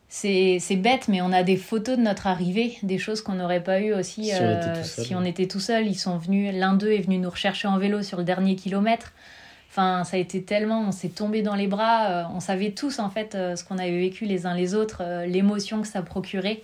c'est 0.10 0.76
bête, 0.78 1.08
mais 1.08 1.22
on 1.22 1.32
a 1.32 1.43
des 1.43 1.58
photos 1.58 1.97
de 1.97 2.01
notre 2.01 2.28
arrivée, 2.28 2.78
des 2.84 2.97
choses 2.97 3.22
qu'on 3.22 3.34
n'aurait 3.34 3.64
pas 3.64 3.82
eu 3.82 3.93
aussi 3.93 4.26
si, 4.26 4.32
on 5.14 5.22
euh, 5.22 5.24
était 5.24 5.47
tout 5.47 5.60
seul. 5.60 5.86
Ils 5.86 5.97
sont 5.99 6.18
venus, 6.18 6.53
l'un 6.55 6.74
d'eux 6.74 6.91
est 6.91 7.01
venu 7.01 7.18
nous 7.18 7.30
rechercher 7.30 7.68
en 7.68 7.78
vélo 7.78 8.01
sur 8.03 8.18
le 8.18 8.24
dernier 8.24 8.55
kilomètre. 8.55 9.12
Enfin, 9.70 10.05
ça 10.05 10.16
a 10.16 10.20
été 10.20 10.43
tellement, 10.43 10.88
on 10.88 10.91
s'est 10.91 11.10
tombé 11.10 11.41
dans 11.41 11.55
les 11.55 11.68
bras. 11.68 12.10
Euh, 12.10 12.24
on 12.34 12.39
savait 12.39 12.72
tous 12.72 12.99
en 12.99 13.10
fait 13.10 13.36
euh, 13.36 13.55
ce 13.58 13.66
qu'on 13.66 13.78
avait 13.78 13.99
vécu 13.99 14.26
les 14.26 14.45
uns 14.45 14.55
les 14.55 14.74
autres, 14.74 15.03
l'émotion 15.26 15.82
que 15.82 15.88
ça 15.88 16.01
procurait, 16.01 16.62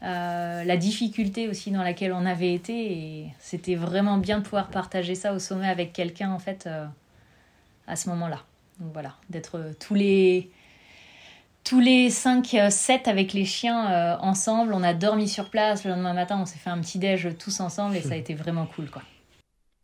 la 0.00 0.76
difficulté 0.76 1.48
aussi 1.48 1.70
dans 1.70 1.82
laquelle 1.82 2.12
on 2.14 2.24
avait 2.24 2.54
été. 2.54 2.72
Et 2.72 3.26
c'était 3.38 3.74
vraiment 3.74 4.16
bien 4.16 4.38
de 4.38 4.44
pouvoir 4.44 4.68
partager 4.68 5.14
ça 5.14 5.34
au 5.34 5.38
sommet 5.38 5.68
avec 5.68 5.92
quelqu'un 5.92 6.30
en 6.32 6.38
fait 6.38 6.68
à 7.86 7.96
ce 7.96 8.08
moment-là. 8.08 8.40
Donc 8.80 8.92
voilà, 8.94 9.14
d'être 9.28 9.60
tous 9.78 9.94
les 9.94 10.50
tous 11.68 11.80
les 11.80 12.08
5-7 12.08 12.56
euh, 12.56 13.10
avec 13.10 13.34
les 13.34 13.44
chiens 13.44 13.92
euh, 13.92 14.16
ensemble. 14.20 14.72
On 14.72 14.82
a 14.82 14.94
dormi 14.94 15.28
sur 15.28 15.50
place. 15.50 15.84
Le 15.84 15.90
lendemain 15.90 16.14
matin, 16.14 16.38
on 16.40 16.46
s'est 16.46 16.56
fait 16.56 16.70
un 16.70 16.80
petit 16.80 16.98
déj 16.98 17.28
tous 17.38 17.60
ensemble 17.60 17.94
et 17.94 18.00
ça 18.00 18.14
a 18.14 18.16
été 18.16 18.34
vraiment 18.34 18.64
cool. 18.64 18.88
quoi. 18.90 19.02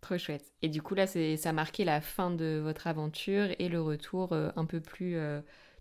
Trop 0.01 0.17
chouette. 0.17 0.47
Et 0.63 0.71
du 0.71 0.81
coup, 0.81 0.95
là, 0.95 1.07
ça 1.07 1.19
a 1.51 1.53
marqué 1.53 1.85
la 1.85 2.01
fin 2.01 2.31
de 2.31 2.59
votre 2.63 2.87
aventure 2.87 3.49
et 3.59 3.69
le 3.69 3.83
retour 3.83 4.33
euh, 4.33 4.51
un 4.57 4.65
peu 4.65 4.81
plus 4.81 5.19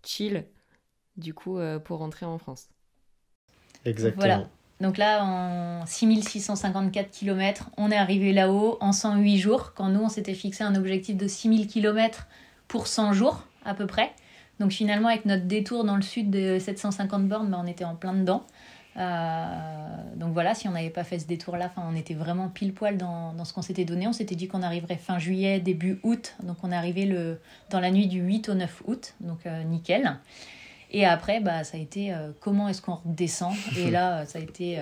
chill, 0.06 0.46
du 1.16 1.34
coup, 1.34 1.58
pour 1.86 2.00
rentrer 2.00 2.26
en 2.26 2.38
France. 2.38 2.68
Exactement. 3.86 4.26
Voilà. 4.26 4.50
Donc 4.82 4.98
là, 4.98 5.24
en 5.24 5.86
6654 5.86 7.12
km, 7.12 7.70
on 7.78 7.92
est 7.92 7.98
arrivé 7.98 8.34
là-haut 8.34 8.78
en 8.82 8.92
108 8.92 9.38
jours, 9.38 9.74
quand 9.74 9.88
nous, 9.88 10.02
on 10.02 10.10
s'était 10.10 10.34
fixé 10.34 10.66
un 10.66 10.76
objectif 10.76 11.16
de 11.16 11.28
6000 11.28 11.68
km 11.68 12.28
pour 12.68 12.88
100 12.88 13.14
jours, 13.14 13.46
à 13.64 13.74
peu 13.74 13.88
près. 13.88 14.14
Donc 14.60 14.72
finalement, 14.72 15.10
avec 15.10 15.26
notre 15.26 15.46
détour 15.46 15.84
dans 15.84 15.96
le 15.96 16.02
sud 16.02 16.30
de 16.30 16.60
750 16.60 17.28
bornes, 17.28 17.50
ben, 17.50 17.62
on 17.64 17.68
était 17.68 17.86
en 17.86 17.96
plein 17.96 18.14
dedans. 18.14 18.46
Euh, 18.98 19.46
donc 20.16 20.34
voilà, 20.34 20.54
si 20.54 20.68
on 20.68 20.72
n'avait 20.72 20.90
pas 20.90 21.04
fait 21.04 21.20
ce 21.20 21.26
détour-là, 21.26 21.72
on 21.78 21.96
était 21.96 22.14
vraiment 22.14 22.48
pile 22.50 22.74
poil 22.74 22.98
dans, 22.98 23.34
dans 23.34 23.46
ce 23.46 23.54
qu'on 23.54 23.62
s'était 23.62 23.86
donné. 23.86 24.08
On 24.08 24.14
s'était 24.14 24.36
dit 24.36 24.48
qu'on 24.48 24.62
arriverait 24.62 24.98
fin 24.98 25.18
juillet, 25.18 25.60
début 25.60 26.00
août. 26.04 26.36
Donc 26.44 26.58
on 26.64 26.72
est 26.72 26.76
arrivé 26.76 27.06
le, 27.06 27.40
dans 27.72 27.80
la 27.80 27.92
nuit 27.92 28.08
du 28.08 28.20
8 28.20 28.50
au 28.50 28.54
9 28.54 28.84
août. 28.86 29.14
Donc 29.20 29.40
euh, 29.46 29.64
nickel. 29.64 30.18
Et 30.96 31.06
après, 31.06 31.40
bah, 31.40 31.64
ça 31.64 31.78
a 31.78 31.80
été 31.80 32.14
euh, 32.14 32.30
comment 32.40 32.70
est-ce 32.70 32.84
qu'on 32.84 32.94
redescend? 32.94 33.54
Et 33.80 33.90
là, 33.90 34.28
ça 34.28 34.38
a 34.38 34.42
été 34.44 34.78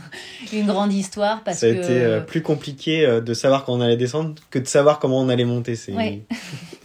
une 0.54 0.66
grande 0.66 0.94
histoire. 0.94 1.44
Parce 1.44 1.58
ça 1.58 1.66
a 1.66 1.70
été 1.70 2.20
plus 2.26 2.40
compliqué 2.40 3.20
de 3.20 3.34
savoir 3.34 3.66
quand 3.66 3.74
on 3.74 3.82
allait 3.82 3.98
descendre 3.98 4.34
que 4.48 4.58
de 4.58 4.66
savoir 4.66 4.98
comment 4.98 5.18
on 5.18 5.28
allait 5.28 5.44
monter. 5.44 5.76
C'est... 5.76 5.92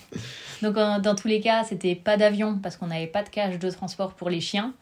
Donc 0.66 0.76
dans 0.76 1.14
tous 1.14 1.28
les 1.28 1.42
cas, 1.42 1.64
c'était 1.64 1.94
pas 1.94 2.18
d'avion 2.18 2.58
parce 2.58 2.76
qu'on 2.76 2.88
n'avait 2.88 3.06
pas 3.06 3.22
de 3.22 3.30
cage 3.30 3.60
de 3.60 3.70
transport 3.70 4.14
pour 4.14 4.32
les 4.32 4.42
chiens. 4.42 4.74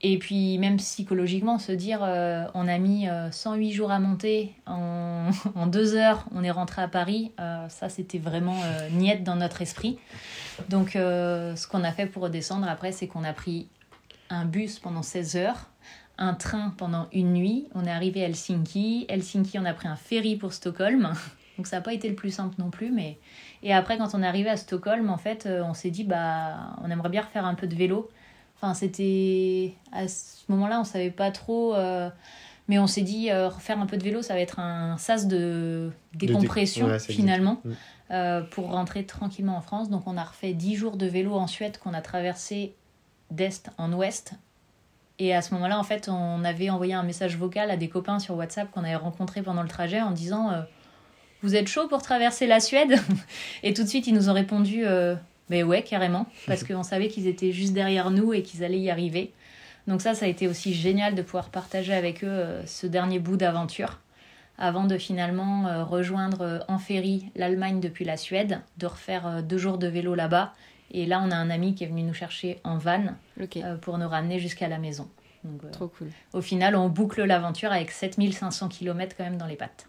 Et 0.00 0.18
puis 0.18 0.58
même 0.58 0.76
psychologiquement, 0.76 1.58
se 1.58 1.72
dire 1.72 2.00
euh, 2.02 2.44
on 2.54 2.68
a 2.68 2.78
mis 2.78 3.08
108 3.32 3.70
euh, 3.70 3.74
jours 3.74 3.90
à 3.90 3.98
monter, 3.98 4.54
en, 4.66 5.30
deux 5.66 5.96
heures 5.96 6.26
on 6.32 6.44
est 6.44 6.50
rentré 6.52 6.82
à 6.82 6.88
Paris, 6.88 7.32
euh, 7.40 7.68
ça 7.68 7.88
c'était 7.88 8.18
vraiment 8.18 8.60
niette 8.92 9.24
dans 9.24 9.34
notre 9.34 9.60
esprit. 9.60 9.98
Donc 10.68 10.90
ce 10.92 11.66
qu'on 11.66 11.82
a 11.82 11.90
fait 11.90 12.06
pour 12.06 12.22
redescendre 12.22 12.68
après, 12.68 12.92
c'est 12.92 13.08
qu'on 13.08 13.24
a 13.24 13.32
pris 13.32 13.66
un 14.30 14.44
bus 14.44 14.78
pendant 14.78 15.02
16 15.02 15.36
heures, 15.36 15.70
un 16.16 16.34
train 16.34 16.74
pendant 16.76 17.08
une 17.12 17.32
nuit, 17.32 17.66
on 17.74 17.86
est 17.86 17.90
arrivé 17.90 18.22
à 18.22 18.26
Helsinki, 18.26 19.06
Helsinki 19.08 19.58
on 19.58 19.64
a 19.64 19.74
pris 19.74 19.88
un 19.88 19.96
ferry 19.96 20.36
pour 20.36 20.52
Stockholm. 20.52 21.12
Donc 21.56 21.66
ça 21.66 21.76
n'a 21.76 21.82
pas 21.82 21.94
été 21.94 22.08
le 22.08 22.14
plus 22.14 22.32
simple 22.32 22.56
non 22.58 22.68
plus, 22.68 22.90
mais 22.90 23.16
et 23.64 23.72
après, 23.72 23.96
quand 23.96 24.14
on 24.14 24.22
est 24.22 24.26
arrivé 24.26 24.50
à 24.50 24.58
Stockholm, 24.58 25.08
en 25.08 25.16
fait, 25.16 25.46
euh, 25.46 25.64
on 25.64 25.72
s'est 25.72 25.90
dit, 25.90 26.04
bah, 26.04 26.76
on 26.82 26.90
aimerait 26.90 27.08
bien 27.08 27.22
refaire 27.22 27.46
un 27.46 27.54
peu 27.54 27.66
de 27.66 27.74
vélo. 27.74 28.10
Enfin, 28.56 28.74
c'était. 28.74 29.74
À 29.90 30.06
ce 30.06 30.44
moment-là, 30.48 30.80
on 30.80 30.84
savait 30.84 31.10
pas 31.10 31.30
trop. 31.30 31.74
Euh, 31.74 32.10
mais 32.68 32.78
on 32.78 32.86
s'est 32.86 33.02
dit, 33.02 33.30
euh, 33.30 33.48
refaire 33.48 33.80
un 33.80 33.86
peu 33.86 33.96
de 33.96 34.04
vélo, 34.04 34.20
ça 34.20 34.34
va 34.34 34.40
être 34.40 34.58
un 34.58 34.98
sas 34.98 35.26
de 35.26 35.90
décompression, 36.14 36.98
finalement, 36.98 37.62
mm. 37.64 38.44
pour 38.50 38.70
rentrer 38.70 39.06
tranquillement 39.06 39.56
en 39.56 39.62
France. 39.62 39.88
Donc, 39.88 40.02
on 40.06 40.18
a 40.18 40.24
refait 40.24 40.52
10 40.52 40.76
jours 40.76 40.96
de 40.98 41.06
vélo 41.06 41.34
en 41.34 41.46
Suède 41.46 41.78
qu'on 41.78 41.94
a 41.94 42.02
traversé 42.02 42.74
d'est 43.30 43.70
en 43.78 43.94
ouest. 43.94 44.34
Et 45.18 45.34
à 45.34 45.40
ce 45.40 45.54
moment-là, 45.54 45.78
en 45.78 45.84
fait, 45.84 46.10
on 46.10 46.44
avait 46.44 46.68
envoyé 46.68 46.92
un 46.92 47.02
message 47.02 47.38
vocal 47.38 47.70
à 47.70 47.78
des 47.78 47.88
copains 47.88 48.18
sur 48.18 48.36
WhatsApp 48.36 48.70
qu'on 48.70 48.84
avait 48.84 48.96
rencontrés 48.96 49.42
pendant 49.42 49.62
le 49.62 49.68
trajet 49.68 50.02
en 50.02 50.10
disant 50.10 50.50
vous 51.44 51.54
êtes 51.54 51.68
chaud 51.68 51.88
pour 51.88 52.02
traverser 52.02 52.46
la 52.46 52.58
Suède 52.58 52.96
Et 53.62 53.74
tout 53.74 53.82
de 53.82 53.88
suite, 53.88 54.06
ils 54.06 54.14
nous 54.14 54.30
ont 54.30 54.32
répondu, 54.32 54.82
euh, 54.84 55.14
mais 55.50 55.62
ouais, 55.62 55.82
carrément, 55.82 56.26
parce 56.46 56.64
qu'on 56.68 56.82
savait 56.82 57.08
qu'ils 57.08 57.26
étaient 57.26 57.52
juste 57.52 57.74
derrière 57.74 58.10
nous 58.10 58.32
et 58.32 58.42
qu'ils 58.42 58.64
allaient 58.64 58.80
y 58.80 58.90
arriver. 58.90 59.32
Donc 59.86 60.00
ça, 60.00 60.14
ça 60.14 60.24
a 60.24 60.28
été 60.28 60.48
aussi 60.48 60.72
génial 60.72 61.14
de 61.14 61.22
pouvoir 61.22 61.50
partager 61.50 61.92
avec 61.92 62.24
eux 62.24 62.46
ce 62.64 62.86
dernier 62.86 63.18
bout 63.18 63.36
d'aventure 63.36 64.00
avant 64.56 64.84
de 64.84 64.96
finalement 64.96 65.84
rejoindre 65.84 66.64
en 66.68 66.78
ferry 66.78 67.26
l'Allemagne 67.34 67.80
depuis 67.80 68.04
la 68.06 68.16
Suède, 68.16 68.60
de 68.78 68.86
refaire 68.86 69.42
deux 69.42 69.58
jours 69.58 69.76
de 69.76 69.88
vélo 69.88 70.14
là-bas. 70.14 70.54
Et 70.92 71.04
là, 71.04 71.20
on 71.22 71.30
a 71.30 71.36
un 71.36 71.50
ami 71.50 71.74
qui 71.74 71.84
est 71.84 71.88
venu 71.88 72.02
nous 72.02 72.14
chercher 72.14 72.60
en 72.64 72.78
van 72.78 73.04
pour 73.82 73.98
nous 73.98 74.08
ramener 74.08 74.38
jusqu'à 74.38 74.68
la 74.68 74.78
maison. 74.78 75.08
Trop 75.72 75.88
cool. 75.88 76.08
Au 76.32 76.40
final, 76.40 76.76
on 76.76 76.88
boucle 76.88 77.22
l'aventure 77.24 77.72
avec 77.72 77.90
7500 77.90 78.68
km 78.68 79.14
quand 79.16 79.24
même 79.24 79.36
dans 79.36 79.46
les 79.46 79.56
pattes. 79.56 79.88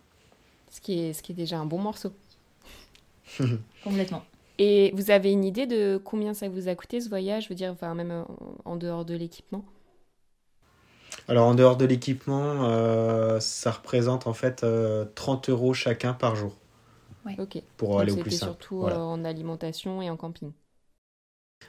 Ce 0.76 0.82
qui 0.82 0.99
est, 0.99 1.13
ce 1.13 1.23
qui 1.23 1.32
est 1.32 1.36
déjà 1.36 1.57
un 1.57 1.65
bon 1.65 1.78
morceau. 1.78 2.11
Complètement. 3.84 4.26
Et 4.57 4.91
vous 4.93 5.09
avez 5.09 5.32
une 5.32 5.45
idée 5.45 5.67
de 5.67 5.97
combien 6.03 6.34
ça 6.34 6.49
vous 6.49 6.67
a 6.67 6.76
coûté 6.76 6.99
ce 6.99 7.07
voyage? 7.07 7.45
Je 7.45 7.49
veux 7.49 7.55
dire, 7.55 7.71
enfin, 7.71 7.95
même 7.95 8.26
en 8.65 8.76
dehors 8.76 9.05
de 9.05 9.15
l'équipement 9.15 9.63
Alors, 11.30 11.47
en 11.47 11.55
dehors 11.55 11.78
de 11.78 11.86
l'équipement, 11.86 12.65
euh, 12.65 13.39
ça 13.39 13.71
représente 13.71 14.28
en 14.28 14.34
fait 14.34 14.65
30 15.15 15.49
euh, 15.49 15.51
euros 15.53 15.73
chacun 15.73 16.11
par 16.11 16.36
jour. 16.36 16.57
Ouais. 17.26 17.38
Ok. 17.39 17.61
Pour 17.78 18.01
aller 18.01 18.11
au 18.11 18.17
plus 18.17 18.32
simple. 18.32 18.51
surtout 18.51 18.86
euh, 18.86 18.97
en 18.97 19.23
alimentation 19.23 20.01
et 20.01 20.09
en 20.09 20.17
camping. 20.17 20.51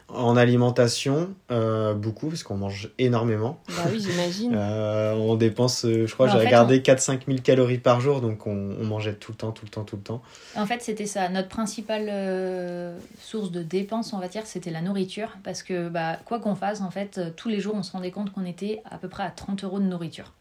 En 0.09 0.37
alimentation, 0.37 1.35
euh, 1.51 1.93
beaucoup, 1.93 2.29
parce 2.29 2.45
qu'on 2.45 2.57
mange 2.57 2.91
énormément. 2.97 3.61
Bah 3.69 3.89
oui, 3.91 4.01
j'imagine. 4.01 4.55
Euh, 4.67 5.15
on 5.15 5.35
dépense, 5.35 5.85
euh, 5.85 6.07
je 6.07 6.15
crois, 6.15 6.29
j'ai 6.29 6.39
regardé 6.39 6.81
4-5 6.81 7.27
000 7.27 7.39
calories 7.43 7.79
par 7.79 8.01
jour, 8.01 8.21
donc 8.21 8.47
on, 8.47 8.55
mangeait 8.85 9.15
tout 9.15 9.33
le 9.33 9.37
temps, 9.37 9.53
tout 9.53 9.65
le 9.65 9.71
temps, 9.71 9.85
tout 9.85 9.97
le 9.97 10.03
temps. 10.03 10.23
En 10.57 10.65
fait, 10.65 10.81
c'était 10.81 11.07
ça. 11.07 11.29
Notre 11.29 11.49
principale 11.49 12.95
source 13.21 13.51
de 13.51 13.63
dépenses, 13.63 14.13
on 14.13 14.19
va 14.19 14.29
dire, 14.29 14.47
c'était 14.47 14.71
la 14.71 14.81
nourriture. 14.81 15.37
Parce 15.43 15.63
que, 15.63 15.89
bah, 15.89 16.19
quoi 16.25 16.39
qu'on 16.39 16.55
fasse, 16.55 16.81
en 16.81 16.91
fait, 16.91 17.21
tous 17.37 17.49
les 17.49 17.61
jours, 17.61 17.75
on 17.75 17.83
se 17.83 17.93
rendait 17.93 18.11
compte 18.11 18.33
qu'on 18.33 18.47
était 18.47 18.83
à 18.91 18.99
peu 18.99 19.09
près 19.09 19.25
à 19.25 19.31
30 19.31 19.65
euros 19.65 19.81
de 19.81 19.85
nourriture. 19.85 20.33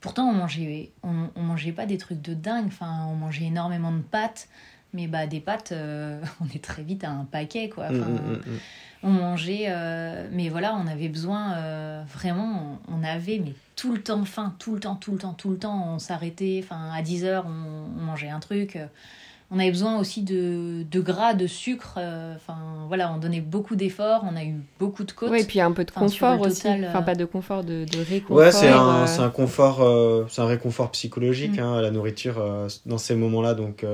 Pourtant, 0.00 0.24
on 0.28 0.32
mangeait, 0.32 0.90
on, 1.02 1.28
on 1.36 1.42
mangeait 1.42 1.72
pas 1.72 1.86
des 1.86 1.98
trucs 1.98 2.20
de 2.20 2.34
dingue. 2.34 2.66
Enfin, 2.66 3.06
on 3.10 3.14
mangeait 3.14 3.44
énormément 3.44 3.92
de 3.92 4.02
pâtes. 4.02 4.48
Mais 4.92 5.06
bah, 5.06 5.26
des 5.26 5.40
pâtes, 5.40 5.72
on 6.40 6.46
est 6.54 6.62
très 6.62 6.82
vite 6.82 7.04
à 7.04 7.10
un 7.10 7.24
paquet, 7.24 7.68
quoi. 7.68 7.90
Mmh, 7.90 7.98
mmh, 7.98 8.32
mmh, 8.46 8.58
on 9.04 9.10
mangeait, 9.10 9.64
euh, 9.68 10.28
mais 10.30 10.48
voilà, 10.48 10.76
on 10.76 10.86
avait 10.86 11.08
besoin, 11.08 11.54
euh, 11.54 12.02
vraiment, 12.14 12.78
on, 12.88 13.02
avait 13.02 13.40
mais 13.44 13.52
tout 13.74 13.92
le 13.92 14.00
temps 14.00 14.24
faim, 14.24 14.54
tout 14.58 14.74
le 14.74 14.80
temps, 14.80 14.94
tout 14.94 15.12
le 15.12 15.18
temps, 15.18 15.34
tout 15.34 15.50
le 15.50 15.58
temps, 15.58 15.94
on 15.94 15.98
s'arrêtait, 15.98 16.60
enfin 16.62 16.90
à 16.94 17.02
10 17.02 17.24
heures, 17.24 17.46
on, 17.46 18.00
mangeait 18.00 18.28
un 18.28 18.38
truc. 18.40 18.78
On 19.54 19.58
avait 19.58 19.70
besoin 19.70 19.98
aussi 19.98 20.22
de, 20.22 20.86
de 20.90 21.00
gras, 21.00 21.34
de 21.34 21.46
sucre, 21.46 21.96
euh, 21.98 22.36
enfin 22.36 22.56
voilà, 22.86 23.12
on 23.12 23.18
donnait 23.18 23.42
beaucoup 23.42 23.76
d'efforts, 23.76 24.24
on 24.24 24.36
a 24.36 24.44
eu 24.44 24.54
beaucoup 24.78 25.04
de 25.04 25.12
côtes. 25.12 25.30
Oui, 25.30 25.40
et 25.40 25.44
puis 25.44 25.60
un 25.60 25.72
peu 25.72 25.84
de 25.84 25.90
confort 25.90 26.40
aussi, 26.40 26.68
enfin 26.68 27.02
pas 27.02 27.16
de 27.16 27.24
confort, 27.24 27.64
de, 27.64 27.84
de 27.84 27.98
réconfort. 28.08 28.36
Ouais, 28.36 28.52
c'est 28.52 28.68
un, 28.68 29.04
un, 29.04 29.30
confort, 29.30 30.26
c'est 30.30 30.40
un 30.40 30.46
réconfort 30.46 30.92
psychologique, 30.92 31.58
mm. 31.58 31.64
hein, 31.64 31.82
la 31.82 31.90
nourriture 31.90 32.40
dans 32.86 32.98
ces 32.98 33.16
moments-là, 33.16 33.54
donc 33.54 33.84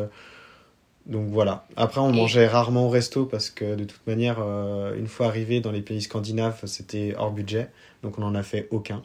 donc 1.09 1.29
voilà. 1.31 1.65
Après, 1.77 2.01
on 2.01 2.13
mangeait 2.13 2.47
rarement 2.47 2.87
au 2.87 2.91
resto 2.91 3.25
parce 3.25 3.49
que 3.49 3.75
de 3.75 3.85
toute 3.85 4.07
manière, 4.07 4.37
euh, 4.41 4.95
une 4.95 5.07
fois 5.07 5.27
arrivé 5.27 5.61
dans 5.61 5.73
les 5.73 5.81
pays 5.81 6.03
scandinaves, 6.03 6.61
c'était 6.67 7.15
hors 7.17 7.33
budget. 7.33 7.71
Donc 8.03 8.19
on 8.19 8.21
n'en 8.21 8.35
a 8.35 8.43
fait 8.43 8.69
aucun. 8.71 9.03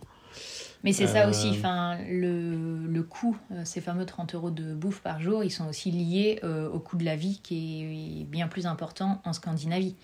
Mais 0.84 0.92
c'est 0.92 1.08
ça 1.08 1.30
aussi, 1.30 1.48
euh, 1.48 1.52
enfin, 1.52 1.98
le, 2.10 2.88
le 2.88 3.04
coût, 3.04 3.38
euh, 3.54 3.62
ces 3.64 3.80
fameux 3.80 4.06
30 4.06 4.36
euros 4.36 4.52
de 4.52 4.74
bouffe 4.74 5.00
par 5.00 5.22
jour, 5.22 5.42
ils 5.42 5.50
sont 5.50 5.70
aussi 5.70 5.92
liés 5.92 6.42
au 6.44 6.80
coût 6.80 6.98
de 6.98 7.06
la 7.06 7.16
vie 7.16 7.40
qui 7.42 8.20
est 8.22 8.26
bien 8.26 8.50
plus 8.50 8.68
important 8.68 9.22
en 9.24 9.32
Scandinavie. 9.32 9.96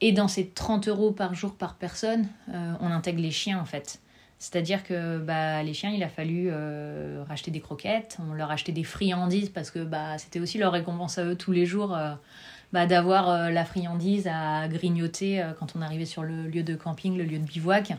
Et 0.00 0.12
dans 0.12 0.28
ces 0.28 0.46
30 0.46 0.86
euros 0.86 1.10
par 1.10 1.34
jour 1.34 1.54
par 1.54 1.74
personne, 1.74 2.28
on 2.48 2.86
intègre 2.86 3.20
les 3.20 3.32
chiens 3.32 3.58
en 3.58 3.64
fait. 3.64 4.00
C'est-à-dire 4.38 4.84
que 4.84 5.18
bah, 5.18 5.62
les 5.62 5.72
chiens, 5.72 5.90
il 5.90 6.02
a 6.02 6.08
fallu 6.08 6.48
euh, 6.50 7.24
racheter 7.28 7.50
des 7.50 7.60
croquettes, 7.60 8.18
on 8.28 8.34
leur 8.34 8.50
achetait 8.50 8.72
des 8.72 8.84
friandises 8.84 9.48
parce 9.48 9.70
que 9.70 9.78
bah, 9.78 10.18
c'était 10.18 10.40
aussi 10.40 10.58
leur 10.58 10.72
récompense 10.72 11.18
à 11.18 11.24
eux 11.24 11.34
tous 11.34 11.52
les 11.52 11.66
jours 11.66 11.96
euh, 11.96 12.12
bah, 12.72 12.86
d'avoir 12.86 13.30
euh, 13.30 13.50
la 13.50 13.64
friandise 13.64 14.28
à 14.30 14.68
grignoter 14.68 15.42
quand 15.58 15.74
on 15.76 15.82
arrivait 15.82 16.04
sur 16.04 16.22
le 16.22 16.46
lieu 16.46 16.62
de 16.62 16.74
camping, 16.74 17.16
le 17.16 17.24
lieu 17.24 17.38
de 17.38 17.44
bivouac. 17.44 17.94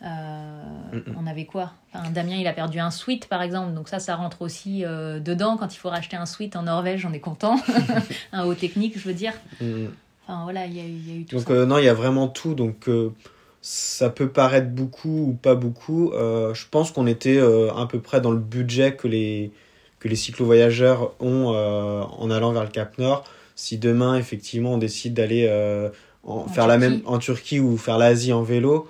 On 0.00 1.26
avait 1.26 1.44
quoi? 1.44 1.72
Damien, 2.12 2.36
il 2.36 2.46
a 2.46 2.52
perdu 2.52 2.78
un 2.78 2.90
sweat 2.90 3.26
par 3.26 3.42
exemple, 3.42 3.74
donc 3.74 3.88
ça, 3.88 3.98
ça 3.98 4.14
rentre 4.14 4.42
aussi 4.42 4.82
dedans. 4.82 5.56
Quand 5.56 5.74
il 5.74 5.78
faut 5.78 5.90
racheter 5.90 6.16
un 6.16 6.26
sweat 6.26 6.54
en 6.54 6.62
Norvège, 6.62 7.04
on 7.04 7.12
est 7.12 7.20
content. 7.20 7.56
un 8.32 8.44
haut 8.44 8.54
technique, 8.54 8.96
je 8.96 9.08
veux 9.08 9.14
dire. 9.14 9.32
Enfin 9.60 10.44
voilà, 10.44 10.66
il 10.66 10.76
y, 10.76 10.80
a 10.80 11.16
eu 11.16 11.24
tout 11.24 11.36
donc, 11.36 11.50
non, 11.50 11.78
il 11.78 11.84
y 11.84 11.88
a 11.88 11.94
vraiment 11.94 12.28
tout. 12.28 12.54
Donc 12.54 12.88
ça 13.60 14.10
peut 14.10 14.28
paraître 14.28 14.70
beaucoup 14.70 15.28
ou 15.30 15.32
pas 15.32 15.54
beaucoup. 15.54 16.12
Euh, 16.12 16.54
je 16.54 16.66
pense 16.70 16.90
qu'on 16.92 17.06
était 17.06 17.38
euh, 17.38 17.72
à 17.74 17.86
peu 17.86 18.00
près 18.00 18.20
dans 18.20 18.30
le 18.30 18.38
budget 18.38 18.94
que 18.94 19.08
les, 19.08 19.52
que 19.98 20.08
les 20.08 20.16
cyclo-voyageurs 20.16 21.12
ont 21.20 21.52
euh, 21.54 22.02
en 22.02 22.30
allant 22.30 22.52
vers 22.52 22.64
le 22.64 22.70
Cap 22.70 22.98
Nord. 22.98 23.24
Si 23.56 23.78
demain, 23.78 24.16
effectivement, 24.16 24.74
on 24.74 24.78
décide 24.78 25.14
d'aller 25.14 25.46
faire 26.54 26.68
la 26.68 26.78
même 26.78 27.00
en 27.06 27.18
Turquie 27.18 27.58
ou 27.58 27.76
faire 27.76 27.98
l'Asie 27.98 28.32
en 28.32 28.42
vélo, 28.42 28.88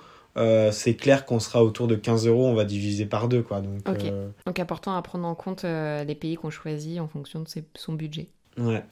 c'est 0.71 0.93
clair 0.93 1.25
qu'on 1.25 1.39
sera 1.39 1.63
autour 1.63 1.87
de 1.87 1.95
15 1.95 2.27
euros, 2.27 2.45
on 2.45 2.53
va 2.53 2.65
diviser 2.65 3.07
par 3.07 3.29
deux. 3.29 3.41
Quoi. 3.41 3.61
Donc, 3.61 3.97
Donc 4.45 4.59
important 4.59 4.95
à 4.95 5.01
prendre 5.01 5.27
en 5.27 5.33
compte 5.33 5.63
les 5.63 6.13
pays 6.13 6.35
qu'on 6.35 6.51
choisit 6.51 6.99
en 6.99 7.07
fonction 7.07 7.39
de 7.39 7.47
son 7.73 7.93
budget. 7.93 8.27
Ouais, 8.59 8.83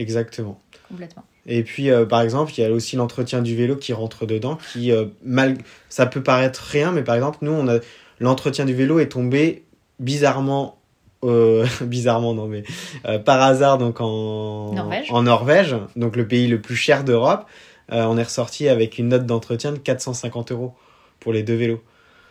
exactement. 0.00 0.58
Complètement. 0.88 1.24
Et 1.46 1.62
puis, 1.62 1.90
euh, 1.90 2.04
par 2.04 2.20
exemple, 2.20 2.52
il 2.56 2.60
y 2.60 2.64
a 2.64 2.70
aussi 2.70 2.96
l'entretien 2.96 3.42
du 3.42 3.56
vélo 3.56 3.76
qui 3.76 3.92
rentre 3.92 4.26
dedans, 4.26 4.58
qui, 4.72 4.92
euh, 4.92 5.06
mal... 5.24 5.56
ça 5.88 6.06
peut 6.06 6.22
paraître 6.22 6.62
rien, 6.62 6.92
mais 6.92 7.02
par 7.02 7.14
exemple, 7.14 7.38
nous, 7.42 7.52
on 7.52 7.68
a 7.68 7.78
l'entretien 8.18 8.64
du 8.64 8.74
vélo 8.74 8.98
est 8.98 9.08
tombé 9.08 9.64
bizarrement, 9.98 10.78
euh, 11.24 11.66
bizarrement, 11.82 12.34
non, 12.34 12.46
mais 12.46 12.64
par 13.24 13.40
hasard, 13.40 13.78
donc 13.78 14.00
en 14.00 14.72
Norvège. 14.74 15.06
en 15.10 15.22
Norvège, 15.22 15.76
donc 15.96 16.16
le 16.16 16.26
pays 16.26 16.46
le 16.46 16.60
plus 16.60 16.76
cher 16.76 17.04
d'Europe. 17.04 17.46
on 17.88 18.18
est 18.18 18.22
ressorti 18.22 18.68
avec 18.68 18.98
une 18.98 19.08
note 19.08 19.26
d'entretien 19.26 19.72
de 19.72 19.78
450 19.78 20.52
euros 20.52 20.74
pour 21.18 21.32
les 21.32 21.42
deux 21.42 21.56
vélos. 21.56 21.82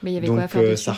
Mais 0.04 0.12
il 0.12 0.14
y 0.16 0.18
avait 0.18 0.28
quoi 0.28 0.42
à 0.42 0.48
faire 0.48 0.78
ça... 0.78 0.96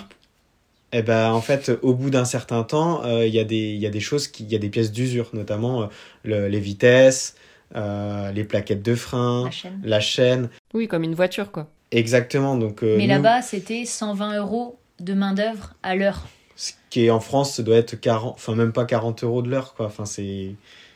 Eh 0.94 1.02
ben, 1.02 1.32
en 1.32 1.42
fait, 1.42 1.72
au 1.82 1.94
bout 1.94 2.10
d'un 2.10 2.26
certain 2.26 2.64
temps, 2.64 3.04
il 3.22 3.34
y, 3.34 3.39
a 3.39 3.44
des, 3.44 3.76
y 3.76 3.86
a 3.86 3.89
des 3.89 4.00
choses, 4.00 4.28
qui, 4.28 4.44
il 4.44 4.52
y 4.52 4.56
a 4.56 4.60
des 4.60 4.70
pièces 4.70 4.92
d'usure, 4.92 5.30
notamment 5.34 5.89
les 6.26 6.60
vitesses, 6.60 7.36
euh, 7.76 8.32
les 8.32 8.44
plaquettes 8.44 8.84
de 8.84 8.96
frein, 8.96 9.50
la 9.84 10.02
chaîne. 10.02 10.50
Oui, 10.74 10.88
comme 10.88 11.04
une 11.04 11.16
voiture, 11.16 11.52
quoi. 11.52 11.68
Exactement. 11.92 12.58
Donc, 12.58 12.84
euh, 12.84 12.98
Mais 12.98 13.08
là-bas, 13.08 13.42
c'était 13.42 13.86
120 13.86 14.38
euros 14.38 14.80
de 15.00 15.14
main-d'œuvre 15.14 15.74
à 15.82 15.96
l'heure. 15.96 16.28
Ce 16.58 16.74
qui 16.89 17.06
est 17.06 17.10
en 17.10 17.22
France, 17.22 17.56
ça 17.56 17.64
doit 17.64 17.78
être 17.78 17.96
40, 17.96 18.34
enfin 18.36 18.56
même 18.56 18.74
pas 18.74 18.86
40 18.86 19.24
euros 19.24 19.42
de 19.42 19.50
l'heure, 19.50 19.74
quoi. 19.74 19.86
Enfin, 19.86 20.06
c'est, 20.06 20.52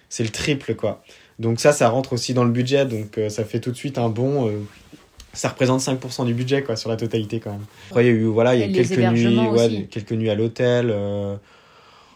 c'est 0.09 0.23
le 0.23 0.29
triple, 0.29 0.75
quoi. 0.75 1.01
Donc 1.39 1.59
ça, 1.59 1.71
ça 1.71 1.89
rentre 1.89 2.13
aussi 2.13 2.33
dans 2.33 2.43
le 2.43 2.51
budget, 2.51 2.85
donc 2.85 3.17
euh, 3.17 3.29
ça 3.29 3.45
fait 3.45 3.59
tout 3.59 3.71
de 3.71 3.77
suite 3.77 3.97
un 3.97 4.09
bon. 4.09 4.51
Ça 5.35 5.49
représente 5.49 5.81
5% 5.81 6.25
du 6.25 6.33
budget, 6.33 6.63
quoi, 6.63 6.75
sur 6.75 6.89
la 6.89 6.97
totalité, 6.97 7.39
quand 7.39 7.51
même. 7.51 7.65
Après, 7.89 8.03
il 8.03 8.07
y 8.07 8.09
a 8.09 8.13
eu, 8.13 8.25
voilà, 8.25 8.55
il 8.55 8.61
y 8.61 8.63
a 8.63 8.67
quelques 8.83 8.97
nuits, 8.97 9.37
ouais, 9.37 9.87
quelques 9.91 10.13
nuits 10.13 10.29
à 10.29 10.35
l'hôtel. 10.35 10.93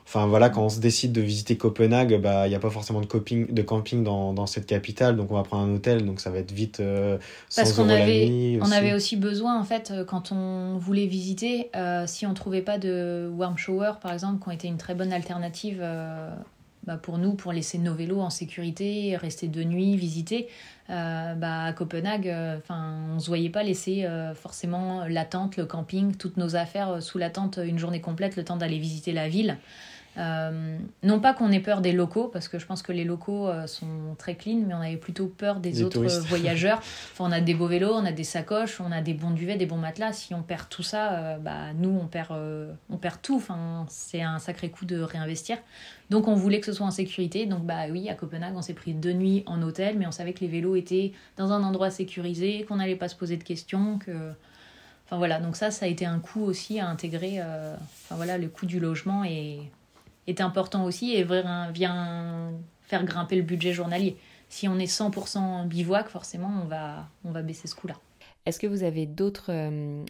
Enfin 0.10 0.26
voilà, 0.26 0.50
quand 0.50 0.66
on 0.66 0.70
se 0.70 0.80
décide 0.80 1.12
de 1.12 1.22
visiter 1.22 1.56
Copenhague, 1.56 2.20
bah 2.20 2.48
il 2.48 2.50
n'y 2.50 2.56
a 2.56 2.60
pas 2.60 2.72
forcément 2.72 3.00
de, 3.00 3.06
coping, 3.06 3.54
de 3.54 3.62
camping 3.62 4.04
dans, 4.04 4.34
dans, 4.34 4.48
cette 4.48 4.66
capitale, 4.66 5.16
donc 5.16 5.30
on 5.30 5.36
va 5.36 5.44
prendre 5.44 5.70
un 5.70 5.76
hôtel, 5.76 6.04
donc 6.04 6.20
ça 6.20 6.32
va 6.32 6.40
être 6.40 6.52
vite 6.52 6.80
euh, 6.80 7.20
Parce 7.56 7.74
qu'on 7.74 7.90
avait, 7.90 8.58
on 8.60 8.72
avait 8.72 8.96
aussi 8.96 9.18
besoin 9.18 9.60
en 9.60 9.64
fait 9.64 9.92
euh, 9.92 10.04
quand 10.04 10.32
on 10.32 10.80
voulait 10.80 11.06
visiter, 11.06 11.70
euh, 11.76 12.08
si 12.08 12.26
on 12.26 12.34
trouvait 12.34 12.64
pas 12.64 12.80
de 12.80 13.30
warm 13.38 13.56
shower 13.56 13.92
par 14.02 14.12
exemple, 14.12 14.42
qui 14.42 14.50
ont 14.50 14.52
été 14.52 14.68
une 14.68 14.78
très 14.78 14.96
bonne 14.96 15.14
alternative 15.14 15.78
euh, 15.80 16.32
bah, 16.88 16.98
pour 16.98 17.20
nous, 17.20 17.34
pour 17.34 17.54
laisser 17.54 17.78
nos 17.78 17.94
vélos 17.94 18.20
en 18.20 18.32
sécurité, 18.32 19.16
rester 19.16 19.48
de 19.48 19.64
nuit, 19.64 19.96
visiter. 19.96 20.48
Bah, 20.90 21.64
à 21.66 21.74
Copenhague, 21.74 22.34
enfin 22.58 22.98
on 23.14 23.20
se 23.20 23.28
voyait 23.28 23.50
pas 23.50 23.64
laisser 23.64 24.08
forcément 24.36 25.06
la 25.08 25.26
tente, 25.26 25.56
le 25.58 25.66
camping, 25.66 26.16
toutes 26.16 26.38
nos 26.38 26.56
affaires 26.56 27.02
sous 27.02 27.18
la 27.18 27.30
tente 27.30 27.60
une 27.64 27.78
journée 27.78 28.02
complète, 28.02 28.36
le 28.36 28.44
temps 28.44 28.58
d'aller 28.58 28.80
visiter 28.80 29.12
la 29.12 29.30
ville. 29.30 29.58
Euh, 30.20 30.78
non 31.02 31.22
pas 31.22 31.34
qu'on 31.34 31.52
ait 31.52 31.62
peur 31.62 31.80
des 31.82 31.94
locaux, 31.94 32.28
parce 32.28 32.50
que 32.50 32.60
je 32.60 32.66
pense 32.66 32.82
que 32.82 32.92
les 32.92 33.06
locaux 33.06 33.48
euh, 33.48 33.68
sont 33.68 34.16
très 34.18 34.36
clean, 34.36 34.64
mais 34.68 34.74
on 34.74 34.82
avait 34.82 34.98
plutôt 34.98 35.28
peur 35.28 35.60
des, 35.60 35.82
autres 35.82 36.06
voyageurs. 36.28 36.82
Enfin, 37.14 37.26
on 37.30 37.32
a 37.32 37.42
des 37.42 37.54
beaux 37.54 37.68
vélos, 37.68 37.94
on 37.94 38.06
a 38.06 38.12
des 38.12 38.24
sacoches, 38.24 38.82
on 38.82 38.92
a 38.92 39.02
des 39.02 39.14
bons 39.14 39.32
duvets, 39.32 39.56
des 39.56 39.66
bons 39.66 39.78
matelas. 39.78 40.14
Si 40.14 40.34
on 40.34 40.42
perd 40.42 40.68
tout 40.70 40.84
ça, 40.84 41.14
euh, 41.14 41.38
bah, 41.38 41.74
nous, 41.76 41.90
on 41.90 42.08
perd, 42.08 42.38
on 42.90 42.98
perd 42.98 43.22
tout. 43.22 43.38
Enfin, 43.38 43.86
c'est 43.90 44.22
un 44.22 44.40
sacré 44.40 44.70
coup 44.70 44.86
de 44.86 45.00
réinvestir. 45.00 45.58
Donc, 46.10 46.28
on 46.28 46.36
voulait 46.36 46.60
que 46.60 46.66
ce 46.66 46.74
soit 46.74 46.86
en 46.86 46.92
sécurité. 46.92 47.46
Donc, 47.46 47.66
bah 47.66 47.88
oui, 47.90 48.10
à 48.10 48.16
Copenhague, 48.16 48.56
on 48.56 48.62
s'est 48.62 48.74
pris 48.74 48.94
deux 48.94 49.14
nuits 49.14 49.44
en 49.46 49.62
hôtel, 49.62 49.98
mais 49.98 50.08
on 50.08 50.12
savait 50.12 50.34
que 50.34 50.42
les 50.42 50.48
vélos 50.48 50.76
étaient 50.76 51.14
dans 51.38 51.52
un 51.52 51.64
endroit 51.64 51.92
sécurisé, 51.92 52.66
qu'on 52.68 52.78
n'allait 52.78 52.96
pas 52.96 53.08
se 53.08 53.16
poser 53.16 53.38
de 53.38 53.44
questions, 53.44 54.00
que... 54.00 54.12
Enfin 55.06 55.18
voilà, 55.18 55.40
donc 55.40 55.56
ça, 55.56 55.72
ça 55.72 55.86
a 55.86 55.90
été 55.90 56.06
un 56.06 56.20
coût 56.20 56.44
aussi 56.44 56.80
à 56.80 56.88
intégrer. 56.88 57.42
enfin 57.42 58.16
voilà, 58.16 58.38
le 58.38 58.48
coût 58.48 58.68
du 58.68 58.80
logement 58.80 59.24
et 59.24 59.72
est 60.30 60.42
important 60.42 60.86
aussi 60.86 61.14
et 61.14 61.24
vient 61.74 62.52
faire 62.84 63.04
grimper 63.04 63.36
le 63.36 63.44
budget 63.44 63.74
journalier. 63.74 64.18
Si 64.50 64.68
on 64.68 64.80
est 64.80 64.92
100% 64.92 65.68
bivouac, 65.68 66.10
forcément, 66.10 66.52
on 66.64 66.68
va, 66.68 67.08
on 67.24 67.32
va 67.32 67.42
baisser 67.42 67.68
ce 67.68 67.76
coût-là. 67.76 67.96
Est-ce 68.46 68.60
que 68.60 68.68
vous 68.68 68.84
avez 68.84 69.06
d'autres 69.06 69.52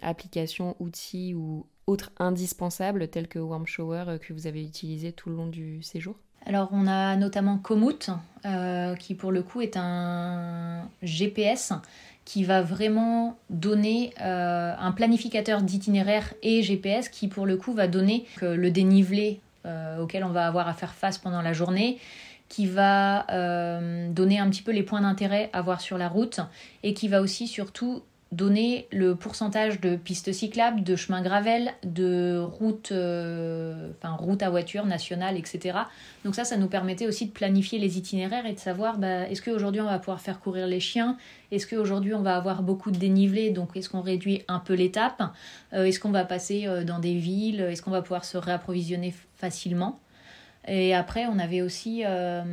applications, 0.02 0.76
outils 0.80 1.34
ou 1.34 1.66
autres 1.88 2.12
indispensables 2.20 3.08
tels 3.10 3.28
que 3.28 3.40
Warm 3.40 3.66
Shower 3.66 4.18
que 4.22 4.32
vous 4.32 4.48
avez 4.48 4.64
utilisé 4.64 5.12
tout 5.12 5.30
le 5.30 5.36
long 5.36 5.48
du 5.48 5.82
séjour? 5.84 6.16
Alors 6.46 6.70
on 6.72 6.88
a 6.88 7.18
notamment 7.18 7.58
Komoot, 7.58 8.12
qui 9.00 9.16
pour 9.16 9.32
le 9.32 9.44
coup 9.44 9.62
est 9.62 9.76
un 9.76 10.88
GPS 11.02 11.74
qui 12.30 12.44
va 12.44 12.62
vraiment 12.62 13.38
donner 13.50 14.14
euh, 14.22 14.76
un 14.78 14.92
planificateur 14.92 15.64
d'itinéraire 15.64 16.36
et 16.44 16.62
GPS 16.62 17.10
qui 17.10 17.28
pour 17.28 17.48
le 17.48 17.58
coup 17.58 17.74
va 17.74 17.88
donner 17.88 18.28
le 18.42 18.70
dénivelé 18.70 19.42
euh, 19.66 20.00
auquel 20.00 20.24
on 20.24 20.30
va 20.30 20.48
avoir 20.48 20.68
à 20.68 20.74
faire 20.74 20.94
face 20.94 21.18
pendant 21.18 21.42
la 21.42 21.54
journée, 21.54 22.00
qui 22.48 22.66
va 22.66 23.30
euh, 23.32 24.10
donner 24.10 24.40
un 24.40 24.50
petit 24.50 24.62
peu 24.62 24.72
les 24.72 24.84
points 24.84 25.02
d'intérêt 25.02 25.50
à 25.54 25.62
voir 25.62 25.82
sur 25.82 25.98
la 25.98 26.08
route 26.08 26.40
et 26.84 26.94
qui 26.94 27.08
va 27.08 27.22
aussi 27.22 27.48
surtout 27.48 28.04
donner 28.32 28.88
le 28.92 29.16
pourcentage 29.16 29.82
de 29.82 29.96
pistes 29.96 30.32
cyclables, 30.32 30.84
de 30.84 30.96
chemins 30.96 31.24
gravel, 31.24 31.72
de 31.84 32.40
routes, 32.40 32.92
euh, 32.92 33.90
enfin 33.98 34.14
routes 34.14 34.44
à 34.44 34.52
voiture 34.52 34.86
nationales, 34.86 35.36
etc. 35.36 35.80
Donc 36.24 36.36
ça, 36.36 36.44
ça 36.44 36.56
nous 36.56 36.68
permettait 36.68 37.08
aussi 37.08 37.26
de 37.26 37.32
planifier 37.32 37.80
les 37.80 37.98
itinéraires 37.98 38.46
et 38.46 38.54
de 38.54 38.60
savoir 38.60 39.00
bah, 39.00 39.28
est-ce 39.28 39.42
qu'aujourd'hui 39.42 39.82
on 39.82 39.86
va 39.86 39.98
pouvoir 39.98 40.22
faire 40.22 40.40
courir 40.40 40.68
les 40.68 40.80
chiens, 40.80 41.18
est-ce 41.52 41.66
qu'aujourd'hui 41.66 42.14
on 42.14 42.22
va 42.22 42.36
avoir 42.36 42.62
beaucoup 42.62 42.92
de 42.92 42.98
dénivelé, 42.98 43.50
donc 43.50 43.76
est-ce 43.76 43.90
qu'on 43.90 44.02
réduit 44.02 44.44
un 44.48 44.60
peu 44.60 44.76
l'étape, 44.76 45.24
euh, 45.74 45.86
est-ce 45.86 46.00
qu'on 46.00 46.12
va 46.12 46.24
passer 46.24 46.68
euh, 46.68 46.84
dans 46.84 47.00
des 47.00 47.16
villes, 47.16 47.62
est-ce 47.62 47.82
qu'on 47.82 47.92
va 47.92 48.04
pouvoir 48.04 48.26
se 48.26 48.38
réapprovisionner 48.38 49.14
facilement? 49.38 50.00
Et 50.72 50.94
après, 50.94 51.26
on 51.26 51.40
avait 51.40 51.64
aussi 51.64 52.04
euh, 52.06 52.44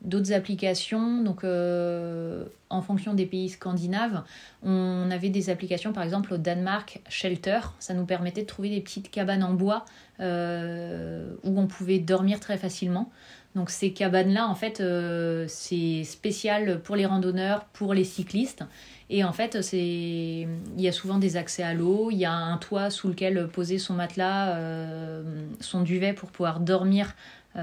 d'autres 0.00 0.32
applications. 0.32 1.22
Donc, 1.22 1.44
euh, 1.44 2.46
en 2.70 2.80
fonction 2.80 3.12
des 3.12 3.26
pays 3.26 3.50
scandinaves, 3.50 4.22
on 4.62 5.10
avait 5.10 5.28
des 5.28 5.50
applications, 5.50 5.92
par 5.92 6.02
exemple 6.02 6.32
au 6.32 6.38
Danemark, 6.38 7.00
Shelter. 7.10 7.60
Ça 7.78 7.92
nous 7.92 8.06
permettait 8.06 8.42
de 8.42 8.46
trouver 8.46 8.70
des 8.70 8.80
petites 8.80 9.10
cabanes 9.10 9.44
en 9.44 9.52
bois 9.52 9.84
euh, 10.20 11.34
où 11.44 11.60
on 11.60 11.66
pouvait 11.66 11.98
dormir 11.98 12.40
très 12.40 12.56
facilement. 12.56 13.10
Donc, 13.54 13.68
ces 13.68 13.92
cabanes-là, 13.92 14.46
en 14.46 14.54
fait, 14.54 14.82
c'est 15.48 16.04
spécial 16.04 16.80
pour 16.80 16.96
les 16.96 17.04
randonneurs, 17.04 17.64
pour 17.72 17.92
les 17.92 18.04
cyclistes. 18.04 18.64
Et 19.12 19.24
en 19.24 19.32
fait, 19.32 19.58
il 19.72 20.46
y 20.78 20.86
a 20.86 20.92
souvent 20.92 21.18
des 21.18 21.36
accès 21.36 21.64
à 21.64 21.74
l'eau, 21.74 22.10
il 22.12 22.18
y 22.18 22.24
a 22.24 22.32
un 22.32 22.56
toit 22.58 22.90
sous 22.90 23.08
lequel 23.08 23.48
poser 23.48 23.78
son 23.78 23.94
matelas, 23.94 24.56
son 25.58 25.80
duvet 25.80 26.12
pour 26.12 26.30
pouvoir 26.30 26.60
dormir 26.60 27.16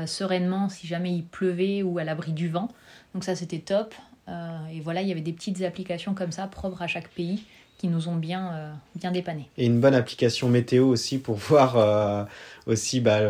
sereinement 0.05 0.69
si 0.69 0.85
jamais 0.87 1.13
il 1.13 1.23
pleuvait 1.23 1.81
ou 1.83 1.97
à 1.97 2.03
l'abri 2.03 2.33
du 2.33 2.49
vent. 2.49 2.69
Donc 3.13 3.23
ça 3.23 3.35
c'était 3.35 3.59
top. 3.59 3.93
Euh, 4.29 4.57
et 4.71 4.79
voilà, 4.81 5.01
il 5.01 5.07
y 5.07 5.11
avait 5.11 5.21
des 5.21 5.33
petites 5.33 5.61
applications 5.61 6.13
comme 6.13 6.31
ça 6.31 6.47
propres 6.47 6.81
à 6.81 6.87
chaque 6.87 7.09
pays 7.09 7.43
qui 7.77 7.87
nous 7.87 8.09
ont 8.09 8.15
bien, 8.15 8.51
euh, 8.53 8.71
bien 8.95 9.11
dépanné. 9.11 9.49
Et 9.57 9.65
une 9.65 9.79
bonne 9.79 9.93
application 9.93 10.49
météo 10.49 10.87
aussi 10.87 11.19
pour 11.19 11.35
voir 11.37 12.27
aussi 12.65 12.99
bah, 12.99 13.21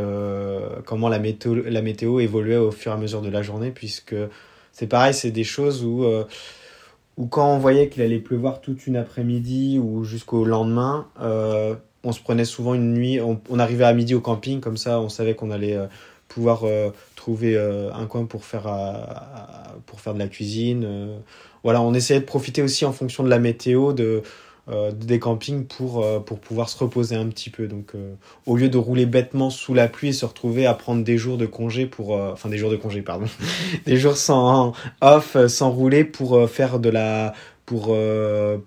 comment 0.85 1.09
la 1.09 1.19
météo, 1.19 1.55
la 1.55 1.81
météo 1.81 2.19
évoluait 2.19 2.57
au 2.57 2.71
fur 2.71 2.91
et 2.91 2.95
à 2.95 2.97
mesure 2.97 3.21
de 3.21 3.29
la 3.29 3.41
journée, 3.41 3.71
puisque 3.71 4.15
c'est 4.71 4.87
pareil, 4.87 5.13
c'est 5.13 5.31
des 5.31 5.43
choses 5.43 5.83
où, 5.83 6.05
où 7.17 7.27
quand 7.27 7.53
on 7.53 7.59
voyait 7.59 7.89
qu'il 7.89 8.01
allait 8.01 8.19
pleuvoir 8.19 8.61
toute 8.61 8.87
une 8.87 8.95
après-midi 8.95 9.79
ou 9.79 10.05
jusqu'au 10.05 10.45
lendemain, 10.45 11.07
on 12.03 12.11
se 12.13 12.21
prenait 12.21 12.45
souvent 12.45 12.73
une 12.73 12.93
nuit, 12.93 13.19
on, 13.21 13.59
arrivait 13.59 13.83
à 13.83 13.93
midi 13.93 14.15
au 14.15 14.21
camping, 14.21 14.61
comme 14.61 14.77
ça 14.77 15.01
on 15.01 15.09
savait 15.09 15.35
qu'on 15.35 15.51
allait 15.51 15.77
pouvoir 16.27 16.63
euh, 16.63 16.89
trouver 17.15 17.55
euh, 17.55 17.91
un 17.93 18.05
coin 18.05 18.25
pour 18.25 18.45
faire, 18.45 18.67
pour 19.85 19.99
faire 19.99 20.13
de 20.13 20.19
la 20.19 20.27
cuisine. 20.27 20.83
Euh. 20.85 21.17
voilà, 21.63 21.81
on 21.81 21.93
essayait 21.93 22.19
de 22.19 22.25
profiter 22.25 22.61
aussi 22.61 22.85
en 22.85 22.93
fonction 22.93 23.23
de 23.23 23.29
la 23.29 23.39
météo 23.39 23.93
de, 23.93 24.23
des 24.93 25.17
campings 25.17 25.65
pour, 25.65 26.05
pour 26.25 26.39
pouvoir 26.39 26.67
se 26.67 26.77
reposer 26.77 27.15
un 27.15 27.27
petit 27.27 27.49
peu. 27.49 27.67
Donc, 27.67 27.93
au 28.45 28.57
lieu 28.57 28.67
de 28.67 28.77
rouler 28.77 29.05
bêtement 29.05 29.49
sous 29.49 29.73
la 29.73 29.87
pluie 29.87 30.09
et 30.09 30.13
se 30.13 30.25
retrouver 30.25 30.65
à 30.65 30.73
prendre 30.73 31.05
des 31.05 31.17
jours 31.17 31.37
de 31.37 31.45
congé 31.45 31.85
pour, 31.85 32.11
enfin 32.11 32.49
des 32.49 32.57
jours 32.57 32.69
de 32.69 32.75
congé, 32.75 33.01
pardon, 33.01 33.27
des 33.85 33.95
jours 33.95 34.17
sans 34.17 34.73
off, 34.99 35.37
sans 35.47 35.71
rouler 35.71 36.03
pour 36.03 36.49
faire 36.49 36.79
de 36.79 36.89
la, 36.89 37.33
pour, 37.65 37.95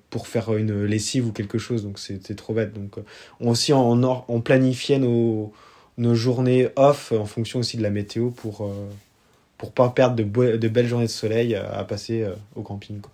pour 0.08 0.26
faire 0.26 0.56
une 0.56 0.84
lessive 0.84 1.26
ou 1.26 1.32
quelque 1.32 1.58
chose. 1.58 1.82
Donc, 1.82 1.98
c'était 1.98 2.34
trop 2.34 2.54
bête. 2.54 2.72
Donc, 2.72 2.96
on 3.38 3.50
aussi, 3.50 3.74
on, 3.74 4.24
on 4.26 4.40
planifiait 4.40 4.98
nos, 4.98 5.52
nos 6.00 6.14
journées 6.14 6.68
off 6.76 7.12
en 7.12 7.26
fonction 7.26 7.60
aussi 7.60 7.76
de 7.76 7.82
la 7.82 7.90
météo 7.90 8.30
pour 8.30 8.62
euh, 8.62 8.88
pour 9.58 9.72
pas 9.72 9.90
perdre 9.90 10.16
de, 10.16 10.56
de, 10.56 10.68
belles 10.68 10.86
journées 10.86 11.06
de 11.06 11.10
soleil 11.10 11.54
euh, 11.54 11.70
à 11.72 11.84
passer 11.84 12.22
euh, 12.22 12.34
au 12.56 12.62
camping. 12.62 13.00
Quoi. 13.00 13.12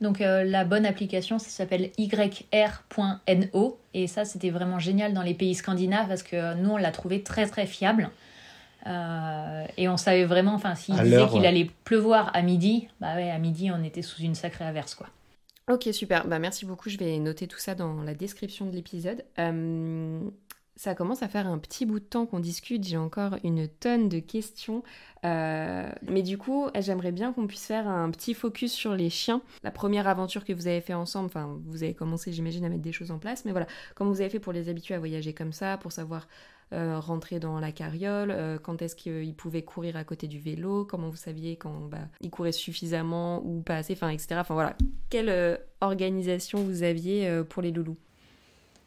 Donc 0.00 0.20
la 0.20 0.64
bonne 0.64 0.86
application, 0.86 1.40
ça 1.40 1.48
s'appelle 1.48 1.90
yr.no 1.98 3.78
et 3.94 4.06
ça 4.06 4.24
c'était 4.24 4.50
vraiment 4.50 4.78
génial 4.78 5.12
dans 5.12 5.22
les 5.22 5.34
pays 5.34 5.56
scandinaves 5.56 6.06
parce 6.06 6.22
que 6.22 6.54
nous 6.54 6.70
on 6.70 6.76
l'a 6.76 6.92
trouvé 6.92 7.24
très 7.24 7.46
très 7.46 7.66
fiable. 7.66 8.08
et 8.86 9.88
on 9.88 9.96
savait 9.96 10.24
vraiment, 10.24 10.54
enfin, 10.54 10.76
s'il 10.76 10.94
disait 10.94 11.26
qu'il 11.26 11.44
allait 11.44 11.68
pleuvoir 11.82 12.30
à 12.32 12.42
midi, 12.42 12.86
bah 13.00 13.16
ouais, 13.16 13.28
à 13.28 13.38
midi, 13.38 13.72
on 13.72 13.82
était 13.82 14.02
sous 14.02 14.22
une 14.22 14.36
sacrée 14.36 14.64
averse, 14.64 14.94
quoi. 14.94 15.08
Ok, 15.68 15.88
super. 15.92 16.26
Bah, 16.26 16.38
merci 16.38 16.64
beaucoup. 16.64 16.88
Je 16.88 16.96
vais 16.96 17.18
noter 17.18 17.46
tout 17.46 17.58
ça 17.58 17.74
dans 17.74 18.02
la 18.02 18.14
description 18.14 18.66
de 18.66 18.70
l'épisode. 18.70 19.24
Ça 20.78 20.94
commence 20.94 21.24
à 21.24 21.28
faire 21.28 21.48
un 21.48 21.58
petit 21.58 21.86
bout 21.86 21.98
de 21.98 22.04
temps 22.04 22.24
qu'on 22.24 22.38
discute, 22.38 22.84
j'ai 22.84 22.96
encore 22.96 23.34
une 23.42 23.66
tonne 23.66 24.08
de 24.08 24.20
questions. 24.20 24.84
Euh, 25.24 25.90
mais 26.08 26.22
du 26.22 26.38
coup, 26.38 26.68
j'aimerais 26.78 27.10
bien 27.10 27.32
qu'on 27.32 27.48
puisse 27.48 27.66
faire 27.66 27.88
un 27.88 28.08
petit 28.12 28.32
focus 28.32 28.72
sur 28.74 28.94
les 28.94 29.10
chiens. 29.10 29.42
La 29.64 29.72
première 29.72 30.06
aventure 30.06 30.44
que 30.44 30.52
vous 30.52 30.68
avez 30.68 30.80
fait 30.80 30.94
ensemble, 30.94 31.26
enfin, 31.26 31.58
vous 31.66 31.82
avez 31.82 31.94
commencé, 31.94 32.32
j'imagine, 32.32 32.64
à 32.64 32.68
mettre 32.68 32.82
des 32.82 32.92
choses 32.92 33.10
en 33.10 33.18
place, 33.18 33.44
mais 33.44 33.50
voilà, 33.50 33.66
comment 33.96 34.12
vous 34.12 34.20
avez 34.20 34.30
fait 34.30 34.38
pour 34.38 34.52
les 34.52 34.68
habituer 34.68 34.94
à 34.94 35.00
voyager 35.00 35.34
comme 35.34 35.52
ça, 35.52 35.78
pour 35.78 35.90
savoir 35.90 36.28
euh, 36.72 37.00
rentrer 37.00 37.40
dans 37.40 37.58
la 37.58 37.72
carriole, 37.72 38.30
euh, 38.30 38.56
quand 38.62 38.80
est-ce 38.80 38.94
qu'ils 38.94 39.34
pouvaient 39.34 39.62
courir 39.62 39.96
à 39.96 40.04
côté 40.04 40.28
du 40.28 40.38
vélo, 40.38 40.84
comment 40.84 41.08
vous 41.10 41.16
saviez 41.16 41.56
quand 41.56 41.88
bah, 41.90 42.06
ils 42.20 42.30
couraient 42.30 42.52
suffisamment 42.52 43.44
ou 43.44 43.62
pas 43.62 43.78
assez, 43.78 43.94
enfin, 43.94 44.10
etc. 44.10 44.36
Enfin 44.38 44.54
voilà, 44.54 44.76
quelle 45.10 45.58
organisation 45.80 46.62
vous 46.62 46.84
aviez 46.84 47.42
pour 47.48 47.62
les 47.62 47.72
loulous? 47.72 47.96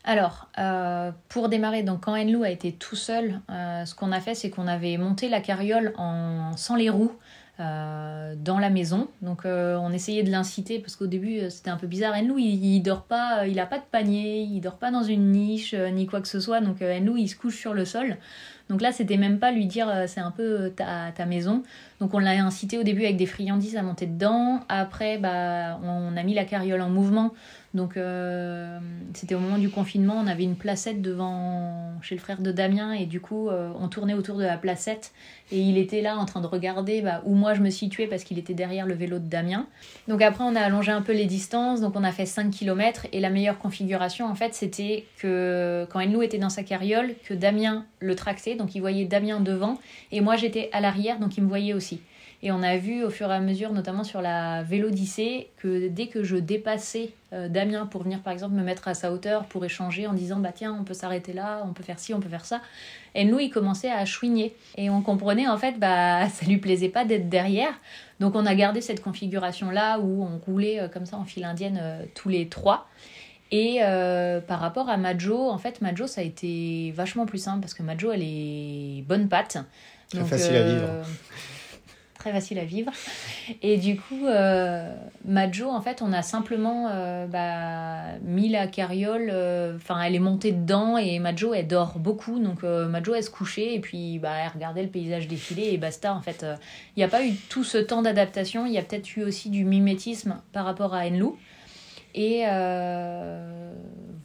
Alors, 0.04 0.48
euh, 0.58 1.12
pour 1.30 1.48
démarrer, 1.48 1.84
donc 1.84 2.06
quand 2.06 2.20
Enlou 2.20 2.44
a 2.44 2.50
été 2.50 2.72
tout 2.72 2.96
seul, 2.96 3.40
euh, 3.50 3.86
ce 3.86 3.94
qu'on 3.94 4.12
a 4.12 4.20
fait, 4.20 4.34
c'est 4.34 4.50
qu'on 4.50 4.68
avait 4.68 4.98
monté 4.98 5.30
la 5.30 5.42
carriole 5.42 5.94
en, 5.98 6.58
sans 6.58 6.76
les 6.76 6.90
roues 6.90 7.12
euh, 7.60 8.34
dans 8.36 8.58
la 8.58 8.72
maison. 8.72 9.10
Donc, 9.22 9.42
on 9.46 9.94
essayait 9.94 10.24
de 10.24 10.32
l'inciter 10.32 10.80
parce 10.80 10.96
qu'au 10.96 11.06
début, 11.06 11.42
c'était 11.52 11.70
un 11.70 11.78
peu 11.78 11.86
bizarre. 11.86 12.16
Enlou, 12.16 12.40
il, 12.40 12.66
il, 12.66 12.82
dort 12.82 13.04
pas, 13.04 13.46
il 13.46 13.60
a 13.60 13.68
pas 13.68 13.78
de 13.78 13.84
panier, 13.84 14.42
il 14.42 14.60
dort 14.60 14.78
pas 14.78 14.90
dans 14.90 15.04
une 15.04 15.32
niche 15.32 15.76
ni 15.76 16.08
quoi 16.08 16.20
que 16.22 16.28
ce 16.28 16.40
soit. 16.40 16.62
Donc, 16.62 16.82
Enlou, 16.82 17.18
il 17.18 17.28
se 17.28 17.36
couche 17.36 17.58
sur 17.58 17.76
le 17.76 17.86
sol. 17.86 18.18
Donc 18.70 18.82
là, 18.82 18.94
c'était 18.94 19.18
même 19.18 19.38
pas 19.38 19.52
lui 19.52 19.66
dire 19.66 20.06
c'est 20.08 20.22
un 20.22 20.32
peu 20.32 20.72
ta, 20.74 21.12
ta 21.14 21.26
maison. 21.26 21.62
Donc 22.00 22.14
on 22.14 22.20
l'a 22.20 22.32
incité 22.44 22.78
au 22.78 22.84
début 22.84 23.04
avec 23.04 23.18
des 23.18 23.26
friandises 23.26 23.76
à 23.76 23.84
monter 23.84 24.06
dedans. 24.06 24.62
Après, 24.70 25.18
bah, 25.18 25.78
on 25.84 26.16
a 26.16 26.24
mis 26.24 26.34
la 26.34 26.46
carriole 26.46 26.80
en 26.80 26.90
mouvement. 26.90 27.34
Donc 27.74 27.96
euh, 27.96 28.80
c'était 29.14 29.34
au 29.34 29.40
moment 29.40 29.58
du 29.58 29.70
confinement, 29.70 30.16
on 30.22 30.28
avait 30.28 30.44
une 30.44 30.58
placette 30.58 31.02
devant 31.02 31.94
chez 32.02 32.16
le 32.16 32.20
frère 32.20 32.42
de 32.42 32.52
Damien 32.52 32.92
et 32.92 33.06
du 33.06 33.22
coup 33.22 33.48
euh, 33.48 33.72
on 33.80 33.88
tournait 33.88 34.14
autour 34.14 34.36
de 34.38 34.44
la 34.44 34.58
placette 34.58 35.14
et 35.54 35.62
il 35.62 35.78
était 35.78 36.02
là 36.02 36.18
en 36.18 36.26
train 36.26 36.42
de 36.42 36.48
regarder 36.48 37.02
bah, 37.02 37.22
où 37.26 37.34
moi 37.34 37.54
je 37.54 37.62
me 37.62 37.70
situais 37.70 38.08
parce 38.08 38.26
qu'il 38.26 38.38
était 38.38 38.54
derrière 38.54 38.86
le 38.86 38.94
vélo 38.94 39.20
de 39.20 39.28
Damien. 39.28 39.68
Donc 40.10 40.22
après 40.22 40.44
on 40.44 40.54
a 40.56 40.60
allongé 40.60 40.92
un 40.92 41.02
peu 41.02 41.14
les 41.14 41.28
distances, 41.28 41.80
donc 41.80 41.96
on 41.96 42.04
a 42.04 42.12
fait 42.12 42.26
5 42.26 42.52
km 42.52 43.08
et 43.14 43.22
la 43.22 43.30
meilleure 43.30 43.58
configuration 43.58 44.26
en 44.26 44.36
fait 44.36 44.54
c'était 44.54 45.06
que 45.20 45.88
quand 45.92 46.02
Enlou 46.02 46.24
était 46.24 46.40
dans 46.40 46.50
sa 46.50 46.64
carriole, 46.64 47.14
que 47.24 47.34
Damien 47.34 47.86
le 48.00 48.16
tractait, 48.16 48.56
donc 48.56 48.76
il 48.76 48.82
voyait 48.82 49.06
Damien 49.06 49.40
devant 49.40 49.80
et 50.12 50.20
moi 50.20 50.36
j'étais 50.36 50.70
à 50.74 50.82
l'arrière 50.82 51.20
donc 51.20 51.38
il 51.38 51.44
me 51.44 51.48
voyait 51.48 51.74
aussi. 51.74 52.02
Et 52.44 52.52
on 52.52 52.64
a 52.64 52.76
vu 52.78 53.04
au 53.04 53.12
fur 53.12 53.30
et 53.30 53.36
à 53.36 53.40
mesure, 53.40 53.72
notamment 53.72 54.04
sur 54.04 54.20
la 54.22 54.64
Vélodyssée, 54.64 55.52
que 55.58 55.88
dès 55.90 56.08
que 56.08 56.24
je 56.24 56.38
dépassais 56.38 57.12
euh, 57.34 57.48
Damien 57.48 57.86
pour 57.86 58.02
venir 58.04 58.20
par 58.22 58.34
exemple 58.34 58.56
me 58.56 58.64
mettre 58.64 58.88
à 58.88 58.96
sa 58.96 59.12
hauteur 59.12 59.46
pour 59.46 59.64
échanger 59.64 60.08
en 60.08 60.14
disant 60.14 60.40
bah 60.40 60.52
tiens 60.54 60.76
on 60.80 60.84
peut 60.84 60.96
s'arrêter 60.96 61.34
là, 61.34 61.64
on 61.68 61.74
peut 61.74 61.84
faire 61.84 62.00
ci, 62.00 62.16
on 62.16 62.20
peut 62.20 62.30
faire 62.30 62.46
ça, 62.46 62.62
Enlou 63.16 63.40
il 63.40 63.52
commençait 63.52 63.92
à 63.92 64.04
chouigner. 64.06 64.56
Et 64.76 64.90
on 64.90 65.04
comprenait 65.04 65.48
en 65.48 65.58
fait 65.58 65.78
bah 65.78 66.28
ça 66.34 66.46
lui 66.48 66.58
plaisait 66.58 66.90
pas 66.90 67.06
d'être 67.06 67.30
derrière. 67.30 67.74
Donc 68.20 68.36
on 68.36 68.46
a 68.48 68.56
gardé 68.56 68.82
cette 68.82 69.04
configuration 69.04 69.70
là 69.70 70.00
où 70.00 70.24
on 70.24 70.40
roulait 70.40 70.80
euh, 70.80 70.88
comme 70.88 71.06
ça 71.06 71.18
en 71.18 71.26
file 71.26 71.44
indienne 71.44 71.80
euh, 71.80 72.04
tous 72.16 72.30
les 72.30 72.50
trois. 72.50 72.88
Et 73.54 73.82
par 74.48 74.62
rapport 74.62 74.88
à 74.88 74.96
Majo, 74.96 75.50
en 75.50 75.58
fait, 75.58 75.82
Majo, 75.82 76.08
ça 76.08 76.22
a 76.22 76.24
été 76.24 76.94
vachement 76.96 77.26
plus 77.26 77.38
simple 77.38 77.60
parce 77.60 77.74
que 77.74 77.84
Majo, 77.84 78.10
elle 78.10 78.24
est 78.24 79.04
bonne 79.06 79.28
patte. 79.28 79.58
Très 80.10 80.24
facile 80.24 80.56
à 80.56 80.64
vivre 80.64 80.88
très 82.22 82.32
facile 82.32 82.60
à 82.60 82.66
vivre. 82.66 82.92
Et 83.64 83.78
du 83.78 83.98
coup, 83.98 84.28
euh, 84.28 84.94
Majo, 85.26 85.68
en 85.70 85.82
fait, 85.82 86.02
on 86.02 86.14
a 86.14 86.22
simplement 86.22 86.90
euh, 86.92 87.26
bah, 87.26 88.20
mis 88.24 88.48
la 88.48 88.68
carriole, 88.68 89.30
euh, 89.34 89.76
enfin, 89.76 90.00
elle 90.02 90.14
est 90.14 90.20
montée 90.20 90.52
dedans 90.52 90.98
et 90.98 91.18
Majo, 91.18 91.54
elle 91.54 91.68
dort 91.68 91.98
beaucoup. 91.98 92.40
Donc, 92.40 92.62
Majo, 92.64 93.16
elle 93.16 93.24
se 93.24 93.32
couchait 93.32 93.74
et 93.74 93.80
puis 93.80 94.20
bah, 94.20 94.34
elle 94.44 94.52
regardait 94.54 94.84
le 94.84 94.90
paysage 94.90 95.28
défiler 95.28 95.70
et 95.72 95.78
basta. 95.78 96.14
En 96.14 96.22
fait, 96.22 96.46
il 96.96 97.00
n'y 97.00 97.04
a 97.04 97.08
pas 97.08 97.26
eu 97.26 97.34
tout 97.50 97.64
ce 97.64 97.80
temps 97.80 98.04
d'adaptation. 98.04 98.68
Il 98.68 98.74
y 98.74 98.78
a 98.78 98.84
peut-être 98.84 99.16
eu 99.18 99.24
aussi 99.24 99.50
du 99.50 99.66
mimétisme 99.66 100.42
par 100.54 100.66
rapport 100.66 100.94
à 100.94 101.08
Enlou. 101.08 101.38
Et 102.14 102.44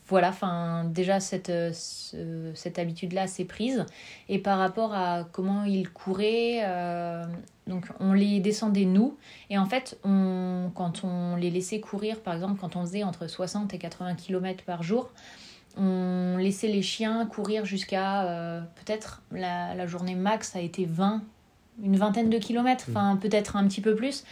voilà, 0.09 0.28
enfin, 0.28 0.85
déjà, 0.85 1.20
cette, 1.20 1.53
cette 1.73 2.78
habitude-là 2.78 3.27
s'est 3.27 3.45
prise. 3.45 3.87
Et 4.28 4.39
par 4.39 4.59
rapport 4.59 4.95
à 4.95 5.24
comment 5.33 5.65
ils 5.65 5.91
couraient, 5.91 6.62
donc 7.66 7.87
on 7.99 8.12
les 8.12 8.39
descendait 8.41 8.85
nous. 8.85 9.16
Et 9.51 9.59
en 9.59 9.66
fait, 9.66 9.99
on, 10.05 10.70
quand 10.74 11.03
on 11.03 11.37
les 11.37 11.51
laissait 11.51 11.81
courir, 11.81 12.20
par 12.20 12.35
exemple, 12.35 12.61
quand 12.61 12.77
on 12.77 12.83
faisait 12.83 13.03
entre 13.03 13.27
60 13.27 13.74
et 13.74 13.78
80 13.78 14.15
km 14.15 14.65
par 14.65 14.83
jour, 14.83 15.11
on 15.77 16.37
laissait 16.39 16.69
les 16.69 16.83
chiens 16.83 17.27
courir 17.27 17.65
jusqu'à 17.65 18.24
euh, 18.24 18.61
peut-être 18.77 19.23
la, 19.31 19.87
journée 19.87 20.15
max 20.15 20.57
a 20.57 20.61
été 20.61 20.87
20, 20.87 21.23
une 21.83 21.97
vingtaine 21.97 22.31
de 22.31 22.39
kilomètres, 22.39 22.87
enfin 22.89 23.15
mmh. 23.15 23.20
peut-être 23.20 23.57
un 23.57 23.66
petit 23.66 23.81
peu 23.81 23.95
plus. 23.95 24.24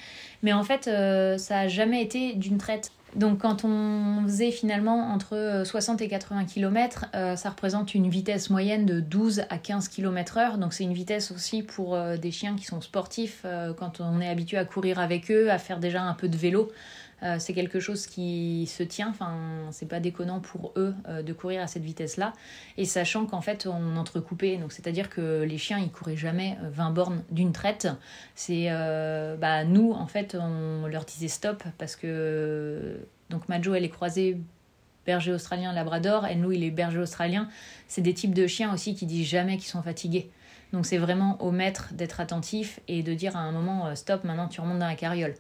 Mais 0.43 0.53
en 0.53 0.63
fait, 0.63 0.89
euh, 0.89 1.37
ça 1.37 1.55
n'a 1.55 1.69
jamais 1.69 2.03
été 2.03 2.35
d'une 2.35 2.59
traite. 2.59 2.93
Donc 3.17 3.39
quand 3.39 3.65
on 3.65 4.23
faisait 4.25 4.51
finalement 4.51 5.13
entre 5.13 5.63
60 5.65 6.03
et 6.03 6.09
80 6.09 6.47
km, 6.47 7.07
ça 7.13 7.51
représente 7.51 7.95
une 7.95 8.09
vitesse 8.09 8.51
moyenne 8.51 8.87
de 8.87 9.01
12 9.01 9.45
à 9.51 9.59
15 9.59 9.89
km 9.89 10.37
heure. 10.39 10.59
Donc 10.59 10.73
c'est 10.73 10.85
une 10.85 10.95
vitesse 10.95 11.31
aussi 11.31 11.63
pour 11.63 11.95
euh, 11.95 12.17
des 12.17 12.31
chiens 12.31 12.57
qui 12.57 12.65
sont 12.65 12.81
sportifs, 12.81 13.47
quand 13.79 14.01
on 14.01 14.21
est 14.21 14.29
habitué 14.29 14.57
à 14.57 14.65
courir 14.65 14.99
avec 14.99 15.31
eux, 15.31 15.51
à 15.51 15.59
faire 15.59 15.79
déjà 15.79 16.03
un 16.03 16.15
peu 16.15 16.29
de 16.29 16.37
vélo. 16.37 16.71
Euh, 17.25 17.37
c'est 17.39 17.55
quelque 17.55 17.81
chose 17.81 18.07
qui 18.07 18.67
se 18.67 18.83
tient, 18.83 19.09
enfin, 19.09 19.35
c'est 19.71 19.89
pas 19.89 20.01
déconnant 20.01 20.41
pour 20.41 20.73
eux 20.77 20.95
euh, 21.09 21.23
de 21.23 21.33
courir 21.33 21.63
à 21.63 21.67
cette 21.67 21.83
vitesse-là. 21.83 22.35
Et 22.77 22.85
sachant 22.85 23.25
qu'en 23.27 23.41
fait, 23.41 23.67
on 23.67 23.97
entrecoupait, 23.97 24.59
donc 24.59 24.73
c'est-à-dire 24.73 25.09
que 25.09 25.43
les 25.43 25.59
chiens, 25.59 25.79
ils 25.79 25.91
couraient 25.91 26.17
jamais 26.17 26.59
20 26.63 26.89
euh, 26.89 26.93
bornes 26.93 27.25
d'une 27.31 27.53
traite. 27.53 27.89
C'est, 28.35 28.69
bah, 29.39 29.65
nous, 29.65 29.93
en 29.93 30.07
fait, 30.07 30.37
on 30.39 30.87
leur 30.87 31.05
disait 31.05 31.29
stop 31.29 31.63
parce 31.79 31.97
que, 31.97 33.04
donc 33.31 33.49
Majo, 33.49 33.75
elle 33.75 33.85
est 33.85 33.91
croisée 33.91 34.39
berger 35.07 35.33
australien, 35.33 35.73
labrador, 35.73 36.27
et 36.27 36.35
nous, 36.35 36.53
il 36.53 36.65
est 36.65 36.71
berger 36.71 36.99
australien. 36.99 37.49
C'est 37.89 38.01
des 38.01 38.15
types 38.15 38.33
de 38.33 38.47
chiens 38.47 38.73
aussi 38.73 38.95
qui 38.95 39.05
disent 39.05 39.29
jamais 39.29 39.59
qu'ils 39.59 39.69
sont 39.69 39.83
fatigués. 39.83 40.31
Donc 40.73 40.87
c'est 40.87 40.99
vraiment 40.99 41.41
au 41.43 41.53
maître 41.53 41.91
d'être 41.93 42.21
attentif 42.21 42.81
et 42.89 43.03
de 43.03 43.15
dire 43.15 43.37
à 43.37 43.41
un 43.41 43.53
moment 43.53 43.95
stop, 43.95 44.25
maintenant 44.25 44.49
tu 44.49 44.61
remontes 44.61 44.79
dans 44.79 44.89
la 44.89 44.97
carriole. 44.97 45.35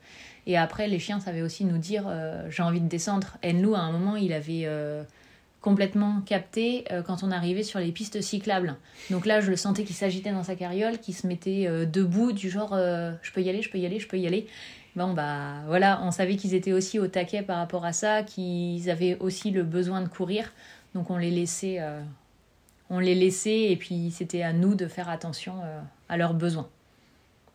Et 0.46 0.56
après, 0.56 0.88
les 0.88 0.98
chiens 0.98 1.20
savaient 1.20 1.42
aussi 1.42 1.64
nous 1.64 1.78
dire 1.78 2.04
euh, 2.06 2.48
j'ai 2.50 2.62
envie 2.62 2.80
de 2.80 2.88
descendre. 2.88 3.38
Enlou, 3.44 3.74
à 3.74 3.80
un 3.80 3.92
moment, 3.92 4.16
il 4.16 4.32
avait 4.32 4.62
euh, 4.64 5.02
complètement 5.60 6.20
capté 6.20 6.84
euh, 6.92 7.02
quand 7.02 7.22
on 7.22 7.30
arrivait 7.30 7.62
sur 7.62 7.80
les 7.80 7.92
pistes 7.92 8.20
cyclables. 8.20 8.76
Donc 9.10 9.26
là, 9.26 9.40
je 9.40 9.50
le 9.50 9.56
sentais 9.56 9.84
qu'il 9.84 9.96
s'agitait 9.96 10.32
dans 10.32 10.42
sa 10.42 10.54
carriole, 10.54 10.98
qu'il 10.98 11.14
se 11.14 11.26
mettait 11.26 11.68
debout, 11.86 12.32
du 12.32 12.50
genre 12.50 12.76
je 12.76 13.32
peux 13.32 13.40
y 13.40 13.48
aller, 13.48 13.62
je 13.62 13.70
peux 13.70 13.78
y 13.78 13.86
aller, 13.86 13.98
je 13.98 14.08
peux 14.08 14.18
y 14.18 14.26
aller. 14.26 14.46
Bon, 14.96 15.12
bah 15.12 15.54
voilà, 15.66 16.00
on 16.02 16.10
savait 16.10 16.36
qu'ils 16.36 16.54
étaient 16.54 16.72
aussi 16.72 16.98
au 16.98 17.08
taquet 17.08 17.42
par 17.42 17.56
rapport 17.58 17.84
à 17.84 17.92
ça, 17.92 18.22
qu'ils 18.22 18.90
avaient 18.90 19.16
aussi 19.18 19.50
le 19.50 19.62
besoin 19.64 20.00
de 20.00 20.08
courir. 20.08 20.52
Donc 20.94 21.10
on 21.10 21.16
les 21.16 21.30
laissait, 21.30 21.80
on 22.90 23.00
les 23.00 23.16
laissait 23.16 23.72
et 23.72 23.76
puis 23.76 24.12
c'était 24.12 24.42
à 24.42 24.52
nous 24.52 24.76
de 24.76 24.86
faire 24.86 25.08
attention 25.08 25.54
à 26.08 26.16
leurs 26.16 26.34
besoins. 26.34 26.68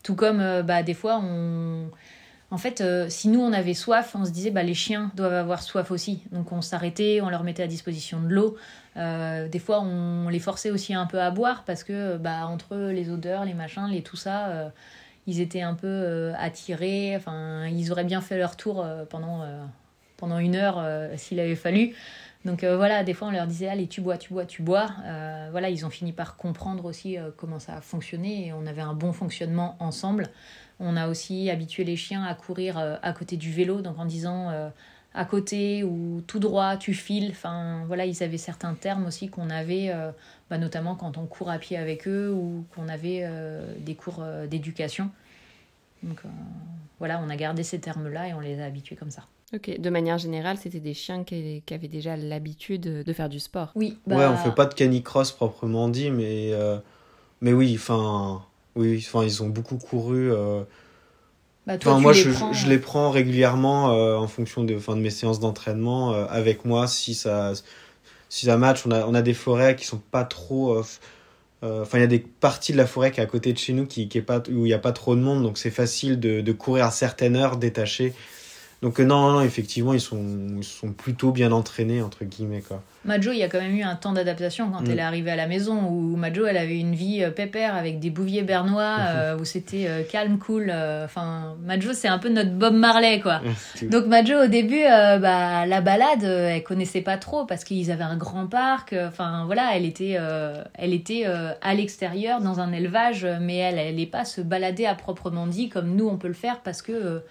Tout 0.03 0.15
comme 0.15 0.61
bah, 0.63 0.83
des 0.83 0.93
fois, 0.93 1.21
on 1.23 1.89
en 2.51 2.57
fait, 2.57 2.81
euh, 2.81 3.07
si 3.09 3.27
nous 3.29 3.39
on 3.39 3.53
avait 3.53 3.75
soif, 3.75 4.15
on 4.15 4.25
se 4.25 4.31
disait 4.31 4.49
bah 4.49 4.63
les 4.63 4.73
chiens 4.73 5.11
doivent 5.15 5.33
avoir 5.33 5.61
soif 5.61 5.91
aussi. 5.91 6.23
Donc 6.31 6.51
on 6.51 6.61
s'arrêtait, 6.61 7.21
on 7.21 7.29
leur 7.29 7.43
mettait 7.43 7.63
à 7.63 7.67
disposition 7.67 8.21
de 8.21 8.29
l'eau. 8.29 8.57
Euh, 8.97 9.47
des 9.47 9.59
fois, 9.59 9.81
on 9.81 10.29
les 10.29 10.39
forçait 10.39 10.71
aussi 10.71 10.95
un 10.95 11.05
peu 11.05 11.21
à 11.21 11.29
boire 11.29 11.63
parce 11.65 11.83
que 11.83 12.17
bah 12.17 12.47
entre 12.47 12.75
les 12.75 13.11
odeurs, 13.11 13.45
les 13.45 13.53
machins, 13.53 13.87
les 13.87 14.01
tout 14.01 14.15
ça, 14.15 14.47
euh, 14.47 14.69
ils 15.27 15.41
étaient 15.41 15.61
un 15.61 15.73
peu 15.73 16.31
attirés. 16.37 17.15
Enfin, 17.15 17.67
ils 17.67 17.91
auraient 17.91 18.03
bien 18.03 18.21
fait 18.21 18.37
leur 18.37 18.55
tour 18.55 18.85
pendant 19.09 19.45
pendant 20.17 20.39
une 20.39 20.55
heure 20.55 20.83
s'il 21.17 21.39
avait 21.39 21.55
fallu. 21.55 21.95
Donc 22.45 22.63
voilà, 22.63 23.03
des 23.03 23.13
fois 23.13 23.27
on 23.27 23.31
leur 23.31 23.47
disait 23.47 23.67
allez 23.67 23.87
tu 23.87 24.01
bois, 24.01 24.17
tu 24.17 24.33
bois, 24.33 24.45
tu 24.45 24.61
bois. 24.61 24.87
voilà, 25.51 25.69
ils 25.69 25.85
ont 25.85 25.89
fini 25.89 26.13
par 26.13 26.35
comprendre 26.35 26.85
aussi 26.85 27.17
comment 27.37 27.59
ça 27.59 27.75
a 27.75 27.81
fonctionné 27.81 28.47
et 28.47 28.53
on 28.53 28.65
avait 28.65 28.81
un 28.81 28.93
bon 28.93 29.13
fonctionnement 29.13 29.75
ensemble. 29.79 30.29
On 30.79 30.95
a 30.95 31.09
aussi 31.09 31.49
habitué 31.49 31.83
les 31.83 31.97
chiens 31.97 32.23
à 32.23 32.33
courir 32.33 32.77
euh, 32.77 32.95
à 33.01 33.11
côté 33.11 33.35
du 33.35 33.51
vélo, 33.51 33.81
donc 33.81 33.99
en 33.99 34.05
disant 34.05 34.49
euh, 34.49 34.69
à 35.13 35.25
côté 35.25 35.83
ou 35.83 36.21
tout 36.25 36.39
droit, 36.39 36.77
tu 36.77 36.93
files. 36.93 37.31
Enfin, 37.31 37.83
voilà, 37.87 38.05
ils 38.05 38.23
avaient 38.23 38.37
certains 38.37 38.73
termes 38.75 39.05
aussi 39.05 39.29
qu'on 39.29 39.49
avait, 39.49 39.89
euh, 39.89 40.11
bah, 40.49 40.57
notamment 40.57 40.95
quand 40.95 41.17
on 41.17 41.25
court 41.25 41.49
à 41.49 41.59
pied 41.59 41.77
avec 41.77 42.07
eux 42.07 42.31
ou 42.31 42.65
qu'on 42.75 42.89
avait 42.89 43.27
des 43.79 43.95
cours 43.95 44.23
d'éducation. 44.49 45.09
Donc 46.03 46.21
voilà, 46.97 47.21
on 47.23 47.29
a 47.29 47.35
gardé 47.35 47.63
ces 47.63 47.79
termes-là 47.79 48.29
et 48.29 48.33
on 48.33 48.39
les 48.39 48.61
a 48.61 48.65
habitués 48.65 48.95
comme 48.95 49.11
ça. 49.11 49.23
Ok, 49.53 49.79
de 49.79 49.89
manière 49.89 50.17
générale, 50.17 50.57
c'était 50.57 50.79
des 50.79 50.93
chiens 50.93 51.23
qui, 51.23 51.63
avaient 51.71 51.87
déjà 51.87 52.15
l'habitude 52.15 52.81
de 52.81 53.13
faire 53.13 53.29
du 53.29 53.39
sport. 53.39 53.71
Oui. 53.75 53.97
Bah... 54.07 54.17
Ouais, 54.17 54.25
on 54.25 54.37
fait 54.37 54.55
pas 54.55 54.65
de 54.65 54.73
canicross 54.73 55.31
proprement 55.31 55.89
dit, 55.89 56.11
mais 56.11 56.51
mais 57.41 57.53
oui, 57.53 57.73
enfin 57.75 58.43
oui, 58.75 59.03
enfin, 59.05 59.23
ils 59.23 59.43
ont 59.43 59.49
beaucoup 59.49 59.77
couru. 59.77 60.31
Euh... 60.31 60.63
Bah, 61.67 61.77
moi, 61.99 62.13
je, 62.13 62.31
je, 62.31 62.67
les 62.67 62.79
prends 62.79 63.11
régulièrement 63.11 63.91
euh, 63.91 64.15
en 64.15 64.27
fonction 64.27 64.63
de, 64.63 64.73
de 64.73 64.95
mes 64.95 65.09
séances 65.09 65.39
d'entraînement 65.39 66.13
euh, 66.13 66.25
avec 66.29 66.65
moi. 66.65 66.87
Si 66.87 67.13
ça, 67.13 67.51
si 68.29 68.45
ça 68.45 68.57
match, 68.57 68.85
on 68.85 68.91
a, 68.91 69.05
on 69.05 69.13
a 69.13 69.21
des 69.21 69.33
forêts 69.33 69.75
qui 69.75 69.85
sont 69.85 70.01
pas 70.11 70.23
trop. 70.23 70.83
Euh, 71.63 71.81
enfin, 71.81 71.97
il 71.97 72.01
y 72.01 72.05
a 72.05 72.07
des 72.07 72.19
parties 72.19 72.71
de 72.71 72.77
la 72.77 72.87
forêt 72.87 73.11
qui 73.11 73.19
est 73.19 73.23
à 73.23 73.25
côté 73.25 73.51
de 73.51 73.57
chez 73.57 73.73
nous 73.73 73.85
qui, 73.85 74.07
qui 74.07 74.17
est 74.17 74.23
pas, 74.23 74.39
où 74.47 74.65
il 74.65 74.69
n'y 74.69 74.73
a 74.73 74.79
pas 74.79 74.93
trop 74.93 75.15
de 75.15 75.21
monde, 75.21 75.43
donc 75.43 75.57
c'est 75.57 75.71
facile 75.71 76.19
de, 76.19 76.41
de 76.41 76.51
courir 76.53 76.85
à 76.85 76.91
certaines 76.91 77.35
heures 77.35 77.57
détachées 77.57 78.13
donc 78.81 79.01
euh, 79.01 79.03
non, 79.03 79.31
non, 79.33 79.41
effectivement, 79.41 79.93
ils 79.93 79.99
sont, 79.99 80.23
ils 80.57 80.63
sont 80.63 80.93
plutôt 80.93 81.31
bien 81.31 81.51
entraînés, 81.51 82.01
entre 82.01 82.23
guillemets. 82.23 82.61
Quoi. 82.61 82.81
Majo, 83.03 83.33
il 83.33 83.37
y 83.37 83.43
a 83.43 83.49
quand 83.49 83.59
même 83.59 83.75
eu 83.75 83.83
un 83.83 83.95
temps 83.97 84.13
d'adaptation 84.13 84.71
quand 84.71 84.81
mm. 84.81 84.91
elle 84.91 84.99
est 84.99 85.03
arrivée 85.03 85.31
à 85.31 85.35
la 85.35 85.47
maison, 85.47 85.89
où 85.89 86.15
Majo, 86.15 86.45
elle 86.45 86.55
avait 86.55 86.79
une 86.79 86.95
vie 86.95 87.21
euh, 87.21 87.29
pépère 87.29 87.75
avec 87.75 87.99
des 87.99 88.09
bouviers 88.09 88.43
bernois, 88.43 88.95
euh, 88.99 89.37
où 89.37 89.43
c'était 89.43 90.07
calme, 90.09 90.37
cool. 90.37 90.71
Enfin, 91.03 91.57
Majo, 91.65 91.91
c'est 91.91 92.07
un 92.07 92.19
peu 92.19 92.29
notre 92.29 92.51
Bob 92.51 92.73
Marley, 92.73 93.19
quoi. 93.19 93.41
Donc 93.81 94.05
Majo, 94.05 94.45
au 94.45 94.47
début, 94.47 94.83
bah, 94.83 95.65
la 95.65 95.81
balade, 95.81 96.23
elle 96.23 96.63
connaissait 96.63 97.01
pas 97.01 97.17
trop, 97.17 97.45
parce 97.45 97.65
qu'ils 97.65 97.91
avaient 97.91 98.03
un 98.03 98.17
grand 98.17 98.47
parc. 98.47 98.95
Enfin, 98.97 99.43
voilà, 99.45 99.75
elle 99.75 99.85
était, 99.85 100.17
elle 100.75 100.93
était 100.93 101.25
à 101.25 101.73
l'extérieur, 101.73 102.39
dans 102.39 102.61
un 102.61 102.71
élevage, 102.71 103.27
mais 103.41 103.57
elle 103.57 103.75
n'allait 103.75 104.05
pas 104.05 104.23
se 104.23 104.39
balader 104.39 104.85
à 104.85 104.95
proprement 104.95 105.47
dit, 105.47 105.67
comme 105.67 105.95
nous, 105.95 106.07
on 106.07 106.17
peut 106.17 106.29
le 106.29 106.33
faire, 106.33 106.61
parce 106.61 106.81
que 106.81 107.21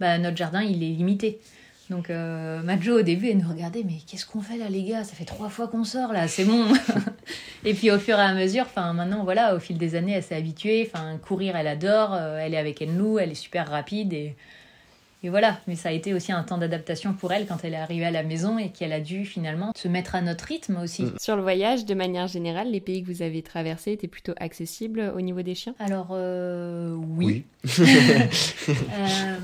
bah, 0.00 0.18
notre 0.18 0.36
jardin, 0.36 0.62
il 0.62 0.82
est 0.82 0.88
limité. 0.88 1.40
Donc 1.90 2.08
euh, 2.08 2.62
Majo 2.62 3.00
au 3.00 3.02
début 3.02 3.28
elle 3.28 3.38
nous 3.38 3.48
regardait 3.48 3.82
mais 3.84 3.98
qu'est-ce 4.06 4.24
qu'on 4.24 4.40
fait 4.40 4.56
là 4.56 4.70
les 4.70 4.84
gars? 4.84 5.04
Ça 5.04 5.14
fait 5.14 5.26
trois 5.26 5.50
fois 5.50 5.68
qu'on 5.68 5.84
sort 5.84 6.12
là 6.12 6.28
c'est 6.28 6.44
bon. 6.44 6.72
Et 7.64 7.74
puis 7.74 7.90
au 7.90 7.98
fur 7.98 8.18
et 8.18 8.22
à 8.22 8.32
mesure 8.32 8.64
enfin 8.64 8.94
maintenant 8.94 9.22
voilà 9.24 9.54
au 9.54 9.58
fil 9.58 9.76
des 9.76 9.94
années 9.94 10.12
elle 10.12 10.22
s'est 10.22 10.34
habituée. 10.34 10.90
Enfin 10.90 11.18
courir 11.18 11.56
elle 11.56 11.66
adore. 11.66 12.14
Euh, 12.14 12.38
elle 12.38 12.54
est 12.54 12.58
avec 12.58 12.80
nous 12.80 13.18
elle 13.18 13.32
est 13.32 13.34
super 13.34 13.68
rapide 13.68 14.14
et 14.14 14.34
et 15.24 15.30
voilà, 15.30 15.58
mais 15.66 15.74
ça 15.74 15.88
a 15.88 15.92
été 15.92 16.12
aussi 16.12 16.32
un 16.32 16.42
temps 16.42 16.58
d'adaptation 16.58 17.14
pour 17.14 17.32
elle 17.32 17.46
quand 17.46 17.64
elle 17.64 17.72
est 17.72 17.78
arrivée 17.78 18.04
à 18.04 18.10
la 18.10 18.22
maison 18.22 18.58
et 18.58 18.68
qu'elle 18.68 18.92
a 18.92 19.00
dû 19.00 19.24
finalement 19.24 19.72
se 19.74 19.88
mettre 19.88 20.14
à 20.14 20.20
notre 20.20 20.44
rythme 20.44 20.76
aussi. 20.76 21.04
Mm. 21.04 21.14
Sur 21.18 21.36
le 21.36 21.42
voyage, 21.42 21.86
de 21.86 21.94
manière 21.94 22.26
générale, 22.26 22.70
les 22.70 22.82
pays 22.82 23.02
que 23.02 23.10
vous 23.10 23.22
avez 23.22 23.40
traversés 23.40 23.92
étaient 23.92 24.06
plutôt 24.06 24.34
accessibles 24.38 25.14
au 25.16 25.22
niveau 25.22 25.40
des 25.40 25.54
chiens? 25.54 25.74
Alors, 25.78 26.08
euh, 26.10 26.94
oui. 26.94 27.44
Euh, 28.68 29.36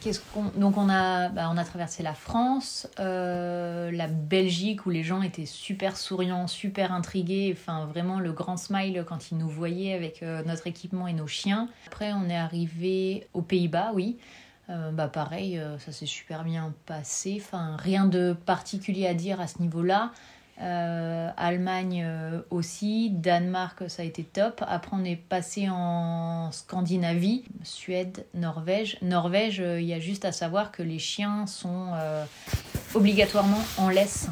qu'est-ce 0.00 0.20
qu'on... 0.32 0.44
Donc, 0.56 0.76
on 0.76 0.88
a, 0.88 1.28
bah, 1.28 1.48
on 1.52 1.56
a 1.56 1.64
traversé 1.64 2.02
la 2.02 2.14
France, 2.14 2.86
euh, 3.00 3.90
la 3.90 4.06
Belgique 4.06 4.86
où 4.86 4.90
les 4.90 5.02
gens 5.02 5.22
étaient 5.22 5.46
super 5.46 5.96
souriants, 5.96 6.46
super 6.46 6.92
intrigués, 6.92 7.54
enfin 7.56 7.86
vraiment 7.86 8.18
le 8.18 8.32
grand 8.32 8.56
smile 8.56 9.04
quand 9.06 9.30
ils 9.30 9.38
nous 9.38 9.48
voyaient 9.48 9.94
avec 9.94 10.22
notre 10.22 10.66
équipement 10.66 11.08
et 11.08 11.12
nos 11.12 11.26
chiens. 11.26 11.68
Après, 11.86 12.12
on 12.12 12.28
est 12.28 12.36
arrivé 12.36 13.26
aux 13.34 13.42
Pays-Bas, 13.42 13.92
oui. 13.94 14.16
Euh, 14.68 14.90
bah 14.90 15.08
pareil, 15.08 15.58
euh, 15.58 15.78
ça 15.78 15.92
s'est 15.92 16.06
super 16.06 16.44
bien 16.44 16.74
passé. 16.86 17.40
Enfin, 17.40 17.76
rien 17.78 18.06
de 18.06 18.32
particulier 18.32 19.06
à 19.06 19.14
dire 19.14 19.40
à 19.40 19.46
ce 19.46 19.60
niveau-là. 19.60 20.10
Euh, 20.62 21.30
Allemagne 21.36 22.08
aussi, 22.48 23.10
Danemark 23.10 23.90
ça 23.90 24.00
a 24.00 24.04
été 24.06 24.24
top. 24.24 24.64
Après 24.66 24.92
on 24.94 25.04
est 25.04 25.16
passé 25.16 25.68
en 25.70 26.50
Scandinavie, 26.50 27.44
Suède, 27.62 28.24
Norvège. 28.32 28.96
Norvège, 29.02 29.58
il 29.58 29.84
y 29.84 29.92
a 29.92 30.00
juste 30.00 30.24
à 30.24 30.32
savoir 30.32 30.72
que 30.72 30.82
les 30.82 30.98
chiens 30.98 31.46
sont 31.46 31.90
obligatoirement 32.94 33.60
en 33.76 33.90
laisse 33.90 34.30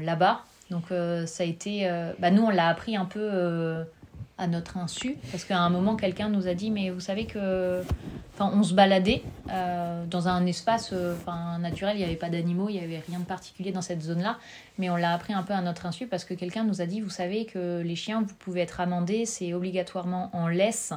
là-bas. 0.00 0.42
Donc 0.70 0.84
ça 0.90 1.42
a 1.42 1.46
été, 1.46 1.90
bah, 2.20 2.30
nous 2.30 2.44
on 2.44 2.50
l'a 2.50 2.68
appris 2.68 2.94
un 2.96 3.06
peu 3.06 3.84
à 4.38 4.46
notre 4.46 4.76
insu, 4.76 5.16
parce 5.30 5.44
qu'à 5.44 5.58
un 5.58 5.70
moment, 5.70 5.96
quelqu'un 5.96 6.28
nous 6.28 6.46
a 6.46 6.52
dit, 6.52 6.70
mais 6.70 6.90
vous 6.90 7.00
savez 7.00 7.24
que, 7.24 7.82
enfin, 8.34 8.50
on 8.54 8.62
se 8.62 8.74
baladait 8.74 9.22
euh, 9.50 10.04
dans 10.04 10.28
un 10.28 10.44
espace, 10.44 10.90
euh, 10.92 11.14
enfin, 11.16 11.58
naturel, 11.58 11.96
il 11.96 12.00
n'y 12.00 12.04
avait 12.04 12.16
pas 12.16 12.28
d'animaux, 12.28 12.68
il 12.68 12.74
n'y 12.74 12.84
avait 12.84 13.02
rien 13.08 13.18
de 13.18 13.24
particulier 13.24 13.72
dans 13.72 13.80
cette 13.80 14.02
zone-là, 14.02 14.38
mais 14.76 14.90
on 14.90 14.96
l'a 14.96 15.14
appris 15.14 15.32
un 15.32 15.42
peu 15.42 15.54
à 15.54 15.62
notre 15.62 15.86
insu 15.86 16.06
parce 16.06 16.24
que 16.24 16.34
quelqu'un 16.34 16.64
nous 16.64 16.82
a 16.82 16.86
dit, 16.86 17.00
vous 17.00 17.10
savez 17.10 17.46
que 17.46 17.80
les 17.80 17.96
chiens, 17.96 18.20
vous 18.20 18.34
pouvez 18.34 18.60
être 18.60 18.80
amendés, 18.80 19.24
c'est 19.24 19.54
obligatoirement 19.54 20.28
en 20.34 20.48
laisse. 20.48 20.92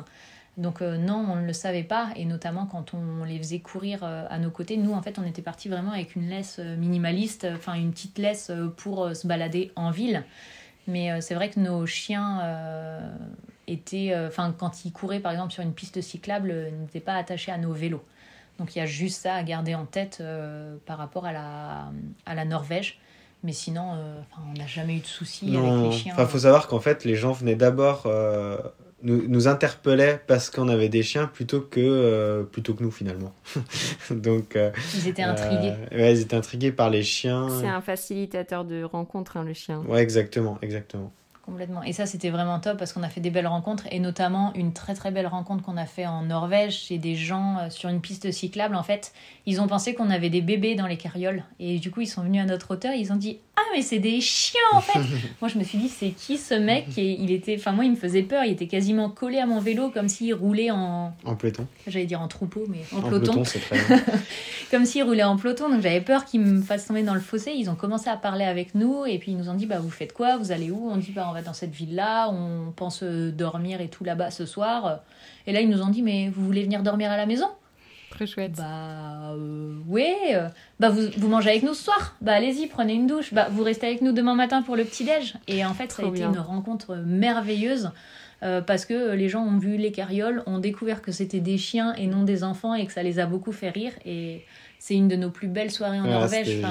Donc 0.58 0.82
non, 0.82 1.26
on 1.30 1.38
ne 1.38 1.46
le 1.46 1.54
savait 1.54 1.84
pas, 1.84 2.10
et 2.18 2.26
notamment 2.26 2.66
quand 2.66 2.94
on 2.94 3.24
les 3.24 3.38
faisait 3.38 3.60
courir 3.60 4.04
à 4.04 4.38
nos 4.40 4.50
côtés. 4.50 4.76
Nous, 4.76 4.92
en 4.92 5.02
fait, 5.02 5.18
on 5.18 5.24
était 5.24 5.42
parti 5.42 5.70
vraiment 5.70 5.92
avec 5.94 6.18
une 6.18 6.28
laisse 6.28 6.60
minimaliste, 6.60 7.48
enfin 7.56 7.76
une 7.76 7.92
petite 7.92 8.18
laisse 8.18 8.52
pour 8.76 9.16
se 9.16 9.26
balader 9.26 9.72
en 9.78 9.92
ville. 9.92 10.26
Mais 10.90 11.22
c'est 11.22 11.36
vrai 11.36 11.50
que 11.50 11.60
nos 11.60 11.86
chiens 11.86 12.42
étaient, 13.68 14.14
enfin 14.28 14.54
quand 14.58 14.84
ils 14.86 14.92
couraient 14.92 15.20
par 15.20 15.32
exemple 15.32 15.54
sur 15.54 15.64
une 15.64 15.74
piste 15.74 16.02
cyclable, 16.02 16.72
n'étaient 16.82 17.00
pas 17.00 17.16
attachés 17.16 17.52
à 17.52 17.58
nos 17.58 17.74
vélos. 17.74 18.04
Donc 18.58 18.76
il 18.76 18.80
y 18.80 18.82
a 18.82 18.86
juste 18.86 19.22
ça 19.22 19.36
à 19.36 19.44
garder 19.44 19.76
en 19.76 19.86
tête 19.86 20.24
par 20.86 20.98
rapport 20.98 21.26
à 21.26 21.32
la, 21.32 21.92
à 22.26 22.36
la 22.36 22.46
Norvège. 22.46 23.00
Mais 23.44 23.54
sinon, 23.54 23.94
euh, 23.94 24.20
on 24.50 24.58
n'a 24.58 24.68
jamais 24.68 24.98
eu 24.98 25.00
de 25.00 25.06
soucis 25.06 25.56
avec 25.56 25.72
les 25.72 25.92
chiens. 25.92 26.16
Il 26.18 26.26
faut 26.26 26.40
savoir 26.40 26.68
qu'en 26.68 26.80
fait, 26.80 27.06
les 27.06 27.16
gens 27.16 27.32
venaient 27.32 27.56
d'abord 27.56 28.04
euh, 28.06 28.58
nous, 29.04 29.28
nous 29.28 29.48
interpellaient 29.48 30.22
parce 30.28 30.50
qu'on 30.50 30.68
avait 30.68 30.90
des 30.90 31.04
chiens 31.04 31.28
plutôt 31.28 31.62
que, 31.62 31.80
euh, 31.80 32.44
plutôt 32.44 32.74
que 32.74 32.84
nous, 32.84 32.92
finalement. 32.92 33.34
Donc, 34.12 34.58
ils 34.96 35.08
étaient 35.08 35.24
intrigués. 35.24 35.74
ouais, 35.92 36.14
ils 36.14 36.22
étaient 36.22 36.36
intrigués 36.36 36.72
par 36.72 36.90
les 36.90 37.04
chiens. 37.04 37.48
C'est 37.50 37.68
un 37.68 37.82
facilitateur 37.82 38.66
de 38.66 38.84
rencontre, 38.84 39.38
hein, 39.38 39.44
le 39.44 39.54
chien. 39.54 39.82
Ouais, 39.88 40.02
exactement, 40.02 40.58
exactement. 40.62 41.12
Complètement. 41.50 41.82
Et 41.82 41.94
ça, 41.94 42.06
c'était 42.06 42.30
vraiment 42.30 42.60
top 42.60 42.78
parce 42.78 42.94
qu'on 42.94 43.02
a 43.02 43.10
fait 43.10 43.22
des 43.22 43.32
belles 43.32 43.48
rencontres 43.48 43.86
et 43.90 44.00
notamment 44.00 44.54
une 44.54 44.72
très 44.72 44.94
très 44.94 45.10
belle 45.10 45.26
rencontre 45.26 45.64
qu'on 45.64 45.78
a 45.78 45.88
fait 45.88 46.06
en 46.06 46.22
Norvège 46.22 46.78
chez 46.78 47.00
des 47.00 47.16
gens 47.16 47.58
euh, 47.58 47.70
sur 47.72 47.90
une 47.90 48.02
piste 48.02 48.32
cyclable. 48.32 48.76
En 48.76 48.84
fait, 48.84 49.14
ils 49.48 49.60
ont 49.60 49.66
pensé 49.66 49.96
qu'on 49.96 50.12
avait 50.12 50.30
des 50.30 50.42
bébés 50.42 50.76
dans 50.76 50.86
les 50.86 50.98
carrioles 50.98 51.44
et 51.60 51.80
du 51.80 51.90
coup, 51.90 52.02
ils 52.02 52.08
sont 52.08 52.22
venus 52.22 52.40
à 52.44 52.46
notre 52.46 52.72
hauteur. 52.72 52.94
Ils 52.94 53.12
ont 53.12 53.16
dit 53.16 53.40
Ah, 53.58 53.64
mais 53.74 53.82
c'est 53.82 53.98
des 53.98 54.22
chiens 54.22 54.62
en 54.74 54.82
fait 54.82 55.00
Moi, 55.42 55.50
je 55.50 55.58
me 55.58 55.64
suis 55.64 55.80
dit 55.80 55.90
C'est 55.90 56.12
qui 56.12 56.38
ce 56.38 56.54
mec 56.54 56.86
Et 56.98 57.20
il 57.20 57.32
était, 57.32 57.56
enfin, 57.58 57.72
moi, 57.72 57.84
il 57.84 57.92
me 57.92 57.96
faisait 57.96 58.22
peur. 58.22 58.44
Il 58.44 58.52
était 58.52 58.68
quasiment 58.68 59.10
collé 59.10 59.40
à 59.40 59.48
mon 59.48 59.60
vélo 59.60 59.90
comme 59.90 60.08
s'il 60.08 60.36
roulait 60.36 60.70
en. 60.70 61.16
En 61.26 61.36
peloton. 61.36 61.66
J'allais 61.88 62.06
dire 62.06 62.22
en 62.22 62.28
troupeau, 62.28 62.66
mais 62.70 62.82
en, 62.94 63.00
en 63.00 63.10
peloton. 63.10 63.44
c'est 63.44 63.60
très 63.60 63.80
comme 64.70 64.86
s'il 64.86 65.04
roulait 65.04 65.24
en 65.24 65.36
peloton. 65.36 65.68
Donc, 65.68 65.82
j'avais 65.82 66.02
peur 66.02 66.26
qu'il 66.26 66.42
me 66.42 66.62
fasse 66.62 66.86
tomber 66.86 67.02
dans 67.02 67.16
le 67.16 67.20
fossé. 67.20 67.54
Ils 67.56 67.72
ont 67.72 67.76
commencé 67.76 68.08
à 68.08 68.18
parler 68.18 68.46
avec 68.46 68.76
nous 68.76 69.06
et 69.08 69.18
puis 69.18 69.32
ils 69.32 69.38
nous 69.38 69.50
ont 69.50 69.56
dit 69.56 69.66
Bah, 69.66 69.80
vous 69.80 69.90
faites 69.90 70.14
quoi? 70.14 70.38
Vous 70.38 70.52
allez 70.52 70.70
où 70.70 70.92
On 70.92 70.98
dit 70.98 71.12
Bah, 71.12 71.26
on 71.28 71.34
va 71.34 71.39
dans 71.42 71.54
cette 71.54 71.72
ville-là, 71.72 72.30
on 72.30 72.72
pense 72.72 73.04
dormir 73.04 73.82
et 73.82 73.88
tout 73.88 74.04
là-bas 74.04 74.32
ce 74.32 74.46
soir. 74.46 75.02
Et 75.48 75.54
là, 75.54 75.62
ils 75.62 75.70
nous 75.70 75.82
ont 75.82 75.90
dit, 75.90 76.02
mais 76.02 76.30
vous 76.30 76.46
voulez 76.46 76.64
venir 76.64 76.84
dormir 76.84 77.12
à 77.12 77.18
la 77.18 77.26
maison? 77.26 77.48
Très 78.10 78.26
chouette. 78.26 78.54
Bah 78.54 79.34
euh, 79.34 79.76
oui. 79.88 80.14
Bah 80.80 80.90
vous, 80.90 81.02
vous, 81.18 81.28
mangez 81.28 81.52
avec 81.52 81.64
nous 81.64 81.74
ce 81.74 81.84
soir? 81.84 82.16
Bah 82.22 82.34
allez-y, 82.34 82.68
prenez 82.68 82.94
une 82.94 83.08
douche. 83.08 83.34
Bah 83.34 83.48
vous 83.52 83.64
restez 83.64 83.88
avec 83.88 84.02
nous 84.02 84.12
demain 84.12 84.36
matin 84.36 84.62
pour 84.62 84.76
le 84.76 84.84
petit 84.84 85.04
déj. 85.04 85.36
Et 85.48 85.64
en 85.64 85.74
fait, 85.74 85.92
ça 85.92 86.04
a 86.04 86.08
été 86.08 86.24
une 86.24 86.40
rencontre 86.40 86.96
merveilleuse. 86.96 87.92
Euh, 88.42 88.62
parce 88.62 88.86
que 88.86 89.12
les 89.14 89.28
gens 89.28 89.44
ont 89.44 89.58
vu 89.58 89.76
les 89.76 89.92
carrioles, 89.92 90.44
ont 90.46 90.60
découvert 90.60 91.02
que 91.02 91.12
c'était 91.12 91.42
des 91.42 91.58
chiens 91.58 91.94
et 91.96 92.08
non 92.08 92.24
des 92.24 92.46
enfants 92.46 92.74
et 92.74 92.86
que 92.86 92.94
ça 92.94 93.04
les 93.04 93.20
a 93.20 93.26
beaucoup 93.26 93.52
fait 93.52 93.70
rire. 93.70 93.92
Et 94.06 94.46
c'est 94.82 94.96
une 94.96 95.10
de 95.10 95.18
nos 95.18 95.30
plus 95.30 95.50
belles 95.50 95.72
soirées 95.72 96.00
en 96.00 96.08
Norvège. 96.08 96.48
Il 96.48 96.66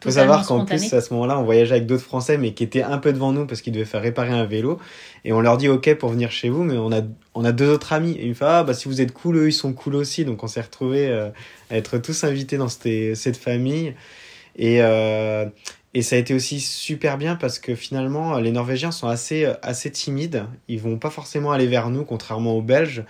faut 0.00 0.10
savoir 0.12 0.46
qu'en 0.46 0.64
plus, 0.64 0.92
à 0.94 1.00
ce 1.00 1.12
moment-là, 1.12 1.36
on 1.38 1.42
voyageait 1.42 1.74
avec 1.74 1.86
d'autres 1.86 2.04
Français, 2.04 2.38
mais 2.38 2.52
qui 2.54 2.62
étaient 2.62 2.84
un 2.84 2.98
peu 2.98 3.12
devant 3.12 3.32
nous 3.32 3.44
parce 3.44 3.60
qu'ils 3.60 3.72
devaient 3.72 3.84
faire 3.84 4.02
réparer 4.02 4.30
un 4.30 4.46
vélo. 4.46 4.78
Et 5.24 5.32
on 5.32 5.40
leur 5.40 5.56
dit 5.56 5.68
OK 5.68 5.92
pour 5.96 6.10
venir 6.10 6.30
chez 6.30 6.48
vous, 6.48 6.62
mais 6.62 6.78
on 6.78 6.92
a, 6.92 7.02
on 7.34 7.44
a 7.44 7.50
deux 7.50 7.68
autres 7.68 7.92
amis. 7.92 8.12
Et 8.12 8.26
il 8.26 8.36
fait 8.36 8.44
Ah, 8.44 8.62
bah 8.62 8.72
si 8.72 8.86
vous 8.86 9.00
êtes 9.00 9.12
cool, 9.12 9.36
eux, 9.36 9.48
ils 9.48 9.52
sont 9.52 9.72
cool 9.72 9.96
aussi. 9.96 10.24
Donc 10.24 10.44
on 10.44 10.46
s'est 10.46 10.60
retrouvés 10.60 11.08
euh, 11.08 11.28
à 11.70 11.76
être 11.76 11.98
tous 11.98 12.22
invités 12.22 12.56
dans 12.56 12.68
cette, 12.68 13.16
cette 13.16 13.36
famille. 13.36 13.94
Et, 14.54 14.80
euh, 14.80 15.46
et 15.92 16.02
ça 16.02 16.14
a 16.14 16.20
été 16.20 16.34
aussi 16.34 16.60
super 16.60 17.18
bien 17.18 17.34
parce 17.34 17.58
que 17.58 17.74
finalement, 17.74 18.38
les 18.38 18.52
Norvégiens 18.52 18.92
sont 18.92 19.08
assez, 19.08 19.52
assez 19.62 19.90
timides. 19.90 20.44
Ils 20.68 20.80
vont 20.80 20.98
pas 20.98 21.10
forcément 21.10 21.50
aller 21.50 21.66
vers 21.66 21.90
nous, 21.90 22.04
contrairement 22.04 22.56
aux 22.56 22.62
Belges. 22.62 23.02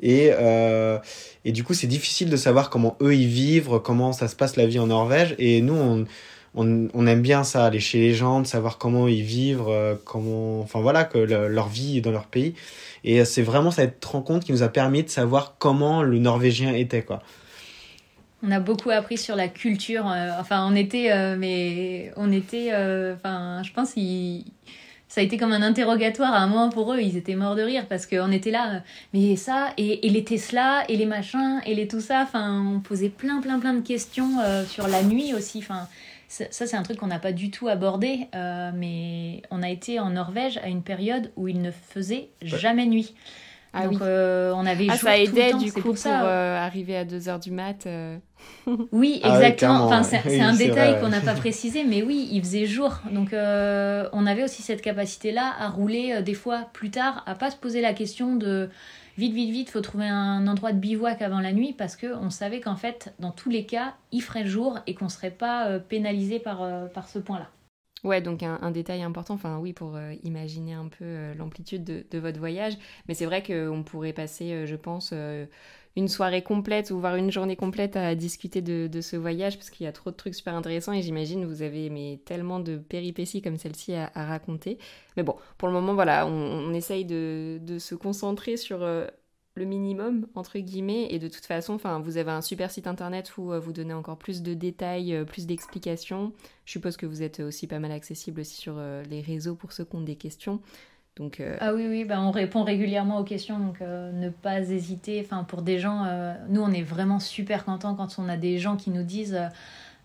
Et, 0.00 0.30
euh, 0.32 0.98
et 1.44 1.52
du 1.52 1.64
coup, 1.64 1.74
c'est 1.74 1.86
difficile 1.86 2.30
de 2.30 2.36
savoir 2.36 2.70
comment 2.70 2.96
eux 3.00 3.14
y 3.14 3.26
vivent, 3.26 3.80
comment 3.82 4.12
ça 4.12 4.28
se 4.28 4.36
passe 4.36 4.56
la 4.56 4.66
vie 4.66 4.78
en 4.78 4.86
Norvège. 4.86 5.34
Et 5.38 5.60
nous, 5.60 5.74
on, 5.74 6.04
on, 6.54 6.88
on 6.92 7.06
aime 7.06 7.22
bien 7.22 7.44
ça, 7.44 7.66
aller 7.66 7.80
chez 7.80 7.98
les 7.98 8.14
gens, 8.14 8.40
de 8.40 8.46
savoir 8.46 8.78
comment 8.78 9.08
ils 9.08 9.22
vivent, 9.22 9.66
euh, 9.68 9.96
comment, 10.04 10.60
enfin 10.60 10.80
voilà, 10.80 11.04
que 11.04 11.18
leur 11.18 11.68
vie 11.68 12.00
dans 12.00 12.12
leur 12.12 12.26
pays. 12.26 12.54
Et 13.04 13.24
c'est 13.24 13.42
vraiment 13.42 13.70
cette 13.70 14.04
rencontre 14.04 14.46
qui 14.46 14.52
nous 14.52 14.62
a 14.62 14.68
permis 14.68 15.02
de 15.02 15.08
savoir 15.08 15.56
comment 15.58 16.02
le 16.02 16.18
Norvégien 16.18 16.74
était, 16.74 17.02
quoi. 17.02 17.22
On 18.44 18.52
a 18.52 18.60
beaucoup 18.60 18.90
appris 18.90 19.18
sur 19.18 19.34
la 19.34 19.48
culture. 19.48 20.08
Euh, 20.08 20.30
enfin, 20.38 20.64
on 20.70 20.76
était, 20.76 21.10
euh, 21.10 21.36
mais 21.36 22.12
on 22.16 22.30
était, 22.30 22.70
enfin, 22.72 23.62
je 23.64 23.72
pense, 23.72 23.94
ils 23.96 24.44
ça 25.08 25.22
a 25.22 25.24
été 25.24 25.38
comme 25.38 25.52
un 25.52 25.62
interrogatoire 25.62 26.34
à 26.34 26.38
un 26.38 26.46
moment 26.46 26.68
pour 26.68 26.92
eux. 26.92 27.00
Ils 27.00 27.16
étaient 27.16 27.34
morts 27.34 27.56
de 27.56 27.62
rire 27.62 27.86
parce 27.88 28.06
qu'on 28.06 28.30
était 28.30 28.50
là, 28.50 28.74
euh, 28.74 28.78
mais 29.14 29.36
ça, 29.36 29.72
et, 29.76 30.06
et, 30.06 30.10
les 30.10 30.22
Tesla, 30.22 30.84
et 30.88 30.96
les 30.96 31.06
machins, 31.06 31.60
et 31.64 31.74
les 31.74 31.88
tout 31.88 32.00
ça. 32.00 32.22
Enfin, 32.22 32.62
on 32.74 32.80
posait 32.80 33.08
plein, 33.08 33.40
plein, 33.40 33.58
plein 33.58 33.74
de 33.74 33.80
questions 33.80 34.38
euh, 34.40 34.64
sur 34.64 34.86
la 34.86 35.02
nuit 35.02 35.34
aussi. 35.34 35.58
Enfin, 35.58 35.88
ça, 36.28 36.44
c'est 36.50 36.76
un 36.76 36.82
truc 36.82 36.98
qu'on 36.98 37.06
n'a 37.06 37.18
pas 37.18 37.32
du 37.32 37.50
tout 37.50 37.68
abordé, 37.68 38.28
euh, 38.34 38.70
mais 38.74 39.42
on 39.50 39.62
a 39.62 39.70
été 39.70 39.98
en 39.98 40.10
Norvège 40.10 40.58
à 40.58 40.68
une 40.68 40.82
période 40.82 41.30
où 41.36 41.48
il 41.48 41.62
ne 41.62 41.70
faisait 41.70 42.28
jamais 42.42 42.84
nuit. 42.84 43.14
Ah 43.72 43.86
Donc, 43.86 44.00
euh, 44.00 44.52
on 44.54 44.64
avait 44.64 44.86
ah, 44.90 44.96
ça 44.96 45.18
aidait 45.18 45.52
du 45.52 45.72
coup 45.72 45.92
pour, 45.92 45.96
euh, 46.06 46.56
arriver 46.58 46.96
à 46.96 47.04
2h 47.04 47.40
du 47.40 47.50
mat. 47.50 47.86
Euh. 47.86 48.16
Oui, 48.92 49.20
ah 49.24 49.34
exactement. 49.34 49.86
enfin, 49.86 50.02
c'est 50.02 50.40
un 50.40 50.54
détail 50.54 51.00
qu'on 51.00 51.08
n'a 51.08 51.20
pas 51.20 51.34
précisé, 51.34 51.84
mais 51.84 52.02
oui, 52.02 52.28
il 52.30 52.40
faisait 52.40 52.66
jour. 52.66 52.98
Donc, 53.10 53.30
on 53.32 54.26
avait 54.26 54.44
aussi 54.44 54.62
cette 54.62 54.82
capacité-là 54.82 55.54
à 55.58 55.68
rouler 55.68 56.22
des 56.22 56.34
fois 56.34 56.68
plus 56.72 56.90
tard, 56.90 57.24
à 57.26 57.34
pas 57.34 57.50
se 57.50 57.56
poser 57.56 57.80
la 57.80 57.92
question 57.92 58.36
de 58.36 58.70
vite, 59.16 59.34
vite, 59.34 59.50
vite, 59.50 59.70
faut 59.70 59.80
trouver 59.80 60.08
un 60.08 60.46
endroit 60.46 60.72
de 60.72 60.78
bivouac 60.78 61.20
avant 61.20 61.40
la 61.40 61.52
nuit 61.52 61.74
parce 61.76 61.96
qu'on 61.96 62.30
savait 62.30 62.60
qu'en 62.60 62.76
fait, 62.76 63.12
dans 63.18 63.32
tous 63.32 63.50
les 63.50 63.66
cas, 63.66 63.94
il 64.12 64.22
ferait 64.22 64.46
jour 64.46 64.78
et 64.86 64.94
qu'on 64.94 65.08
serait 65.08 65.30
pas 65.30 65.78
pénalisé 65.88 66.38
par, 66.38 66.64
par 66.94 67.08
ce 67.08 67.18
point-là. 67.18 67.48
Ouais, 68.04 68.20
donc 68.20 68.44
un, 68.44 68.70
détail 68.70 69.02
important, 69.02 69.34
enfin 69.34 69.58
oui, 69.58 69.72
pour 69.72 69.96
euh, 69.96 70.14
imaginer 70.22 70.72
un 70.72 70.86
peu 70.86 71.04
euh, 71.04 71.34
l'amplitude 71.34 71.82
de, 71.84 72.18
votre 72.18 72.38
voyage. 72.38 72.78
Mais 73.08 73.14
c'est 73.14 73.24
vrai 73.24 73.42
qu'on 73.42 73.82
pourrait 73.82 74.12
passer, 74.12 74.52
euh, 74.52 74.66
je 74.66 74.76
pense, 74.76 75.12
une 75.96 76.06
soirée 76.06 76.42
complète 76.42 76.92
ou 76.92 77.00
voire 77.00 77.16
une 77.16 77.32
journée 77.32 77.56
complète 77.56 77.96
à 77.96 78.14
discuter 78.14 78.62
de, 78.62 79.00
ce 79.00 79.16
voyage 79.16 79.56
parce 79.56 79.70
qu'il 79.70 79.84
y 79.84 79.88
a 79.88 79.92
trop 79.92 80.12
de 80.12 80.16
trucs 80.16 80.36
super 80.36 80.54
intéressants 80.54 80.92
et 80.92 81.02
j'imagine 81.02 81.44
vous 81.44 81.62
avez 81.62 81.90
mais, 81.90 82.20
tellement 82.24 82.60
de 82.60 82.76
péripéties 82.76 83.42
comme 83.42 83.56
celle-ci 83.56 83.94
à, 83.94 84.10
raconter. 84.14 84.78
Mais 85.16 85.24
bon, 85.24 85.34
pour 85.56 85.66
le 85.66 85.74
moment, 85.74 85.94
voilà, 85.94 86.24
on, 86.26 86.72
essaye 86.74 87.04
de, 87.04 87.58
de, 87.60 87.80
se 87.80 87.96
concentrer 87.96 88.56
sur 88.56 88.78
le 89.58 89.64
minimum 89.64 90.26
entre 90.34 90.58
guillemets. 90.58 91.08
Et 91.10 91.18
de 91.18 91.28
toute 91.28 91.44
façon 91.44 91.74
enfin 91.74 92.00
vous 92.00 92.16
avez 92.16 92.30
un 92.30 92.40
super 92.40 92.70
site 92.70 92.86
internet 92.86 93.36
où 93.36 93.52
euh, 93.52 93.58
vous 93.58 93.72
donnez 93.72 93.94
encore 93.94 94.16
plus 94.16 94.42
de 94.42 94.54
détails 94.54 95.14
euh, 95.14 95.24
plus 95.24 95.46
d'explications. 95.46 96.32
Je 96.64 96.72
suppose 96.72 96.96
que 96.96 97.06
vous 97.06 97.22
êtes 97.22 97.40
aussi 97.40 97.66
pas 97.66 97.78
mal 97.78 97.92
accessible 97.92 98.40
aussi 98.40 98.56
sur 98.56 98.74
euh, 98.78 99.02
les 99.10 99.20
réseaux 99.20 99.54
pour 99.54 99.72
ceux 99.72 99.84
qui 99.84 99.96
ont 99.96 100.00
des 100.00 100.16
questions. 100.16 100.60
Donc 101.16 101.42
ah 101.58 101.74
oui 101.74 101.88
oui 101.88 102.04
bah 102.04 102.20
on 102.20 102.30
répond 102.30 102.62
régulièrement 102.62 103.18
aux 103.18 103.24
questions 103.24 103.58
donc 103.58 103.80
ne 103.80 104.28
pas 104.30 104.60
hésiter. 104.60 105.20
Enfin 105.20 105.42
pour 105.42 105.62
des 105.62 105.80
gens 105.80 106.06
nous 106.48 106.60
on 106.60 106.70
est 106.70 106.84
vraiment 106.84 107.18
super 107.18 107.64
contents 107.64 107.96
quand 107.96 108.20
on 108.20 108.28
a 108.28 108.36
des 108.36 108.58
gens 108.58 108.76
qui 108.76 108.90
nous 108.90 109.02
disent 109.02 109.36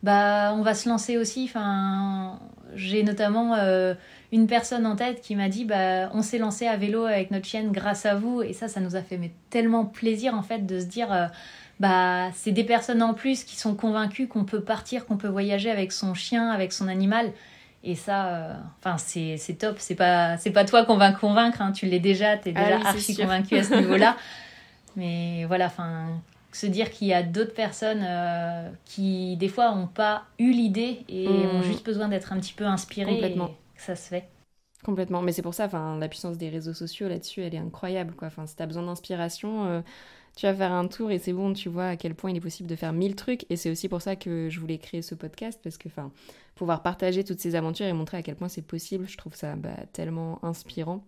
bah 0.03 0.53
on 0.55 0.61
va 0.61 0.73
se 0.75 0.87
lancer 0.87 1.17
aussi 1.17 1.45
enfin 1.45 2.39
j'ai 2.75 3.03
notamment 3.03 3.55
une 4.33 4.47
personne 4.47 4.87
en 4.87 4.95
tête 4.95 5.21
qui 5.21 5.35
m'a 5.35 5.47
dit 5.47 5.63
bah 5.63 6.09
on 6.11 6.23
s'est 6.23 6.39
lancé 6.39 6.65
à 6.65 6.75
vélo 6.75 7.05
avec 7.05 7.29
notre 7.29 7.45
chienne 7.45 7.71
grâce 7.71 8.07
à 8.07 8.15
vous. 8.15 8.41
Et 8.41 8.51
ça 8.51 8.67
ça 8.67 8.79
nous 8.79 8.95
a 8.95 9.03
fait 9.03 9.17
mais, 9.17 9.31
tellement 9.51 9.85
plaisir 9.85 10.33
en 10.33 10.41
fait 10.41 10.65
de 10.65 10.79
se 10.79 10.85
dire 10.85 11.13
euh, 11.13 11.27
bah 11.79 12.31
c'est 12.33 12.51
des 12.51 12.63
personnes 12.63 13.03
en 13.03 13.13
plus 13.13 13.43
qui 13.43 13.55
sont 13.55 13.75
convaincues 13.75 14.27
qu'on 14.27 14.43
peut 14.43 14.61
partir 14.61 15.05
qu'on 15.05 15.17
peut 15.17 15.27
voyager 15.27 15.69
avec 15.69 15.91
son 15.91 16.15
chien 16.15 16.49
avec 16.49 16.73
son 16.73 16.87
animal. 16.87 17.31
Et 17.83 17.93
ça 17.93 18.25
euh, 18.25 18.53
enfin 18.79 18.97
c'est 18.97 19.37
top. 19.59 19.75
C'est 19.77 19.93
pas 19.93 20.35
c'est 20.37 20.51
pas 20.51 20.65
toi 20.65 20.83
qu'on 20.83 20.97
va 20.97 21.11
convaincre 21.11 21.61
hein, 21.61 21.71
tu 21.71 21.85
l'es 21.85 21.99
déjà 21.99 22.35
tu 22.35 22.49
es 22.49 22.53
déjà 22.53 22.79
ah 22.83 22.89
archi 22.89 23.15
convaincu 23.15 23.55
à 23.55 23.63
ce 23.63 23.75
niveau 23.75 23.97
là 23.97 24.17
mais 24.95 25.45
voilà 25.45 25.67
enfin 25.67 26.07
se 26.55 26.65
dire 26.65 26.91
qu'il 26.91 27.07
y 27.07 27.13
a 27.13 27.23
d'autres 27.23 27.53
personnes 27.53 28.03
euh, 28.03 28.69
qui 28.85 29.37
des 29.37 29.47
fois 29.47 29.73
n'ont 29.73 29.87
pas 29.87 30.25
eu 30.39 30.51
l'idée 30.51 31.05
et 31.09 31.27
hmm. 31.27 31.55
ont 31.55 31.61
juste 31.63 31.85
besoin 31.85 32.07
d'être 32.07 32.31
un 32.33 32.39
petit 32.39 32.53
peu 32.53 32.65
inspirées 32.65 33.13
complètement 33.13 33.51
ça 33.83 33.95
se 33.95 34.07
fait. 34.07 34.29
Complètement, 34.83 35.21
mais 35.21 35.31
c'est 35.31 35.41
pour 35.41 35.53
ça, 35.53 35.69
la 35.99 36.09
puissance 36.09 36.37
des 36.37 36.49
réseaux 36.49 36.73
sociaux 36.73 37.07
là-dessus, 37.07 37.41
elle 37.41 37.55
est 37.55 37.59
incroyable, 37.59 38.15
quoi. 38.15 38.29
Si 38.45 38.55
t'as 38.55 38.65
besoin 38.65 38.83
d'inspiration, 38.83 39.65
euh, 39.65 39.81
tu 40.35 40.45
vas 40.45 40.53
faire 40.53 40.73
un 40.73 40.87
tour 40.87 41.11
et 41.11 41.19
c'est 41.19 41.31
bon, 41.31 41.53
tu 41.53 41.69
vois 41.69 41.87
à 41.87 41.95
quel 41.95 42.15
point 42.15 42.31
il 42.31 42.37
est 42.37 42.41
possible 42.41 42.67
de 42.67 42.75
faire 42.75 42.91
mille 42.91 43.15
trucs. 43.15 43.49
Et 43.49 43.55
c'est 43.55 43.69
aussi 43.69 43.87
pour 43.87 44.01
ça 44.01 44.17
que 44.17 44.49
je 44.49 44.59
voulais 44.59 44.79
créer 44.79 45.01
ce 45.01 45.15
podcast, 45.15 45.59
parce 45.63 45.77
que, 45.77 45.87
pouvoir 46.55 46.83
partager 46.83 47.23
toutes 47.23 47.39
ces 47.39 47.55
aventures 47.55 47.85
et 47.85 47.93
montrer 47.93 48.17
à 48.17 48.23
quel 48.23 48.35
point 48.35 48.49
c'est 48.49 48.61
possible, 48.61 49.07
je 49.07 49.17
trouve 49.17 49.35
ça 49.35 49.55
bah, 49.55 49.69
tellement 49.93 50.43
inspirant. 50.43 51.05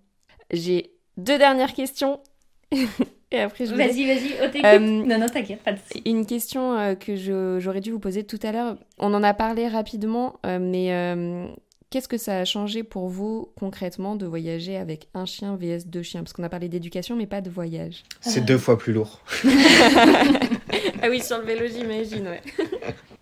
J'ai 0.52 0.92
deux 1.18 1.38
dernières 1.38 1.74
questions. 1.74 2.22
et 3.32 3.40
après, 3.40 3.66
je 3.66 3.76
Vas-y, 3.76 4.06
vas-y, 4.06 4.36
oh, 4.42 4.66
euh, 4.66 4.80
non, 4.80 5.20
non, 5.20 5.28
t'inquiète, 5.28 5.62
pas 5.62 5.74
de 5.74 5.80
Une 6.06 6.26
question 6.26 6.78
euh, 6.78 6.96
que 6.96 7.16
j'aurais 7.60 7.82
dû 7.82 7.92
vous 7.92 8.00
poser 8.00 8.24
tout 8.24 8.40
à 8.44 8.52
l'heure. 8.52 8.78
On 8.98 9.14
en 9.14 9.24
a 9.24 9.34
parlé 9.34 9.68
rapidement, 9.68 10.40
mais 10.44 10.92
Qu'est-ce 11.96 12.10
que 12.10 12.18
ça 12.18 12.40
a 12.40 12.44
changé 12.46 12.84
pour 12.84 13.08
vous 13.08 13.54
concrètement 13.58 14.18
de 14.18 14.26
voyager 14.26 14.76
avec 14.76 15.08
un 15.14 15.26
chien 15.26 15.56
vs 15.56 15.86
deux 15.86 16.02
chiens? 16.02 16.24
Parce 16.24 16.34
qu'on 16.34 16.44
a 16.44 16.50
parlé 16.50 16.68
d'éducation, 16.68 17.16
mais 17.16 17.28
pas 17.28 17.40
de 17.40 17.50
voyage. 17.50 18.04
C'est 18.20 18.44
deux 18.44 18.58
fois 18.58 18.78
plus 18.78 18.92
lourd. 18.92 19.22
ah 19.46 21.08
oui, 21.10 21.22
sur 21.22 21.38
le 21.38 21.46
vélo, 21.46 21.68
j'imagine, 21.68 22.28
ouais. 22.28 22.42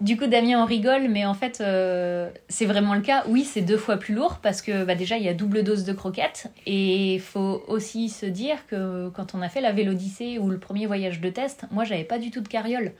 Du 0.03 0.17
coup, 0.17 0.27
Damien, 0.27 0.61
on 0.61 0.65
rigole, 0.65 1.07
mais 1.07 1.25
en 1.25 1.33
fait, 1.33 1.61
euh, 1.61 2.29
c'est 2.49 2.65
vraiment 2.65 2.93
le 2.93 2.99
cas. 2.99 3.23
Oui, 3.29 3.45
c'est 3.45 3.61
deux 3.61 3.77
fois 3.77 3.95
plus 3.95 4.13
lourd 4.13 4.39
parce 4.43 4.61
que 4.61 4.83
bah, 4.83 4.95
déjà, 4.95 5.15
il 5.15 5.23
y 5.23 5.29
a 5.29 5.33
double 5.33 5.63
dose 5.63 5.85
de 5.85 5.93
croquettes. 5.93 6.51
Et 6.65 7.13
il 7.13 7.21
faut 7.21 7.63
aussi 7.69 8.09
se 8.09 8.25
dire 8.25 8.67
que 8.67 9.07
quand 9.11 9.33
on 9.33 9.41
a 9.41 9.47
fait 9.47 9.61
la 9.61 9.71
Vélodyssée 9.71 10.39
ou 10.39 10.49
le 10.49 10.57
premier 10.57 10.87
voyage 10.87 11.21
de 11.21 11.29
test, 11.29 11.63
moi, 11.71 11.85
j'avais 11.85 12.03
pas 12.03 12.19
du 12.19 12.31
tout 12.31 12.41
de 12.41 12.49
carriole. 12.49 12.91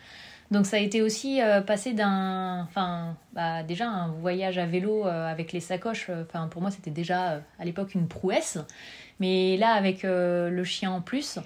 Donc 0.50 0.66
ça 0.66 0.78
a 0.78 0.80
été 0.80 1.02
aussi 1.02 1.42
euh, 1.42 1.60
passé 1.60 1.92
d'un, 1.92 2.64
enfin, 2.64 3.18
bah, 3.34 3.64
déjà 3.64 3.90
un 3.90 4.08
voyage 4.08 4.58
à 4.58 4.66
vélo 4.66 5.06
euh, 5.06 5.30
avec 5.30 5.52
les 5.52 5.60
sacoches. 5.60 6.10
Enfin, 6.10 6.48
pour 6.48 6.62
moi, 6.62 6.72
c'était 6.72 6.90
déjà 6.90 7.42
à 7.60 7.66
l'époque 7.66 7.96
une 7.96 8.08
prouesse. 8.08 8.60
Mais 9.20 9.58
là, 9.58 9.74
avec 9.74 10.04
le 10.04 10.64
chien 10.64 10.92
en 10.92 11.02
plus, 11.02 11.38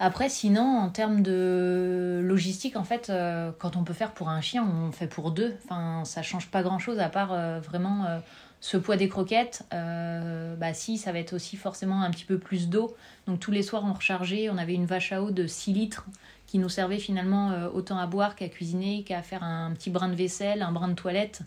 après, 0.00 0.28
sinon, 0.28 0.78
en 0.78 0.88
termes 0.88 1.22
de 1.22 2.20
logistique, 2.24 2.76
en 2.76 2.84
fait, 2.84 3.10
euh, 3.10 3.52
quand 3.58 3.76
on 3.76 3.84
peut 3.84 3.92
faire 3.92 4.12
pour 4.12 4.28
un 4.28 4.40
chien, 4.40 4.66
on 4.66 4.90
fait 4.90 5.06
pour 5.06 5.30
deux. 5.30 5.54
Enfin, 5.64 6.04
ça 6.04 6.22
change 6.22 6.48
pas 6.48 6.62
grand-chose 6.62 6.98
à 6.98 7.08
part 7.08 7.32
euh, 7.32 7.60
vraiment 7.60 8.04
euh, 8.04 8.18
ce 8.60 8.76
poids 8.76 8.96
des 8.96 9.08
croquettes. 9.08 9.64
bah 9.70 10.74
si, 10.74 10.98
ça 10.98 11.12
va 11.12 11.20
être 11.20 11.32
aussi 11.32 11.56
forcément 11.56 12.02
un 12.02 12.10
petit 12.10 12.24
peu 12.24 12.38
plus 12.38 12.68
d'eau. 12.68 12.96
Donc 13.26 13.38
tous 13.38 13.52
les 13.52 13.62
soirs, 13.62 13.84
on 13.86 13.92
rechargeait. 13.92 14.50
On 14.50 14.58
avait 14.58 14.74
une 14.74 14.86
vache 14.86 15.12
à 15.12 15.22
eau 15.22 15.30
de 15.30 15.46
6 15.46 15.72
litres 15.72 16.06
qui 16.46 16.58
nous 16.58 16.68
servait 16.68 16.98
finalement 16.98 17.52
autant 17.72 17.98
à 17.98 18.06
boire 18.06 18.36
qu'à 18.36 18.48
cuisiner, 18.48 19.02
qu'à 19.02 19.22
faire 19.22 19.42
un 19.42 19.72
petit 19.72 19.90
brin 19.90 20.08
de 20.08 20.14
vaisselle, 20.14 20.62
un 20.62 20.72
brin 20.72 20.88
de 20.88 20.94
toilette. 20.94 21.40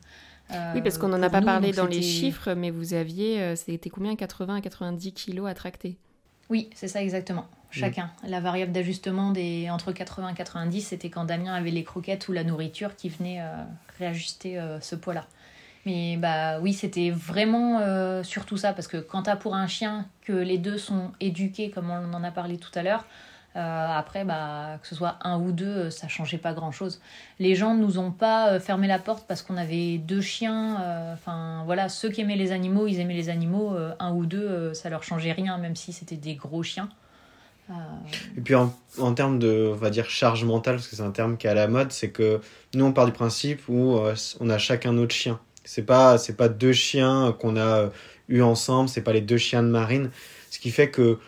oui, 0.52 0.82
parce 0.82 0.98
qu'on 0.98 1.10
n'en 1.10 1.22
a 1.22 1.30
pas 1.30 1.42
parlé 1.42 1.72
dans 1.72 1.88
les 1.88 2.02
chiffres, 2.02 2.54
mais 2.54 2.70
vous 2.70 2.94
aviez, 2.94 3.56
c'était 3.56 3.90
combien? 3.90 4.16
80 4.16 4.56
à 4.56 4.62
90 4.62 5.14
kilos 5.14 5.50
à 5.50 5.54
tracter? 5.54 5.98
Oui, 6.50 6.70
c'est 6.74 6.88
ça 6.88 7.02
exactement 7.02 7.48
chacun. 7.72 8.10
La 8.24 8.40
variable 8.40 8.72
d'ajustement 8.72 9.32
des 9.32 9.70
entre 9.70 9.92
80 9.92 10.30
et 10.30 10.34
90, 10.34 10.82
c'était 10.82 11.10
quand 11.10 11.26
Damien 11.26 11.54
avait 11.54 11.72
les 11.72 11.84
croquettes 11.84 12.28
ou 12.28 12.34
la 12.34 12.44
nourriture 12.44 12.96
qui 12.96 13.10
venait 13.10 13.42
euh, 13.42 13.64
réajuster 14.00 14.60
euh, 14.60 14.80
ce 14.82 14.96
poids-là. 14.96 15.26
Mais 15.86 16.18
bah 16.18 16.60
oui, 16.60 16.74
c'était 16.74 17.12
vraiment 17.12 17.80
euh, 17.80 18.22
surtout 18.24 18.58
ça, 18.58 18.74
parce 18.74 18.88
que 18.88 18.98
quand 18.98 19.24
tu 19.24 19.30
as 19.30 19.38
pour 19.38 19.56
un 19.56 19.68
chien 19.68 20.06
que 20.22 20.34
les 20.34 20.58
deux 20.58 20.78
sont 20.78 21.12
éduqués, 21.22 21.70
comme 21.70 21.90
on 21.90 22.14
en 22.14 22.24
a 22.24 22.32
parlé 22.32 22.58
tout 22.58 22.72
à 22.76 22.84
l'heure, 22.84 23.06
après, 23.58 24.24
bah, 24.24 24.78
que 24.82 24.88
ce 24.88 24.96
soit 24.96 25.18
un 25.22 25.40
ou 25.40 25.52
deux, 25.52 25.90
ça 25.90 26.08
changeait 26.08 26.38
pas 26.38 26.54
grand-chose. 26.54 27.02
Les 27.40 27.56
gens 27.56 27.74
ne 27.74 27.82
nous 27.82 28.00
ont 28.00 28.12
pas 28.12 28.60
fermé 28.60 28.88
la 28.88 29.00
porte 29.00 29.26
parce 29.28 29.42
qu'on 29.42 29.58
avait 29.58 29.98
deux 29.98 30.22
chiens. 30.22 31.14
Enfin, 31.14 31.64
voilà, 31.66 31.90
ceux 31.90 32.10
qui 32.10 32.22
aimaient 32.22 32.36
les 32.36 32.52
animaux, 32.52 32.88
ils 32.88 33.00
aimaient 33.00 33.16
les 33.16 33.30
animaux. 33.30 33.76
un 34.00 34.12
ou 34.14 34.26
deux, 34.26 34.74
ça 34.74 34.90
leur 34.90 35.04
changeait 35.04 35.32
rien, 35.32 35.58
même 35.58 35.76
si 35.76 35.92
c'était 35.94 36.18
des 36.18 36.36
gros 36.36 36.64
chiens. 36.64 36.90
Et 38.38 38.42
puis 38.42 38.56
en, 38.56 39.14
termes 39.14 39.40
de, 39.40 39.72
on 39.74 39.76
va 39.76 39.90
dire, 39.90 40.10
charge 40.10 40.46
mentale, 40.46 40.76
parce 40.76 40.88
que 40.88 40.96
c'est 40.96 41.02
un 41.02 41.12
terme 41.12 41.38
qui 41.38 41.48
est 41.48 41.50
à 41.50 41.54
la 41.54 41.68
mode, 41.68 41.92
c'est 41.92 42.12
que 42.12 42.40
nous 42.74 42.86
on 42.86 42.94
part 42.94 43.06
du 43.06 43.12
principe 43.12 43.62
où 43.68 43.98
euh, 43.98 44.16
on 44.40 44.50
a 44.50 44.58
chacun 44.58 44.94
notre 44.94 45.14
chien. 45.14 45.40
C'est 45.66 45.86
pas, 45.86 46.18
c'est 46.18 46.38
pas 46.38 46.48
deux 46.48 46.72
chiens 46.72 47.36
qu'on 47.40 47.58
a 47.58 47.90
eu 48.30 48.42
ensemble, 48.42 48.88
c'est 48.88 49.02
pas 49.02 49.12
les 49.12 49.22
deux 49.22 49.38
chiens 49.38 49.64
de 49.64 49.68
marine. 49.68 50.12
Ce 50.50 50.60
qui 50.60 50.72
fait 50.72 50.90
que 50.90 51.20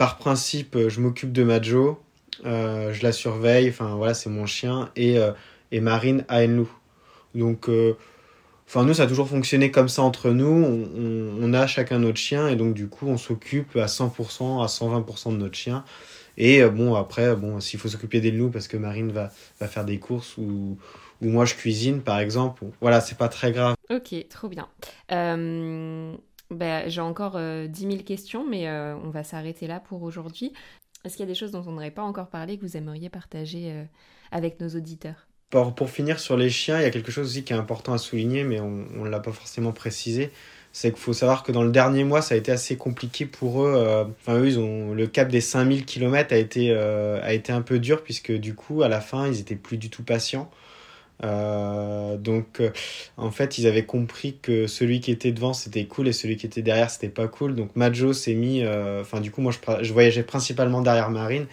par 0.00 0.16
principe, 0.16 0.88
je 0.88 0.98
m'occupe 0.98 1.30
de 1.30 1.42
Majo, 1.42 2.00
euh, 2.46 2.90
je 2.90 3.02
la 3.02 3.12
surveille, 3.12 3.68
enfin 3.68 3.96
voilà, 3.96 4.14
c'est 4.14 4.30
mon 4.30 4.46
chien, 4.46 4.88
et, 4.96 5.18
euh, 5.18 5.32
et 5.72 5.80
Marine 5.82 6.24
a 6.28 6.42
une 6.42 6.56
loup. 6.56 6.72
Donc 7.34 7.68
euh, 7.68 7.98
Enfin, 8.66 8.84
nous, 8.84 8.94
ça 8.94 9.02
a 9.02 9.06
toujours 9.08 9.28
fonctionné 9.28 9.70
comme 9.72 9.88
ça 9.88 10.02
entre 10.02 10.30
nous. 10.30 10.46
On, 10.46 11.52
a 11.52 11.66
chacun 11.66 11.98
notre 11.98 12.18
chien 12.18 12.46
et 12.46 12.54
donc, 12.54 12.72
du 12.72 12.86
coup, 12.86 13.08
on 13.08 13.18
s'occupe 13.18 13.74
à 13.74 13.86
100%, 13.86 14.62
à 14.62 14.66
120% 14.66 15.32
de 15.32 15.38
notre 15.38 15.56
chien. 15.56 15.84
Et 16.38 16.62
euh, 16.62 16.70
bon, 16.70 16.94
après, 16.94 17.34
bon, 17.34 17.58
s'il 17.58 17.80
faut 17.80 17.88
s'occuper 17.88 18.20
des 18.20 18.30
loups 18.30 18.50
parce 18.50 18.68
que 18.68 18.76
Marine 18.76 19.10
va, 19.10 19.32
va 19.60 19.66
faire 19.66 19.84
des 19.84 19.98
courses 19.98 20.38
ou, 20.38 20.78
ou 21.22 21.28
moi 21.28 21.44
je 21.44 21.54
cuisine, 21.54 22.00
par 22.00 22.18
exemple, 22.18 22.64
voilà, 22.80 23.00
c'est 23.00 23.18
pas 23.18 23.28
très 23.28 23.52
grave. 23.52 23.74
Ok, 23.90 24.14
trop 24.28 24.48
bien. 24.48 24.68
Euh, 25.12 26.14
ben, 26.50 26.88
J'ai 26.88 27.00
encore 27.00 27.36
euh, 27.36 27.66
10 27.66 27.80
000 27.80 27.96
questions, 28.02 28.46
mais 28.48 28.68
euh, 28.68 28.96
on 29.04 29.10
va 29.10 29.24
s'arrêter 29.24 29.66
là 29.66 29.80
pour 29.80 30.02
aujourd'hui. 30.02 30.52
Est-ce 31.04 31.16
qu'il 31.16 31.24
y 31.24 31.28
a 31.28 31.32
des 31.32 31.38
choses 31.38 31.52
dont 31.52 31.64
on 31.66 31.72
n'aurait 31.72 31.90
pas 31.90 32.02
encore 32.02 32.28
parlé 32.28 32.58
que 32.58 32.62
vous 32.62 32.76
aimeriez 32.76 33.08
partager 33.08 33.74
avec 34.32 34.60
nos 34.60 34.68
auditeurs? 34.68 35.26
Pour, 35.48 35.74
pour, 35.74 35.88
finir 35.88 36.20
sur 36.20 36.36
les 36.36 36.50
chiens, 36.50 36.78
il 36.78 36.82
y 36.82 36.86
a 36.86 36.90
quelque 36.90 37.10
chose 37.10 37.26
aussi 37.26 37.42
qui 37.42 37.54
est 37.54 37.56
important 37.56 37.94
à 37.94 37.98
souligner, 37.98 38.44
mais 38.44 38.60
on 38.60 38.70
ne 38.70 39.08
l'a 39.08 39.18
pas 39.18 39.32
forcément 39.32 39.72
précisé. 39.72 40.30
C'est 40.72 40.90
qu'il 40.90 41.00
faut 41.00 41.12
savoir 41.12 41.42
que 41.42 41.50
dans 41.50 41.64
le 41.64 41.72
dernier 41.72 42.04
mois, 42.04 42.22
ça 42.22 42.34
a 42.34 42.38
été 42.38 42.52
assez 42.52 42.76
compliqué 42.76 43.26
pour 43.26 43.64
eux. 43.64 43.74
Euh, 43.76 44.04
enfin, 44.20 44.38
eux, 44.38 44.46
ils 44.46 44.58
ont, 44.58 44.94
le 44.94 45.06
cap 45.08 45.28
des 45.28 45.40
5000 45.40 45.84
km 45.84 46.32
a 46.32 46.36
été, 46.36 46.70
euh, 46.70 47.20
a 47.22 47.32
été 47.32 47.52
un 47.52 47.62
peu 47.62 47.80
dur, 47.80 48.04
puisque 48.04 48.32
du 48.32 48.54
coup, 48.54 48.82
à 48.82 48.88
la 48.88 49.00
fin, 49.00 49.26
ils 49.26 49.40
étaient 49.40 49.56
plus 49.56 49.78
du 49.78 49.90
tout 49.90 50.04
patients. 50.04 50.48
Euh, 51.24 52.16
donc, 52.16 52.60
euh, 52.60 52.70
en 53.16 53.30
fait, 53.30 53.58
ils 53.58 53.66
avaient 53.66 53.84
compris 53.84 54.38
que 54.40 54.66
celui 54.66 55.00
qui 55.00 55.10
était 55.10 55.32
devant 55.32 55.52
c'était 55.52 55.84
cool 55.84 56.08
et 56.08 56.12
celui 56.12 56.36
qui 56.36 56.46
était 56.46 56.62
derrière 56.62 56.90
c'était 56.90 57.08
pas 57.08 57.28
cool. 57.28 57.54
Donc, 57.54 57.76
Majo 57.76 58.12
s'est 58.12 58.34
mis. 58.34 58.62
Euh, 58.62 59.00
enfin, 59.02 59.20
du 59.20 59.30
coup, 59.30 59.40
moi 59.40 59.52
je, 59.82 59.92
voyageais 59.92 60.22
principalement 60.22 60.80
derrière 60.82 61.10
Marine. 61.10 61.46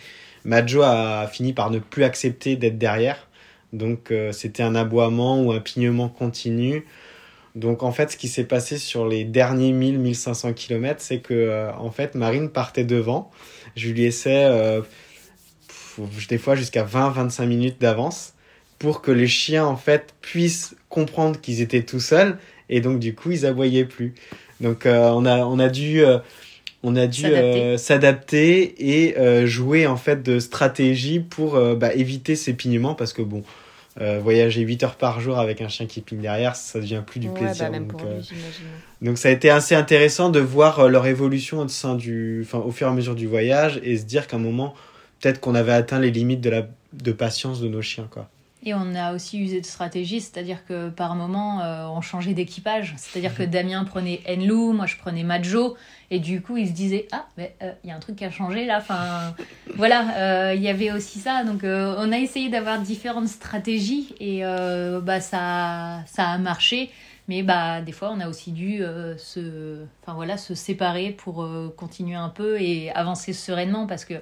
Majo 0.45 0.81
a 0.81 1.27
fini 1.27 1.53
par 1.53 1.71
ne 1.71 1.79
plus 1.79 2.03
accepter 2.03 2.55
d'être 2.55 2.77
derrière. 2.77 3.27
Donc 3.73 4.13
c'était 4.31 4.63
un 4.63 4.75
aboiement 4.75 5.41
ou 5.41 5.51
un 5.51 5.59
pignement 5.59 6.07
continu. 6.07 6.85
Donc 7.55 7.83
en 7.83 7.91
fait, 7.91 8.11
ce 8.11 8.17
qui 8.17 8.29
s'est 8.29 8.45
passé 8.45 8.77
sur 8.77 9.07
les 9.07 9.25
derniers 9.25 9.73
1000-1500 9.73 10.53
km, 10.53 11.01
c'est 11.01 11.19
que 11.19 11.69
en 11.77 11.91
fait, 11.91 12.15
Marine 12.15 12.49
partait 12.49 12.85
devant. 12.85 13.29
Je 13.75 13.89
lui 13.89 14.03
laissais 14.03 14.81
des 16.29 16.37
fois 16.37 16.55
jusqu'à 16.55 16.85
20-25 16.85 17.45
minutes 17.45 17.81
d'avance 17.81 18.36
pour 18.79 19.01
que 19.01 19.11
les 19.11 19.27
chiens 19.27 19.65
en 19.65 19.77
fait 19.77 20.13
puissent 20.21 20.75
comprendre 20.89 21.39
qu'ils 21.39 21.61
étaient 21.61 21.83
tout 21.83 21.99
seuls 21.99 22.37
et 22.69 22.81
donc 22.81 22.99
du 22.99 23.15
coup 23.15 23.31
ils 23.31 23.45
aboyaient 23.45 23.85
plus. 23.85 24.13
Donc 24.61 24.85
on 24.85 25.25
a 25.25 25.37
on 25.39 25.59
a 25.59 25.69
dû 25.69 26.03
on 26.83 26.95
a 26.95 27.07
dû 27.07 27.21
s'adapter. 27.77 28.69
euh, 28.69 28.73
et 28.77 29.17
euh, 29.17 29.45
jouer 29.45 29.87
en 29.87 29.97
fait 29.97 30.23
de 30.23 30.39
stratégie 30.39 31.19
pour 31.19 31.55
euh, 31.55 31.75
bah, 31.75 31.93
éviter 31.93 32.35
ces 32.35 32.53
pignements 32.53 32.95
parce 32.95 33.13
que 33.13 33.21
bon 33.21 33.43
voyager 34.21 34.61
8 34.61 34.83
heures 34.83 34.95
par 34.95 35.19
jour 35.19 35.39
avec 35.39 35.59
un 35.59 35.69
chien 35.69 35.87
qui 35.87 36.01
pigne 36.01 36.21
derrière 36.21 36.55
ça 36.55 36.79
devient 36.79 37.01
plus 37.03 37.19
du 37.19 37.29
plaisir 37.29 37.71
bah, 37.71 37.79
donc, 37.79 37.99
lui, 38.03 38.37
donc 39.01 39.17
ça 39.17 39.29
a 39.29 39.31
été 39.31 39.49
assez 39.49 39.73
intéressant 39.73 40.29
de 40.29 40.39
voir 40.39 40.87
leur 40.87 41.07
évolution 41.07 41.61
au 41.61 41.67
sein 41.67 41.95
du 41.95 42.43
enfin 42.45 42.59
au 42.59 42.69
fur 42.69 42.85
et 42.85 42.91
à 42.91 42.93
mesure 42.93 43.15
du 43.15 43.25
voyage 43.25 43.81
et 43.83 43.97
se 43.97 44.03
dire 44.03 44.27
qu'à 44.27 44.37
un 44.37 44.39
moment 44.39 44.75
peut-être 45.19 45.39
qu'on 45.39 45.55
avait 45.55 45.71
atteint 45.71 45.99
les 45.99 46.11
limites 46.11 46.41
de 46.41 46.51
la 46.51 46.67
de 46.93 47.11
patience 47.11 47.59
de 47.59 47.69
nos 47.69 47.81
chiens 47.81 48.07
quoi 48.11 48.29
et 48.67 48.73
on 48.73 48.95
a 48.95 49.13
aussi 49.13 49.39
usé 49.39 49.61
de 49.61 49.65
stratégie, 49.65 50.21
c'est-à-dire 50.21 50.65
que 50.65 50.89
par 50.89 51.15
moment, 51.15 51.61
on 51.95 52.01
changeait 52.01 52.33
d'équipage. 52.33 52.95
C'est-à-dire 52.97 53.35
que 53.35 53.43
Damien 53.43 53.83
prenait 53.83 54.21
Enlou, 54.27 54.73
moi 54.73 54.85
je 54.85 54.97
prenais 54.97 55.23
Majo, 55.23 55.77
et 56.09 56.19
du 56.19 56.41
coup, 56.41 56.55
il 56.55 56.67
se 56.67 56.73
disait 56.73 57.07
ah, 57.11 57.25
il 57.37 57.49
euh, 57.61 57.71
y 57.83 57.91
a 57.91 57.95
un 57.95 57.99
truc 57.99 58.15
qui 58.15 58.25
a 58.25 58.31
changé 58.31 58.65
là. 58.65 58.77
Enfin, 58.77 59.35
voilà, 59.75 60.53
il 60.53 60.61
euh, 60.61 60.63
y 60.63 60.69
avait 60.69 60.91
aussi 60.91 61.19
ça. 61.19 61.43
Donc, 61.43 61.63
euh, 61.63 61.95
on 61.97 62.11
a 62.11 62.17
essayé 62.17 62.49
d'avoir 62.49 62.79
différentes 62.79 63.27
stratégies 63.27 64.15
et 64.19 64.41
bah 65.01 65.19
ça, 65.19 66.03
ça 66.05 66.29
a 66.29 66.37
marché. 66.37 66.91
Mais 67.27 67.43
bah 67.43 67.81
des 67.81 67.91
fois, 67.91 68.11
on 68.13 68.21
a 68.21 68.29
aussi 68.29 68.53
dû 68.53 68.81
se, 69.17 69.81
enfin 70.01 70.13
voilà, 70.13 70.37
se 70.37 70.55
séparer 70.55 71.11
pour 71.11 71.47
continuer 71.75 72.15
un 72.15 72.29
peu 72.29 72.61
et 72.61 72.89
avancer 72.91 73.33
sereinement 73.33 73.85
parce 73.85 74.05
que 74.05 74.15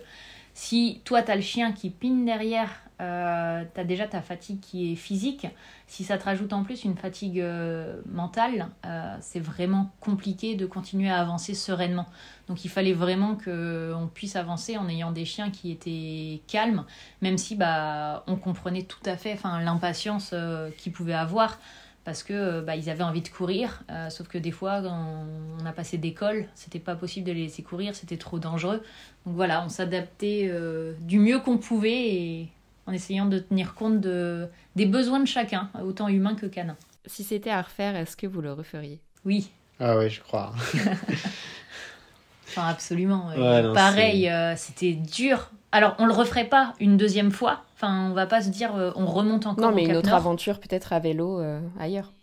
si 0.55 1.01
toi, 1.05 1.21
tu 1.21 1.31
as 1.31 1.35
le 1.35 1.41
chien 1.41 1.71
qui 1.71 1.91
pine 1.91 2.25
derrière, 2.25 2.71
euh, 3.01 3.63
tu 3.73 3.79
as 3.79 3.83
déjà 3.83 4.07
ta 4.07 4.21
fatigue 4.21 4.59
qui 4.59 4.91
est 4.91 4.95
physique. 4.95 5.47
Si 5.87 6.03
ça 6.03 6.17
te 6.17 6.25
rajoute 6.25 6.53
en 6.53 6.63
plus 6.63 6.83
une 6.83 6.97
fatigue 6.97 7.39
euh, 7.39 8.01
mentale, 8.11 8.67
euh, 8.85 9.15
c'est 9.21 9.39
vraiment 9.39 9.91
compliqué 9.99 10.55
de 10.55 10.65
continuer 10.65 11.09
à 11.09 11.19
avancer 11.19 11.53
sereinement. 11.53 12.07
Donc 12.47 12.65
il 12.65 12.69
fallait 12.69 12.93
vraiment 12.93 13.35
qu'on 13.35 14.09
puisse 14.13 14.35
avancer 14.35 14.77
en 14.77 14.87
ayant 14.87 15.11
des 15.11 15.25
chiens 15.25 15.49
qui 15.49 15.71
étaient 15.71 16.41
calmes, 16.47 16.85
même 17.21 17.37
si 17.37 17.55
bah, 17.55 18.23
on 18.27 18.35
comprenait 18.35 18.83
tout 18.83 19.03
à 19.05 19.17
fait 19.17 19.37
l'impatience 19.63 20.33
qu'ils 20.77 20.91
pouvaient 20.91 21.13
avoir 21.13 21.57
parce 22.05 22.21
que 22.21 22.61
bah, 22.61 22.75
ils 22.75 22.89
avaient 22.89 23.03
envie 23.03 23.23
de 23.23 23.27
courir, 23.27 23.83
euh, 23.89 24.09
sauf 24.09 24.27
que 24.27 24.37
des 24.37 24.51
fois, 24.51 24.81
quand 24.81 25.25
on 25.59 25.65
a 25.65 25.71
passé 25.73 25.97
d'école, 25.97 26.45
c'était 26.53 26.79
pas 26.79 26.95
possible 26.95 27.25
de 27.25 27.33
les 27.33 27.43
laisser 27.43 27.63
courir, 27.63 27.95
c'était 27.95 28.17
trop 28.17 28.37
dangereux. 28.37 28.83
Donc 29.25 29.35
voilà, 29.35 29.65
on 29.65 29.69
s'adaptait 29.69 30.47
euh, 30.49 30.93
du 31.01 31.17
mieux 31.17 31.39
qu'on 31.39 31.57
pouvait 31.57 32.13
et 32.13 32.49
en 32.87 32.93
essayant 32.93 33.25
de 33.25 33.39
tenir 33.39 33.73
compte 33.73 33.99
de, 33.99 34.47
des 34.75 34.85
besoins 34.85 35.19
de 35.19 35.27
chacun, 35.27 35.69
autant 35.83 36.07
humain 36.07 36.35
que 36.35 36.45
canin. 36.45 36.77
Si 37.05 37.23
c'était 37.23 37.49
à 37.49 37.61
refaire, 37.61 37.95
est-ce 37.95 38.17
que 38.17 38.27
vous 38.27 38.41
le 38.41 38.53
referiez? 38.53 38.99
Oui. 39.25 39.49
Ah 39.79 39.97
oui, 39.97 40.09
je 40.09 40.21
crois. 40.21 40.53
enfin, 42.47 42.67
absolument. 42.67 43.29
Pareil, 43.73 44.29
euh, 44.29 44.55
c'était 44.55 44.93
dur. 44.93 45.51
Alors, 45.71 45.95
on 45.99 46.05
le 46.05 46.13
referait 46.13 46.45
pas 46.45 46.73
une 46.79 46.97
deuxième 46.97 47.31
fois, 47.31 47.65
Enfin, 47.75 48.09
on 48.09 48.13
va 48.13 48.25
pas 48.25 48.41
se 48.41 48.49
dire 48.49 48.73
euh, 48.75 48.91
on 48.95 49.05
remonte 49.05 49.45
encore. 49.45 49.69
Non, 49.69 49.75
mais 49.75 49.83
une 49.83 49.97
autre 49.97 50.13
aventure 50.13 50.59
peut-être 50.59 50.93
à 50.93 50.99
vélo 50.99 51.41
euh, 51.41 51.59
ailleurs. 51.79 52.13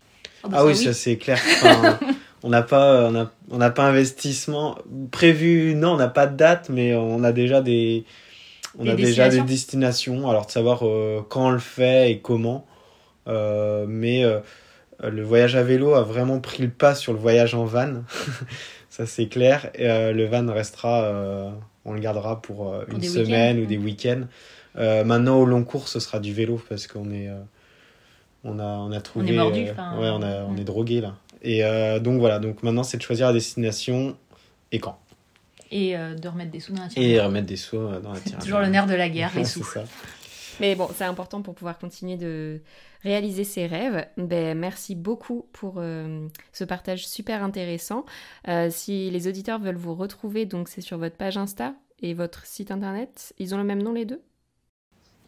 Ah, 0.43 0.49
bah, 0.49 0.57
Ah 0.61 0.65
oui, 0.65 0.75
ça, 0.75 0.85
ça 0.85 0.93
c'est 0.95 1.17
clair. 1.17 1.39
Enfin, 1.63 1.99
on 2.43 2.49
n'a 2.49 2.63
pas, 2.63 3.09
on 3.09 3.15
a, 3.15 3.31
on 3.51 3.59
n'a 3.59 3.71
pas 3.71 3.85
investissement 3.85 4.77
prévu. 5.11 5.75
Non, 5.75 5.93
on 5.93 5.97
n'a 5.97 6.09
pas 6.09 6.27
de 6.27 6.37
date, 6.37 6.71
mais 6.71 6.95
on 6.97 7.23
a 7.23 7.33
déjà 7.33 7.61
des, 7.61 8.05
on 8.79 8.85
Des 8.85 8.91
a 8.91 8.95
déjà 8.95 9.29
des 9.29 9.43
destinations. 9.43 10.29
Alors 10.29 10.47
de 10.47 10.51
savoir 10.51 10.87
euh, 10.87 11.25
quand 11.29 11.49
on 11.49 11.51
le 11.51 11.59
fait 11.59 12.11
et 12.11 12.21
comment. 12.21 12.67
Euh, 13.29 13.87
mais 13.89 14.25
euh, 14.25 14.41
le 15.03 15.23
voyage 15.23 15.57
à 15.57 15.63
vélo 15.63 15.95
a 15.95 16.03
vraiment 16.03 16.41
pris 16.41 16.63
le 16.63 16.71
pas 16.71 16.95
sur 16.95 17.13
le 17.13 17.19
voyage 17.19 17.55
en 17.55 17.65
van. 17.65 18.03
ça 18.91 19.07
c'est 19.07 19.27
clair. 19.27 19.71
Et, 19.75 19.89
euh, 19.89 20.13
le 20.13 20.25
van 20.27 20.53
restera, 20.53 21.05
euh, 21.05 21.51
on 21.85 21.93
le 21.93 22.01
gardera 22.01 22.43
pour, 22.43 22.75
une 22.89 22.99
des 22.99 23.09
semaine 23.09 23.61
ou 23.61 23.67
des 23.67 23.79
week-ends. 23.79 24.25
Euh, 24.79 25.05
maintenant 25.05 25.39
au 25.39 25.45
long 25.45 25.65
cours, 25.65 25.89
ce 25.89 26.01
sera 26.01 26.19
du 26.19 26.33
vélo 26.33 26.61
parce 26.69 26.87
qu'on 26.87 27.11
est, 27.11 27.29
euh, 27.29 27.41
on 28.45 28.59
a, 28.59 28.65
on 28.65 28.93
a 28.93 29.01
trouvé. 29.01 29.33
mordu, 29.33 29.67
euh, 29.67 29.73
enfin, 29.73 29.99
ouais, 29.99 30.09
on 30.09 30.23
a, 30.23 30.45
on 30.45 30.57
est 30.57 30.65
drogué 30.65 31.01
là. 31.01 31.15
Et 31.43 31.65
euh, 31.65 31.99
donc 31.99 32.21
voilà, 32.21 32.39
donc 32.39 32.63
maintenant 32.63 32.85
c'est 32.85 32.97
de 32.97 33.03
choisir 33.03 33.27
la 33.27 33.33
destination 33.33 34.17
et 34.71 34.79
quand. 34.79 34.99
Et 35.73 35.97
euh, 35.97 36.15
de 36.15 36.29
remettre 36.29 36.51
des 36.53 36.61
sous 36.61 36.73
dans 36.73 36.83
la 36.83 36.87
Et 36.87 36.91
tirelire. 36.91 37.25
remettre 37.25 37.47
des 37.47 37.57
sous 37.57 37.77
euh, 37.77 37.99
dans 38.01 38.13
la 38.13 38.21
tirelire. 38.21 38.45
toujours 38.45 38.61
le 38.61 38.69
nerf 38.69 38.87
de 38.87 38.95
la 38.95 39.09
guerre, 39.09 39.33
les 39.37 39.45
sous. 39.45 39.65
c'est 39.65 39.81
ça. 39.81 39.85
Mais 40.61 40.75
bon, 40.75 40.89
c'est 40.95 41.05
important 41.05 41.41
pour 41.43 41.55
pouvoir 41.55 41.79
continuer 41.79 42.17
de 42.17 42.61
réaliser 43.03 43.43
ses 43.45 43.67
rêves. 43.67 44.07
Ben, 44.17 44.57
merci 44.57 44.95
beaucoup 44.95 45.47
pour 45.53 45.77
euh, 45.79 46.29
ce 46.53 46.65
partage 46.65 47.09
super 47.09 47.43
intéressant. 47.43 48.05
Euh, 48.49 48.69
si 48.71 49.11
les 49.11 49.27
auditeurs 49.27 49.59
veulent 49.59 49.77
vous 49.77 49.95
retrouver, 49.95 50.45
donc 50.45 50.69
c'est 50.69 50.83
sur 50.83 50.99
votre 50.99 51.17
page 51.17 51.37
Insta 51.39 51.75
et 52.01 52.13
votre 52.15 52.45
site 52.47 52.71
internet. 52.71 53.33
Ils 53.39 53.55
ont 53.55 53.59
le 53.59 53.65
même 53.65 53.83
nom 53.83 53.93
les 53.93 54.05
deux? 54.05 54.21